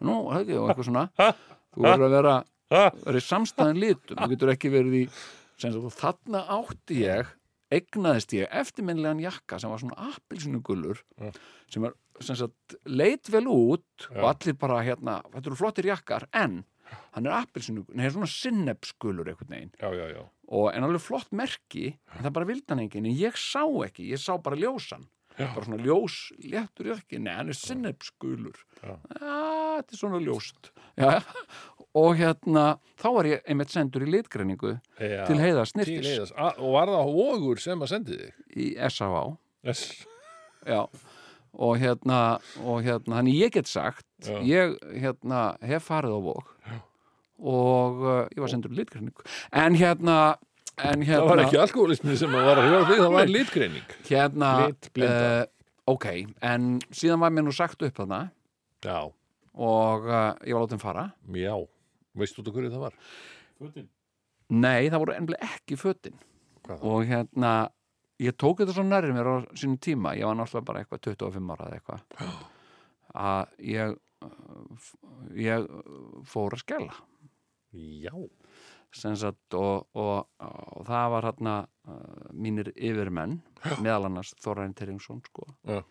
nú, 0.00 0.14
það 0.32 0.54
og 0.56 0.70
eitthvað 0.70 0.88
svona. 0.88 1.08
Þú 1.76 1.84
verður 1.84 2.06
að 2.06 2.14
vera, 2.16 2.36
í 3.12 3.24
samstæðan 3.26 3.82
litum, 3.82 4.22
þú 4.22 4.30
getur 4.32 4.52
ekki 4.54 4.72
verið 4.72 4.96
í 5.02 5.02
sagt, 5.60 5.76
og 5.76 5.92
þarna 5.96 6.42
átti 6.56 7.02
ég 7.02 7.34
egnaðist 7.76 8.34
ég 8.36 8.50
eftirminnlegan 8.62 9.22
jakka 9.24 9.58
sem 9.62 9.72
var 9.72 9.82
svona 9.82 10.10
appilsinugullur 10.12 11.02
Já. 11.20 11.32
sem, 11.72 11.86
er, 11.88 11.96
sem 12.20 12.38
sagt, 12.42 12.78
leit 12.88 13.30
vel 13.32 13.46
út 13.52 14.06
Já. 14.08 14.20
og 14.22 14.30
allir 14.32 14.56
bara 14.60 14.80
hérna, 14.86 15.20
þetta 15.34 15.50
eru 15.52 15.60
flottir 15.60 15.90
jakkar 15.92 16.28
en 16.36 16.62
hann 17.16 17.26
er 17.26 17.34
appilsinugullur, 17.40 17.96
hann 17.98 18.06
er 18.06 18.14
svona 18.14 18.30
sinnepsgullur 18.30 19.32
einhvern 19.32 19.54
veginn 19.56 19.74
Já, 19.80 19.90
já, 19.90 20.06
já 20.14 20.24
og 20.46 20.68
en 20.70 20.84
alveg 20.86 21.02
flott 21.02 21.32
merki 21.34 21.88
en 22.14 22.22
það 22.22 22.34
bara 22.36 22.46
vildi 22.52 22.70
hann 22.70 22.82
enginn, 22.84 23.08
en 23.10 23.18
ég 23.18 23.38
sá 23.40 23.64
ekki 23.86 24.10
ég 24.12 24.22
sá 24.22 24.36
bara 24.38 24.58
ljósan 24.60 25.08
Já. 25.38 25.46
bara 25.54 25.64
svona 25.66 25.82
ljós, 25.84 26.14
léttur 26.40 26.92
ekki, 26.96 27.18
nei 27.20 27.34
hann 27.36 27.48
er 27.52 27.58
sinnepsgulur 27.58 28.56
Já. 28.82 28.94
þetta 29.20 29.92
er 29.92 30.00
svona 30.00 30.20
ljóst. 30.24 30.70
Já. 30.96 31.20
og 31.96 32.16
hérna, 32.16 32.64
þá 33.00 33.06
var 33.18 33.28
ég 33.30 33.42
einmitt 33.48 33.72
sendur 33.74 34.04
í 34.06 34.10
litgreiningu 34.14 34.74
Já, 35.00 35.26
til 35.28 35.36
heiðas 35.40 35.74
A- 36.36 36.54
Og 36.58 36.72
var 36.76 36.88
það 36.92 37.12
Vogur 37.18 37.60
sem 37.60 37.80
að 37.84 37.92
sendi 37.92 38.16
þig? 38.20 38.32
í 38.56 38.66
S.A.V. 38.88 39.36
Já. 40.66 40.82
Og 41.56 41.78
hérna, 41.80 42.18
og 42.64 42.82
hérna 42.84 43.16
þannig 43.20 43.36
ég 43.40 43.52
get 43.54 43.68
sagt, 43.68 44.04
ég 44.44 44.74
hérna 45.00 45.56
hef 45.64 45.86
farið 45.88 46.16
á 46.16 46.20
vók 46.20 46.50
og 47.36 48.00
uh, 48.00 48.22
ég 48.32 48.40
var 48.40 48.48
sendur 48.48 48.72
litgreining 48.72 49.12
en 49.52 49.74
hérna 49.76 50.36
en 50.76 51.02
hérna, 51.02 51.22
Það 51.22 51.28
var 51.30 51.42
ekki 51.46 51.58
alkoholismi 51.62 52.16
sem 52.20 52.34
að 52.36 52.46
var 52.50 52.58
að 52.60 52.66
hrjóða 52.68 52.86
því, 52.90 52.96
það 53.00 53.14
var 53.16 53.30
litgreining. 53.32 53.94
hérna 54.10 54.50
uh, 54.68 55.44
ok, 55.94 56.06
en 56.50 56.66
síðan 56.92 57.22
var 57.24 57.32
mér 57.32 57.46
nú 57.48 57.54
sagt 57.56 57.82
upp 57.86 57.96
þarna 58.02 58.20
Já, 58.84 58.98
og 59.56 60.04
uh, 60.10 60.34
ég 60.44 60.52
var 60.56 60.66
látið 60.66 60.82
fara 60.84 61.06
já. 61.32 61.54
Veistu 62.16 62.44
þú 62.44 62.52
hverju 62.56 62.72
það 62.74 62.84
var? 62.86 62.98
Fötin. 63.60 63.88
nei, 64.52 64.90
það 64.92 65.00
voru 65.02 65.16
ennlega 65.16 65.48
ekki 65.56 65.78
fötin 65.80 66.18
Hvað 66.66 66.76
það? 66.80 66.90
og 66.92 67.06
hérna 67.08 67.52
ég 68.22 68.36
tók 68.40 68.60
þetta 68.62 68.74
svo 68.76 68.84
nærri 68.86 69.12
mér 69.16 69.28
á 69.32 69.34
sínum 69.56 69.78
tíma 69.80 70.12
ég 70.16 70.28
var 70.28 70.36
náttúrulega 70.38 70.68
bara 70.68 70.82
eitthvað 70.84 71.02
25 71.08 71.52
ára 71.56 71.66
eða 71.70 71.80
eitthvað 71.80 72.36
að 73.16 73.66
ég 73.72 73.96
f- 74.76 74.96
ég 75.40 75.66
fór 76.28 76.56
að 76.56 76.62
skella 76.64 76.96
Já. 77.76 78.12
Sagt 79.20 79.56
og, 79.58 79.86
og, 79.96 80.26
og 80.40 80.86
það 80.88 81.12
var 81.14 81.28
hérna 81.28 81.54
uh, 81.88 82.26
mínir 82.32 82.72
yfirmenn 82.74 83.38
meðal 83.84 84.08
annars 84.10 84.34
Þorræn 84.42 84.74
Terringsson 84.76 85.22
sko, 85.26 85.46
Já. 85.68 85.82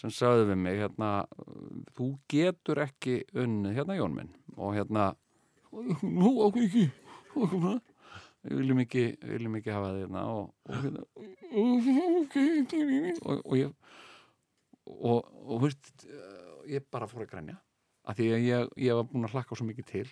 sem 0.00 0.12
sagði 0.14 0.48
við 0.52 0.60
mig 0.64 0.80
hérna, 0.80 1.10
uh, 1.24 1.70
þú 1.96 2.10
getur 2.30 2.82
ekki 2.86 3.20
unnið 3.34 3.78
hérna 3.80 3.98
Jón 3.98 4.16
minn 4.16 4.34
og 4.56 4.74
hérna 4.78 5.12
nú 6.02 6.34
okkur 6.46 6.66
ekki. 6.66 6.88
það 7.30 7.80
við 8.40 8.60
viljum 8.62 8.84
ekki, 8.84 9.02
við 9.20 9.34
viljum 9.36 9.56
ekki 9.58 9.74
hafa 9.74 9.90
þið 9.94 10.04
hérna 10.04 10.22
og, 10.32 10.44
og 10.70 10.78
hérna 10.84 11.02
og, 13.20 13.42
og 13.44 13.58
ég 13.58 13.74
og, 14.90 15.60
veist 15.62 16.06
ég 16.70 16.86
bara 16.92 17.08
fór 17.10 17.26
að 17.26 17.34
grænja 17.34 17.58
af 18.08 18.16
því 18.18 18.30
að 18.34 18.46
ég, 18.46 18.72
ég 18.86 18.96
var 18.96 19.08
búin 19.10 19.28
að 19.28 19.36
hlakka 19.36 19.58
svo 19.58 19.66
mikið 19.68 19.90
til 19.90 20.06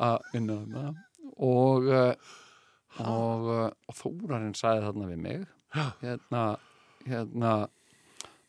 að 0.00 0.16
vinna 0.32 0.58
þarna 0.62 0.84
og 1.36 1.86
uh, 1.90 2.14
og, 3.00 3.46
og 3.88 3.94
Þórarinn 3.96 4.56
sagði 4.58 4.82
þarna 4.88 5.08
við 5.12 5.20
mig. 5.22 5.44
Hérna, 6.02 6.40
hérna 7.06 7.52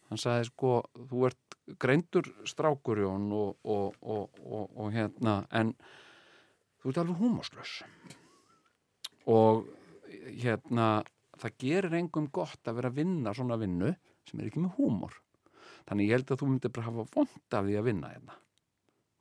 hann 0.09 0.19
sagði 0.19 0.47
sko 0.49 0.71
þú 1.11 1.27
ert 1.29 1.57
greindur 1.79 2.25
strákur 2.49 2.99
Jón 3.03 3.27
og, 3.37 3.51
og, 3.63 3.93
og, 4.01 4.39
og, 4.41 4.71
og 4.81 4.89
hérna 4.95 5.35
en 5.55 5.75
þú 6.81 6.89
ert 6.91 7.01
alveg 7.03 7.21
húmoslaus 7.21 7.75
og 9.29 9.67
hérna 10.41 10.87
það 11.41 11.55
gerir 11.61 11.95
engum 12.01 12.27
gott 12.33 12.65
að 12.67 12.79
vera 12.81 12.89
að 12.91 12.97
vinna 13.03 13.35
svona 13.37 13.59
vinnu 13.61 13.93
sem 14.27 14.41
er 14.41 14.49
ekki 14.49 14.61
með 14.65 14.75
húmor. 14.79 15.13
Þannig 15.87 16.09
ég 16.09 16.17
held 16.17 16.33
að 16.33 16.41
þú 16.41 16.49
myndir 16.49 16.73
bara 16.73 16.87
hafa 16.89 17.05
vond 17.15 17.55
af 17.57 17.65
því 17.69 17.77
að 17.79 17.87
vinna 17.87 18.11
hérna 18.15 18.35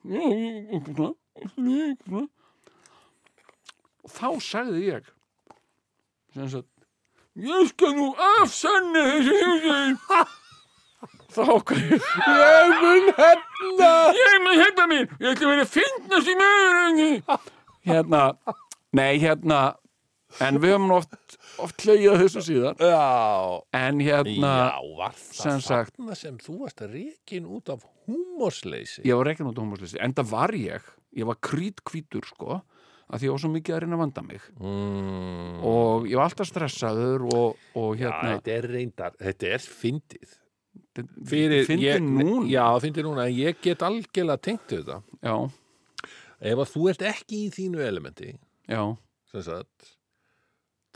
Já, 0.09 0.21
ég- 0.33 0.71
eitthvað 0.73 0.97
svona, 0.97 1.15
eitthvað 1.37 2.09
svona. 2.09 2.29
Og 4.05 4.13
þá 4.15 4.29
sagði 4.51 4.85
ég 4.89 5.09
sem 6.35 6.51
sagt 6.53 6.69
ég 7.41 7.71
skal 7.73 7.95
nú 7.97 8.11
afsanna 8.35 9.07
þessu 9.15 9.41
hugsun 9.41 9.99
þá 11.31 11.45
ég 11.71 12.73
mun 12.83 13.11
hefna. 13.17 13.91
Ég 14.17 14.39
mun 14.45 14.59
hefna 14.59 14.87
mín. 14.91 15.07
Ég 15.23 15.31
ætla 15.31 15.47
að 15.47 15.53
vera 15.55 15.67
að 15.67 15.75
finnast 15.77 16.31
í 16.31 16.35
mögur 16.41 17.51
hérna 17.87 18.25
nei 18.97 19.21
hérna 19.23 19.61
en 20.45 20.59
við 20.63 20.75
höfum 20.75 20.93
oft, 20.95 21.15
oft 21.63 21.85
hleyjað 21.87 22.21
þessu 22.25 22.43
síðan. 22.47 22.83
Já. 22.83 23.63
en 23.79 24.03
hérna 24.05 24.51
Já, 24.71 24.81
var 24.99 25.15
það 25.19 25.63
þarna 25.67 26.19
sem 26.19 26.37
þú 26.43 26.57
varst 26.65 26.85
að 26.85 26.97
reikin 26.99 27.49
út 27.49 27.73
af 27.73 27.87
húmorsleysi? 28.07 29.03
ég 29.07 29.19
var 29.19 29.33
ekki 29.33 29.47
nút 29.47 29.59
hómusleysi, 29.63 29.99
enda 30.03 30.27
var 30.27 30.55
ég. 30.55 30.85
Ég 31.17 31.27
var 31.27 31.41
krítkvítur 31.43 32.27
sko 32.29 32.61
að 33.11 33.19
því 33.21 33.27
ég 33.29 33.33
var 33.35 33.43
svo 33.43 33.51
mikið 33.53 33.75
að 33.77 33.81
reyna 33.85 33.97
að 33.99 34.03
vanda 34.05 34.23
mig 34.23 34.43
Mm. 34.61 35.57
og 35.67 36.07
ég 36.09 36.17
var 36.21 36.29
alltaf 36.29 36.47
stressaður 36.51 37.25
og, 37.35 37.57
og 37.77 37.91
Já, 37.99 38.05
hérna 38.07 38.37
þetta 38.37 38.55
er 38.57 38.69
reyndar, 38.75 39.17
þetta 39.21 39.51
er 39.57 39.65
fyndið. 39.67 40.37
Fyrir, 41.31 41.65
fyndi 41.69 41.87
ég, 41.87 42.01
núna 42.03 42.47
Já, 42.51 42.65
fyndið 42.83 43.07
núna, 43.07 43.27
en 43.31 43.35
ég 43.37 43.61
get 43.63 43.83
algjörlega 43.87 44.41
tengt 44.43 44.67
þetta. 44.71 45.01
já, 45.23 45.37
Ef 46.41 46.57
að 46.63 46.71
þú 46.73 46.87
ert 46.91 47.03
ekki 47.05 47.43
í 47.47 47.51
þínu 47.53 47.83
elementi, 47.85 48.31
já, 48.71 48.81
sagt, 49.35 49.91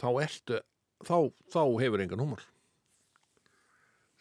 þá 0.01 0.07
ertu, 0.25 0.61
þá, 1.05 1.17
þá 1.53 1.61
hefur 1.83 2.01
engan 2.01 2.23
húmor. 2.25 2.41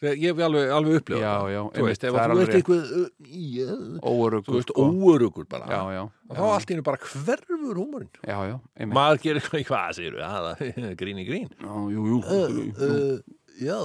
Þegar 0.04 0.20
Ég 0.20 0.28
hef 0.34 0.42
alveg, 0.46 0.70
alveg 0.76 0.98
upplifað 1.00 1.24
Já, 1.24 1.32
það. 1.34 1.48
já, 1.54 1.60
Þú 1.64 1.68
einmitt, 1.72 1.88
veist, 1.88 2.04
ef 2.04 2.12
það 2.14 2.20
er 2.24 2.34
alveg 2.34 2.54
eitthvað, 2.58 2.82
uh, 2.84 3.08
já, 3.54 3.68
þú 3.74 4.12
óörugur 4.12 4.54
veist, 4.58 4.70
sko. 4.74 4.86
óörugur 4.92 5.46
bara, 5.54 5.66
já, 5.72 5.80
já, 5.96 6.02
þá 6.34 6.42
allt 6.52 6.68
í 6.68 6.72
hennu 6.76 6.86
bara 6.90 7.02
hverfur 7.08 7.76
húmorinn. 7.80 8.12
já, 8.20 8.38
já, 8.50 8.56
einmitt 8.76 8.96
Maður 9.00 9.18
gerir 9.24 9.40
eitthvað, 9.42 9.66
hvað 9.72 9.92
segir 9.98 10.14
við, 10.20 10.24
aða, 10.28 10.52
grín 11.00 11.18
í 11.24 11.26
grín. 11.28 11.48
já, 11.56 11.72
jú, 11.96 12.00
jú, 12.12 12.18
jú. 12.20 12.70
Uh, 12.78 13.16
já. 13.64 13.80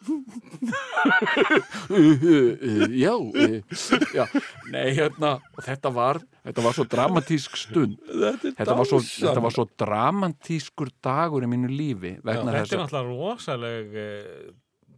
já, 2.96 3.14
eh, 3.36 3.60
já, 4.14 4.24
nei, 4.72 4.86
hérna 4.96 5.32
og 5.52 5.60
þetta 5.66 5.90
var, 5.92 6.20
þetta 6.46 6.64
var 6.64 6.76
svo 6.76 6.86
dramatísk 6.88 7.58
stund 7.60 7.98
þetta 8.08 8.76
var 8.78 8.88
svo, 8.88 9.00
þetta 9.04 9.42
var 9.44 9.52
svo 9.54 9.66
dramatískur 9.82 10.88
dagur 11.04 11.44
í 11.44 11.50
mínu 11.52 11.68
lífi 11.68 12.14
vegna 12.24 12.54
Þetta 12.62 12.78
er 12.78 12.82
náttúrulega 12.86 13.04
rosaleg 13.12 13.84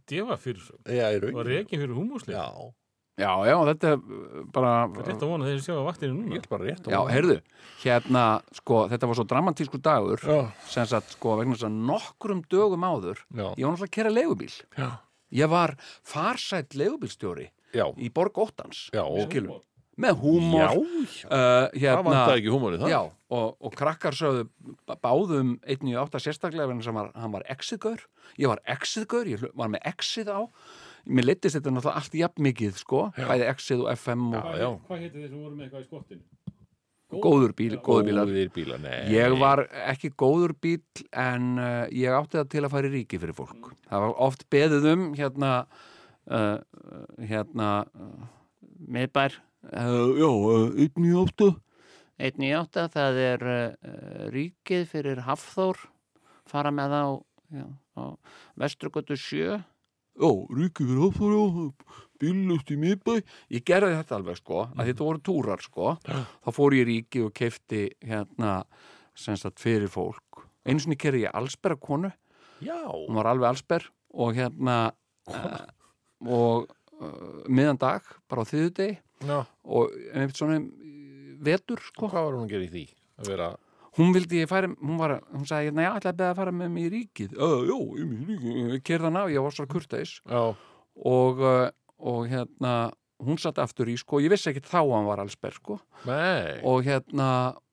djefa 0.09 0.37
fyrir 0.39 0.63
Já, 0.89 1.07
í 1.13 1.19
og 1.33 1.45
rekin 1.47 1.79
fyrir 1.83 1.93
húmúsli. 1.97 2.33
Já, 2.35 2.45
já, 3.19 3.31
já, 3.45 3.55
þetta 3.69 3.91
er 3.93 3.99
bara 4.55 4.71
Rétt 4.89 5.21
að 5.23 5.29
vona 5.31 5.45
þeir 5.49 5.61
sjá 5.65 5.73
að 5.77 5.85
vaktinu 5.87 6.13
ég 6.13 6.19
núna. 6.19 6.39
er 6.41 6.47
bara 6.49 6.67
rétt. 6.69 6.87
já, 6.89 6.99
heyrðu, 7.13 7.37
hérna 7.83 8.23
sko, 8.59 8.79
þetta 8.93 9.09
var 9.11 9.19
svo 9.19 9.25
dramatískur 9.29 9.83
dagur 9.85 10.23
Já, 10.25 10.39
sem 10.67 10.85
sagt, 10.89 11.11
sko, 11.17 11.35
vegna 11.39 11.55
þess 11.57 11.67
að 11.69 11.77
nokkrum 11.91 12.41
dögum 12.49 12.87
áður 12.87 13.21
já, 13.33 13.47
ég 13.57 13.65
var 13.67 13.75
náttúrulega 13.75 13.89
að 13.89 13.95
kera 13.99 14.13
leigubíl. 14.13 14.53
Já, 14.77 14.89
ég 15.33 15.49
var 15.53 15.75
farsætt 16.03 16.73
leigubílstjóri 16.77 17.49
já, 17.73 17.85
í 17.97 18.09
Borg 18.13 18.37
Óttans 18.37 18.87
já, 18.93 19.03
og, 19.05 19.29
með 19.99 20.21
húmor 20.23 20.63
já, 20.63 20.71
uh, 20.73 21.27
það 21.29 21.83
hérna, 21.83 22.05
vantaði 22.07 22.39
ekki 22.41 22.53
húmorið 22.53 22.83
það. 22.83 22.93
já, 22.93 23.01
og, 23.37 23.49
og 23.61 23.75
krakkar 23.77 24.17
sögðu 24.17 24.47
báðum 25.03 25.51
198 25.61 26.23
sérstaklega 26.25 26.71
vegna 26.71 26.87
sem 26.87 26.97
var, 26.97 27.11
hann 27.17 27.35
var 27.35 27.45
exið-gaur 27.53 28.01
ég 28.41 28.49
var 28.49 28.63
exið-gaur, 28.75 29.29
ég 29.29 29.45
var 29.53 29.71
með 29.73 29.85
exið 29.93 30.33
á. 30.33 30.41
Mér 31.03 31.27
leittist 31.27 31.57
þetta 31.57 31.73
náttúrulega 31.75 31.99
allt 31.99 32.13
jafn 32.15 32.45
mikið 32.47 32.77
sko, 32.79 32.99
bæði 33.17 33.49
exið 33.51 33.83
og 33.83 33.89
FM 33.97 34.29
og 34.39 34.53
já. 34.55 34.69
Hvað 34.87 35.01
heitir 35.03 35.19
þeir 35.19 35.29
sem 35.33 35.41
voru 35.43 35.57
með 35.57 35.65
eitthvað 35.67 35.83
í 35.83 35.87
skottinu? 35.89 36.23
góður 37.21 37.53
bíl, 37.57 37.77
góður 37.83 38.07
bílar. 38.07 38.29
Góðir 38.29 38.51
bílar, 38.53 38.79
nei. 38.81 39.13
ég 39.13 39.35
var 39.37 39.63
ekki 39.85 40.09
góður 40.17 40.55
bíl 40.63 41.03
en 41.11 41.59
uh, 41.61 41.85
ég 41.93 42.13
átti 42.15 42.39
það 42.39 42.51
til 42.53 42.63
að 42.63 42.73
fara 42.73 42.89
í 42.89 42.93
ríki 42.93 43.19
fyrir 43.21 43.37
fólk. 43.37 43.73
Það 43.89 44.05
var 44.05 44.15
oft 44.27 44.45
beðið 44.53 44.87
um 44.93 45.03
hérna 45.17 45.51
uh, 46.31 46.57
hérna 47.21 47.71
uh, 47.93 48.29
miðbær. 48.87 49.37
uh, 49.37 49.52
já, 49.71 50.29
uh, 50.29 50.71
198 50.75 51.53
198, 52.19 52.87
það 52.93 53.19
er 53.23 53.45
uh, 53.49 54.31
ríkið 54.33 54.87
fyrir 54.91 55.23
Hafþór 55.25 55.79
fara 56.49 56.71
með 56.73 56.97
já, 57.53 57.67
á 57.97 58.03
Vestrugötu 58.59 59.17
7 59.17 59.61
Já, 60.13 60.29
ríkið 60.29 60.89
fyrir 60.89 61.03
Hafþór 61.07 61.33
já, 61.33 62.01
bílust 62.21 62.71
í 62.71 62.77
miðbæ. 62.79 63.15
Ég 63.53 63.63
gerði 63.65 63.95
þetta 63.97 64.17
alveg 64.19 64.37
sko, 64.39 64.59
að 64.77 64.91
þetta 64.91 65.07
voru 65.07 65.21
túrar 65.25 65.63
sko. 65.63 65.95
Þá 66.05 66.49
fór 66.53 66.75
ég 66.77 66.83
í 66.83 66.89
ríki 66.91 67.23
og 67.25 67.33
keifti 67.35 67.87
hérna, 68.05 68.59
sem 69.17 69.37
sagt, 69.39 69.57
fyrir 69.63 69.89
fólk. 69.91 70.45
Einu 70.63 70.83
sinni 70.83 70.99
kerði 70.99 71.25
ég 71.25 71.33
allsberra 71.35 71.79
konu. 71.81 72.13
Já, 72.63 72.77
hún 72.87 73.17
var 73.17 73.31
alveg 73.33 73.49
allsber 73.49 73.89
og 74.13 74.37
hérna 74.37 74.77
uh, 75.33 75.57
og 76.29 76.69
uh, 77.01 77.41
miðan 77.49 77.81
dag, 77.81 78.05
bara 78.29 78.45
á 78.45 78.49
þriðudegi 78.53 79.01
já. 79.27 79.37
og 79.63 79.93
einmitt 80.13 80.39
svona 80.39 80.57
eh, 80.59 81.35
vetur 81.43 81.83
sko. 81.83 82.09
Hvað 82.11 82.27
var 82.27 82.37
hún 82.37 82.47
að 82.47 82.55
gera 82.55 82.67
í 82.67 82.71
því? 82.73 82.85
Að 83.21 83.29
vera, 83.33 83.49
hún 83.99 84.15
vildi 84.15 84.41
ég 84.41 84.49
færi, 84.49 84.71
hún 84.81 84.99
var 84.99 85.19
hún 85.31 85.45
sagði, 85.49 85.73
já, 85.75 85.91
ætlaði 85.91 86.13
að 86.13 86.19
beða 86.23 86.33
að 86.33 86.41
fara 86.41 86.55
með 86.59 86.73
mig 86.73 86.87
í 86.87 86.91
ríkið. 86.97 87.37
Í 87.37 88.09
mig 88.09 88.19
í 88.19 88.27
ríkið, 88.31 88.59
ég 88.73 88.83
kerði 88.89 89.09
hann 89.09 89.21
á 89.21 89.23
ég 89.31 89.45
var 89.45 89.55
svo 89.55 89.69
kurteis. 89.69 90.17
Já, 90.25 90.43
og, 91.13 91.41
uh, 91.43 91.69
og 92.03 92.27
hérna 92.31 92.73
hún 93.23 93.39
satt 93.39 93.61
aftur 93.61 93.87
í, 93.87 93.95
sko, 93.99 94.19
ég 94.23 94.33
vissi 94.33 94.49
ekki 94.51 94.63
þá 94.65 94.79
að 94.81 94.95
hann 94.97 95.07
var 95.07 95.21
allsber, 95.23 95.55
sko, 95.55 95.77
nei, 96.09 96.59
og 96.67 96.83
hérna 96.83 97.29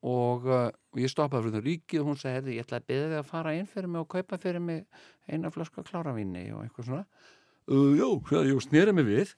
og, 0.07 0.47
uh, 0.47 0.69
ég 1.01 1.11
stoppaði 1.11 1.49
fyrir 1.49 1.57
það 1.57 1.69
ríkið 1.71 2.03
og 2.03 2.11
hún 2.11 2.21
sagði, 2.21 2.57
ég 2.59 2.67
ætlaði 2.67 2.85
að 2.85 2.91
beða 2.93 3.09
þig 3.11 3.21
að 3.21 3.31
fara 3.33 3.55
inn 3.57 3.71
fyrir 3.71 3.91
mig 3.91 4.03
og 4.05 4.11
kaupa 4.15 4.39
fyrir 4.41 4.65
mig 4.65 4.85
eina 5.31 5.51
flöska 5.55 5.85
kláravíni 5.87 6.45
og 6.55 6.65
eitthvað 6.65 6.91
svona. 6.91 7.05
Uh, 7.71 8.21
sagði 8.29 8.53
ég 8.53 8.65
sneri 8.67 8.95
mig 8.95 9.09
við 9.09 9.35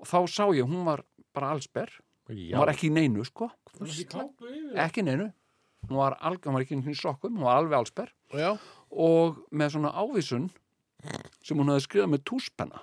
og 0.00 0.08
þá 0.08 0.18
sá 0.30 0.44
ég, 0.56 0.66
hún 0.66 0.84
var 0.86 1.02
bara 1.36 1.52
allsber, 1.54 1.90
já. 2.28 2.56
hún 2.56 2.62
var 2.62 2.72
ekki 2.72 2.90
neinu, 2.92 3.24
sko. 3.26 3.50
Ekki 4.86 5.04
neinu. 5.06 5.30
Hún 5.86 6.00
var, 6.00 6.16
alg, 6.24 6.42
hún 6.42 6.56
var 6.56 6.64
ekki 6.64 6.78
í 6.80 6.96
sokkum, 6.98 7.36
hún 7.36 7.46
var 7.46 7.60
alveg 7.60 7.78
allsber. 7.78 8.12
Já, 8.34 8.56
og 8.90 9.40
með 9.54 9.76
svona 9.76 9.92
ávísun 9.94 10.48
sem 11.44 11.58
hún 11.58 11.70
hafði 11.70 11.84
skrifað 11.84 12.12
með 12.14 12.24
túspenna. 12.26 12.82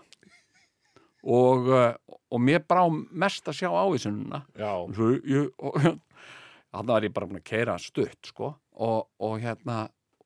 Og, 1.23 1.69
uh, 1.71 2.17
og 2.35 2.41
mér 2.43 2.63
brá 2.67 2.83
mest 2.91 3.47
að 3.47 3.61
sjá 3.61 3.69
ávísununa 3.71 4.41
Já, 4.59 4.73
svo 4.91 5.13
ég 5.23 5.53
og, 5.63 5.77
þannig 6.73 6.91
var 6.91 7.05
ég 7.07 7.13
bara 7.15 7.29
búin 7.29 7.39
að 7.39 7.45
keira 7.47 7.77
stutt 7.79 8.27
sko. 8.27 8.49
Og, 8.75 9.05
og 9.23 9.37
hérna 9.39 9.85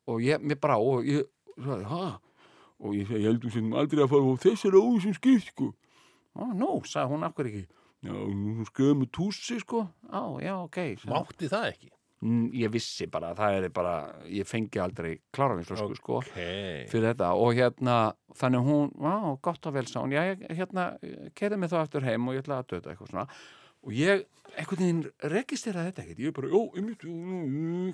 og 0.10 0.24
ég, 0.26 0.42
mér 0.42 0.58
brá 0.62 0.78
og 0.80 1.06
ég 1.06 1.28
sagði, 1.54 1.86
ha? 1.92 2.16
og 2.78 2.96
ég 2.98 3.12
ég 3.14 3.28
heldur 3.28 3.54
sem 3.54 3.70
aldrei 3.74 4.04
að 4.04 4.12
fara 4.14 4.34
á 4.34 4.44
þessari 4.46 4.82
óvísum 4.82 5.16
skipt 5.18 5.52
sko 5.52 5.70
Ó, 6.38 6.46
nú, 6.54 6.72
sagði 6.86 7.14
hún 7.16 7.28
akkur 7.28 7.50
ekki? 7.50 7.66
Með 8.08 9.08
tússi 9.16 9.58
sko. 9.62 9.88
Á, 10.14 10.22
já, 10.44 10.54
ok 10.62 10.82
sagði 11.02 11.14
mátti 11.14 11.50
það 11.52 11.70
ekki? 11.74 11.94
Mm, 12.26 12.48
Ég 12.58 12.72
vissi 12.74 13.06
bara, 13.14 13.36
það 13.38 13.60
er 13.60 13.74
bara 13.74 13.94
ég 14.34 14.48
fengi 14.50 14.80
aldrei 14.82 15.20
kláravinslösku 15.36 15.98
sko 16.00 16.16
okay. 16.24 16.88
fyrir 16.90 17.12
þetta. 17.12 17.34
Og 17.38 17.54
hérna 17.58 17.98
þannig 18.38 18.66
hún, 18.66 18.90
á, 19.06 19.38
gott 19.46 19.70
og 19.70 19.76
vel 19.76 19.86
sá 19.90 20.00
hún. 20.02 20.16
Já, 20.16 20.34
hérna, 20.50 20.90
kerði 21.38 21.62
mig 21.62 21.74
þá 21.74 21.84
aftur 21.84 22.08
heim 22.08 22.26
og 22.26 22.38
ég 22.38 22.46
ætla 22.46 22.62
að 22.64 22.72
döta 22.74 22.94
eitthvað 22.94 23.12
svona. 23.14 23.28
Og 23.86 23.94
ég, 23.94 24.26
einhvern 24.58 24.82
veginn 24.82 25.04
registeraði 25.34 25.92
þetta 25.92 26.06
ekkert. 26.06 26.24
Ég 26.26 26.38
bara, 26.38 26.64
einmitt, 26.80 27.06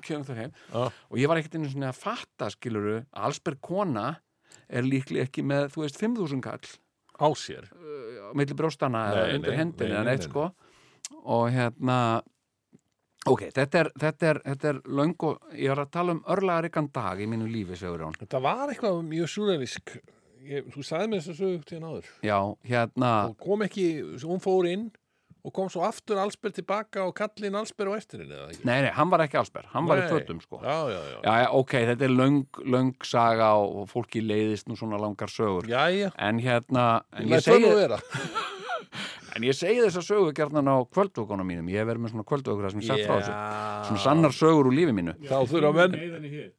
kerði 0.08 0.30
það 0.30 0.40
heim. 0.40 0.56
Já. 0.72 0.86
og 0.88 1.20
ég 1.20 1.32
var 1.32 1.42
ekkert 1.42 1.60
einu 1.60 1.74
svona 1.74 1.92
að 1.92 2.00
fatta 2.06 2.52
skiluru, 2.56 3.02
að 3.12 3.28
allsberg 3.28 3.60
kona 3.64 4.08
er 4.72 4.88
líklega 4.88 5.28
ekki 5.28 5.44
með, 5.46 5.68
þú 5.74 5.84
veist, 5.84 6.00
5.000 6.00 6.44
kall 6.48 6.72
Á 7.20 7.28
sér. 7.38 7.68
Uh, 7.78 8.30
á 8.30 8.32
milli 8.38 8.58
brjóstana 8.58 9.08
eða 9.12 9.26
Nei, 9.28 9.36
undir 9.38 9.58
nei, 9.92 10.04
neitt 10.08 10.24
nei, 10.24 10.30
sko. 10.30 10.48
og 11.24 11.46
hérna 11.54 11.98
ok, 13.30 13.46
þetta 13.56 13.84
er, 13.84 13.92
þetta 14.00 14.32
er, 14.32 14.42
þetta 14.48 14.72
er 14.74 14.82
löng 15.00 15.16
og 15.30 15.54
ég 15.56 15.72
var 15.74 15.84
að 15.86 15.94
tala 15.94 16.18
um 16.18 16.24
örlaðarikan 16.36 16.90
dag 16.96 17.22
í 17.22 17.30
mínu 17.30 17.48
lífi, 17.52 17.78
segur 17.80 18.08
hún 18.08 18.18
Þetta 18.20 18.42
var 18.44 18.66
eitthvað 18.74 19.00
mjög 19.08 19.32
súralisk 19.36 19.96
Þú 20.44 20.82
sagði 20.84 21.08
mér 21.08 21.22
þess 21.22 21.32
að 21.32 21.38
sögu 21.40 21.62
til 21.70 21.78
náður 21.80 22.08
já, 22.26 22.38
hérna 22.68 23.12
og 23.30 23.38
kom 23.40 23.64
ekki, 23.64 23.86
hún 24.26 24.42
fór 24.44 24.68
inn 24.68 24.90
og 25.44 25.52
kom 25.56 25.68
svo 25.72 25.82
aftur 25.84 26.20
allsber 26.24 26.54
tilbaka 26.56 27.04
og 27.04 27.14
kallin 27.18 27.58
allsber 27.60 27.90
á 27.92 27.94
eftir 28.00 28.22
henni 28.24 28.36
eða 28.38 28.50
ekki? 28.54 28.64
Nei, 28.70 28.78
nei, 28.86 28.92
hann 28.96 29.10
var 29.12 29.26
ekki 29.26 29.40
allsber, 29.42 29.66
hann 29.74 29.90
var 29.90 30.00
í 30.00 30.06
Nei. 30.06 30.14
fötum 30.14 30.40
sko. 30.44 30.62
Já, 30.64 30.78
já, 30.94 31.00
já. 31.12 31.18
Já, 31.26 31.34
já, 31.44 31.50
ok, 31.60 31.76
þetta 31.92 32.08
er 32.08 32.14
löng, 32.16 32.40
löng 32.78 32.94
saga 33.04 33.50
og 33.60 33.90
fólki 33.92 34.24
leiðist 34.24 34.70
nú 34.72 34.78
svona 34.80 35.00
langar 35.02 35.28
sögur. 35.34 35.68
Jæja, 35.68 36.14
En 36.18 36.40
hérna, 36.40 36.88
en 37.12 37.28
ég, 37.28 37.44
það 37.44 37.60
nú 37.60 37.68
segi, 37.68 37.76
vera. 37.82 38.00
en 39.36 39.46
ég 39.48 39.56
segi 39.58 39.82
þessa 39.82 40.04
sögu 40.06 40.32
gerðan 40.38 40.70
á 40.70 40.76
kvöldvökunum 40.94 41.48
mínum. 41.50 41.70
Ég 41.74 41.82
hef 41.82 41.90
verið 41.90 42.04
með 42.06 42.14
svona 42.14 42.26
kvöldvökur 42.30 42.70
sem 42.72 42.84
ég 42.84 42.88
sagt 42.92 43.04
frá 43.08 43.16
þessu. 43.18 43.34
Svona 43.90 44.04
sannar 44.04 44.36
sögur 44.38 44.70
úr 44.70 44.76
lífi 44.78 44.94
mínu. 44.96 45.16
Þá 45.26 45.36
þurfa 45.50 45.72
menn... 45.80 45.98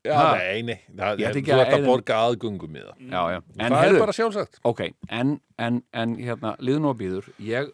Já, 0.04 0.18
nei, 0.34 0.60
nei, 0.66 0.76
það, 0.90 1.22
Ég 1.22 1.36
þú 1.38 1.42
ekki 1.44 1.54
að 1.56 1.62
að 1.78 1.86
borga 1.88 2.18
aðgöngum 2.26 2.76
í 2.76 2.82
það. 2.84 3.00
Já, 3.14 3.22
já. 3.36 3.40
En 3.60 3.78
það 3.78 3.86
er 3.88 3.98
bara 4.02 4.16
sjálfsagt. 4.18 4.60
ok, 4.66 4.84
en, 5.08 5.32
en, 5.68 5.80
en 5.94 6.16
hérna, 6.20 6.52
liðn 6.60 6.90
og 6.90 6.98
býður, 7.00 7.30
ég, 7.46 7.70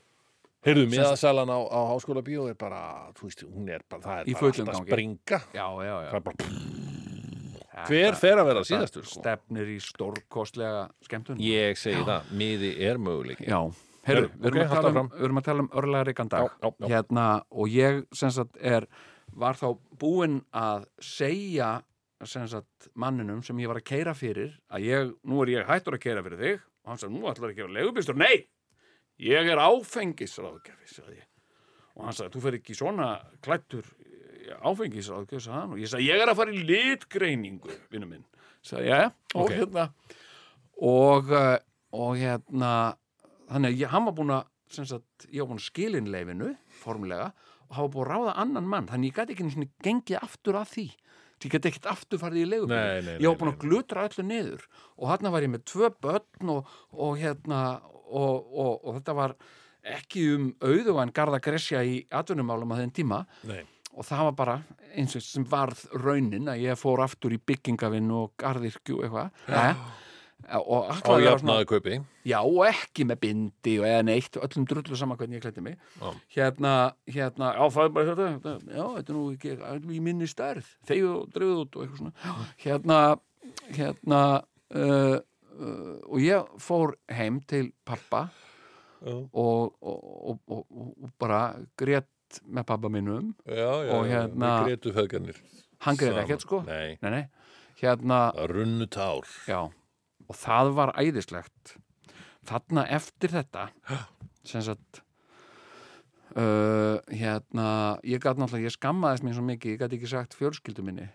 Heyrðu, 0.67 0.87
miðasalan 0.93 1.49
á, 1.49 1.59
á 1.73 1.81
háskóla 1.89 2.21
bíó 2.25 2.45
er 2.51 2.57
bara, 2.61 2.81
þú 3.17 3.29
veist, 3.31 3.45
hún 3.49 3.69
er 3.73 3.85
bara, 3.89 4.03
það 4.05 4.19
er 4.21 4.29
Í 4.29 4.35
bara 4.37 4.51
alltaf 4.51 4.75
gangi. 4.75 4.91
springa. 4.91 5.39
já, 5.57 5.67
já, 5.87 5.95
já. 6.05 6.11
Það 6.11 6.19
er 6.19 6.25
bara, 6.27 7.87
hver 7.89 8.19
fer 8.21 8.41
að 8.43 8.49
vera 8.51 8.65
síðastur, 8.69 9.07
sko? 9.09 9.21
Stefnir 9.23 9.71
í 9.73 9.79
stórkostlega 9.81 10.83
skemmtun. 11.07 11.41
Ég 11.41 11.79
segi 11.81 12.03
það, 12.05 12.29
miði 12.43 12.73
er 12.91 13.01
möguleik. 13.01 13.41
Já, 13.47 13.61
heyrðu, 14.09 14.29
við, 14.37 14.51
erum 14.51 14.61
að 14.67 14.75
tala 14.75 14.91
um, 14.91 14.99
áfram. 15.01 15.11
við 15.17 15.29
erum 15.31 15.41
að 15.41 15.49
tala 15.49 15.65
um 15.65 15.71
örlærikan 15.81 16.33
dag 16.35 16.45
Já, 16.45 16.53
já, 16.61 16.71
já. 16.85 16.91
Hérna, 16.93 17.27
og 17.51 17.73
ég 17.73 18.03
sem 18.21 18.35
sagt 18.37 18.61
er 18.61 18.87
var 19.41 19.57
þá 19.61 19.67
búinn 20.01 20.41
að 20.57 20.85
segja 21.01 21.73
sem 22.29 22.45
sagt 22.53 22.91
manninum 23.01 23.41
sem 23.47 23.57
ég 23.63 23.71
var 23.71 23.79
að 23.81 23.87
keira 23.95 24.13
fyrir 24.13 24.53
að 24.69 24.85
ég, 24.91 25.13
nú 25.25 25.41
er 25.45 25.55
ég 25.55 25.69
hættur 25.71 25.97
að 25.97 26.03
keira 26.05 26.25
fyrir 26.27 26.41
þig 26.43 26.57
og 26.61 26.91
hann 26.93 27.01
sagði, 27.01 27.15
nú 27.17 27.31
ætlar 27.31 27.53
ekki 27.55 27.63
að 27.63 27.69
vera 27.71 27.77
legubistur 27.79 28.19
nei, 28.21 28.43
ég 29.21 29.51
er 29.53 29.61
áfengisráðgjafi 29.61 30.91
sagði 30.95 31.19
ég. 31.19 31.27
Og 31.97 32.07
hann 32.07 32.17
sagði, 32.17 32.33
þú 32.37 32.43
fer 32.47 32.57
ekki 32.61 32.77
svona 32.79 33.09
klættur 33.45 33.89
áfengisráðgjafi 34.67 35.43
sagði 35.45 35.59
hann. 35.59 35.75
Og 35.75 35.83
ég 35.83 35.91
sagði, 35.93 36.09
ég 36.11 36.23
er 36.25 36.33
að 36.33 36.39
fara 36.41 36.55
í 36.55 36.63
litgreiningu 36.71 37.77
vinnu 37.93 38.09
minn, 38.11 38.25
sagði 38.67 38.93
ég. 38.95 39.13
Og 39.35 39.45
Ok. 39.45 39.53
hérna 39.59 39.91
og, 40.81 41.31
eh, 41.33 41.59
og 41.93 42.17
hérna 42.17 42.97
þannig 43.51 43.71
að 43.75 43.79
ég, 43.79 43.87
hann 43.89 44.05
var 44.05 44.15
búinn 44.15 44.35
að 44.39 44.47
sem 44.71 44.85
sagt, 44.87 45.27
ég 45.33 45.41
var 45.43 45.49
búinn 45.51 45.59
að 45.61 45.71
skilin 45.71 46.11
leifinu 46.11 46.57
formulega 46.81 47.33
og 47.71 47.77
hafa 47.77 47.89
búinn 47.91 48.07
að 48.07 48.13
ráða 48.15 48.37
annan 48.37 48.69
mann. 48.69 48.87
Þannig 48.87 49.11
ég 49.13 49.15
gæti 49.19 49.35
ekki 49.35 49.51
sinni 49.51 49.71
gengið 49.83 50.23
aftur 50.23 50.55
að 50.55 50.69
því. 50.75 50.87
Ég 51.41 51.51
gæti 51.51 51.71
ekkert 51.71 51.87
aftur 51.91 52.19
farið 52.21 52.45
í 52.45 52.49
leigubíl. 52.51 53.21
Ég 53.21 53.27
var 53.27 53.37
búinn 53.41 53.51
nei, 53.51 53.57
að 53.57 53.63
glutra 53.65 54.09
öllu 54.09 54.25
niður. 54.29 54.67
Og 54.99 55.09
þarna 55.09 55.31
var 55.33 55.41
ég 55.43 55.51
með 55.51 55.65
tvö 55.65 55.91
börn 56.01 56.51
og, 56.53 56.67
og 56.93 57.17
hérna 57.19 57.81
og, 58.11 58.51
og, 58.51 58.73
og 58.85 58.99
þetta 58.99 59.17
var 59.17 59.37
ekki 59.97 60.27
um 60.35 60.51
auðugan 60.61 61.15
garda 61.17 61.41
gresja 61.43 61.83
í 61.87 62.03
atvinnumálum 62.13 62.75
að 62.75 62.85
þeim 62.85 62.93
tíma 62.99 63.23
Nei. 63.49 63.63
og 63.95 64.05
það 64.07 64.27
var 64.29 64.37
bara 64.43 64.59
eins 64.91 65.17
og 65.17 65.25
sem 65.25 65.47
varð 65.49 65.87
raunin 65.97 66.51
að 66.51 66.67
ég 66.67 66.79
fór 66.79 67.03
aftur 67.05 67.35
í 67.35 67.41
byggingavinn 67.41 68.11
og 68.13 68.35
garðirkju 68.41 68.99
og 68.99 69.07
eitthvað 69.07 69.49
ja. 69.49 69.75
og 70.61 70.91
Á 70.91 71.15
jafnaði 71.21 71.67
kaupi. 71.69 71.97
Já, 72.27 72.39
og 72.41 72.63
ekki 72.67 73.05
með 73.09 73.21
bindi 73.23 73.75
og 73.81 73.87
eða 73.87 74.05
neitt, 74.09 74.39
öllum 74.41 74.67
drullu 74.69 74.99
saman 74.99 75.19
hvernig 75.21 75.39
ég 75.39 75.45
klætti 75.45 75.63
mig. 75.65 75.77
Já. 76.01 76.09
Hérna, 76.37 76.73
hérna, 77.07 77.53
já, 77.55 77.65
það 77.77 77.85
er 77.85 77.93
bara 77.97 78.15
þetta, 78.17 78.55
já, 78.65 78.85
þetta 78.97 79.13
er 79.13 79.19
nú 79.19 79.25
ekki 79.35 79.55
í 79.97 80.01
minni 80.05 80.29
stærð, 80.31 80.71
þegar 80.89 81.13
og 81.13 81.35
dreifðu 81.37 81.65
út 81.65 81.77
og 81.77 81.85
eitthvað 81.85 82.01
svona. 82.01 82.15
Já, 82.25 82.33
Hérna, 82.65 83.01
hérna, 83.77 84.23
uh, 84.75 85.17
og 85.61 86.21
ég 86.25 86.47
fór 86.63 86.95
heim 87.13 87.41
til 87.51 87.73
pappa 87.85 88.29
og, 89.01 89.29
og, 89.33 89.75
og, 89.81 90.39
og, 90.49 91.11
bara 91.21 91.43
grét 91.81 92.41
með 92.47 92.67
pappa 92.69 92.89
minnum. 92.93 93.35
Já, 93.47 93.71
já, 93.85 93.93
Og 93.97 94.07
hérna- 94.07 94.55
við 94.63 94.71
gretu 94.71 94.93
feðgarnir. 94.95 95.39
Hann 95.81 95.97
grét 95.97 96.13
Saman. 96.13 96.25
ekkert, 96.25 96.45
sko. 96.47 96.63
Nei, 96.69 96.99
Nei, 97.03 97.11
nei. 97.11 97.23
Hérna, 97.81 98.19
það 98.37 98.51
runnu 98.55 98.87
tár. 98.93 99.29
Já, 99.49 99.61
og 100.29 100.37
það 100.37 100.73
var 100.77 100.93
æðislegt. 101.01 101.77
Þarna 102.47 102.85
eftir 102.93 103.33
þetta, 103.33 103.69
sem 104.45 104.63
sagt, 104.63 105.01
uh, 106.37 106.99
hérna, 107.09 107.67
ég 108.05 108.21
gæti 108.23 108.41
náttúrulega, 108.43 108.69
ég 108.69 108.77
skammaðist 108.77 109.25
mér 109.27 109.37
svo 109.39 109.45
mikið, 109.49 109.75
ég 109.75 109.81
gæti 109.83 109.99
ekki 109.99 110.11
sagt 110.13 110.37
fjölskyldu 110.39 110.85
minni, 110.87 111.09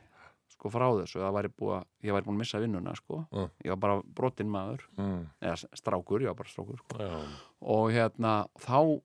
sko, 0.65 0.71
frá 0.73 0.85
þessu, 0.97 1.19
það 1.21 1.35
væri 1.37 1.49
búið 1.61 1.73
að, 1.77 1.83
ég 2.09 2.15
væri 2.15 2.25
búin 2.25 2.35
að 2.35 2.41
missa 2.41 2.59
vinnuna, 2.63 2.95
sko. 2.97 3.19
Mm. 3.31 3.49
Ég 3.65 3.73
var 3.75 3.77
bara 3.83 4.01
brotinn 4.17 4.49
maður, 4.49 4.85
Mm. 4.97 5.27
eða 5.41 5.69
strákur, 5.77 6.21
ég 6.25 6.31
var 6.33 6.35
bara 6.41 6.49
strákur, 6.49 6.77
sko. 6.81 6.97
Já. 6.97 7.19
Og 7.61 7.91
hérna, 7.93 8.47
þá, 8.57 9.01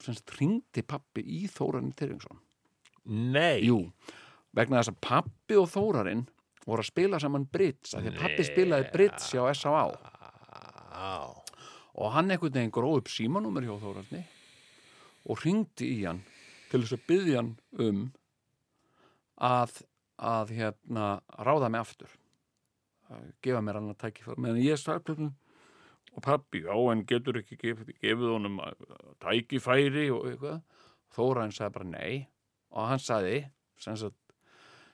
sem 0.00 0.14
sagt, 0.14 0.32
ringdi 0.40 0.82
pappi 0.82 1.22
í 1.22 1.44
Þórarinn 1.52 1.92
Tyrfingsson. 1.94 2.40
Nei. 3.06 3.60
Jú, 3.68 3.92
vegna 4.56 4.80
þess 4.80 4.94
að 4.94 5.00
pappi 5.04 5.56
og 5.60 5.68
Þórarinn 5.68 6.26
voru 6.64 6.80
að 6.80 6.88
spila 6.88 7.20
saman 7.20 7.44
Brits, 7.52 7.92
af 7.94 8.00
því 8.02 8.14
að 8.14 8.20
pappi 8.22 8.44
spilaði 8.48 8.92
Brits 8.92 9.30
hjá 9.34 9.44
S.A.A. 9.52 9.92
Já. 10.94 11.42
og 11.94 12.12
hann 12.14 12.30
einhvern 12.30 12.54
veginn 12.56 12.72
gróð 12.72 13.02
upp 13.02 13.08
símanúmer 13.12 13.62
hjá 13.66 13.76
Þórarni 13.82 14.24
og 15.28 15.42
ringdi 15.44 15.90
í 16.00 16.06
hann 16.06 16.22
til 16.70 16.80
þess 16.80 16.96
að 16.96 17.04
byggja 17.06 17.36
hann 17.42 17.50
um 17.78 18.12
að, 19.38 19.82
að 20.18 20.52
hérna, 20.58 21.08
ráða 21.46 21.70
mig 21.74 21.80
aftur. 21.84 22.12
Að 23.12 23.24
gefa 23.44 23.62
mér 23.64 23.78
hann 23.80 23.90
að 23.92 23.98
tækifæri. 24.04 24.40
Meðan 24.44 24.62
ég 24.64 24.80
sagði 24.80 25.30
og 26.14 26.22
pappi, 26.22 26.60
já, 26.62 26.74
en 26.92 27.00
getur 27.10 27.40
ekki 27.40 27.56
gefið, 27.58 27.88
gefið 27.98 28.28
honum 28.36 28.60
uh, 28.62 28.70
tækifæri 29.24 30.06
og 30.14 30.28
eitthvað? 30.30 30.60
Þórainn 31.16 31.54
sagði 31.54 31.74
bara 31.78 31.88
nei. 31.90 32.20
Og 32.74 32.86
hann 32.92 33.02
sagði 33.02 33.40
sem 33.82 33.96
sagt 33.98 34.16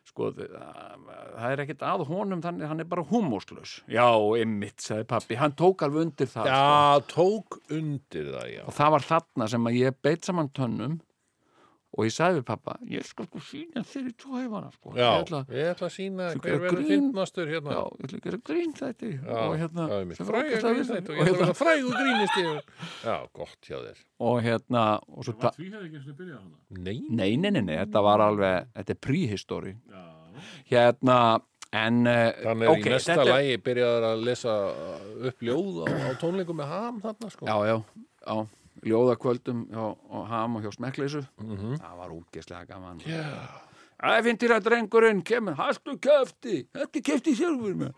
sko, 0.09 0.31
þ- 0.35 0.49
það 0.51 1.53
er 1.53 1.61
ekkert 1.63 1.83
að 1.87 2.07
honum 2.09 2.41
þannig 2.43 2.67
hann 2.73 2.81
er 2.83 2.89
bara 2.89 3.05
humóslaus 3.07 3.77
já, 3.93 4.07
einmitt, 4.41 4.81
sagði 4.83 5.05
pappi, 5.13 5.37
hann 5.39 5.53
tók 5.55 5.85
alveg 5.87 6.09
undir 6.09 6.31
það 6.33 6.49
sko. 6.49 6.57
Já, 6.57 7.05
tók 7.13 7.59
undir 7.77 8.31
það, 8.33 8.47
já. 8.57 8.63
og 8.65 8.75
það 8.81 8.95
var 8.97 9.07
þarna 9.11 9.49
sem 9.53 9.69
að 9.71 9.77
ég 9.79 9.99
beitt 10.03 10.27
saman 10.27 10.49
tönnum 10.57 10.97
og 11.91 12.05
ég 12.07 12.13
sagði 12.15 12.39
við 12.39 12.45
pappa 12.47 12.75
ég 12.87 13.03
skal 13.09 13.27
sko 13.27 13.41
sína 13.43 13.83
þér 13.83 14.05
í 14.07 14.13
tvo 14.23 14.37
hefana 14.39 14.69
sko. 14.71 14.93
Já, 14.95 15.09
ég 15.11 15.25
ætla, 15.25 15.41
ég 15.51 15.71
ætla 15.73 15.89
að 15.89 15.95
sína 15.97 16.29
hver 16.37 16.61
verður 16.63 16.77
grín. 16.77 16.87
fyndnastur 16.91 17.51
hérna. 17.51 17.71
já, 17.75 17.83
ég 17.99 18.05
ætla 18.07 18.19
að 18.21 18.25
gera 18.29 18.41
grín 18.51 18.75
þetta 18.79 19.11
og 19.11 19.57
hérna 19.59 19.89
þetta 19.91 20.23
og 20.23 20.31
og, 20.31 20.47
ég 20.47 20.57
ætla 20.61 20.71
að 20.71 20.79
hérna, 21.01 21.41
vera 21.41 21.57
frægur 21.61 21.97
grínist. 21.99 22.71
Já, 23.05 23.17
gott 23.41 23.61
hjá 23.67 23.77
þér. 23.83 23.99
og 24.21 24.43
hérna 24.47 24.85
og 25.09 25.25
svo 25.27 25.35
ta- 25.41 25.51
Því 25.57 25.67
hefði 25.75 25.87
ekki 25.91 25.99
eins 26.01 26.09
og 26.13 26.17
byrjað 26.21 26.39
hana. 26.39 26.57
Nei. 26.71 26.99
nei, 27.11 27.37
nei, 27.37 27.51
nei, 27.51 27.61
nei, 27.63 27.77
þetta 27.85 28.03
var 28.07 28.21
alveg 28.21 28.71
þetta 28.79 28.91
er 28.95 29.01
príhistóri 29.09 29.75
Já. 29.91 30.05
hérna, 30.71 31.19
en 31.73 32.07
uh, 32.07 32.31
Þannig 32.43 32.67
er 32.67 32.71
ok, 32.71 32.87
í 32.87 32.91
næsta 32.95 33.15
þetta- 33.19 33.27
lagi 33.35 33.59
byrjaður 33.67 34.07
að 34.13 34.25
lesa 34.31 34.55
upp 35.31 35.43
ljóð 35.43 35.83
á, 35.83 35.87
á 35.91 36.11
tónleikum 36.23 36.57
með 36.63 36.67
ham 36.71 37.01
þarna, 37.03 37.31
sko. 37.35 37.47
já, 37.47 37.57
já, 37.67 37.77
já 38.27 38.47
ljóðakvöldum 38.87 39.67
hjá 39.71 39.83
og 40.11 40.27
ham 40.31 40.57
og 40.57 40.63
hjá 40.65 40.73
smekkleysu 40.77 41.23
Mhm. 41.41 41.77
það 41.81 41.97
var 41.99 42.11
úgeslega 42.17 42.67
gaman. 42.69 43.01
Finnst 44.25 44.41
þér 44.43 44.55
að 44.57 44.65
drengurinn 44.65 45.23
kemur, 45.23 45.55
hastu 45.59 45.99
kefti, 46.01 46.67
þetta 46.73 47.03
kefti 47.05 47.35
sjálfur 47.37 47.75
með. 47.77 47.93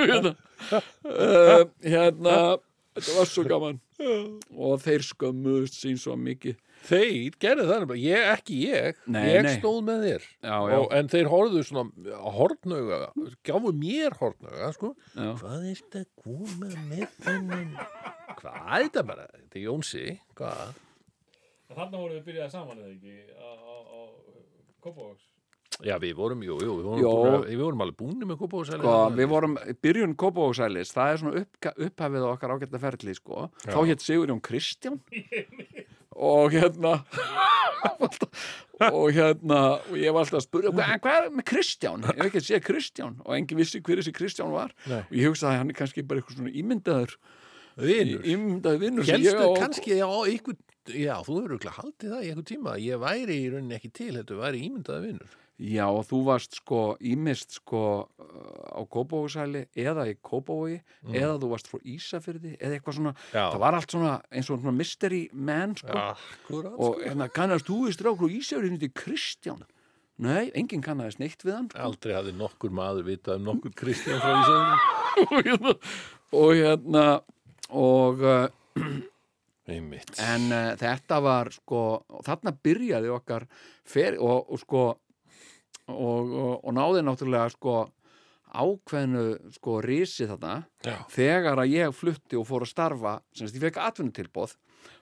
Hérna. 0.00 0.34
uh, 1.04 1.64
hérna 1.82 2.36
þetta 2.96 3.16
var 3.16 3.28
svo 3.30 3.44
gaman. 3.48 3.80
Og 4.56 4.80
þeir 4.82 5.04
skömmuðust 5.06 5.76
sín 5.82 5.98
svo 6.00 6.16
mikið 6.18 6.56
Þeir 6.80 7.34
gerðu 7.42 7.64
það 7.68 7.80
nefnilega, 7.82 8.02
ég, 8.02 8.26
ekki 8.34 8.58
ég 8.64 9.00
Nei, 9.06 9.22
ég 9.34 9.42
nei. 9.46 9.52
stóð 9.60 9.80
með 9.86 10.04
þér 10.06 10.22
Já, 10.26 10.54
já. 10.72 10.76
Og, 10.80 10.86
en 10.96 11.10
þeir 11.12 11.28
horfðu 11.30 11.64
svona 11.68 12.18
hortnauga, 12.38 13.00
gáfu 13.46 13.72
mér 13.76 14.16
hortnauga 14.20 14.70
sko. 14.76 14.92
Já. 15.14 15.30
hvað 15.42 15.66
er 15.70 15.80
þetta 15.82 16.02
að 16.04 16.08
koma 16.24 16.70
með 16.90 17.16
þennan 17.26 17.74
hvað 18.40 18.60
er 18.60 18.86
þetta 18.88 19.04
bara, 19.12 19.26
þetta 19.36 19.60
er 19.60 19.66
Jónsi 19.68 20.06
hvað, 20.40 20.78
Þannig 21.70 22.00
vorum 22.00 22.14
við 22.16 22.24
byrjað 22.30 22.54
saman 22.56 22.80
eða 22.82 22.94
ekki 22.96 23.18
á, 23.38 23.48
á, 23.54 23.74
á 23.86 23.98
Kópavóks 24.82 25.26
já 25.86 25.94
við 26.02 26.10
vorum 26.18 26.40
jú, 26.44 26.56
jú, 26.60 26.72
við 26.76 26.84
vorum, 26.90 27.00
Jó. 27.00 27.10
búin 27.14 27.34
að- 27.38 27.44
við 27.48 27.60
vorum 27.62 27.82
alveg 27.84 27.96
búinni 27.96 28.26
með 28.28 28.36
kópáðsæli 28.42 28.82
sko, 28.82 28.96
við 29.16 29.28
vorum 29.30 29.54
byrjun 29.80 30.16
Kópavóksælis 30.20 30.90
það 30.92 31.12
er 31.12 31.20
svona 31.22 31.40
upp, 31.40 31.68
upphafið 31.86 32.26
okkar 32.32 32.52
ágætta 32.56 32.80
ferli 32.82 33.14
sko. 33.16 33.46
þá 33.64 33.78
hétt 33.88 34.02
Sigurjón 34.04 34.42
Kristján 34.44 34.98
og 36.20 36.52
hérna 36.52 36.94
og 38.90 39.10
hérna 39.12 39.58
og 39.88 39.96
ég 39.98 40.12
var 40.14 40.24
alltaf 40.24 40.38
að 40.40 40.46
spurja 40.46 40.72
hvað, 40.72 41.16
er 41.16 41.28
með 41.36 41.46
Kristján, 41.50 42.04
ég 42.06 42.16
hef 42.20 42.28
ekki 42.30 42.40
að 42.40 42.46
sé 42.48 42.60
Kristján. 42.64 43.18
Og 43.26 43.34
engin 43.36 43.60
vissi 43.60 43.80
hver 43.84 44.00
þessi 44.00 44.14
Kristján 44.16 44.52
var. 44.54 44.72
Nei. 44.88 45.02
og 45.02 45.14
ég 45.16 45.28
hugsaði 45.30 45.52
að 45.54 45.60
hann 45.62 45.72
er 45.74 45.78
kannski 45.80 46.04
bara 46.06 46.22
eitthvað 46.22 46.40
svona 46.40 46.54
ímyndaður 46.62 47.14
vinur, 47.80 48.24
ímyndaður 48.34 48.82
vinnur 48.84 49.06
á- 49.40 49.60
kannski 49.60 49.96
já, 50.00 50.08
ykkur, 50.36 50.56
já, 50.90 51.14
þú 51.24 51.36
hefur 51.36 51.46
örugglega 51.48 51.76
haldið 51.78 52.14
það 52.14 52.24
í 52.24 52.30
einhver 52.32 52.48
tíma, 52.50 52.76
ég 52.84 53.00
væri 53.04 53.36
í 53.44 53.50
rauninni 53.52 53.76
ekki 53.78 53.92
til 54.00 54.12
þetta 54.18 54.40
væri 54.40 54.64
ímyndaði 54.68 55.06
vinur 55.10 55.36
Já, 55.60 55.84
og 55.92 56.06
þú 56.08 56.18
varst 56.24 56.54
sko 56.56 56.96
ímist 57.04 57.58
sko 57.58 57.80
á 58.72 58.80
Kópavóksæli 58.88 59.66
eða 59.76 60.06
í 60.08 60.14
Kópavogi 60.24 60.78
eða 61.12 61.34
þú 61.42 61.50
varst 61.52 61.68
frá 61.68 61.82
Ísafyrði 61.84 62.54
eða 62.56 62.78
eitthvað 62.78 62.96
svona, 62.96 63.12
Mm. 63.12 63.34
Já. 63.34 63.42
það 63.52 63.58
var 63.60 63.74
allt 63.76 63.90
svona 63.92 64.14
eins 64.32 64.48
og 64.50 64.60
svona 64.62 64.72
mystery 64.78 65.20
man 65.32 65.74
sko. 65.76 65.92
Akkurat, 65.92 66.72
og 66.80 67.02
hérna 67.04 67.28
kannast 67.28 67.68
þú 67.68 67.76
í 67.90 67.92
strákur 67.92 68.32
Ísafyrði 68.32 68.78
til 68.86 68.90
Kristján? 68.96 69.60
Nei, 70.20 70.50
enginn 70.54 70.82
kannast 70.84 71.18
neitt 71.20 71.44
við 71.44 71.54
hann 71.58 71.68
sko. 71.70 71.78
aldrei 71.80 72.14
hafði 72.16 72.32
nokkur 72.40 72.70
maður 72.72 73.04
vitað 73.10 73.36
um 73.42 73.44
nokkur 73.50 73.72
Kristján 73.76 74.20
frá 74.20 74.40
Ísafjörðum 74.40 75.76
og 76.40 76.50
hérna 76.56 77.04
og 77.70 78.24
uh, 78.24 78.48
einmitt. 79.68 80.16
en 80.24 80.48
uh, 80.52 80.72
þetta 80.80 81.20
var 81.22 81.50
sko 81.54 81.82
þarna 82.26 82.52
byrjaði 82.64 83.12
okkar 83.14 83.46
fer, 83.84 84.16
og, 84.20 84.48
og 84.50 84.60
sko 84.64 84.82
og, 85.92 86.30
og, 86.30 86.52
og 86.64 86.76
náði 86.76 87.04
náttúrulega 87.06 87.50
sko 87.54 87.78
ákveðnu 88.50 89.24
sko 89.54 89.76
risi 89.84 90.26
þarna 90.26 90.64
Já. 90.82 90.96
þegar 91.12 91.62
að 91.62 91.74
ég 91.76 91.94
flutti 91.94 92.38
og 92.38 92.48
fór 92.48 92.66
að 92.66 92.72
starfa 92.72 93.12
semst 93.36 93.54
ég 93.54 93.62
fekk 93.62 93.78
atvinnutilbóð 93.84 94.56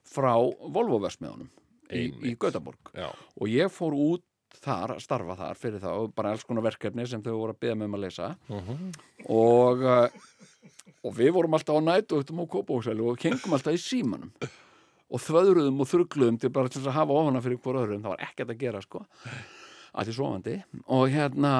frá 0.08 0.34
Volvo-versmiðunum 0.36 1.48
í, 1.88 2.08
í. 2.28 2.34
Götaborg. 2.40 2.92
Já, 2.96 3.08
og 3.08 3.48
ég 3.52 3.72
fór 3.72 3.96
út 3.96 4.24
þar 4.58 4.96
að 4.96 5.02
starfa 5.04 5.36
þar 5.38 5.60
fyrir 5.60 5.84
og 5.92 6.12
bara 6.16 6.32
alls 6.34 6.44
konar 6.44 6.66
verkefni 6.66 7.06
sem 7.08 7.22
þau 7.24 7.34
voru 7.36 7.54
að 7.54 7.60
beða 7.62 7.78
með 7.78 7.88
um 7.88 7.96
að 7.98 8.04
lesa. 8.04 8.30
Og 9.32 9.84
uh, 9.86 10.06
og 11.06 11.14
við 11.16 11.34
vorum 11.36 11.54
alltaf 11.56 11.78
á 11.78 11.82
nætu 11.84 12.18
á 12.20 12.24
Kópavóksæli 12.26 13.04
og 13.04 13.20
kengum 13.20 13.54
alltaf 13.54 13.76
í 13.76 13.80
símanum 13.80 14.32
og 15.08 15.22
þvöðruðum 15.24 15.78
og 15.80 15.88
þurgluðum 15.88 16.40
til 16.42 16.50
bara 16.52 16.72
til 16.72 16.82
að 16.84 16.96
hafa 16.98 17.16
ofana 17.16 17.40
fyrir 17.44 17.60
hvort 17.62 17.80
öðrum. 17.80 18.02
Það 18.04 18.12
var 18.12 18.24
ekkert 18.26 18.52
að 18.52 18.60
gera 18.60 18.82
sko 18.84 19.04
allir 19.92 20.16
sofandi. 20.16 20.56
Og 20.94 21.08
hérna 21.12 21.54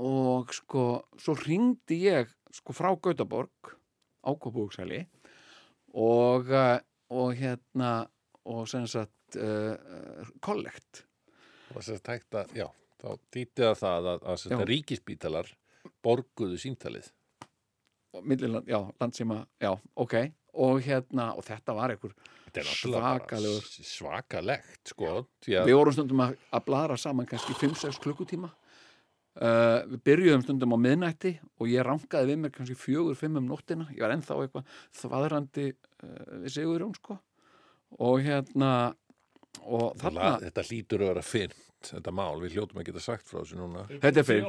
og 0.00 0.50
sko 0.54 0.86
svo 1.20 1.36
ringdi 1.38 2.00
ég 2.08 2.30
sko 2.54 2.74
frá 2.74 2.90
Gautaborg 2.98 3.74
á 4.24 4.30
Kópavóksæli 4.32 5.04
og 5.94 6.50
uh, 6.50 6.78
og 7.14 7.34
hérna 7.38 8.06
og 8.50 8.66
sem 8.68 8.86
sagt 8.90 9.38
uh, 9.38 9.76
kollekt. 10.44 11.04
Og 11.72 11.80
þess 11.80 11.94
að 11.96 12.02
tækta, 12.08 12.42
já, 12.56 12.66
þá 13.00 13.08
dýtti 13.34 13.68
það 13.80 14.08
að, 14.12 14.24
að 14.24 14.40
þetta 14.42 14.58
Já. 14.60 14.68
ríkispítalar 14.70 15.52
borguðu 16.04 16.58
síntalið 16.60 17.10
milliland, 18.22 18.68
já, 18.68 18.78
landsíma, 19.00 19.46
já, 19.60 19.74
ok. 19.96 20.14
Og 20.54 20.80
hérna, 20.86 21.32
og 21.34 21.42
þetta 21.46 21.74
var 21.74 21.94
einhver 21.94 22.14
er 22.54 22.68
Svakalegur. 22.70 23.64
svakalegt, 23.82 24.92
sko 24.92 25.08
að, 25.48 25.64
við 25.66 25.74
vorum 25.74 25.94
stundum 25.96 26.22
að, 26.22 26.36
að 26.54 26.66
bladra 26.68 26.98
saman 27.00 27.26
kannski 27.26 27.56
5-6 27.58 27.98
klukkutíma. 28.04 28.50
Uh, 29.34 29.82
við 29.90 30.02
byrjuðum 30.06 30.44
stundum 30.44 30.76
á 30.76 30.78
miðnætti 30.78 31.32
og 31.58 31.66
ég 31.66 31.82
rankaði 31.82 32.30
við 32.30 32.42
mér 32.44 32.52
kannski 32.54 32.76
4-5 32.78 33.40
um 33.40 33.48
nóttina. 33.48 33.88
Ég 33.90 34.04
var 34.04 34.14
ennþá 34.14 34.36
eitthvað 34.44 34.76
þvaðrandi 35.00 35.64
uh, 35.72 36.36
við 36.44 36.54
Sigurjón 36.54 36.94
sko. 37.00 37.18
Og 37.98 38.22
hérna 38.22 38.70
þarna, 39.62 40.32
þetta 40.46 40.64
hlýtur 40.70 41.04
að 41.04 41.12
vera 41.14 41.22
fyrnt 41.22 41.60
þetta 41.84 42.12
mál, 42.16 42.38
við 42.40 42.54
hljótum 42.56 42.78
að 42.80 42.86
geta 42.88 43.00
sagt 43.04 43.26
frá 43.28 43.42
þessu 43.42 43.58
núna. 43.60 43.82
Þetta 44.00 44.20
er 44.22 44.24
fyrr 44.24 44.44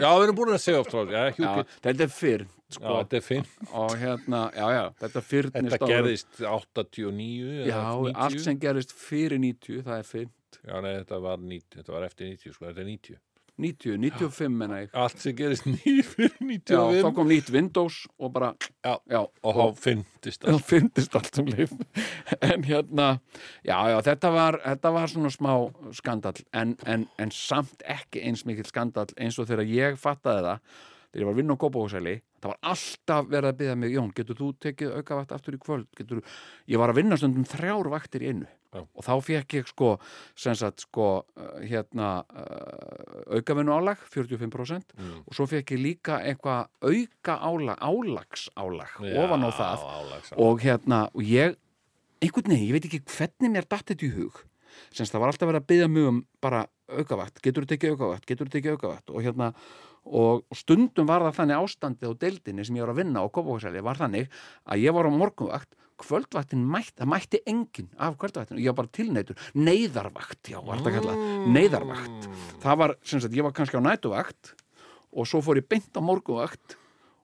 já, 0.00 0.08
við 0.08 0.22
erum 0.24 0.36
búin 0.38 0.52
að 0.54 0.62
segja 0.62 0.78
oft 0.80 0.94
frá 0.94 1.02
þessu, 1.04 1.64
þetta 1.84 2.04
er 2.06 2.12
fyrr 2.16 2.44
já, 2.46 2.76
sko, 2.78 2.94
þetta 3.02 3.18
er 3.18 3.24
fyrnt, 3.26 3.58
og 3.82 3.92
hérna, 4.00 4.40
já, 4.56 4.66
já, 4.72 4.84
þetta 5.02 5.22
fyrnist 5.28 5.74
þetta 5.74 5.84
á- 5.84 5.92
gerðist 5.92 6.40
89 6.40 7.50
eða 7.58 7.68
já, 7.68 7.82
90 8.08 8.16
allt 8.24 8.40
sem 8.46 8.58
gerist 8.64 8.92
fyrir 8.96 9.38
90, 9.44 9.82
það 9.84 9.98
er 10.00 10.08
fyrr 10.08 10.28
já, 10.64 10.80
nei, 10.80 10.92
þetta 11.02 11.20
var, 11.28 11.36
90, 11.44 11.76
þetta 11.82 11.92
var 11.98 12.08
eftir 12.08 12.30
90, 12.32 12.56
sko, 12.56 12.64
þetta 12.70 12.80
er 12.86 12.88
90 12.94 13.20
90, 13.58 13.96
95 13.98 14.54
menna 14.54 14.80
ég. 14.84 14.90
Allt 14.96 15.22
sem 15.22 15.34
gerist 15.38 15.66
9 15.70 16.04
fyrir 16.06 16.34
já, 16.34 16.78
95 16.78 17.02
þá 17.04 17.10
kom 17.16 17.30
nýtt 17.30 17.50
Windows 17.54 17.96
og 18.18 18.32
bara, 18.34 18.52
Já, 18.86 18.94
já. 19.10 19.20
og 19.42 19.58
þá 19.58 19.64
fyndist 19.84 20.44
það 20.44 20.52
það 20.56 20.66
fyndist 20.72 21.16
allt 21.18 21.40
sem 21.40 21.50
leif 21.52 21.72
en 22.50 22.66
hérna, 22.68 23.08
já, 23.66 23.78
já, 23.92 23.96
þetta 24.10 24.30
var 24.34 24.60
þetta 24.66 24.94
var 24.98 25.12
svona 25.14 25.32
smá 25.34 25.52
skandall 25.98 26.44
en, 26.54 26.76
en, 26.86 27.08
en 27.18 27.34
samt 27.34 27.82
ekki 27.86 28.22
eins 28.28 28.44
mikill 28.48 28.68
skandall 28.70 29.10
eins 29.18 29.38
og 29.42 29.50
þegar 29.50 29.68
ég 29.70 29.98
fattaði 30.00 30.46
það 30.46 30.62
þegar 31.08 31.22
ég 31.22 31.28
var 31.28 31.34
að 31.34 31.40
vinna 31.42 31.56
á 31.58 31.62
Kópahúsæli 31.64 32.14
það 32.38 32.52
var 32.52 32.58
alltaf 32.70 33.28
verið 33.32 33.50
að 33.50 33.58
byggja 33.58 33.76
mig, 33.82 33.94
Jón, 33.96 34.10
getur 34.14 34.38
þú 34.38 34.52
tekið 34.62 34.92
aukavakt 35.00 35.32
aftur 35.34 35.56
í 35.56 35.60
kvöld, 35.62 35.88
getur 35.98 36.20
ég 36.70 36.78
var 36.78 36.92
að 36.92 37.00
vinna 37.00 37.18
stundum 37.18 37.46
þrjár 37.48 37.90
vaktir 37.90 38.22
í 38.22 38.30
einu 38.34 38.46
Já. 38.74 38.82
og 38.84 39.04
þá 39.06 39.12
fekk 39.24 39.54
ég 39.58 39.68
sko 39.70 39.94
sagt 40.36 40.82
sko 40.84 41.06
uh, 41.24 41.60
hérna 41.64 42.08
aukavinnu 43.32 43.72
álag 43.72 44.02
45% 44.12 44.92
Mm. 44.98 45.22
og 45.26 45.34
svo 45.34 45.46
fekk 45.48 45.72
ég 45.76 45.80
líka 45.82 46.18
eitthvað 46.20 46.68
auka 46.82 47.38
álag, 47.38 47.78
álags 47.80 48.48
álag 48.56 48.92
ofan 49.00 49.44
á 49.46 49.50
það. 49.52 49.84
álags, 49.88 50.32
og 50.36 50.60
hérna, 50.60 51.08
og 51.14 51.22
ég 51.22 51.56
einhvern 52.20 52.50
veginn, 52.50 52.68
ég 52.68 52.72
veit 52.76 52.88
ekki 52.88 53.02
hvernig 53.06 53.52
mér 53.54 53.68
datt 53.68 53.86
þetta 53.86 54.06
í 54.08 54.14
hug. 54.16 54.44
Semst 54.92 55.12
það 55.14 55.20
var 55.22 55.32
alltaf 55.32 55.48
verið 55.48 55.62
að 55.62 55.68
byggja 55.70 55.88
mjög 55.88 56.08
um 56.08 56.18
bara 56.42 56.66
aukavakt, 56.88 57.40
getur 57.42 57.64
þú 57.64 57.70
tekið 57.72 57.94
aukavakt 57.94 58.26
getur 58.26 58.48
þú 58.48 58.54
tekið 58.56 58.74
aukavakt 58.76 59.10
og 59.12 59.22
hérna 59.24 59.52
og 60.08 60.44
stundum 60.56 61.06
var 61.08 61.20
það 61.26 61.36
þannig 61.40 61.62
ástandið 61.62 62.10
á 62.10 62.20
deildinni 62.22 62.64
sem 62.64 62.76
ég 62.78 62.84
var 62.86 62.94
að 62.94 63.00
vinna 63.02 63.20
á 63.20 63.26
Kópavóksæli 63.28 63.82
var 63.84 64.00
þannig 64.00 64.30
að 64.64 64.84
ég 64.86 64.94
var 64.96 65.08
á 65.08 65.12
morgunvakt 65.12 65.74
kvöldvaktin 66.02 66.64
mætti, 66.68 66.96
það 67.00 67.10
mætti 67.12 67.40
enginn 67.50 67.90
af 67.98 68.16
kvöldvaktinu, 68.20 68.62
ég 68.62 68.72
var 68.72 68.78
bara 68.82 68.94
tilneitur 68.98 69.46
neyðarvakt, 69.58 70.40
já, 70.52 70.58
var 70.64 70.80
þetta 70.80 70.94
kallað. 70.96 71.22
Neyðarvakt, 71.56 72.28
það 72.62 72.80
var, 72.82 72.96
sem 73.02 73.22
sagt, 73.24 73.36
ég 73.36 73.46
var 73.46 73.54
kannski 73.56 73.80
á 73.80 73.82
nætuvakt 73.84 74.54
og 75.12 75.28
svo 75.28 75.42
fór 75.44 75.60
ég 75.62 75.68
beint 75.68 75.98
á 75.98 76.02
morgunvakt 76.04 76.78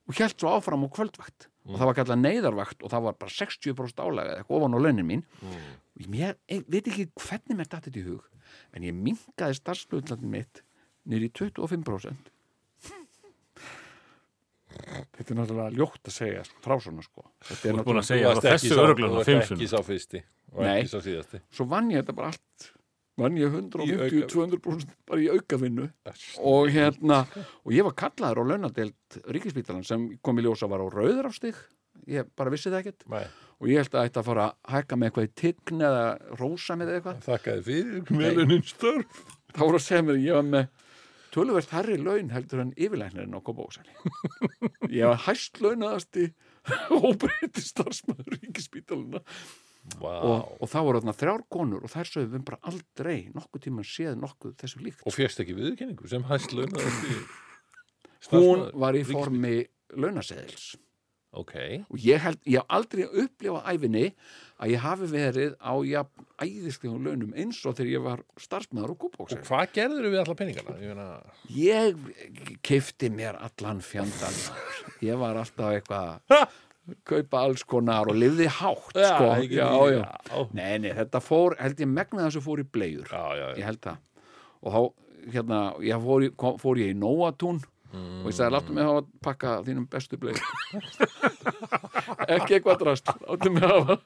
og 0.04 0.18
held 0.18 0.36
svo 0.36 0.54
áfram 0.58 0.86
á 0.86 0.88
kvöldvakt. 0.98 1.48
Og 1.64 1.78
það 1.80 1.88
var 1.88 1.96
kallað 1.96 2.20
neyðarvakt 2.20 2.82
og 2.84 2.92
það 2.92 3.06
var 3.06 3.18
bara 3.22 3.32
60% 3.32 4.04
álega 4.04 4.34
eða 4.34 4.42
eitthvað 4.42 4.58
ofan 4.58 4.76
á 4.76 4.78
launin 4.84 5.08
mín. 5.08 5.22
Og 5.96 6.16
ég, 6.18 6.36
ég 6.52 6.66
veit 6.68 6.90
ekki 6.90 7.06
hvernig 7.14 7.56
mér 7.56 7.70
datt 7.70 7.88
þetta 7.88 8.02
í 8.02 8.08
hug 8.10 8.30
en 8.74 8.84
ég 8.84 8.96
minkaði 8.96 9.56
starfslutlandin 9.58 10.32
mitt 10.34 10.60
í 11.08 11.30
25% 11.30 12.33
þetta 15.14 15.26
er 15.26 15.38
náttúrulega 15.40 15.74
ljótt 15.78 16.10
að 16.10 16.16
segja 16.16 16.44
frá 16.64 16.76
svona 16.82 17.04
sko. 17.04 17.26
Þetta 17.48 17.68
er 17.68 17.74
Þú 17.74 17.82
ert 17.82 17.88
búin 17.90 18.00
að 18.00 18.08
segja 18.10 18.32
frá 18.32 18.46
þessu 18.48 18.78
örglun 18.84 19.18
fimm 19.28 19.44
ekki 19.44 19.68
sá 19.70 19.76
fyrsti 19.86 20.22
og 20.54 20.62
Nei. 20.64 20.72
ekki 20.78 20.92
sá 20.94 20.98
síðasti. 21.04 21.42
Svo 21.54 21.68
vann 21.70 21.92
ég 21.92 22.02
þetta 22.02 22.16
bara 22.18 22.32
allt. 22.34 22.70
Vann 23.14 23.36
ég 23.38 23.52
Í 23.54 23.60
150-200% 24.26 24.96
bara 25.06 25.22
í 25.22 25.28
aukavinnu. 25.30 25.86
Og 26.42 26.72
hérna 26.74 27.20
og 27.62 27.70
ég 27.74 27.86
var 27.86 27.94
kallaður 28.00 28.42
á 28.42 28.44
launadelt 28.50 29.18
ríkispítalan 29.30 29.86
sem 29.86 30.08
kom 30.24 30.40
í 30.42 30.46
ljósa 30.46 30.66
var 30.70 30.82
á 30.82 30.86
rauðrafstig 30.90 31.54
ég 32.10 32.28
bara 32.36 32.52
vissi 32.52 32.70
það 32.72 32.80
ekkert. 32.82 33.04
Nei. 33.10 33.24
og 33.62 33.68
ég 33.70 33.80
held 33.80 33.94
að 33.94 34.08
ætti 34.08 34.20
að 34.20 34.26
fara 34.28 34.44
að 34.48 34.72
hækka 34.74 34.96
með 34.98 35.08
eitthvað 35.08 35.26
í 35.26 35.32
tign 35.40 35.84
eða 35.88 36.02
rósa 36.40 36.76
með 36.76 36.90
eitthvað. 36.96 37.20
Þakkaði 37.24 37.62
fyrir 37.68 38.10
meðlunin 38.18 38.64
störf. 38.66 39.20
Þá 39.54 39.60
voru 39.62 39.78
að 39.78 39.84
segja 39.86 40.04
mér 40.04 40.18
að 40.18 40.26
ég 40.26 40.38
var 40.38 40.48
með 40.50 40.66
töluvert 41.34 41.74
herri 41.74 41.98
laun 42.00 42.32
heldur 42.34 42.62
en 42.64 42.72
yfirlæknirinn 42.78 43.36
á 43.36 43.40
Kópavóksæli 43.44 43.94
ég 44.98 45.10
var 45.10 45.20
hæst 45.26 45.60
launaðasti 45.64 46.30
óbreyti 47.04 47.64
starfsmæður 47.64 48.38
ríkispítaluna 48.38 49.22
wow. 50.00 50.20
og, 50.30 50.52
og 50.60 50.70
það 50.70 50.88
voru 50.88 51.02
þarna 51.02 51.16
þrjár 51.20 51.44
konur 51.56 51.84
og 51.84 51.92
þær 51.92 52.10
sögðu 52.10 52.32
við 52.36 52.46
bara 52.50 52.60
aldrei 52.70 53.16
nokkuð 53.34 53.66
tíma 53.66 53.84
séð 53.88 54.16
nokkuð 54.20 54.54
þessu 54.62 54.84
líkt. 54.84 55.02
Og 55.04 55.16
fjast 55.16 55.42
ekki 55.44 55.56
viðurkenningu 55.58 56.10
sem 56.10 56.24
hæst 56.30 56.54
launaði 56.56 57.18
hún 58.32 58.66
var 58.80 58.96
í 58.96 59.04
formi 59.08 59.58
launaseðils 59.94 60.72
ok. 61.40 61.54
Og 61.90 62.00
ég 62.04 62.22
held, 62.24 62.40
ég 62.46 62.60
hef 62.60 62.74
aldrei 62.78 63.04
upplifað 63.06 63.70
æfinni 63.74 64.04
að 64.62 64.72
ég 64.74 64.84
hafi 64.84 65.08
verið 65.10 65.54
á 65.58 65.74
jafn 65.88 66.26
æðislegum 66.44 67.06
launum 67.06 67.32
eins 67.38 67.60
og 67.66 67.76
þegar 67.78 67.92
ég 67.92 68.04
var 68.04 68.22
starfsmæður 68.40 68.94
og 68.94 68.96
Og 68.96 69.00
kúbóksir 69.04 69.42
hvað 69.46 69.72
gerður 69.76 70.10
við 70.12 70.20
alla 70.22 70.36
peningana? 70.38 70.76
Ég 70.78 70.92
meina, 70.94 71.08
ég 71.58 72.60
keifti 72.66 73.10
mér 73.14 73.40
allan 73.42 73.82
fjandan 73.84 74.38
ég 75.04 75.18
var 75.20 75.40
alltaf 75.42 75.74
eitthvað 75.74 76.46
kaupa 77.08 77.44
alls 77.46 77.64
konar 77.64 78.08
og 78.12 78.18
lifði 78.18 78.48
hátt 78.60 78.98
Já, 78.98 79.14
sko. 79.14 79.28
ekki 79.38 79.56
já, 79.56 79.68
já. 79.94 80.00
já. 80.28 80.42
Nei, 80.52 80.74
nei, 80.84 80.90
þetta 80.96 81.20
fór, 81.24 81.56
held 81.60 81.80
ég 81.80 81.88
megna 81.90 82.26
þessu 82.26 82.42
fór 82.44 82.60
í 82.60 82.66
já, 83.40 83.46
ég 83.56 83.64
held 83.64 83.80
það. 83.86 84.02
Og 84.64 84.74
þá, 84.74 84.80
hérna, 85.32 85.60
ég 85.84 86.04
fór, 86.04 86.26
kom, 86.36 86.58
fór 86.60 86.82
ég 86.82 86.92
í 86.92 86.98
Nóatún 86.98 87.62
og 87.94 88.28
ég 88.30 88.36
sagði, 88.36 88.52
láttu 88.56 88.74
mig 88.76 88.84
hafa 88.88 89.02
að 89.02 89.08
pakka 89.26 89.54
þínum 89.66 89.86
bestu 89.92 90.18
bleið 90.22 90.40
ekki 92.36 92.56
eitthvað 92.58 92.80
drast 92.82 93.10
láttu 93.28 93.52
mig 93.54 93.64
hafa 93.66 93.96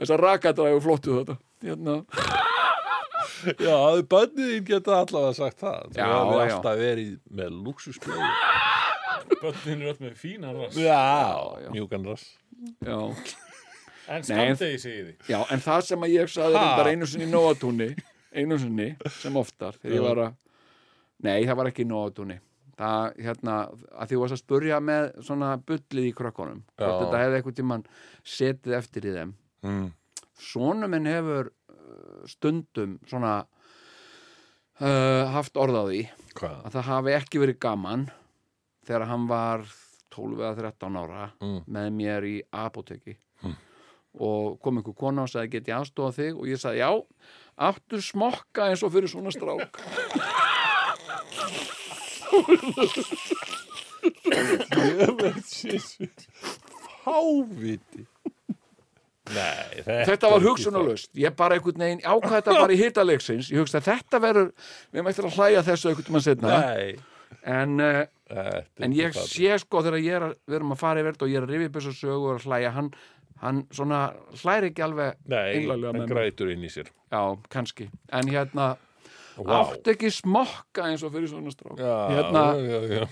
þess 0.00 0.12
að 0.14 0.22
rakadrægu 0.24 0.80
flottu 0.84 1.18
þetta 1.20 1.36
hérna, 1.66 1.98
Já, 3.60 3.76
bönnið 4.10 4.48
þín 4.52 4.64
geta 4.68 4.96
allavega 5.00 5.32
sagt 5.36 5.62
það. 5.62 5.84
Þú 5.94 5.96
Já, 5.96 6.08
já. 6.08 6.40
alltaf 6.56 6.74
verið 6.80 7.12
með 7.38 7.54
luxusblöðu. 7.64 8.26
Bötnin 9.40 9.84
er 9.84 9.92
öll 9.94 10.00
með 10.02 10.16
fína 10.20 10.50
rass. 10.56 10.76
Já, 10.76 10.98
mjúkan 11.72 12.04
rass. 12.10 12.26
já, 12.84 12.98
En 14.10 14.26
skamdegi 14.26 14.78
segi 14.82 15.02
því. 15.06 15.14
já, 15.30 15.38
en 15.54 15.62
það 15.64 15.80
sem 15.88 16.04
að 16.04 16.12
ég 16.18 16.32
sagði 16.34 16.58
Ha? 16.58 16.64
reyndar 16.66 16.90
einu 16.92 17.06
sinni 17.08 17.28
í 17.28 17.32
Nóatúni 17.32 17.88
einu 18.34 18.58
sinni, 18.60 18.88
sem 19.20 19.36
oftar 19.40 19.78
þegar 19.80 19.94
ég 19.96 20.04
var 20.08 20.22
að, 20.26 20.34
nei, 21.24 21.38
það 21.46 21.56
var 21.62 21.70
ekki 21.70 21.84
í 21.86 21.88
Nóatúni 21.94 22.36
það, 22.80 23.06
hérna, 23.28 23.54
að 24.00 24.10
því 24.10 24.18
varst 24.22 24.36
að 24.38 24.42
spurja 24.42 24.80
með 24.80 25.08
svona 25.26 25.52
bullið 25.68 26.08
í 26.08 26.12
krökkunum 26.16 26.62
hvort 26.80 27.00
þetta 27.04 27.20
hefði 27.22 27.38
eitthvað 27.40 27.58
tímann 27.60 27.86
setið 28.36 28.76
eftir 28.80 29.08
í 29.12 29.16
þeim 29.20 29.36
Mm. 29.60 29.90
Sónu 30.40 30.86
minn 30.88 31.04
hefur 31.04 31.50
uh, 31.52 32.22
stundum 32.32 32.94
svona 33.10 33.34
uh, 34.80 35.24
haft 35.34 35.58
orð 35.60 35.76
á 35.76 35.84
því 35.90 35.98
Hvað? 36.38 36.54
að 36.64 36.76
það 36.78 36.86
hafi 36.88 37.14
ekki 37.18 37.42
verið 37.42 37.58
gaman 37.60 38.06
þegar 38.88 39.04
hann 39.10 39.26
var 39.28 39.66
12 40.16 40.40
eða 40.40 40.54
13 40.72 40.96
ára 41.02 41.26
Mm. 41.44 41.58
með 41.68 41.90
mér 41.98 42.24
í 42.30 42.36
apoteki 42.56 43.18
og 44.20 44.56
kom 44.64 44.80
einhver 44.80 44.96
kona 44.98 45.22
og 45.22 45.30
sagði 45.30 45.52
get 45.52 45.68
ég 45.70 45.76
aðstofa 45.76 46.16
þig 46.16 46.38
og 46.40 46.48
ég 46.50 46.58
sagði 46.58 46.80
já, 46.80 46.88
áttu 47.68 48.00
smokka 48.02 48.64
eins 48.72 48.82
og 48.82 48.90
fyrir 48.96 49.06
svona 49.12 49.30
strák 49.30 49.76
Háviti. 57.04 58.06
Nei, 59.30 59.82
þetta, 59.84 60.04
þetta 60.08 60.30
var 60.30 60.40
ekki 60.40 60.48
hugsunarlaust 60.48 61.10
ég 61.20 61.34
bara 61.38 61.54
einhvern 61.56 61.84
veginn 61.84 62.00
ákvað 62.02 62.32
þetta 62.40 62.54
bara 62.56 62.74
í 62.74 62.78
hitaleiksins 62.80 63.50
ég 63.52 63.60
hugsa 63.62 63.78
þetta 63.84 64.18
verður 64.24 64.48
við 64.90 65.04
mættum 65.06 65.28
að 65.28 65.36
hlæja 65.36 65.62
þessu 65.68 65.92
einhvern 65.92 66.16
mann 66.16 66.24
setna 66.24 66.56
en 67.46 67.76
uh, 67.84 68.00
En 68.78 68.92
ég 68.94 69.14
sé 69.16 69.56
sko 69.58 69.82
þegar 69.82 70.02
ég 70.02 70.16
er 70.18 70.24
að, 70.28 70.34
við 70.46 70.58
erum 70.60 70.74
að 70.74 70.82
fara 70.82 71.02
yfir 71.02 71.14
þetta 71.16 71.26
og 71.26 71.32
ég 71.32 71.38
er 71.40 71.46
að 71.46 71.52
rifja 71.54 71.70
upp 71.70 71.78
þessu 71.78 71.94
sögu 71.98 72.28
og 72.28 72.36
að 72.36 72.44
hlæja, 72.46 72.70
hann, 72.76 72.90
hann 73.42 73.58
svona 73.74 74.00
hlæri 74.42 74.70
ekki 74.70 74.84
alveg 74.86 75.16
Nei, 75.32 75.66
hann 75.66 76.06
grætur 76.10 76.52
inn 76.54 76.66
í 76.66 76.70
sér. 76.70 76.92
Já, 77.10 77.22
kannski. 77.50 77.88
En 78.14 78.30
hérna, 78.30 78.68
Vá. 79.46 79.58
áttu 79.60 79.92
ekki 79.94 80.10
smokka 80.12 80.84
eins 80.90 81.02
og 81.06 81.12
fyrir 81.14 81.28
svona 81.30 81.50
strák. 81.54 81.78
Já, 81.80 81.94
Hérna, 82.10 82.42
já, 82.60 82.80
já. 82.90 83.08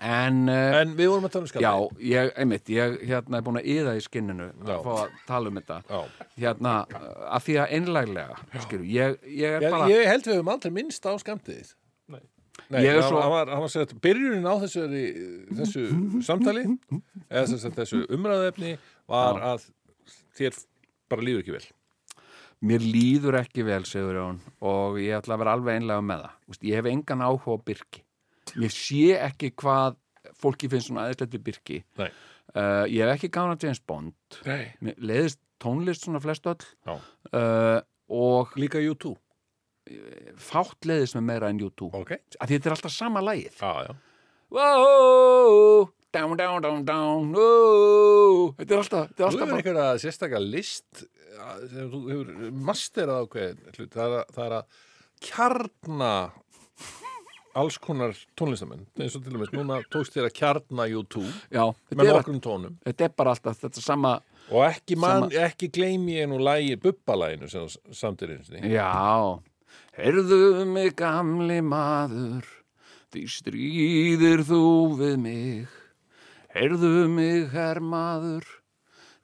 en, 0.00 0.48
uh, 0.48 0.80
En 0.80 0.94
við 0.98 1.10
vorum 1.12 1.26
að 1.28 1.32
tala 1.36 1.42
um 1.46 1.50
skapið. 1.50 1.62
já, 1.66 1.74
ég, 2.12 2.32
einmitt, 2.36 2.70
ég 2.74 2.96
hérna 3.10 3.38
er 3.40 3.44
búin 3.46 3.60
að 3.60 3.68
yða 3.76 3.94
í 3.98 4.02
skinninu 4.04 4.48
Já. 4.66 4.76
að 4.76 4.84
fá 4.86 4.92
að 5.04 5.16
tala 5.26 5.48
um 5.52 5.60
þetta. 5.60 5.78
Já. 5.90 6.00
Hérna, 6.44 6.74
uh, 6.90 7.08
að 7.36 7.44
því 7.46 7.58
að 7.62 7.74
einlæglega, 7.78 8.38
skilju, 8.66 8.86
ég, 8.96 9.18
ég 9.26 9.56
er 9.58 9.66
Já, 9.66 9.70
bara, 9.70 9.88
ég 9.92 10.06
held 10.10 10.24
við 10.30 10.34
höfum 10.40 10.52
aldrei 10.56 10.72
minnst 10.80 11.06
á 11.06 11.12
skamtiðið. 11.22 11.74
Nei. 12.08 12.20
Er 12.72 13.00
hann, 13.00 13.02
svo- 13.10 13.20
hann 13.20 13.30
var, 13.30 13.46
hann 13.52 13.60
var 13.60 13.68
sett, 13.68 13.92
byrjunin 14.02 14.46
á 14.48 14.54
þessu, 14.64 14.86
þessu 15.54 16.22
samtali 16.24 16.64
eða 17.30 17.72
þessu 17.76 18.06
umræðefni 18.10 18.78
var 19.06 19.38
að 19.54 19.66
þér 20.38 20.56
bara 21.12 21.22
líður 21.22 21.42
ekki 21.44 21.52
vel. 21.52 21.66
Mér 22.64 22.80
líður 22.80 23.36
ekki 23.42 23.64
vel, 23.66 23.82
segur 23.88 24.16
Jón, 24.16 24.38
og 24.64 24.96
ég 25.02 25.16
ætla 25.18 25.36
að 25.36 25.42
vera 25.44 25.54
alveg 25.58 25.80
einlega 25.80 26.04
með 26.04 26.22
það. 26.24 26.36
Vist, 26.52 26.62
ég 26.70 26.78
hef 26.80 26.88
engan 26.92 27.24
áhuga 27.26 27.56
á 27.56 27.64
Birki. 27.66 28.02
Ég 28.62 28.72
sé 28.72 29.02
ekki 29.20 29.50
hvað 29.58 29.98
fólki 30.40 30.70
finnst 30.72 30.88
svona 30.90 31.04
aðeinslegt 31.06 31.36
við 31.36 31.44
Birki. 31.50 31.82
Nei. 32.00 32.08
Uh, 32.56 32.84
ég 32.88 33.02
hef 33.04 33.16
ekki 33.18 33.28
gána 33.34 33.56
James 33.60 33.80
Bond. 33.84 34.14
Leiðist 34.96 35.40
tónlist 35.62 36.04
svona 36.06 36.20
flest 36.22 36.46
öll 36.48 36.62
Já. 36.86 36.94
uh, 37.32 37.80
og 38.12 38.52
Líka 38.56 38.78
U2. 38.80 39.14
fátt 40.40 40.86
leiðist 40.88 41.14
með 41.18 41.26
meira 41.28 41.48
en 41.52 41.60
YouTube. 41.62 41.92
Ok. 41.94 42.16
Að 42.40 42.54
þetta 42.54 42.68
er 42.70 42.74
alltaf 42.76 42.92
sama 42.94 43.20
lagið. 43.22 43.60
Já, 43.60 43.86
já. 43.86 43.94
Wow, 44.56 45.88
down, 46.12 46.36
down, 46.36 46.62
down, 46.62 46.84
down, 46.84 47.32
wow. 47.34 48.54
Þetta 48.58 48.72
er 48.74 48.80
alltaf, 48.82 49.08
þetta 49.10 49.16
er 49.16 49.20
Þú 49.20 49.26
alltaf 49.26 49.40
hefur 49.40 49.50
bara... 49.50 49.60
einhverja 49.62 50.02
sérstakka 50.04 50.40
list 50.42 51.04
að- 51.36 51.66
sem 51.74 51.90
þú 51.92 52.00
hefur 52.10 52.50
masterað 52.70 53.28
hlut. 53.36 53.92
Það 53.92 54.04
er, 54.06 54.16
að, 54.20 54.34
það 54.36 54.44
er 54.46 54.56
að 54.60 54.82
kjarna 55.26 56.12
alls 57.56 57.78
konar 57.80 58.12
tónlistamenn 58.36 58.82
eins 59.00 59.14
og 59.16 59.22
til 59.24 59.32
dæmis 59.32 59.48
núna 59.54 59.78
tókst 59.88 60.12
þér 60.12 60.26
að 60.28 60.34
kjarna 60.36 60.84
U2 60.92 61.22
Já, 61.56 61.62
með 61.96 62.02
er, 62.04 62.10
nokkrum 62.18 62.40
tónum 62.44 62.74
þetta 62.84 63.06
er 63.06 63.14
bara 63.16 63.32
alltaf 63.32 63.62
þetta 63.62 63.80
sama... 63.80 64.10
og 64.50 64.66
ekki, 64.66 64.98
man, 65.00 65.24
Sama- 65.24 65.46
ekki 65.46 65.70
gleymi 65.72 66.18
ég 66.18 66.28
nú 66.28 66.36
lægi 66.44 66.76
bubbalæginu 66.84 67.48
sem 67.48 67.64
samtir 67.96 68.34
einsinni 68.34 68.74
Já, 68.74 69.40
heyrðu 69.96 70.66
mig 70.68 70.92
gamli 71.00 71.62
maður, 71.64 72.44
því 73.16 73.24
stríðir 73.38 74.44
þú 74.44 74.60
við 75.00 75.16
mig. 75.24 75.80
Heyrðu 76.56 77.04
mig 77.12 77.50
hermaður, 77.52 78.46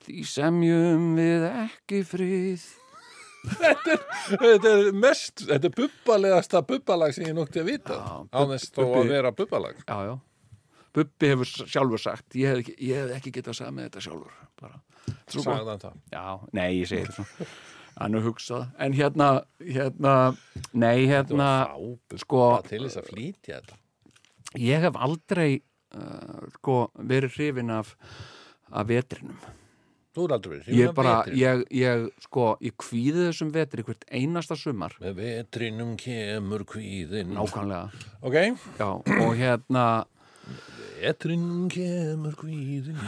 því 0.04 0.22
semjum 0.28 1.04
við 1.16 1.46
ekki 1.48 2.02
frið. 2.04 2.64
Þetta 3.42 4.68
er 4.68 4.90
mest, 4.92 5.46
þetta 5.48 5.70
er 5.70 5.72
bubbalegasta 5.78 6.60
bubbalag 6.68 7.16
sem 7.16 7.24
ég 7.30 7.34
nótti 7.34 7.59
að 7.62 7.70
vita 7.72 7.96
Já, 7.96 8.12
á 8.30 8.40
þess 8.52 8.68
þó 8.76 8.82
að 8.84 9.09
vera 9.10 9.32
bubbalag 9.34 9.80
Já, 9.80 9.96
já. 10.06 10.12
Bubbi 10.94 11.30
hefur 11.32 11.50
sjálfur 11.72 12.04
sagt, 12.04 12.36
ég 12.38 12.52
hef 12.52 12.70
ég 12.76 13.00
hef 13.00 13.16
ekki 13.16 13.32
getað 13.34 13.59
sagt 13.59 13.74
með 13.74 13.88
þetta 13.88 14.04
sjálfur. 14.04 14.38
Sagði 15.32 15.56
hann 15.56 15.82
það 15.88 15.96
Já, 16.12 16.26
nei, 16.52 16.68
ég 16.82 16.90
segi 16.92 17.09
þetta 17.09 17.16
svona. 17.18 17.52
Hann 17.96 18.20
er 18.20 18.26
hugsað. 18.28 18.68
En 18.84 18.94
hérna, 18.96 19.30
hérna, 19.64 20.16
nei, 20.84 20.98
hérna, 21.09 21.48
sko, 22.20 22.44
bubba 22.44 22.68
til 22.68 22.84
þess 22.84 23.00
að 23.00 23.10
flýtja 23.10 23.56
þetta 23.62 23.80
ég 24.59 24.84
hef 24.84 24.96
aldrei, 25.00 25.62
sko, 26.59 26.77
verið 26.98 27.35
hrifin 27.39 27.70
af, 27.74 27.94
af 28.73 28.86
vetrinum. 28.89 29.39
Þú 30.12 30.27
er 30.27 30.32
aldrei 30.36 30.52
verið 30.59 30.66
Ég 30.69 30.73
hrifin 30.74 30.89
af 30.90 30.97
bara, 30.98 31.12
vetrinum. 31.24 31.40
ég, 31.40 31.62
ég, 31.82 32.06
sko, 32.27 32.47
ég 32.60 32.74
kvíði 32.85 33.27
þessum 33.31 33.52
vetri 33.55 33.85
hvert 33.86 34.05
einasta 34.12 34.56
sumar. 34.60 34.97
Með 35.01 35.14
vetrinum 35.23 35.94
kemur 36.01 36.64
kvíðin 36.69 37.32
Nákvæmlega. 37.36 38.05
Ok, 38.23 38.36
Já, 38.81 38.89
og 38.89 39.32
hérna, 39.40 39.86
vetrinum 41.01 41.69
kemur 41.73 42.36
kvíðin 42.40 42.98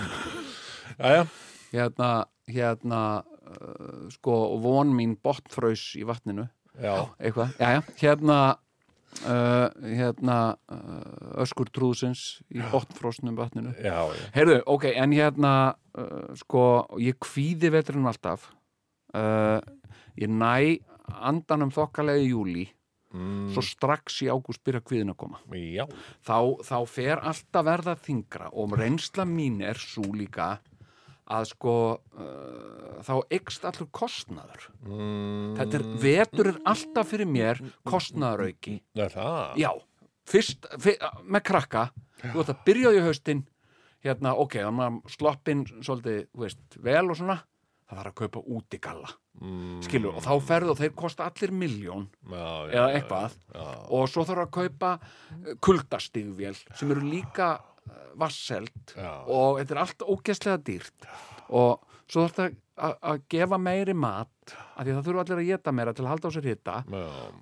Jæja, 0.98 1.24
hérna, 1.73 2.09
hérna, 2.48 3.01
uh, 3.48 4.05
sko, 4.15 4.35
von 4.62 4.93
mín 4.97 5.16
botnfraus 5.24 5.93
í 5.98 6.05
vatninu. 6.09 6.48
já, 6.81 6.94
eitthvað, 7.20 7.52
já, 7.59 7.69
já, 7.78 7.81
hérna 8.01 8.39
uh, 9.23 9.69
hérna 9.85 10.39
uh, 10.73 11.43
öskur 11.45 11.70
trúðsins 11.74 12.43
í 12.53 12.62
botnfrosnum 12.73 13.39
vatninu. 13.39 13.74
Já, 13.78 13.99
já. 14.11 14.24
heyrðu, 14.36 14.61
ok, 14.74 14.89
en 14.93 15.16
hérna 15.16 15.55
uh, 15.95 16.32
sko, 16.39 16.65
ég 17.03 17.19
kvíði 17.23 17.73
veturinn 17.74 18.11
alltaf. 18.11 18.51
Ég 19.15 20.27
næ 20.27 20.81
andanum 21.23 21.70
þokkalega 21.70 22.19
í 22.19 22.32
júli 22.32 22.65
Mm, 23.15 23.53
svo 23.55 23.62
strax 23.62 24.16
í 24.24 24.28
ágúst 24.32 24.65
byrja 24.66 24.82
kvíðin 24.82 25.12
að 25.12 25.19
koma. 25.23 25.41
Þá, 26.27 26.39
þá 26.66 26.78
fer 26.91 27.20
alltaf 27.23 27.66
verða 27.69 27.95
þingra 28.03 28.49
og 28.51 28.74
reynsla 28.74 29.27
mín 29.28 29.61
er 29.62 29.78
svo 29.78 30.09
líka 30.19 30.57
að 31.24 31.46
sko 31.55 31.74
uh, 31.94 33.01
þá 33.05 33.14
ykst 33.38 33.64
allur 33.68 33.88
kostnaður. 33.96 34.68
Mm, 34.84 35.55
þetta 35.60 35.78
er, 35.78 35.86
vetur 36.02 36.51
er 36.52 36.60
alltaf 36.68 37.10
fyrir 37.12 37.30
mér 37.30 37.62
kostnaðarauki. 37.88 38.78
Það? 38.98 39.56
já, 39.60 39.70
fyrst 40.28 40.68
fyr, 40.84 41.01
með 41.24 41.46
krakka, 41.48 41.88
þú 42.26 42.36
veist 42.38 42.55
að 42.55 42.62
byrjaði 42.68 43.01
í 43.01 43.09
haustin 43.09 43.42
hérna, 44.05 44.36
ok, 44.36 44.60
þannig 44.60 44.86
að 44.86 45.16
sloppin 45.16 45.66
svolítið, 45.80 46.24
þú 46.28 46.44
veist, 46.44 46.64
vel 46.84 47.05
og 47.09 47.20
svona 47.20 47.40
það 47.84 47.98
þarf 48.01 48.10
að 48.10 48.18
kaupa 48.20 48.42
útigalla. 48.56 49.12
Mm, 49.44 49.78
skilur, 49.84 50.14
og 50.14 50.24
þá 50.24 50.32
ferðu 50.46 50.72
og 50.72 50.78
þeir 50.78 50.92
kosta 50.96 51.26
allir 51.26 51.52
miljón 51.59 52.05
já, 52.22 52.44
já, 52.70 52.76
eða 52.76 52.84
eitthvað. 52.94 53.32
já. 53.51 53.64
og 53.98 54.05
svo 54.12 54.24
þarf 54.28 54.44
að 54.44 54.52
kaupa 54.55 54.90
kuldastigvél 55.64 56.55
sem 56.55 56.92
eru 56.94 57.02
líka 57.02 57.48
vasselt 58.16 58.94
og 59.27 59.59
þetta 59.61 59.74
er 59.74 59.82
allt 59.85 60.05
ógeðslega 60.06 60.61
dýrt 60.69 61.09
og 61.51 61.82
svo 62.09 62.27
þarf 62.28 62.36
þetta 62.39 62.61
að 63.06 63.20
gefa 63.31 63.59
meiri 63.62 63.94
mat 63.94 64.55
af 64.74 64.82
því 64.82 64.90
að 64.90 64.97
það 64.97 65.05
þurfa 65.09 65.23
allir 65.24 65.40
að 65.43 65.48
geta 65.52 65.73
meira 65.73 65.93
til 65.94 66.05
að 66.05 66.11
halda 66.11 66.31
á 66.31 66.35
sér 66.35 66.48
hitta 66.51 66.77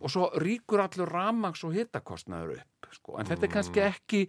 og 0.02 0.10
svo 0.12 0.27
ríkur 0.43 0.82
allur 0.85 1.09
ramags 1.12 1.62
og 1.64 1.73
hittakostnaður 1.77 2.59
upp 2.59 2.90
sko. 2.93 3.16
en 3.19 3.27
þetta 3.31 3.47
er 3.47 3.48
Mm. 3.48 3.55
kannski 3.55 3.81
ekki 3.86 4.20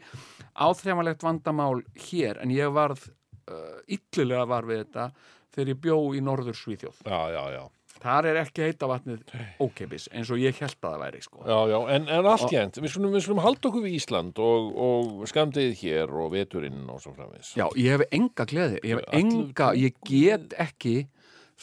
áþreifanlegt 0.55 1.23
vandamál 1.25 1.81
hér 2.07 2.39
en 2.43 2.49
ég 2.55 2.71
varð 2.73 3.09
uh, 3.51 3.79
illilega 3.87 4.45
var 4.47 4.63
við 4.69 4.83
þetta 4.85 5.07
þegar 5.53 5.71
ég 5.73 5.81
bjó 5.83 5.97
í 6.15 6.21
norður 6.23 6.55
Svíþjóð 6.57 7.01
Já, 7.05 7.19
já, 7.35 7.43
já. 7.57 7.63
Þar 8.03 8.27
er 8.31 8.39
ekki 8.43 8.67
heita 8.67 8.89
vatnið 8.91 9.33
ókeipis 9.63 10.09
eins 10.11 10.31
og 10.33 10.41
ég 10.41 10.59
held 10.59 10.77
að 10.77 10.85
það 10.85 11.03
væri 11.05 11.23
sko. 11.23 11.41
Já, 11.47 11.57
já, 11.71 11.77
en, 11.95 12.07
en 12.17 12.29
allt 12.33 12.45
gænt, 12.51 12.79
við 12.83 12.93
skulum, 12.95 13.43
halda 13.43 13.69
okkur 13.71 13.85
við 13.85 13.97
Ísland 13.99 14.43
og, 14.43 14.69
og 14.87 15.25
skamdið 15.31 15.73
hér 15.81 16.13
og 16.23 16.31
veturinn 16.35 16.85
og 16.91 17.01
svo 17.03 17.15
framvis. 17.15 17.53
Já, 17.59 17.67
ég 17.79 17.95
hef 17.95 18.05
enga 18.11 18.47
gleði, 18.49 18.79
ég 18.83 18.99
hef 18.99 19.19
enga, 19.21 19.73
ég 19.79 19.99
get 20.07 20.57
ekki 20.61 20.97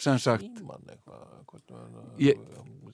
sem 0.00 0.18
sagt, 0.22 0.46
Tíman 0.56 0.84
eitthvað, 0.90 1.26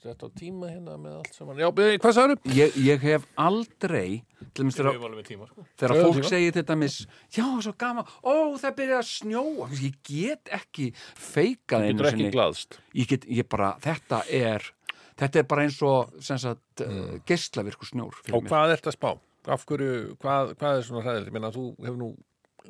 Þetta 0.06 0.28
á 0.28 0.30
tíma 0.38 0.68
hérna 0.70 0.94
með 1.00 1.14
allt 1.18 1.34
saman. 1.34 1.58
Já, 1.60 1.66
hvað 1.72 2.14
sagður? 2.14 2.40
ég, 2.54 2.74
ég 2.84 3.02
hef 3.02 3.24
aldrei 3.40 4.20
til 4.54 4.66
dæmis 4.66 4.76
Við 4.78 5.30
þegar, 5.32 5.48
sko. 5.48 6.12
fólk 6.12 6.28
segir 6.28 6.54
til 6.54 6.64
dæmis 6.68 6.98
já, 7.34 7.46
svo 7.64 7.72
gaman, 7.80 8.06
ó, 8.22 8.34
það 8.60 8.76
byrja 8.80 9.00
að 9.00 9.08
snjóa 9.10 9.68
ég 9.80 9.98
get 10.06 10.52
ekki 10.60 10.90
feikað 11.16 11.88
einu 11.88 11.96
Getur 11.96 12.10
ekki 12.10 12.22
sinni 12.22 12.34
glaðst. 12.36 12.78
ég 12.94 13.10
get, 13.10 13.26
ég 13.40 13.48
bara, 13.50 13.72
þetta 13.82 14.22
er 14.28 14.70
þetta 15.16 15.42
er 15.42 15.48
bara 15.48 15.66
eins 15.66 15.80
og 15.86 16.14
sagt, 16.22 16.84
mm. 16.84 17.22
geislavirku 17.26 17.88
snjór 17.88 18.14
fyrir 18.20 18.36
Og 18.38 18.44
mér. 18.44 18.52
hvað 18.52 18.76
ert 18.76 18.90
að 18.92 18.98
spá? 18.98 19.10
Af 19.46 19.66
hverju, 19.66 20.16
hvað, 20.22 20.56
hvað 20.60 20.78
er 20.80 20.86
svona 20.86 21.04
hræðilegt? 21.06 21.30
Ég 21.30 21.36
meina, 21.38 21.52
þú 21.54 21.66
hefur 21.80 22.00
nú 22.00 22.12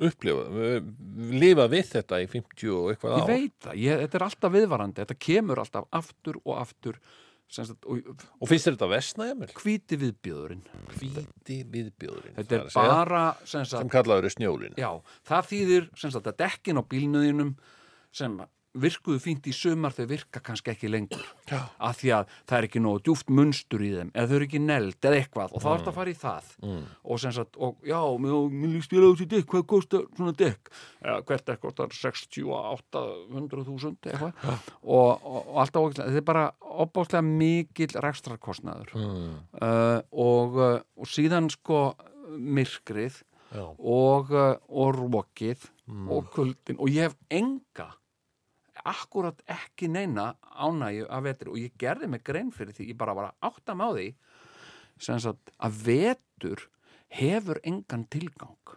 upplifað, 0.01 0.89
lifað 1.41 1.71
við 1.77 1.87
þetta 1.93 2.19
í 2.23 2.27
50 2.33 2.73
og 2.77 2.91
eitthvað 2.93 3.15
ég 3.17 3.23
ár. 3.23 3.31
veit 3.31 3.55
það, 3.67 3.79
ég, 3.85 4.03
þetta 4.05 4.19
er 4.21 4.25
alltaf 4.29 4.53
viðvarandi 4.57 5.03
þetta 5.05 5.17
kemur 5.29 5.63
alltaf 5.63 5.87
aftur 6.01 6.39
og 6.45 6.57
aftur 6.61 6.99
sagt, 7.49 7.85
og 7.87 8.25
Og 8.43 8.49
finnst 8.51 8.67
þetta 8.71 8.89
vestna, 8.91 9.29
Emil? 9.33 9.49
hvíti 9.55 9.99
viðbjöðurinn 10.01 10.65
Hvíti 10.97 11.61
viðbjóðurinn. 11.71 12.35
þetta 12.41 12.59
er 12.59 12.69
bara 12.75 13.25
sem 13.45 13.65
sagt, 13.65 13.81
Sem 13.85 13.93
kallaður 13.93 14.25
er 14.31 14.35
snjólin. 14.35 14.75
Já, 14.81 14.91
það 15.29 15.51
þýðir 15.53 15.89
sem 16.03 16.11
sagt 16.17 16.27
að 16.33 16.37
dekkin 16.43 16.81
á 16.81 16.83
bílnuðinum 16.91 17.55
sem 18.17 18.39
virkuðu 18.83 19.19
fínt 19.25 19.47
í 19.49 19.53
sumar 19.57 19.93
þau 19.97 20.07
virka 20.11 20.39
kannski 20.45 20.71
ekki 20.75 20.89
lengur 20.93 21.25
Já. 21.51 21.61
af 21.79 21.95
því 22.01 22.09
að 22.17 22.25
það 22.47 22.57
er 22.59 22.65
ekki 22.69 22.81
nógu 22.85 22.99
djúft 23.07 23.29
munstur 23.33 23.81
í 23.87 23.91
þeim 23.95 24.11
eða 24.15 24.27
þau 24.31 24.37
eru 24.37 24.47
ekki 24.49 24.61
neld 24.65 25.01
eða 25.11 25.19
eitthvað 25.23 25.51
og 25.57 25.61
þá 25.65 25.69
er 25.73 25.79
þetta 25.81 25.93
að 25.93 25.99
fara 26.01 26.15
í 26.15 26.19
það 26.21 26.45
Mm. 26.67 26.85
og 27.05 27.17
sem 27.21 27.33
sagt, 27.37 27.53
og 27.61 27.73
já, 27.87 28.01
mér, 28.19 28.33
líst 28.75 28.93
á 28.93 28.95
þessi 28.99 29.27
dekk 29.29 29.47
hvað 29.53 29.65
kostar 29.71 30.03
svona 30.17 30.33
dekk 30.37 30.63
ja, 31.05 31.21
hvert 31.21 31.45
dekk 31.47 31.61
kostar 31.67 31.89
68-100.000 31.95 34.11
eitthvað 34.11 34.33
og, 34.83 34.83
og, 34.83 35.47
og 35.47 35.57
alltaf 35.63 35.83
ógeðslega, 35.87 36.09
þetta 36.11 36.23
er 36.23 36.27
bara 36.31 36.45
opáslega 36.87 37.23
mikill 37.27 37.95
rekstrarkostnaður 38.05 38.89
Mm. 38.97 39.35
uh, 39.61 40.01
og, 40.13 40.51
uh, 40.57 40.81
og 40.97 41.07
síðan 41.11 41.51
sko 41.53 41.81
myrkrið 42.37 43.15
Já. 43.55 43.63
og, 43.79 44.31
uh, 44.33 44.57
og 44.69 44.95
rókið 44.99 45.59
Mm. 45.87 46.09
og 46.11 46.25
kuldin 46.35 46.77
og 46.83 46.89
ég 46.91 47.03
hef 47.07 47.15
enga 47.31 47.93
akkurat 48.87 49.43
ekki 49.51 49.89
neina 49.93 50.33
ánægju 50.55 51.09
af 51.11 51.25
vetri 51.27 51.53
og 51.53 51.61
ég 51.61 51.77
gerði 51.81 52.11
mig 52.11 52.25
grein 52.27 52.53
fyrir 52.55 52.77
því 52.77 52.91
ég 52.93 52.99
bara 53.01 53.15
var 53.17 53.31
að 53.31 53.51
átta 53.51 53.77
með 53.79 54.01
sem 55.03 55.21
sagt 55.21 55.53
að 55.61 55.81
vetur 55.87 56.67
hefur 57.13 57.61
engan 57.65 58.07
tilgang. 58.11 58.77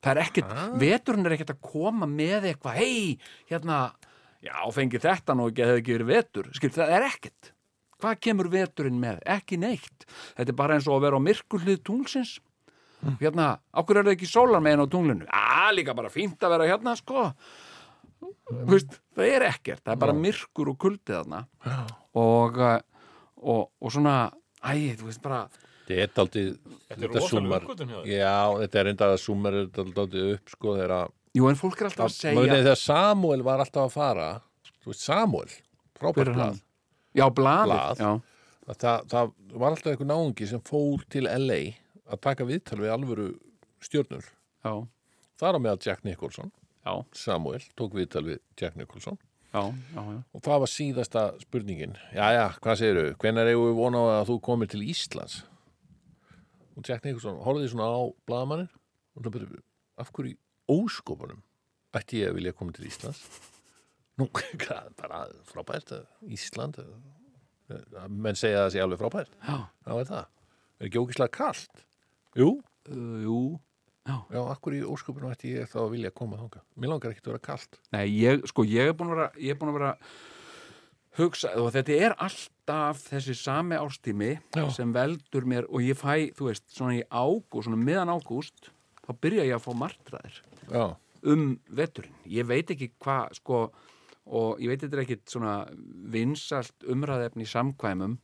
Það 0.00 0.12
er 0.14 0.20
ekkert, 0.22 0.52
veturinn 0.80 1.28
er 1.28 1.34
ekkert 1.36 1.54
að 1.54 1.64
koma 1.64 2.06
með 2.08 2.48
eitthvað, 2.50 2.78
hei, 2.80 3.18
hérna 3.50 3.80
já, 4.40 4.54
fengi 4.72 5.00
þetta 5.00 5.36
nú 5.36 5.50
ekki 5.50 5.64
að 5.64 5.72
hefði 5.72 5.82
ekki 5.82 5.96
verið 5.98 6.12
vetur. 6.14 6.52
Skil, 6.56 6.70
það 6.72 6.94
er 6.96 7.08
ekkert. 7.10 7.50
Hvað 8.00 8.22
kemur 8.24 8.48
veturinn 8.48 9.00
með? 9.00 9.18
Ekki 9.28 9.58
neitt. 9.60 10.06
Þetta 10.38 10.48
er 10.48 10.56
bara 10.56 10.78
eins 10.78 10.88
og 10.88 10.96
að 10.96 11.04
vera 11.04 11.20
á 11.20 11.26
myrkurlið 11.26 11.82
tunglsins. 11.84 12.38
Hérna, 13.20 13.50
okkur 13.80 14.00
er 14.00 14.08
það 14.08 14.16
ekki 14.16 14.28
sólar 14.28 14.64
megin 14.64 14.84
á 14.84 14.92
tunglinu? 14.92 15.28
Á, 15.28 15.68
líka 15.76 15.92
bara 15.96 16.12
fínt 16.12 16.40
að 16.44 16.56
vera 16.56 16.68
hérna, 16.68 16.96
sko 16.96 17.28
veist, 18.70 18.98
það 19.16 19.32
er 19.36 19.44
ekkert, 19.50 19.82
það 19.84 19.92
er 19.94 20.00
bara 20.04 20.14
myrkur 20.16 20.70
og 20.72 20.78
kuldið 20.82 21.16
þarna. 21.16 21.40
Og, 22.20 22.58
uh, 22.58 22.78
og, 23.40 23.66
og 23.80 23.92
svona 23.94 24.14
æ, 24.64 24.72
þú 25.00 25.10
veist 25.10 25.22
bara 25.24 25.42
Þetta 25.90 26.02
er 26.04 26.10
daldið, 26.14 26.50
Þetta 26.86 27.06
er 27.08 27.14
þér. 27.90 28.04
já, 28.06 28.34
þetta 28.60 28.78
er 28.80 28.88
enda 28.92 29.06
að 29.10 29.16
súmar 29.18 29.56
er 29.58 29.64
daldið 29.74 30.28
upp, 30.36 30.52
sko, 30.52 30.74
þegar 30.78 30.92
að, 31.00 31.08
jú, 31.34 31.48
en 31.50 31.58
fólk 31.58 31.80
er 31.80 31.88
alltaf 31.88 32.04
að 32.06 32.12
segja 32.14 32.34
maður 32.38 32.52
þegar 32.60 32.78
Samuel 32.78 33.42
var 33.48 33.62
alltaf 33.64 33.88
að 33.88 33.94
fara, 33.96 34.28
þú 34.84 34.92
veist, 34.92 35.02
Samuel, 35.02 35.50
frábært 35.98 36.30
blað, 36.36 36.60
já, 37.18 37.24
blaðið, 37.40 37.72
Blað. 37.72 38.04
já, 38.04 38.10
að 38.70 38.78
það, 38.84 39.08
það 39.10 39.32
var 39.64 39.74
alltaf 39.74 39.90
einhver 39.96 40.10
náungi 40.12 40.48
sem 40.52 40.62
fór 40.70 41.02
til 41.10 41.24
LA 41.26 41.58
að 42.06 42.22
taka 42.28 42.46
viðtal 42.46 42.78
við 42.84 42.94
alvöru 42.94 43.28
stjörnur. 43.82 44.30
já, 44.62 44.72
Það 45.40 45.48
er 45.50 45.58
á 45.58 45.60
meðal 45.66 45.82
Jack 45.88 46.04
Nicholson, 46.06 46.52
já, 46.86 46.92
Samuel 47.16 47.64
tók 47.78 47.94
viðtal 47.98 48.24
við 48.26 48.40
Jack 48.60 48.78
Nicholson 48.78 49.18
já, 49.52 49.62
og 49.64 50.42
það 50.44 50.62
var 50.62 50.70
síðasta 50.70 51.24
spurningin. 51.42 51.96
Jæja, 52.14 52.46
hvað 52.62 52.80
segiru, 52.80 53.06
hvenær 53.20 53.50
eigum 53.50 53.68
við 53.70 53.78
vona 53.80 54.02
á 54.02 54.06
að 54.20 54.28
þú 54.30 54.36
komir 54.46 54.70
til 54.70 54.82
Íslands? 54.86 55.40
Og 56.76 56.86
Jack 56.86 57.04
Nicholson 57.04 57.40
horfði 57.44 57.70
svona 57.72 57.88
á 57.90 58.00
blaðamannin 58.30 58.70
og 59.16 59.24
það 59.24 59.34
byrjuði, 59.36 59.62
af 60.00 60.12
hverju 60.14 60.36
óskopunum 60.70 61.42
ætti 61.98 62.22
ég 62.22 62.30
að 62.30 62.38
vilja 62.38 62.54
koma 62.56 62.76
til 62.76 62.86
Íslands? 62.88 63.24
Nú, 64.20 64.28
hvað, 64.62 64.92
bara 65.00 65.24
frábært, 65.50 65.94
Ísland, 66.30 66.78
eh, 66.80 68.04
menn 68.08 68.38
segja 68.38 68.62
að 68.62 68.68
það 68.68 68.74
sé 68.76 68.84
alveg 68.84 69.02
frábært. 69.02 69.34
já. 69.42 69.56
Já, 69.86 69.94
er 69.96 70.10
það. 70.12 70.28
Er 70.80 70.88
ekki 70.88 71.02
ógislega 71.02 71.34
kalt? 71.36 71.82
Jú. 72.38 72.52
Uh, 72.88 73.18
jú, 73.20 73.38
Já, 74.08 74.40
akkur 74.48 74.74
í 74.74 74.80
ósköpunum 74.86 75.32
ætti 75.34 75.52
ég 75.58 75.68
þá 75.70 75.80
að 75.84 75.90
vilja 75.94 76.10
koma 76.16 76.38
þangað. 76.40 76.62
Mér 76.80 76.92
langar 76.94 77.12
ekki 77.12 77.22
að 77.24 77.32
vera 77.34 77.42
kalt. 77.44 77.80
Nei, 77.92 78.06
ég, 78.16 78.44
sko, 78.48 78.64
ég 78.66 78.90
er 78.90 78.96
búin 78.96 79.12
að 79.12 79.18
vera, 79.18 79.26
ég 79.36 79.52
er 79.52 79.58
búin 79.60 79.72
að 79.72 79.76
vera 79.76 79.90
hugsa, 81.18 81.52
og 81.60 81.70
þetta 81.74 81.98
er 82.06 82.14
alltaf 82.22 83.02
þessi 83.10 83.36
sami 83.36 83.78
ástími 83.78 84.30
Já. 84.56 84.64
sem 84.74 84.94
veldur 84.94 85.46
mér 85.48 85.68
og 85.68 85.84
ég 85.84 85.98
fæ, 85.98 86.30
þú 86.38 86.48
veist, 86.48 86.66
svona 86.72 86.96
í 86.96 87.04
ágúst, 87.10 87.66
svona 87.66 87.80
miðan 87.80 88.12
ágúst, 88.14 88.70
þá 89.04 89.12
byrja 89.20 89.46
ég 89.48 89.58
að 89.58 89.64
fá 89.66 89.70
martraðir 89.82 90.40
Já, 90.70 90.84
um 91.34 91.46
veturinn. 91.68 92.16
Ég 92.30 92.48
veit 92.48 92.70
ekki 92.72 92.92
hvað, 93.02 93.36
sko, 93.40 93.62
og 94.30 94.62
ég 94.62 94.72
veit 94.72 94.84
þetta 94.84 95.00
er 95.00 95.04
ekkit 95.04 95.34
svona 95.34 95.54
vinsalt 96.14 96.88
umræðefni 96.88 97.48
samkvæmum. 97.48 98.16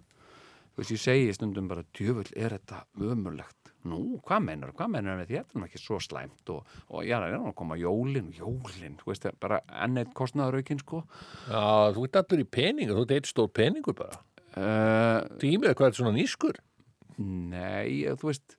Þú 0.77 0.83
veist, 0.83 0.93
ég 0.95 1.03
segi 1.03 1.37
stundum 1.37 1.69
bara, 1.69 1.85
djöfull, 1.97 2.29
er 2.37 2.55
þetta 2.57 2.85
ömurlegt? 3.01 3.56
Nú, 3.87 4.01
hvað 4.27 4.45
meinar, 4.47 4.73
hvað 4.77 4.93
meinar 4.93 5.19
með 5.21 5.31
því? 5.31 5.39
Þetta 5.41 5.57
er 5.57 5.63
nú 5.63 5.69
ekki 5.69 5.83
svo 5.83 5.99
slæmt 6.03 6.53
og, 6.55 6.77
og 6.91 7.05
já, 7.07 7.17
það 7.17 7.27
er 7.29 7.41
nú 7.41 7.51
að 7.51 7.57
koma 7.61 7.79
jólin, 7.81 8.31
jólin, 8.37 8.97
þú 9.01 9.11
veist, 9.13 9.29
bara 9.43 9.61
enn 9.85 10.01
eitt 10.03 10.15
kostnaðaraukinn, 10.17 10.83
sko. 10.83 11.03
Já 11.47 11.67
þú 11.97 12.07
ert 12.09 12.21
allur 12.23 12.43
í 12.43 12.49
peningur, 12.59 12.99
þú 12.99 13.07
ert 13.07 13.17
eitt 13.19 13.31
stór 13.31 13.53
peningur 13.55 13.99
bara. 13.99 14.23
Uh, 14.57 15.21
Tímið, 15.43 15.75
hvað 15.77 15.91
er 15.91 15.99
svona 16.01 16.15
nýskur? 16.17 16.61
Nei, 17.21 18.05
þú 18.17 18.31
veist 18.31 18.57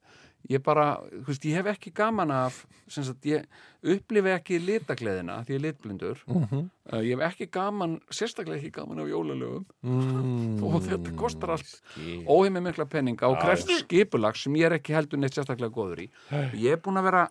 ég 0.47 0.61
bara, 0.63 0.85
þú 1.11 1.25
veist, 1.27 1.45
ég 1.49 1.57
hef 1.59 1.69
ekki 1.73 1.91
gaman 1.95 2.31
af 2.31 2.59
sem 2.87 3.03
sagt, 3.03 3.25
ég 3.27 3.43
upplifi 3.83 4.31
ekki 4.31 4.59
litagleðina 4.63 5.41
því 5.45 5.55
ég 5.55 5.59
er 5.59 5.63
litblindur. 5.65 6.21
Mhm. 6.27 6.69
uh, 6.93 7.01
ég 7.03 7.17
hef 7.17 7.25
ekki 7.31 7.49
gaman, 7.51 7.97
sérstaklega 8.09 8.61
ekki 8.61 8.71
gaman 8.79 9.03
af 9.03 9.09
jólalögum. 9.11 9.65
Mm, 9.83 10.61
og 10.63 10.79
þetta 10.87 11.15
kostar 11.19 11.55
allt 11.57 11.67
skil. 11.67 12.23
óheimi 12.27 12.63
mikla 12.63 12.87
peninga 12.87 13.27
og 13.27 13.39
krefst 13.43 13.71
skipulag 13.83 14.39
sem 14.39 14.55
ég 14.55 14.69
er 14.69 14.77
ekki 14.79 14.95
heldur 14.95 15.19
neitt 15.19 15.35
sérstaklega 15.35 15.73
góður 15.73 16.05
í. 16.05 16.09
Ég 16.55 16.77
er 16.77 16.81
búin 16.83 17.01
að 17.01 17.09
vera 17.11 17.27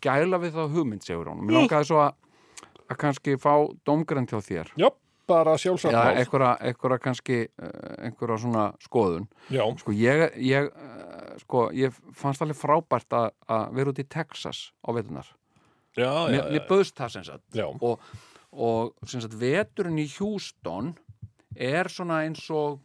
gæla 0.00 0.38
við 0.40 0.56
þá 0.56 0.64
hugmynd, 0.70 1.04
segur 1.04 1.32
hún. 1.32 1.44
Mér 1.44 1.60
langaði 1.60 1.90
svo 1.90 2.02
að, 2.04 2.14
að 2.86 3.00
kannski 3.02 3.36
fá 3.40 3.54
dómgrænt 3.86 4.30
hjá 4.30 4.40
þér. 4.46 4.72
Já, 4.78 4.88
bara 5.30 5.54
sjálfsagt 5.60 5.94
Já, 5.94 6.00
mál. 6.02 6.18
einhverja, 6.20 6.52
einhverja 6.68 6.98
kannski 7.06 7.36
uh, 7.46 7.68
einhverja 8.08 8.38
svona 8.44 8.64
skoðun 8.84 9.28
Já, 9.54 9.62
Sko 9.80 9.94
ég, 9.96 10.24
ég, 10.50 10.70
uh, 10.70 11.36
sko, 11.44 11.68
ég 11.76 11.94
fannst 12.18 12.42
alveg 12.44 12.58
frábært 12.58 13.14
að, 13.16 13.30
að 13.50 13.68
vera 13.78 13.94
út 13.94 14.02
í 14.02 14.08
Texas 14.10 14.64
á 14.82 14.90
vetunar. 14.96 15.28
já, 15.96 16.06
já, 16.10 16.26
Mér, 16.30 16.42
já, 16.42 16.50
mér 16.56 16.66
bauðst 16.70 16.98
það 16.98 17.14
sem 17.16 17.24
sagt. 17.30 17.46
já. 17.56 17.66
Og, 17.70 18.02
og 18.50 19.08
sem 19.10 19.22
sagt 19.22 19.38
veturinn 19.38 19.98
í 20.02 20.08
Houston 20.18 20.92
er 21.60 21.88
svona 21.90 22.20
eins 22.26 22.44
og, 22.54 22.78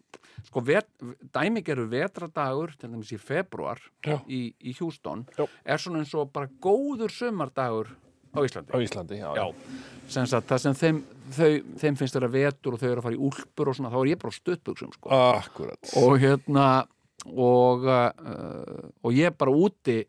sko, 0.47 0.61
vet, 0.65 0.87
dæmigerur 1.33 1.87
vetradagur, 1.91 2.73
til 2.77 2.89
dæmis 2.91 3.11
í 3.13 3.19
februar 3.21 3.77
Já. 4.05 4.17
í, 4.27 4.47
í 4.61 4.73
Houston, 4.79 5.21
Já. 5.37 5.45
er 5.65 5.81
svona 5.81 6.01
eins 6.01 6.13
og 6.17 6.31
bara 6.33 6.49
góður 6.61 7.13
sumardagur 7.13 7.93
á 8.35 8.39
Íslandi. 8.43 8.73
Á 8.73 8.77
Íslandi, 8.83 9.19
já. 9.21 9.29
Já, 9.37 9.45
sem 10.07 10.25
sagt, 10.29 10.47
það 10.49 10.61
sem 10.65 10.75
þeim, 10.79 10.99
þau, 11.35 11.49
þeim 11.81 11.95
finnst 11.99 12.15
þeirra 12.17 12.31
vetur 12.33 12.75
og 12.75 12.79
þau 12.81 12.89
eru 12.91 12.99
að 13.01 13.07
fara 13.07 13.15
í 13.17 13.23
úlpur 13.29 13.71
og 13.71 13.75
svona, 13.79 13.89
þá 13.93 13.97
er 14.03 14.11
ég 14.11 14.19
bara 14.21 14.33
á 14.33 14.39
stuttbuxum, 14.39 14.91
sko 14.97 15.09
Akkurat. 15.09 15.93
og 16.01 16.19
hérna 16.21 16.67
og, 17.25 17.87
uh, 17.89 18.91
og 19.03 19.15
ég 19.17 19.33
bara 19.37 19.51
úti 19.55 20.03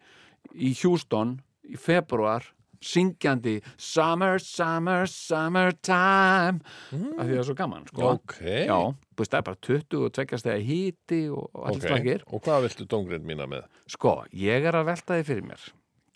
í 0.56 0.74
Houston 0.82 1.39
í 1.66 1.77
februar 1.81 2.44
syngjandi 2.86 3.56
Summer, 3.81 4.36
summer, 4.39 5.06
summertime 5.09 6.60
af 6.93 7.24
því 7.24 7.31
það 7.32 7.39
er 7.40 7.47
svo 7.48 7.55
gaman 7.56 7.86
sko. 7.89 8.10
Ok. 8.18 8.36
Já, 8.68 8.77
þú 9.16 9.23
veist, 9.23 9.32
það 9.32 9.39
er 9.40 9.47
bara 9.48 9.60
20 9.68 10.05
og 10.05 10.12
tveggjast 10.18 10.51
eða 10.52 10.66
híti 10.68 11.20
og 11.32 11.48
allir 11.64 11.81
Ok. 11.81 11.89
slagir 11.89 12.27
Og 12.31 12.43
hvað 12.44 12.66
viltu 12.68 12.86
dóngrind 12.93 13.24
mína 13.27 13.48
með? 13.48 13.64
Sko, 13.90 14.18
ég 14.36 14.68
er 14.68 14.77
að 14.77 14.86
velta 14.93 15.16
því 15.16 15.24
fyrir 15.31 15.48
mér 15.48 15.66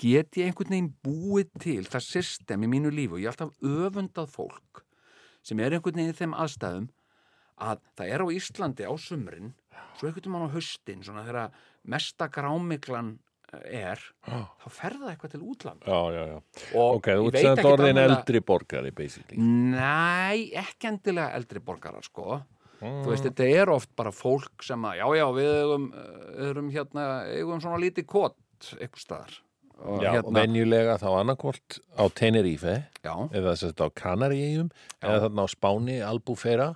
Get 0.01 0.39
ég 0.41 0.49
einhvern 0.49 0.73
veginn 0.73 0.93
búið 1.05 1.51
til 1.61 1.83
það 1.85 2.05
system 2.07 2.63
í 2.65 2.71
mínu 2.73 2.93
lífi 2.95 3.13
og 3.19 3.21
ég 3.21 3.29
er 3.29 3.35
alltaf 3.35 3.57
öfundað 3.61 4.31
fólk 4.33 4.85
sem 5.45 5.61
er 5.61 5.77
einhvern 5.77 5.99
veginn 6.01 6.15
í 6.15 6.19
þeim 6.21 6.37
aðstæðum 6.41 6.87
að 7.61 7.83
það 8.01 8.13
er 8.15 8.25
á 8.25 8.27
Íslandi 8.33 8.87
á 8.89 8.95
sumrin 8.97 9.51
svo 9.99 10.09
einhvern 10.09 10.31
veginn 10.33 10.47
á 10.49 10.55
haustin 10.55 11.03
svona 11.05 11.25
þegar 11.27 11.59
mesta 11.93 12.29
grámiklan 12.33 13.19
er 13.67 13.99
þá 14.25 14.69
fer 14.71 14.95
það 15.01 15.11
eitthvað 15.11 15.33
til 15.35 15.43
útland 15.53 15.85
Já, 15.85 16.01
já, 16.15 16.23
já. 16.31 16.37
og 16.79 16.97
Ok, 17.01 17.09
þú 17.19 17.25
veit 17.27 17.41
sem 17.43 17.51
ekkert 17.57 17.71
orðin 17.75 17.99
annað- 17.99 18.13
eldri 18.21 18.41
borgari, 18.47 18.93
basically. 18.95 19.43
Nei, 19.43 20.53
ekki 20.55 20.87
endilega 20.93 21.35
eldri 21.41 21.61
borgarar 21.61 22.07
sko 22.07 22.41
Þú 22.81 23.11
veist, 23.11 23.27
þetta 23.27 23.45
er 23.61 23.69
oft 23.75 23.91
bara 23.99 24.09
fólk 24.09 24.63
sem 24.65 24.81
að, 24.89 24.95
já, 25.03 25.05
já, 25.19 25.25
við 25.37 25.49
eigum, 25.59 25.83
uh, 25.93 26.47
erum 26.49 26.71
hérna, 26.73 27.03
eigum 27.29 27.59
svona 27.61 27.77
lítið 27.83 28.07
kott 28.09 28.71
eitthvað 28.79 29.03
staðar. 29.05 29.35
Og 29.81 30.03
Já, 30.05 30.11
og 30.21 30.33
venjulega 30.37 30.99
þá 31.01 31.07
annarkvort 31.23 31.79
á 31.97 32.05
Tenerife 32.13 32.75
já, 33.03 33.15
eða 33.33 33.55
þess 33.55 33.65
að 33.65 33.71
þetta 33.71 33.87
á 33.89 33.97
Kanaríum 34.03 34.67
eða 35.01 35.21
þarna 35.25 35.45
á 35.45 35.49
Spáni, 35.49 35.95
Albufera 36.05 36.67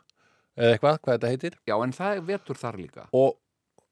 eða 0.57 0.71
eitthvað, 0.77 0.99
hvað 1.05 1.17
þetta 1.19 1.33
heitir 1.35 1.59
já, 1.69 1.75
en 1.85 1.93
það 1.93 2.15
er 2.17 2.23
vetur 2.31 2.57
þar 2.63 2.79
líka. 2.81 3.05
og, 3.13 3.37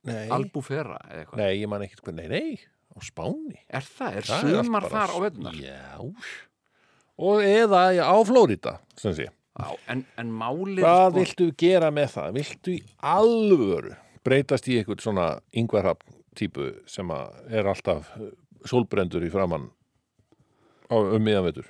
nei, 0.08 0.28
Albufera 0.32 0.96
eða 1.10 1.20
eitthvað. 1.26 1.42
nei, 1.42 1.52
ég 1.60 1.68
man 1.68 1.84
ekkert 1.84 2.02
hvað, 2.06 2.14
nei, 2.22 2.28
nei 2.32 2.58
á 2.92 2.98
Spáni 3.04 3.58
Er 3.68 3.84
það, 3.84 4.16
er 4.16 4.28
Það 4.30 4.48
sumar 4.64 4.80
bara- 4.88 4.94
þar 4.96 5.12
á 5.12 5.18
vetunar? 5.26 5.60
Já, 5.60 6.00
og 7.18 7.42
eða 7.44 7.82
á 8.00 8.16
Flórida, 8.24 8.78
sem 8.96 9.12
sé 9.20 9.28
Já, 9.28 9.68
en, 9.92 10.06
en 10.16 10.30
málið, 10.32 10.80
Hvað 10.80 11.10
sko, 11.10 11.18
viltu 11.20 11.46
gera 11.60 11.90
með 11.92 12.14
það? 12.16 12.28
Viltu 12.38 12.72
í 12.72 12.82
alvöru 13.04 13.92
breytast 14.24 14.68
í 14.72 14.78
eitthvað 14.80 15.02
svona 15.04 15.26
yngvarhafn 15.52 16.14
típu 16.38 16.70
sem 16.88 17.10
er 17.12 17.68
alltaf 17.68 18.08
sólbrendur 18.68 19.24
í 19.26 19.30
framann 19.32 19.68
á, 20.90 20.96
um 20.96 21.22
miðanvetur? 21.22 21.68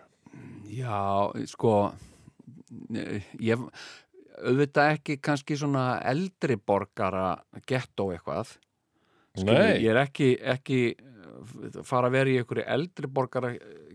já, 0.73 1.31
sko, 1.53 1.93
ég, 3.43 3.61
auðvitað 4.43 4.95
ekki 4.97 5.19
kannski 5.23 5.57
svona 5.61 5.99
eldri 6.09 6.57
borgara 6.57 7.35
gettó 7.69 8.11
eitthvað. 8.15 8.55
Skilur, 9.37 9.59
Nei, 9.59 9.83
ég 9.85 9.91
er 9.93 10.01
ekki, 10.03 10.31
ekki 10.55 10.79
fara 11.89 12.09
að 12.11 12.17
vera 12.19 12.33
í 12.33 12.39
einhverju 12.41 12.65
eldri 12.75 13.09
borgara 13.09 13.53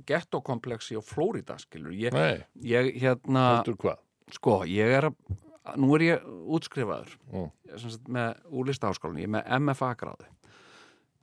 gettokompleksi 0.08 0.98
á 0.98 1.02
Flórida. 1.06 1.58
Ég, 1.94 2.16
ég 2.66 2.94
hérna, 3.02 3.44
sko, 4.34 4.62
ég 4.70 4.94
er 4.98 5.10
að, 5.12 5.20
nú 5.78 5.92
er 5.98 6.06
ég 6.08 6.26
útskrifaður 6.58 7.18
Mm. 7.34 7.52
sem 7.78 7.90
sagt, 7.92 8.08
með 8.08 8.38
úr 8.50 8.70
listaháskólinni, 8.72 9.26
ég 9.26 9.30
er 9.30 9.36
með 9.36 9.50
MFA 9.60 9.92
gráðu, 10.00 10.26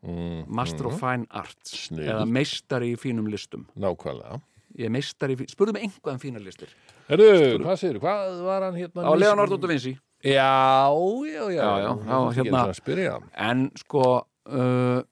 Mm, 0.04 0.48
Master 0.52 0.86
of 0.90 0.98
Fine 1.00 1.26
Arts 1.30 1.70
Snill. 1.86 2.04
eða 2.12 2.26
meistari 2.28 2.90
í 2.92 2.96
fínum 3.00 3.28
listum. 3.32 3.64
Nákvæmlega. 3.80 4.40
Ég 4.76 4.84
er 4.86 4.90
meistari 4.90 5.32
í, 5.36 5.38
fí- 5.40 5.48
spurðu 5.48 5.72
mig 5.72 5.84
einhvað 5.86 6.12
um 6.12 6.18
fína 6.18 6.42
listir. 6.42 6.68
Herru, 7.08 7.28
hvað 7.62 7.78
segir 7.78 8.00
Hvað 8.02 8.42
var 8.44 8.62
hann 8.66 8.74
hérna? 8.74 9.04
Á 9.06 9.12
Leonardo 9.16 9.56
da 9.56 9.68
Vinci. 9.70 9.94
Já, 10.24 10.90
já, 11.28 11.44
já. 11.52 11.62
Já, 11.62 11.78
já, 11.78 11.90
já, 12.04 12.18
hérna. 12.34 13.20
En 13.36 13.70
sko, 13.76 14.26
uh, 14.46 15.02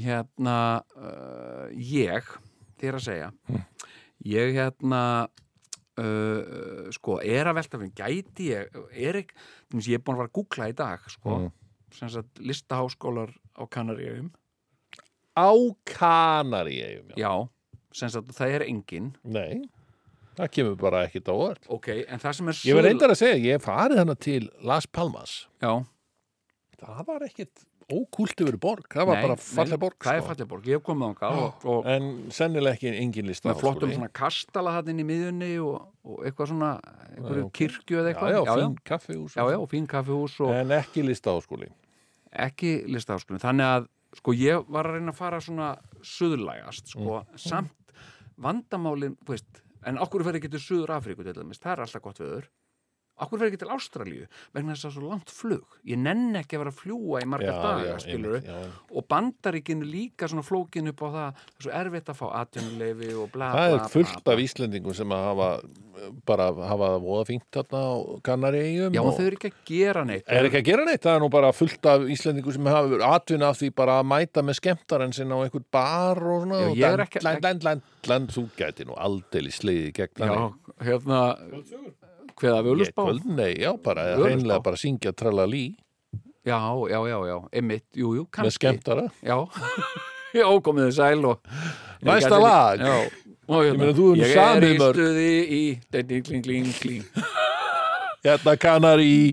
hérna, 0.00 0.56
uh, 0.96 1.68
ég, 1.74 2.24
þér 2.80 2.96
að 3.00 3.04
segja, 3.04 3.30
ég 4.24 4.54
hérna, 4.56 5.28
uh, 6.00 6.90
sko, 6.94 7.18
er 7.24 7.48
að 7.50 7.58
velta 7.60 7.80
fyrir, 7.80 7.94
gæti 7.98 8.50
ég, 8.52 8.78
er 8.92 9.20
ekki, 9.22 9.34
þú 9.72 9.82
ég 9.88 9.98
er 9.98 10.04
búin 10.04 10.16
að 10.16 10.22
fara 10.22 10.30
að 10.30 10.36
googla 10.38 10.68
í 10.70 10.76
dag, 10.76 11.00
sko, 11.12 11.36
Mm. 11.40 11.52
sem 11.92 12.08
sagt, 12.08 12.38
listaháskólar 12.38 13.32
á 13.60 13.64
Kanaríum, 13.68 14.30
Á 15.36 15.50
Kanaríum, 15.86 17.12
já. 17.14 17.20
já, 17.20 17.32
sem 17.92 18.08
sagt, 18.08 18.32
það 18.36 18.54
er 18.56 18.64
engin, 18.66 19.12
Nei, 19.24 19.62
það 20.38 20.50
kemur 20.56 20.76
bara 20.80 21.04
ekkit 21.06 21.28
á 21.30 21.34
orð. 21.36 21.64
ok, 21.68 21.88
en 22.08 22.18
það 22.22 22.32
sem 22.40 22.48
er 22.52 22.60
Ég 22.66 22.74
verð 22.78 22.88
reyndar 22.90 23.14
að 23.14 23.20
segja, 23.22 23.40
ég 23.54 23.62
farið 23.64 23.98
hana 24.02 24.14
til 24.16 24.50
Las 24.62 24.86
Palmas. 24.86 25.46
já, 25.62 25.84
Það 26.80 27.04
var 27.06 27.20
ekkit 27.26 27.66
ókúlt 27.90 28.38
yfir 28.40 28.56
borg. 28.56 28.86
Það 28.88 29.06
var 29.08 29.18
nei, 29.18 29.22
bara 29.26 29.34
falleg 29.36 29.78
borg. 29.82 29.96
það 30.00 30.14
er 30.14 30.20
sko. 30.22 30.28
falleg 30.30 30.48
borg, 30.48 30.66
ég 30.70 30.78
hef 30.78 30.84
komið 30.86 31.22
og, 31.26 31.64
og 31.66 31.88
En 31.90 32.06
sennilega 32.30 32.76
ekki 32.78 32.92
engin 33.02 33.26
lista 33.28 33.50
með 33.50 33.58
flottum 33.60 33.92
svona 33.92 34.08
kastala 34.14 34.72
hann 34.76 34.88
inn 34.92 35.02
í 35.02 35.06
miðjunni 35.08 35.50
og, 35.60 35.88
og 36.06 36.22
eitthvað 36.24 36.52
svona, 36.52 36.70
ok. 37.18 37.50
kirkju 37.58 37.98
eða 38.00 38.12
eitthvað, 38.14 38.30
já, 38.30 38.40
já, 38.46 39.44
já, 39.50 39.58
fín 39.74 39.86
kaffihús 39.90 40.38
og 40.40 40.54
En 40.54 40.70
ekki 40.78 41.04
lista 41.04 41.34
áskóli. 41.34 41.68
Ekki 42.30 42.74
listaháskólinn. 42.90 43.42
Þannig 43.42 43.66
að 43.66 43.88
sko 44.20 44.34
ég 44.34 44.70
var 44.70 44.88
að 44.88 44.98
reyna 44.98 45.14
að 45.14 45.20
fara 45.20 45.42
svona 45.42 45.72
suðlægast 46.02 46.94
sko. 46.94 47.20
Mm. 47.20 47.38
samt 47.38 47.94
vandamálin 48.40 49.18
þú 49.20 49.34
veist, 49.34 49.60
en 49.86 50.00
okkur 50.00 50.24
fer 50.26 50.38
ekki 50.38 50.50
til 50.52 50.62
Suður 50.62 50.94
Afríku 50.96 51.24
til 51.26 51.36
dæmis, 51.36 51.60
það 51.60 51.72
er 51.72 51.82
alltaf 51.84 52.04
gott 52.04 52.20
viður 52.22 52.48
okkur 53.24 53.40
fer 53.42 53.50
ekki 53.50 53.60
til 53.62 53.72
Ástralíu? 53.74 54.26
Vegna 54.56 54.74
þess 54.74 54.84
að 54.84 54.88
það 54.88 54.90
er 54.90 54.96
svo 55.00 55.10
langt 55.10 55.34
flug. 55.34 55.76
Ég 55.90 56.00
nenn 56.00 56.38
ekki 56.40 56.56
að 56.58 56.62
vera 56.64 56.72
að 56.74 56.80
fljúa 56.80 57.20
í 57.24 57.28
marga 57.30 57.52
daga 57.60 57.98
og 58.90 59.06
bandaríkinu 59.10 59.86
líka 59.86 60.28
svona 60.30 60.46
flókin 60.46 60.90
upp 60.92 61.04
á 61.04 61.08
það 61.10 61.28
það 61.34 61.60
er 61.60 61.66
svo 61.66 61.76
erfitt 61.82 62.10
að 62.12 62.18
fá 62.20 62.26
atvinnuleifi 62.40 63.12
og 63.20 63.30
bla 63.34 63.52
Það 63.54 63.70
bla 63.74 63.84
er 63.84 63.94
fullt 63.94 64.18
bla, 64.24 64.34
af 64.34 64.42
Íslendingum 64.46 64.96
sem 64.96 65.14
að 65.14 65.24
hafa 65.30 65.50
bara 66.24 66.46
hafa 66.64 66.86
það 66.94 67.02
voða 67.04 67.24
fínt 67.28 67.46
þarna 67.52 67.80
á 67.84 67.92
Kanaríum 68.24 68.94
já 68.96 69.02
þau 69.04 69.24
eru 69.26 69.36
ekki 69.36 69.50
að 69.50 69.58
gera 69.68 70.04
neitt. 70.08 70.24
Er 70.32 70.48
ekki 70.48 70.60
að 70.62 70.68
gera 70.70 70.86
neitt, 70.88 71.02
það 71.04 71.16
er 71.18 71.24
nú 71.24 71.30
bara 71.34 71.52
fullt 71.52 71.88
af 71.92 72.06
Íslendingum 72.16 72.56
sem 72.56 72.70
hafa 72.72 73.00
atvinna 73.10 73.50
af 73.52 73.60
því 73.60 73.70
bara 73.82 73.98
að 74.00 74.08
mæta 74.14 74.44
með 74.46 74.60
skemmtarinn 74.62 75.12
sinna 75.16 75.36
á 75.36 75.44
einhvern 75.44 75.66
bar 75.76 76.22
og 76.24 76.46
svona 76.46 76.60
Já, 76.60 76.68
og 76.70 76.76
ég 76.80 76.86
er 76.88 76.96
land, 76.96 77.04
ekki- 77.08 77.24
land, 77.26 77.44
land, 77.44 77.64
land, 77.68 77.82
land, 78.08 78.32
þú 78.36 78.46
gæti 78.56 78.88
nú 78.88 78.96
aldrei 78.96 79.52
sleiði 79.52 79.92
gegn 80.00 80.24
já, 80.24 80.30
þannig. 80.80 81.99
Hérna 82.40 82.56
hveða 82.56 82.60
Ég 82.60 82.66
völusbá 82.70 83.04
kvöld, 83.06 83.24
nei, 83.36 83.52
já, 83.60 83.70
bara, 83.84 84.04
hreinlega 84.16 84.60
bara 84.64 84.76
syngja 84.80 85.12
tralla 85.12 85.46
lí 85.46 85.76
já, 86.46 86.56
já, 86.90 87.00
já, 87.08 87.18
já, 87.28 87.36
einmitt, 87.52 87.84
jú, 87.94 88.14
jú, 88.16 88.22
með 88.24 88.30
kannski. 88.32 88.56
skemmtara. 88.58 89.04
Já, 89.22 89.36
já, 90.40 90.46
komið 90.64 90.86
þið 90.88 90.94
sæl 90.96 91.24
og 91.28 91.40
Næsta 92.00 92.16
Ég 92.16 92.32
gæti- 92.32 92.42
lag. 92.42 92.80
Já, 92.80 93.10
og 93.50 93.64
hérna, 93.64 93.78
meina, 93.78 93.92
þú 93.92 94.04
hefur 94.06 94.16
nú 94.16 94.22
Ég 94.22 94.30
er 94.30 94.38
samið 94.40 94.70
í 94.70 94.78
mörg. 94.80 94.94
stuði 94.96 95.30
í 95.50 95.62
Ding, 96.08 96.24
kling, 96.24 96.42
kling, 96.44 96.72
kling 96.80 97.04
Hérna 98.24 98.52
Kanarí, 98.60 99.32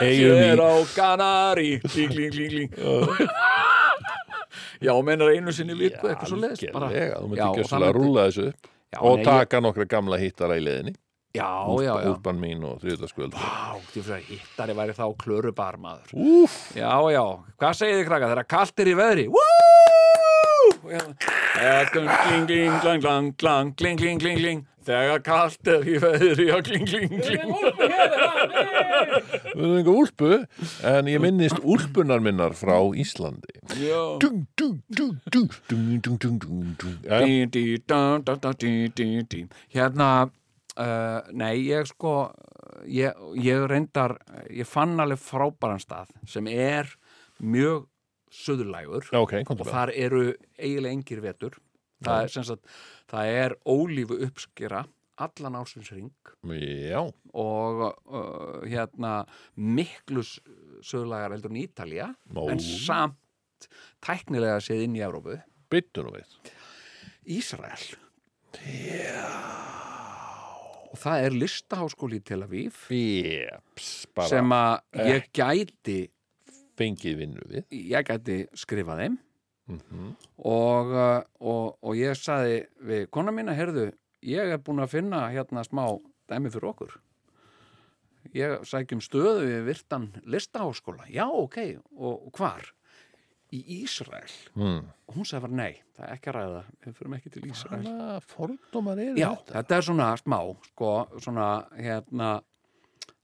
eigum 0.00 0.40
í 0.44 0.50
á 0.60 0.72
Kanari 0.96 1.70
Kling, 1.84 2.10
kling, 2.12 2.32
kling, 2.32 2.50
kling 2.52 3.28
Já, 4.86 4.92
mennar 5.02 5.30
einu 5.32 5.52
sinni 5.56 5.74
viku 5.76 6.08
eitthvað 6.10 6.28
svo 6.30 6.38
leiðist 6.40 6.66
Algjörlega, 6.68 7.16
þú 7.20 7.36
Já, 7.36 7.46
myndir 7.48 7.62
ekki 7.64 7.78
að 7.80 7.94
rúlla 7.96 8.26
þessu 8.28 8.44
upp. 8.50 8.68
Já, 8.92 8.98
og 9.00 9.18
ég- 9.18 9.24
taka 9.28 9.60
nokkra 9.64 9.86
gamla 9.88 10.18
hittara 10.20 10.56
í 10.60 10.64
leðinni 10.64 10.94
útbann 12.12 12.38
mín 12.40 12.60
og 12.66 12.74
þriðdagsgöld 12.84 13.32
Vá, 13.36 13.76
því 13.92 14.00
fyrir 14.02 14.16
að 14.16 14.22
hittari 14.30 14.74
væri 14.78 14.92
þá 14.96 15.04
klörubar 15.22 15.76
maður 15.82 16.08
Úf. 16.16 16.52
Já, 16.76 16.92
já, 17.12 17.24
hvað 17.60 17.72
segir 17.80 17.96
þið 18.00 18.08
krakka? 18.10 18.30
Þeirra 18.32 18.46
kallt 18.56 18.76
er 18.84 18.88
í 18.92 18.96
veðri 19.00 19.26
Woo! 19.34 19.42
Kling, 20.86 22.46
kling, 22.46 22.78
klang, 22.80 23.00
klang, 23.00 23.32
klang 23.40 23.74
Kling, 23.76 23.98
kling, 23.98 24.18
kling, 24.20 24.38
kling 24.38 24.66
Þegar 24.86 25.18
kallt 25.26 25.66
er 25.70 25.82
í 25.88 25.98
veðri 26.02 26.46
Kling, 26.66 26.86
kling, 26.86 27.08
kling 27.10 27.52
Við 29.56 29.56
erum 29.56 29.76
eitthvað 29.80 29.94
úlpu 29.94 30.30
En 30.86 31.06
ég 31.10 31.20
minnist 31.22 31.58
úlpunar 31.62 32.20
minnar 32.22 32.52
frá 32.58 32.76
Íslandi 32.94 33.54
Dung, 34.22 34.46
dung, 34.54 34.82
dung, 34.88 35.18
dung 35.26 35.50
Dung, 35.66 36.00
dung, 36.06 36.18
dung, 36.22 36.38
dung 36.78 36.96
Hérna 39.74 40.08
uh, 40.80 41.20
nei, 41.32 41.54
ég 41.68 41.86
sko, 41.90 42.14
ég, 42.90 43.16
ég 43.42 43.66
reyndar, 43.70 44.16
ég 44.50 44.66
fann 44.68 44.96
alveg 45.02 45.20
frábæran 45.22 45.80
stað 45.82 46.12
sem 46.28 46.46
er 46.52 46.90
mjög 47.42 47.86
suðurlægur. 48.36 49.06
Ok, 49.16 49.38
komdu 49.48 49.64
og 49.64 49.70
þar 49.70 49.92
eru 49.94 50.22
eiginlega 50.58 50.92
engir 50.96 51.22
vetur. 51.24 51.56
Það 52.04 52.22
er, 52.26 52.28
sem 52.34 52.44
sagt, 52.44 52.66
það 53.08 53.30
er 53.40 53.54
ólífu 53.72 54.18
uppskera 54.26 54.82
allan 55.16 55.54
ásins 55.56 55.88
ring 55.96 56.10
Já, 56.44 57.00
og 57.32 57.78
uh, 57.88 58.58
hérna 58.68 59.22
miklu 59.56 60.20
s- 60.20 60.42
suðurlægar 60.84 61.32
heldur 61.32 61.54
en 61.54 61.62
Ítalía 61.62 62.10
Ó. 62.36 62.50
en 62.52 62.60
samt 62.60 63.16
tæknilega 64.04 64.58
séð 64.60 64.84
inn 64.84 64.98
í 64.98 65.00
við. 66.12 66.36
Ísrael 67.38 67.96
og 70.96 71.02
það 71.02 71.26
er 71.26 71.34
listaháskóli 71.36 72.20
í 72.20 72.24
Tel 72.24 72.42
Aviv 72.46 72.76
Jeps, 72.88 73.90
bara 74.16 74.30
sem 74.30 74.54
að 74.56 75.06
ég 75.10 75.30
gæti 75.36 75.98
fengið 76.76 77.18
vinnu 77.20 77.46
við. 77.50 77.66
Ég 77.72 78.06
gæti 78.08 78.42
skrifað 78.56 79.02
þeim. 79.04 79.16
Og, 80.46 80.92
uh, 80.94 81.22
og, 81.42 81.64
og 81.82 81.96
ég 81.98 82.16
saði 82.16 82.60
við 82.86 83.08
kona 83.12 83.34
mína, 83.34 83.56
heyrðu 83.56 83.90
ég 84.26 84.54
er 84.54 84.62
búin 84.62 84.84
að 84.84 84.94
finna 84.94 85.26
hérna 85.34 85.64
smá 85.66 85.84
dæmi 86.30 86.52
fyrir 86.54 86.70
okkur. 86.70 86.94
Ég 88.36 88.62
sækjum 88.66 89.02
stöðu 89.04 89.44
við 89.46 89.68
virtan 89.68 90.08
listaháskóla, 90.26 91.06
já 91.12 91.26
ok. 91.28 91.58
Og 91.96 92.30
hvar? 92.36 92.72
Í 93.54 93.60
Ísrael. 93.76 94.32
Mm. 94.58 94.80
og 95.06 95.14
hún 95.14 95.26
sagði 95.28 95.44
bara 95.44 95.56
nei, 95.60 95.76
það 95.94 96.06
er 96.08 96.16
ekki 96.16 96.30
að 96.32 96.36
ræða 96.36 96.62
við 96.82 96.96
fyrir 96.98 97.16
ekki 97.16 97.32
til 97.36 97.42
Ísrael. 97.46 97.82
Hvaða 97.86 98.16
fordómar 98.26 99.02
eru 99.04 99.20
Já, 99.20 99.28
þetta? 99.30 99.54
þetta 99.54 99.76
er 99.76 99.86
svona 99.86 100.08
smá 100.18 100.38
sko, 100.66 100.92
svona 101.22 101.48
hérna 101.78 102.30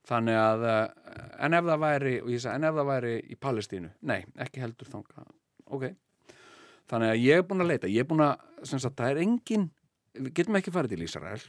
þannig 0.07 0.39
að 0.39 0.67
eh, 0.71 1.27
en 1.47 1.59
ef 1.59 1.67
það 1.67 1.83
væri, 1.87 2.15
og 2.23 2.31
ég 2.31 2.43
sagði, 2.45 2.61
en 2.61 2.69
ef 2.69 2.79
það 2.79 2.91
væri 2.93 3.15
í 3.19 3.39
Palestínu, 3.47 3.93
nei, 4.13 4.21
ekki 4.47 4.63
heldur 4.63 4.91
þanga 4.93 5.27
ok, 5.73 5.89
þannig 6.91 7.13
að 7.13 7.23
ég 7.23 7.41
er 7.41 7.47
búin 7.49 7.65
að 7.65 7.73
leita, 7.73 7.91
ég 7.91 8.05
er 8.05 8.11
búin 8.11 8.25
að 8.27 8.37
sagt, 8.71 8.95
það 8.99 9.09
er 9.11 9.23
engin, 9.25 9.67
við 10.19 10.35
getum 10.39 10.59
ekki 10.61 10.75
farið 10.75 10.95
til 10.95 11.07
Ísrael. 11.07 11.43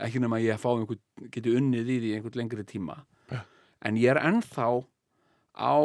Ekki 0.00 0.22
nema 0.22 0.38
ég 0.40 0.54
að 0.54 0.62
fá 0.62 0.70
einhvern, 0.72 1.00
geti 1.34 1.52
unnið 1.52 1.90
í 1.92 1.96
því 2.00 2.12
einhvern 2.16 2.40
lengri 2.40 2.64
tíma. 2.64 2.94
En 3.84 3.98
ég 4.00 4.12
er 4.14 4.20
ennþá 4.22 4.68
á 5.60 5.76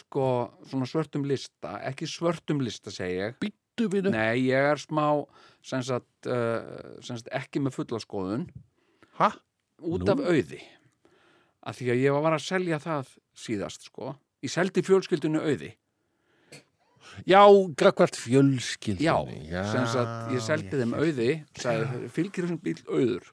sko, 0.00 0.26
svona 0.68 0.88
svörtum 0.90 1.24
lista 1.28 1.76
ekki 1.90 2.08
svörtum 2.10 2.62
lista, 2.64 2.92
segi 2.94 3.18
ég. 3.20 3.38
Býttu 3.42 3.88
við 3.92 4.10
Nei, 4.14 4.46
ég 4.48 4.70
er 4.72 4.80
smá 4.80 5.24
sem 5.64 5.82
sagt, 5.84 6.28
uh, 6.30 6.96
sem 7.04 7.18
sagt 7.18 7.32
ekki 7.34 7.62
með 7.64 7.76
fulla 7.80 8.00
skoðun. 8.02 8.46
Hæ? 9.20 9.32
út 9.82 10.04
Nú? 10.04 10.12
af 10.12 10.22
auði. 10.24 10.60
Af 11.66 11.80
því 11.80 11.90
að 11.92 12.04
ég 12.04 12.20
var 12.24 12.36
að 12.36 12.44
selja 12.46 12.78
það 12.80 13.10
síðast 13.36 13.88
sko, 13.88 14.14
ég 14.44 14.52
seldi 14.52 14.84
fjölskyldinu 14.86 15.42
auði. 15.42 15.72
Já, 17.24 17.40
grækvart 17.78 18.16
fjölskyldunni 18.18 19.46
já, 19.48 19.62
sem 19.70 19.86
sagt, 19.88 20.32
ég 20.34 20.42
seldi 20.44 20.80
þeim 20.82 20.94
auði 20.98 21.28
sagði, 21.56 22.10
fylgir 22.12 22.44
þessum 22.44 22.60
bíl 22.60 22.76
auður? 22.90 23.30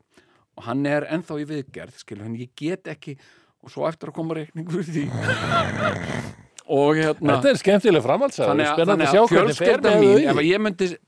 Og 0.54 0.68
hann 0.68 0.86
er 0.88 1.08
ennþá 1.12 1.40
í 1.42 1.48
viðgerð 1.50 1.98
skilur, 2.04 2.24
hann 2.28 2.38
ég 2.40 2.54
get 2.60 2.88
ekki 2.94 3.18
og 3.64 3.74
svo 3.74 3.88
eftir 3.90 4.12
að 4.12 4.18
koma 4.20 4.38
reikningur 4.38 4.84
í 4.84 4.88
því 4.88 5.06
og 6.74 6.98
hérna 6.98 7.38
Þetta 7.38 7.52
er 7.52 7.60
skemmtileg 7.62 8.06
framhaldsæður, 8.06 8.64
þannig 8.80 9.08
að, 9.08 9.30
fjölskylda 9.32 9.94
mín 10.02 10.18
ég 10.24 10.64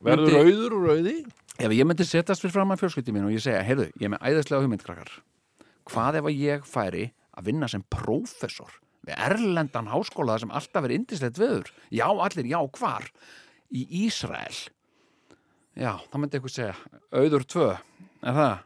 Verður 0.05 0.37
myndi 0.37 0.41
auður 0.41 0.77
úr 0.79 0.89
auði? 0.95 1.15
ef 1.55 1.71
ég 1.71 1.87
myndi 1.87 2.07
setjast 2.07 2.43
fyrir 2.43 2.55
fram 2.57 2.73
að 2.75 2.81
fjölskyldi 2.83 3.13
mín 3.15 3.27
og 3.29 3.35
ég 3.35 3.43
segja, 3.43 3.63
heyrðu, 3.63 3.87
ég 3.95 4.07
er 4.09 4.11
með 4.15 4.25
æðislega 4.27 4.65
hugmyndkrakkar 4.65 5.13
hvað 5.87 6.19
ef 6.19 6.27
að 6.29 6.41
ég 6.41 6.65
færi 6.67 7.05
að 7.35 7.49
vinna 7.49 7.69
sem 7.71 7.83
prófessor 7.93 8.73
við 9.05 9.19
erlendan 9.27 9.89
háskóla 9.91 10.37
sem 10.41 10.53
alltaf 10.55 10.87
er 10.87 10.95
indislegt 10.95 11.39
viður, 11.39 11.69
já 11.93 12.07
allir, 12.09 12.47
já 12.49 12.57
hvar? 12.79 13.05
Í 13.75 13.83
Ísrael. 14.05 14.55
Já, 15.75 15.91
þá 16.09 16.15
myndi 16.17 16.37
eitthvað 16.39 16.55
segja 16.55 16.75
auður 17.13 17.45
tvö, 17.51 17.69
er 18.25 18.37
það? 18.39 18.65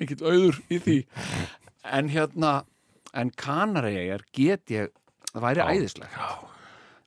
Mikill 0.00 0.20
auður 0.24 0.60
í 0.72 0.78
því. 0.82 0.96
En 1.92 2.10
hérna 2.10 2.52
en 3.12 3.32
kanarægjar 3.36 4.24
get 4.34 4.72
ég 4.72 4.90
það 5.32 5.46
væri 5.48 5.66
æðislegt. 5.72 6.16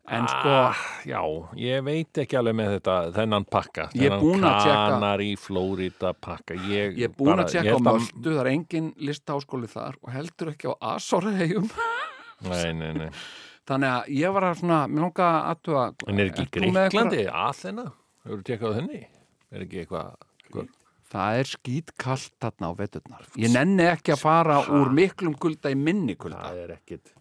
En 0.05 0.27
sko 0.29 0.51
ah, 0.53 0.81
Já, 1.09 1.17
ég 1.57 1.81
veit 1.81 2.19
ekki 2.21 2.37
alveg 2.37 2.53
með 2.59 2.75
þetta 2.75 2.95
þennan 3.15 3.45
pakka 3.49 3.87
Ég 3.97 4.11
er 4.13 4.19
búinn 4.21 4.43
að 4.45 4.59
tékka- 4.61 4.83
Kanar 4.91 5.23
í 5.25 5.31
Flórida 5.41 6.11
pakka. 6.13 6.57
Ég, 6.69 6.99
er 7.07 7.09
búin 7.17 7.41
að 7.41 7.49
tjekka 7.55 7.73
á 7.73 7.81
Möldu, 7.87 8.35
það 8.35 8.41
er 8.43 8.49
engin 8.51 8.91
listaháskóli 9.01 9.69
þar 9.71 9.97
og 10.03 10.11
heldur 10.13 10.51
ekki 10.53 10.69
á 10.69 10.73
Azorhegjum 10.93 11.65
Nei, 12.45 12.69
nei, 12.77 12.91
nei. 12.93 13.09
Þannig 13.65 13.89
að 13.95 14.13
ég 14.19 14.33
var 14.37 14.45
að 14.51 14.59
svona, 14.61 14.79
mér 14.93 15.05
langa 15.07 15.25
að 15.31 15.49
aðtuga 15.55 15.85
En 16.13 16.21
er 16.21 16.29
ekki 16.29 16.47
Greiklandi, 16.59 17.25
Aþena? 17.47 17.89
Hefur 18.27 18.37
þú 18.43 18.47
tekað 18.51 18.69
á 18.69 18.77
henni? 18.77 19.01
Er 19.55 19.65
ekki 19.65 19.81
eitthvað 19.81 20.15
eitthvað- 20.45 20.73
Það 21.15 21.39
er 21.41 21.49
skítkallt 21.55 22.31
þarna 22.45 22.69
á 22.69 22.73
veturnar 22.77 23.25
Ég 23.41 23.49
nenni 23.57 23.89
ekki 23.89 24.13
að 24.13 24.21
fara 24.21 24.61
úr 24.69 24.93
miklum 24.93 25.33
kulda 25.33 25.73
í 25.73 25.77
minni 25.79 26.13
kulda. 26.13 26.45
Það 26.45 26.61
er 26.67 26.77
ekkit 26.77 27.13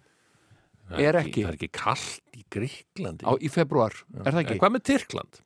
Er 0.92 1.18
ekki. 1.18 1.44
Það 1.44 1.50
er 1.50 1.58
ekki 1.58 1.70
kallt 1.74 2.36
í 2.36 2.42
Greiklandi 2.52 3.24
á, 3.26 3.32
í 3.40 3.50
februar, 3.52 3.96
er 4.20 4.30
það 4.30 4.42
ekki? 4.44 4.56
En 4.56 4.62
hvað 4.62 4.74
með 4.76 4.84
Tyrkland? 4.90 5.38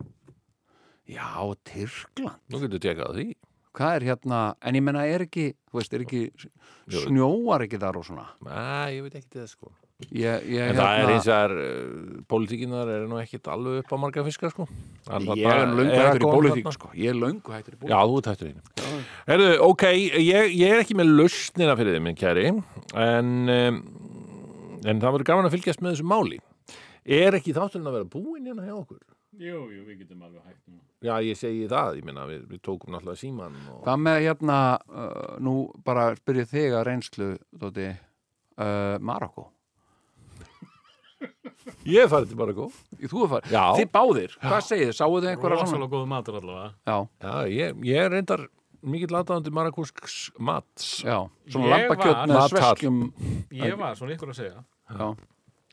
Já, 1.08 1.28
Tyrkland. 1.70 2.40
Nú 2.50 2.62
getur 2.64 2.76
þú 2.76 2.82
tekað 2.84 3.04
á 3.06 3.12
því. 3.16 3.26
Hvað 3.78 3.94
er 3.94 4.06
hérna, 4.08 4.38
en 4.66 4.78
ég 4.78 4.82
menna 4.82 5.04
er 5.06 5.22
ekki 5.28 5.52
þú 5.70 5.78
veist, 5.78 5.92
er 5.94 6.02
ekki, 6.02 6.22
snjóar 6.90 7.64
ekki 7.66 7.78
þar 7.80 8.00
og 8.00 8.06
svona? 8.08 8.24
Nei, 8.46 8.96
ég 8.96 9.04
veit 9.06 9.18
ekki 9.20 9.38
það 9.38 9.52
sko. 9.52 9.70
Ég, 10.14 10.44
ég, 10.46 10.62
En 10.62 10.76
það 10.78 11.00
er 11.00 11.10
eins 11.10 11.26
og 11.26 11.34
er 11.34 11.52
uh, 11.58 12.18
Pólitíkinar 12.30 12.90
eru 12.94 13.08
nú 13.10 13.16
ekkit 13.18 13.48
alveg 13.50 13.80
upp 13.82 13.90
á 13.90 13.96
marga 13.98 14.22
fiskar 14.28 14.52
sko. 14.52 14.66
Ég 15.34 15.42
er 15.42 15.72
löngu 15.74 15.96
hættur 15.98 16.22
í 16.22 16.28
pólitík 16.28 16.68
sko. 16.76 16.90
Ég 16.94 17.10
er 17.10 17.18
löngu 17.18 17.54
hættur 17.54 17.74
í 17.74 17.80
pólitík. 17.80 17.90
Já, 17.90 17.98
þú 18.06 18.20
ert 18.20 18.28
hættur 18.30 18.52
einu 18.52 19.00
Herðu, 19.26 19.48
ok, 19.66 19.84
ég, 20.22 20.54
ég 20.54 20.70
er 20.76 20.84
ekki 20.84 20.94
með 20.98 21.10
lausnina 21.18 21.74
fyrir 21.80 21.96
þið, 21.96 22.04
minn 22.06 22.18
kæri 22.18 22.46
En, 22.94 23.32
um, 23.56 23.80
en 24.84 25.02
það 25.02 25.14
verður 25.16 25.28
gaman 25.32 25.48
að 25.48 25.56
fylgjast 25.56 25.82
með 25.82 25.96
þessu 25.96 26.08
máli 26.08 26.40
Er 27.08 27.38
ekki 27.38 27.54
þátturinn 27.56 27.88
að 27.88 27.94
vera 27.96 28.08
búinn 28.12 28.48
hérna 28.50 28.66
hjá 28.66 28.74
okkur? 28.76 29.00
Jú, 29.38 29.60
jú, 29.72 29.82
við 29.86 30.02
getum 30.02 30.24
alveg 30.26 30.42
hægt 30.44 30.64
nú. 30.66 30.80
Já, 31.04 31.14
ég 31.24 31.38
segi 31.38 31.68
það, 31.70 32.00
ég 32.00 32.04
minna, 32.08 32.24
við, 32.28 32.42
við 32.50 32.60
tókum 32.66 32.92
náttúrulega 32.92 33.20
síman 33.20 33.54
og... 33.70 33.78
Hvað 33.86 34.02
með 34.02 34.18
hérna, 34.24 34.56
uh, 34.90 35.36
nú 35.44 35.54
bara 35.86 36.10
spyrja 36.18 36.44
þig 36.50 36.74
að 36.76 36.84
reynslu, 36.88 37.28
Dóti, 37.62 37.86
uh, 38.58 38.96
Marokko? 39.00 39.46
Ég 41.88 42.04
er 42.04 42.10
farið 42.12 42.32
til 42.32 42.38
Marokko 42.38 42.68
Þú 42.98 43.24
er 43.24 43.32
farið, 43.32 43.54
Já. 43.54 43.64
þið 43.78 43.90
báðir, 43.94 44.36
hvað 44.42 44.66
segið 44.68 44.90
þið? 44.90 44.96
Sáuð 44.98 45.18
þið 45.18 45.30
einhverja 45.32 45.60
svona? 45.62 45.70
Rosalega 45.70 45.92
góðu 45.94 46.12
matur 46.12 46.40
allavega. 46.42 46.70
Já, 46.90 46.96
Já, 47.24 47.34
ég, 47.54 47.82
ég 47.88 48.04
er 48.04 48.14
reyndar 48.16 48.44
mikill 48.82 49.16
aðdáðandi 49.18 49.50
marakúsks 49.54 50.30
mats. 50.38 51.02
Já, 51.04 51.24
svona 51.48 51.88
var- 51.88 52.28
með 52.28 52.48
sveskjum 52.52 53.00
Ég 53.52 53.76
var, 53.78 53.96
svona 53.98 54.14
ykkur 54.16 54.30
að 54.32 54.38
segja, 54.38 54.64
Já, 54.88 55.08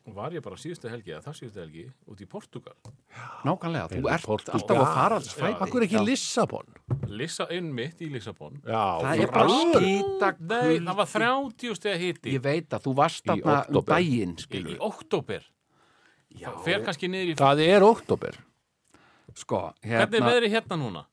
og 0.06 0.14
var 0.14 0.32
ég 0.32 0.42
bara 0.44 0.56
síðustu 0.56 0.90
helgi, 0.90 1.12
eða 1.16 1.24
það 1.26 1.38
síðustu 1.40 1.60
helgi, 1.64 1.86
út 2.10 2.22
í 2.22 2.28
Portugal. 2.30 2.74
nákvæmlega, 3.46 3.88
þú 3.90 4.10
ert 4.12 4.26
Portúgal. 4.26 4.54
alltaf 4.60 4.78
á 4.78 4.86
faraldsfæti 4.96 5.62
Akkur 5.66 5.82
ekki 5.88 6.06
Lissabon? 6.06 6.66
Lissa 7.08 7.48
inn 7.52 7.74
mitt 7.74 8.00
í 8.02 8.10
Lissabon. 8.12 8.62
Já, 8.66 9.02
Það 9.02 9.20
er 9.24 9.32
bara 9.32 9.48
skýta 9.50 10.30
Nei, 10.40 10.80
það 10.80 10.96
var 10.96 11.06
30 11.06 11.76
steg 11.76 12.00
hitti 12.00 12.34
Ég 12.38 12.42
veit 12.42 12.70
að 12.70 12.84
þú 12.86 12.96
varst 12.96 13.26
þarna 13.26 13.66
um 13.70 13.76
október. 13.76 13.96
daginn, 13.96 14.36
í, 14.52 14.78
oktober. 14.80 15.42
Já, 16.36 16.52
Fer 16.64 16.82
kannski 16.84 17.08
niður 17.08 17.32
í... 17.32 17.36
Það 17.40 17.60
er 17.68 17.82
oktober 17.84 18.36
sko, 19.36 19.74
Hvernig 19.84 20.02
er 20.02 20.08
hérna 20.08 20.32
veðri 20.32 20.50
hérna 20.52 20.78
núna? 20.80 21.06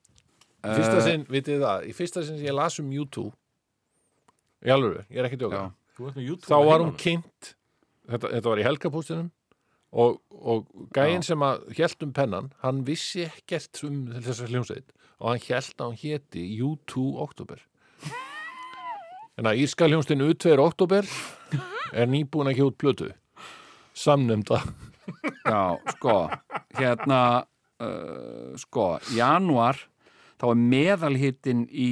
Í 0.63 0.75
fyrsta 0.79 1.03
sinn, 1.03 1.27
vitið 1.31 1.65
það, 1.65 1.87
í 1.91 1.93
fyrsta 1.97 2.23
sinn 2.23 2.39
sem 2.39 2.47
ég 2.47 2.55
las 2.55 2.79
um 2.79 2.91
YouTube 2.95 3.33
í 4.63 4.71
alveg, 4.71 5.05
ég 5.11 5.19
er 5.19 5.27
ekki 5.27 5.41
djóka. 5.41 5.69
Þá 6.47 6.57
var 6.63 6.85
hún 6.85 6.95
kynnt 6.99 7.55
þetta, 8.07 8.29
þetta 8.29 8.49
var 8.53 8.63
í 8.63 8.67
helgapústinum 8.67 9.31
og, 9.93 10.21
og 10.31 10.71
gæinn 10.95 11.27
sem 11.27 11.43
að 11.45 11.67
hélt 11.77 12.07
um 12.07 12.15
pennan, 12.17 12.53
hann 12.63 12.85
vissi 12.87 13.27
ekkert 13.27 13.83
um 13.89 14.05
þessar 14.15 14.55
hljómsveit 14.55 14.95
og 15.19 15.33
hann 15.33 15.43
hélt 15.49 15.75
að 15.77 15.91
hann 15.91 16.01
héti 16.05 16.47
U2 16.63 17.05
Oktober 17.27 17.67
en 19.39 19.49
að 19.49 19.65
írska 19.65 19.89
hljómsveitin 19.91 20.25
U2 20.29 20.57
Oktober 20.63 21.09
er 21.93 22.11
nýbúin 22.11 22.51
að 22.51 22.61
hjótt 22.61 22.79
plötu. 22.81 23.09
Samnefnda. 23.93 24.63
Já, 25.45 25.77
sko, 25.97 26.17
hérna 26.79 27.21
uh, 27.83 28.53
sko, 28.61 28.87
janúar 29.17 29.81
þá 30.43 30.49
er 30.51 30.63
meðalhittin 30.67 31.67
í, 31.71 31.91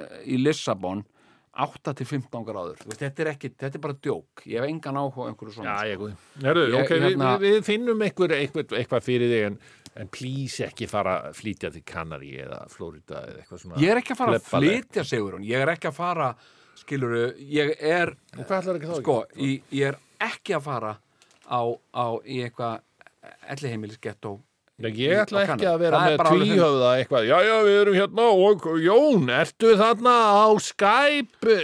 uh, 0.00 0.20
í 0.24 0.38
Lissabon 0.40 1.04
8 1.52 1.92
til 1.98 2.06
15 2.08 2.46
gráður. 2.48 2.78
Veist, 2.88 3.02
þetta 3.02 3.24
er 3.26 3.30
ekki, 3.34 3.50
þetta 3.60 3.76
er 3.76 3.82
bara 3.84 3.96
djók. 4.00 4.42
Ég 4.48 4.62
hef 4.62 4.70
engan 4.70 4.96
áhuga 4.96 5.26
einhverju 5.28 5.52
svona 5.58 5.74
Já, 5.74 5.90
ég 5.90 6.00
góði. 6.00 6.14
Herru, 6.40 6.62
Ég- 6.64 6.76
ok, 6.78 6.92
við, 6.94 7.02
hérna- 7.04 7.32
við, 7.42 7.56
við 7.58 7.66
finnum 7.66 8.04
einhver, 8.06 8.34
einhver, 8.38 8.66
eitthvað 8.78 9.04
fyrir 9.04 9.32
þig 9.34 9.44
en, 9.50 9.58
en 10.00 10.08
please 10.16 10.64
ekki 10.64 10.88
fara 10.88 11.18
að 11.28 11.36
flytja 11.42 11.70
til 11.74 11.82
Kanari 11.84 12.32
eða 12.40 12.62
Florida 12.72 13.20
eða 13.28 13.42
eitthvað 13.42 13.62
svona. 13.66 13.82
Ég 13.84 13.92
er 13.92 14.00
ekki 14.00 14.16
að 14.16 14.22
fara 14.22 14.38
að 14.38 14.48
flytja 14.48 15.04
sigur 15.04 15.36
ég 15.44 15.66
er 15.66 15.74
ekki 15.74 15.90
að 15.90 15.98
fara, 15.98 16.30
skiluru 16.80 17.22
ég 17.52 17.74
er, 17.76 18.14
sko 18.96 19.18
ég, 19.36 19.68
ég 19.76 19.92
er 19.92 20.00
ekki 20.24 20.56
að 20.56 20.64
fara 20.70 20.94
á, 21.44 21.60
á 21.92 22.06
í 22.24 22.40
eitthvað 22.46 22.80
elliheimilisgettó 23.52 24.38
ég 24.90 25.18
ætla 25.22 25.42
ekki 25.46 25.66
að 25.68 25.78
vera 25.84 26.00
er 26.08 26.18
með 26.18 26.22
tvíhöfða 26.26 26.92
eitthvað. 26.98 27.26
Já, 27.28 27.36
já, 27.46 27.56
við 27.66 27.76
erum 27.82 27.94
hérna 28.00 28.28
og 28.34 28.66
Jón, 28.82 29.28
ertu 29.30 29.74
þarna 29.78 30.14
á 30.42 30.46
Skype? 30.58 31.58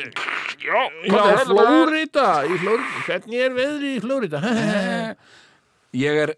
Já, 0.59 0.81
já, 1.09 1.23
Flórida, 1.49 2.29
í 2.47 2.59
Flórida. 2.63 3.03
Hvernig 3.09 3.41
er 3.47 3.57
veðri 3.57 3.95
í 3.97 4.01
Flórida? 4.05 4.43
ég 6.05 6.21
er 6.27 6.35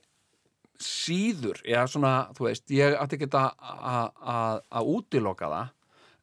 síður 0.80 1.58
eða 1.66 1.84
svona, 1.92 2.12
þú 2.36 2.46
veist, 2.48 2.64
ég 2.72 2.94
átti 2.96 3.18
ekki 3.18 3.28
að 3.36 3.50
að- 3.60 4.62
að 4.72 4.90
útiloka 4.96 5.50
það 5.52 5.68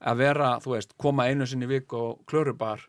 að 0.07 0.17
vera, 0.21 0.49
þú 0.63 0.73
veist, 0.75 0.95
koma 0.97 1.27
einu 1.29 1.45
sinni 1.49 1.65
í 1.65 1.71
vik 1.75 1.93
og 1.93 2.19
klörubar 2.29 2.81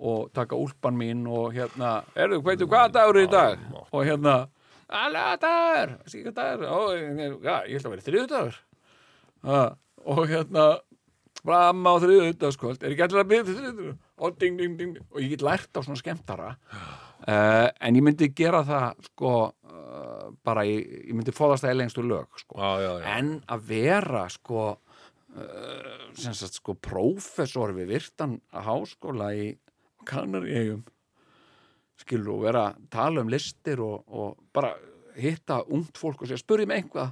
og 0.00 0.30
taka 0.34 0.56
úlpan 0.56 0.96
mín 0.96 1.26
og 1.28 1.52
hérna, 1.54 2.02
erðu, 2.14 2.40
veitu 2.46 2.66
hvað 2.70 2.92
dagur 2.94 3.18
er 3.20 3.26
í 3.26 3.30
dag 3.30 3.58
og 3.92 4.04
hérna, 4.06 4.48
alveg 4.90 5.96
síka 6.10 6.34
dagur 6.36 6.66
já, 6.66 7.56
ég 7.68 7.76
held 7.76 7.86
að 7.86 7.94
vera 7.94 8.06
þriðudagur 8.08 8.60
og 10.10 10.22
hérna 10.30 10.68
fram 11.40 11.86
á 11.88 11.94
þriðudagskvöld 12.02 12.82
er 12.84 12.94
ekki 12.94 13.06
allir 13.06 13.22
að 13.22 13.30
byrja 13.30 13.46
þriðudagur 13.50 13.94
og 14.20 14.36
ding, 14.40 14.58
ding, 14.60 14.76
ding. 14.78 14.98
Og 15.14 15.22
ég 15.22 15.34
get 15.34 15.44
lært 15.44 15.72
á 15.76 15.80
svona 15.80 16.00
skemmtara. 16.00 16.50
Uh, 17.20 17.68
en 17.84 17.96
ég 17.96 18.04
myndi 18.04 18.30
gera 18.36 18.62
það 18.64 19.08
sko 19.10 19.32
uh, 19.48 20.28
bara, 20.44 20.64
ég, 20.68 20.86
ég 21.10 21.16
myndi 21.16 21.34
fóðast 21.36 21.66
það 21.66 21.80
lengstu 21.80 22.04
lög 22.04 22.40
sko. 22.40 22.56
Já, 22.60 22.70
já, 22.80 22.92
já. 23.02 23.08
en 23.18 23.32
að 23.52 23.66
vera 23.68 24.22
sko 24.32 24.62
uh, 24.72 26.06
sem 26.16 26.36
sagt 26.36 26.60
sko 26.60 26.76
prófessor 26.80 27.74
við 27.76 27.92
virtan 27.92 28.38
háskóla 28.56 29.34
í 29.36 29.50
Kanaríum 30.08 30.80
skilur 32.02 32.34
og 32.38 32.44
vera 32.48 32.66
að 32.70 32.82
tala 32.92 33.22
um 33.24 33.30
listir 33.32 33.80
og, 33.84 34.04
og 34.08 34.36
bara 34.56 34.74
hitta 35.20 35.60
ungt 35.68 35.98
fólk 36.00 36.22
og 36.24 36.30
segja 36.30 36.40
spurði 36.42 36.66
mig 36.70 36.84
eitthvað 36.84 37.10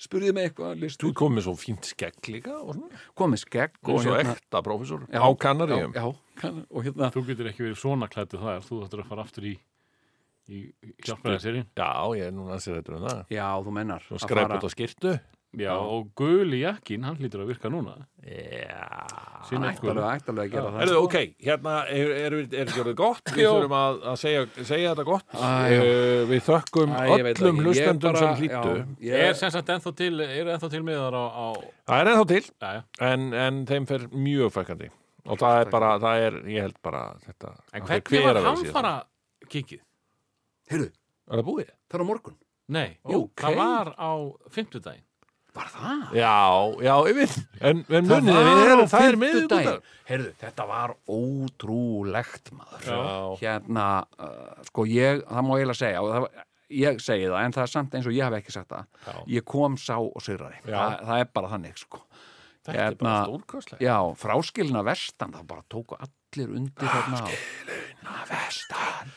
spurði 0.00 0.32
mig 0.36 0.46
eitthvað 0.50 0.76
Þú 0.76 0.80
listur 0.84 1.14
komið 1.20 1.44
svo 1.48 1.54
fínt 1.60 1.88
skegg 1.90 2.28
líka 2.32 2.54
og 2.62 2.74
svona. 2.76 3.00
komið 3.20 3.42
skegg 3.42 3.74
Og 3.84 3.90
og 3.98 4.04
svo 4.04 4.14
hérna 4.16 4.36
ekta 4.36 4.62
prófessor 4.64 5.02
Já, 5.12 5.20
á 5.20 5.28
Kanaríum. 5.42 5.92
já, 5.92 6.00
já, 6.00 6.14
kann, 6.40 6.62
og 6.70 6.84
hérna 6.86 7.10
Þú 7.12 7.24
getur 7.28 7.50
ekki 7.50 7.66
verið 7.66 7.80
svona 7.82 8.08
klættu 8.08 8.40
þar, 8.40 8.62
þú 8.64 8.78
ættir 8.86 9.02
að 9.04 9.10
fara 9.10 9.26
aftur 9.26 9.48
í, 9.50 9.52
í 10.50 10.60
hjálpræðaserinn. 11.04 11.66
Já, 11.76 11.90
ég 12.16 12.30
er 12.30 12.32
núna 12.32 12.56
að 12.56 12.62
sér 12.64 12.78
þetta 12.80 12.96
um 12.96 13.04
það. 13.08 13.20
já, 13.36 13.46
þú 13.66 13.74
mennar 13.76 14.06
skræput 14.24 14.64
á 14.64 14.70
skirtu. 14.72 15.12
Já, 15.58 15.72
og 15.74 16.12
guli 16.14 16.60
jakkin, 16.62 17.02
hann 17.02 17.16
lítur 17.18 17.40
að 17.42 17.48
virka 17.50 17.70
núna. 17.72 17.96
Já. 18.22 18.84
Sín 19.48 19.64
ætti 19.66 19.88
alveg, 19.90 20.28
að 20.30 20.52
gera 20.52 20.68
það. 20.70 20.76
Erðu, 20.84 20.98
ok, 21.08 21.16
hérna 21.42 21.72
er, 21.90 22.12
er, 22.20 22.36
er 22.44 22.68
ekki 22.68 22.82
orðið 22.84 22.96
gott, 23.00 23.32
við 23.34 23.48
þurfum 23.48 23.74
að, 23.74 23.98
að 24.12 24.18
segja, 24.20 24.44
segja 24.68 24.92
þetta 24.92 25.06
gott. 25.08 25.26
Æ, 25.34 25.48
uh, 25.74 26.22
Við 26.30 26.44
þökkum 26.46 26.94
Æ, 26.94 27.00
ég 27.08 27.30
öllum. 27.32 27.58
Ég 27.58 27.66
hlustendum 27.66 28.20
sem 28.20 28.38
hlýttu 28.38 28.76
já, 28.76 29.16
Er 29.16 29.26
ég, 29.26 29.34
sem 29.40 29.52
sagt 29.56 29.74
ennþá 29.74 29.94
til, 29.98 30.12
er 30.28 30.52
ennþá 30.54 30.70
til 30.76 30.82
miðar 30.86 31.18
á, 31.18 31.24
á 31.26 31.46
Það 31.90 32.04
er 32.04 32.12
ennþá 32.12 32.28
til, 32.30 32.42
já, 32.46 32.70
já. 32.76 32.80
en, 33.10 33.26
en 33.48 33.60
þeim 33.72 33.90
fer 33.90 34.06
mjög 34.14 34.54
fækandi 34.54 34.90
Og 35.26 35.42
það 35.42 35.64
er 35.64 35.74
bara, 35.74 35.90
það 36.06 36.28
er, 36.28 36.40
ég 36.54 36.68
held 36.68 36.78
bara 36.86 37.02
þetta 37.26 37.54
En 37.74 37.90
hvernig 37.90 38.14
hver 38.14 38.28
var 38.30 38.42
hann 38.46 38.64
fara 38.70 38.94
kikið? 39.50 39.82
heyrðu, 40.70 40.90
Er 41.26 41.40
það 41.42 41.46
búið? 41.50 41.74
það 41.90 41.98
er 41.98 42.06
á 42.06 42.10
morgun? 42.14 42.38
Nei, 42.70 42.88
Jú, 43.10 43.24
það 43.34 43.56
var 43.58 43.88
á 43.98 44.10
fimmtudaginn. 44.54 45.06
Var 45.56 45.70
það? 45.74 46.02
Já, 46.18 46.34
já, 46.86 46.92
ég 47.10 47.16
veit 47.20 47.34
En, 47.60 47.80
en 47.88 48.06
Það 48.10 48.10
munið, 48.10 48.36
var 48.36 48.60
erum, 48.74 48.88
það 48.92 49.06
er 49.08 49.18
miðvikudagur 49.24 49.80
Heyrðu, 50.10 50.30
þetta 50.40 50.66
var 50.70 50.94
ótrúlegt 51.10 52.52
maður 52.56 52.86
Já. 52.90 53.00
hérna, 53.42 53.86
uh, 54.18 54.62
sko 54.70 54.84
ég 54.90 55.22
það 55.26 55.46
má 55.46 55.52
eiginlega 55.56 55.78
segja 55.80 56.02
það, 56.06 56.26
ég 56.80 57.00
segi 57.04 57.26
það, 57.30 57.38
en 57.44 57.54
það 57.56 57.64
er 57.66 57.72
samt 57.74 57.94
eins 57.98 58.08
og 58.10 58.16
ég 58.16 58.26
hef 58.26 58.38
ekki 58.40 58.54
sagt 58.56 58.70
það 58.74 58.86
Já. 59.06 59.14
ég 59.36 59.46
kom, 59.54 59.76
sá 59.80 59.96
og 59.98 60.22
sigraði 60.26 60.60
Já. 60.66 60.80
það, 61.02 61.16
er 61.24 61.30
bara 61.34 61.52
þannig, 61.56 61.82
sko 61.86 62.02
Þetta 62.60 62.76
er 62.84 62.94
bara 63.00 63.10
Hérna- 63.10 63.24
stórkostlegt 63.24 63.82
já, 63.86 63.96
fráskilina 64.20 64.82
vestan 64.84 65.30
það 65.32 65.46
bara 65.48 65.62
tóku 65.72 65.96
allir 65.96 66.50
undir 66.58 66.90
þarna 66.92 67.22
fráskilina 67.24 68.18
vestan 68.28 69.14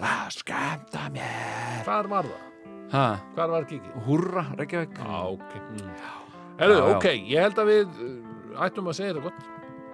það 0.00 0.30
skemmta 0.38 1.02
mér 1.12 1.82
Hvar 1.84 2.08
var 2.08 2.30
það? 2.30 2.46
Ha, 2.92 3.04
Hvar 3.36 3.52
var 3.54 3.64
kikið? 3.70 3.96
húrra, 4.06 4.44
Reykjavík 4.58 4.98
Já, 4.98 5.18
ok 5.34 5.52
Herðu, 6.60 6.76
Já, 6.76 6.84
já. 6.84 6.96
ok, 6.96 7.06
ég 7.30 7.40
held 7.46 7.58
að 7.62 7.70
við 7.72 7.98
uh, 8.04 8.64
ættum 8.66 8.90
að 8.92 8.98
segja 9.00 9.14
þetta 9.14 9.24
gott 9.28 9.48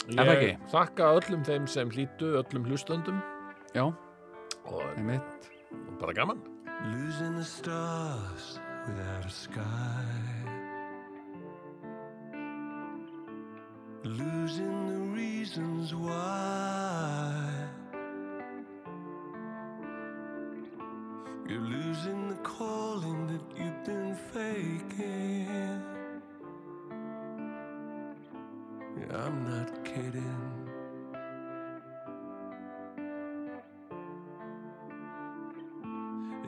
Er 0.07 0.21
það 0.21 0.31
Ég 0.31 0.37
ekki? 0.37 0.71
þakka 0.73 1.09
öllum 1.21 1.45
þeim 1.49 1.65
sem 1.71 1.91
hlýtu, 1.95 2.29
öllum 2.43 2.69
hlustendum 2.71 3.19
já, 3.75 3.85
og 4.67 4.83
einmitt 4.97 5.51
bara 6.01 6.13
gaman 6.17 6.39
Losing 6.93 7.35
the 7.37 7.45
stars 7.45 8.59
without 8.87 9.25
a 9.25 9.31
sky. 9.33 10.05
Losing 14.05 14.87
the 14.93 15.01
reasons 15.17 15.95
why. 15.95 17.56
You're 21.49 21.61
losing 21.61 22.29
the 22.29 22.35
calling 22.43 23.29
that 23.29 23.57
you've 23.57 23.85
been 23.85 24.17
faking. 24.33 25.81
Yeah, 28.99 29.25
I'm 29.25 29.45
not 29.49 29.85
kidding. 29.85 30.67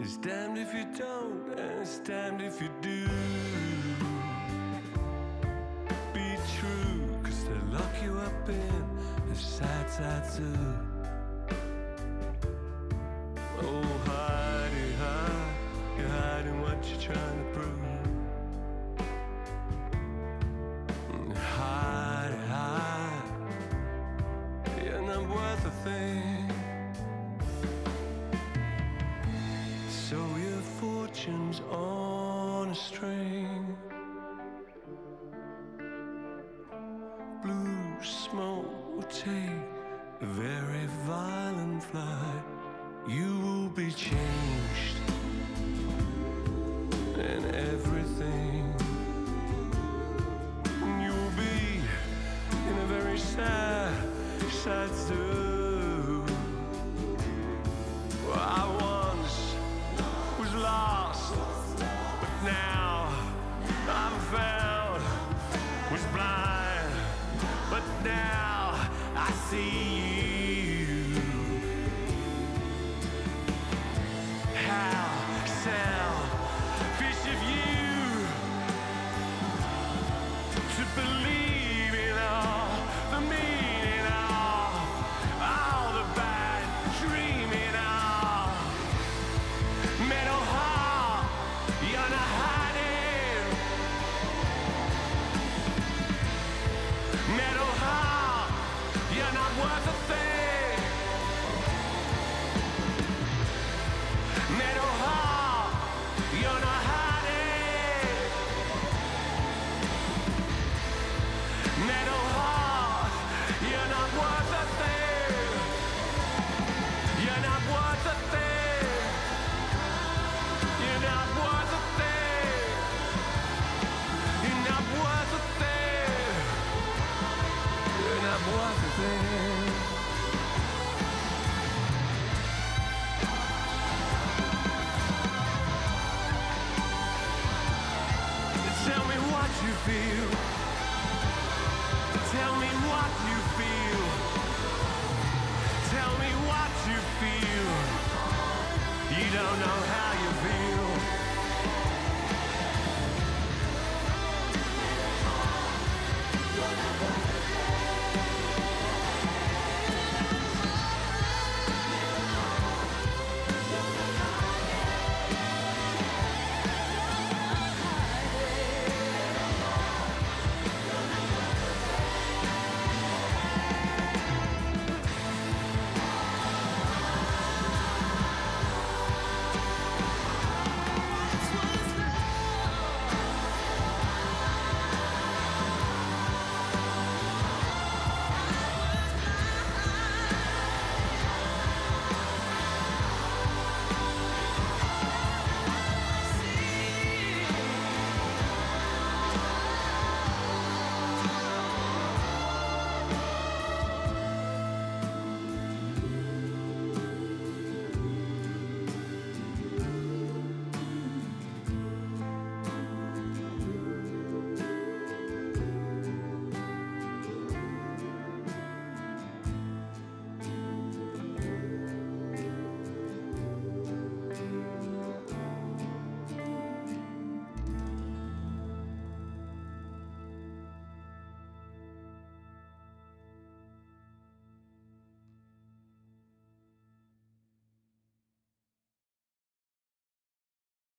It's 0.00 0.16
damned 0.16 0.58
if 0.58 0.74
you 0.74 0.86
don't, 0.96 1.58
and 1.58 1.80
it's 1.80 1.98
damned 2.00 2.42
if 2.42 2.60
you 2.60 2.70
do. 2.80 3.06
Be 6.12 6.36
true, 6.58 7.20
cause 7.22 7.44
they 7.44 7.60
lock 7.72 8.02
you 8.02 8.18
up 8.18 8.48
in 8.48 8.84
the 9.28 9.36
sad 9.36 9.90
side 9.90 10.24
too. 10.36 10.88
Oh, 13.60 13.87
trying 17.08 17.38
to 17.38 17.44
prove. 17.54 17.80
Hidey, 21.56 22.46
hide, 22.48 23.30
you're 24.84 25.02
not 25.02 25.28
worth 25.28 25.66
a 25.66 25.70
thing. 25.84 26.57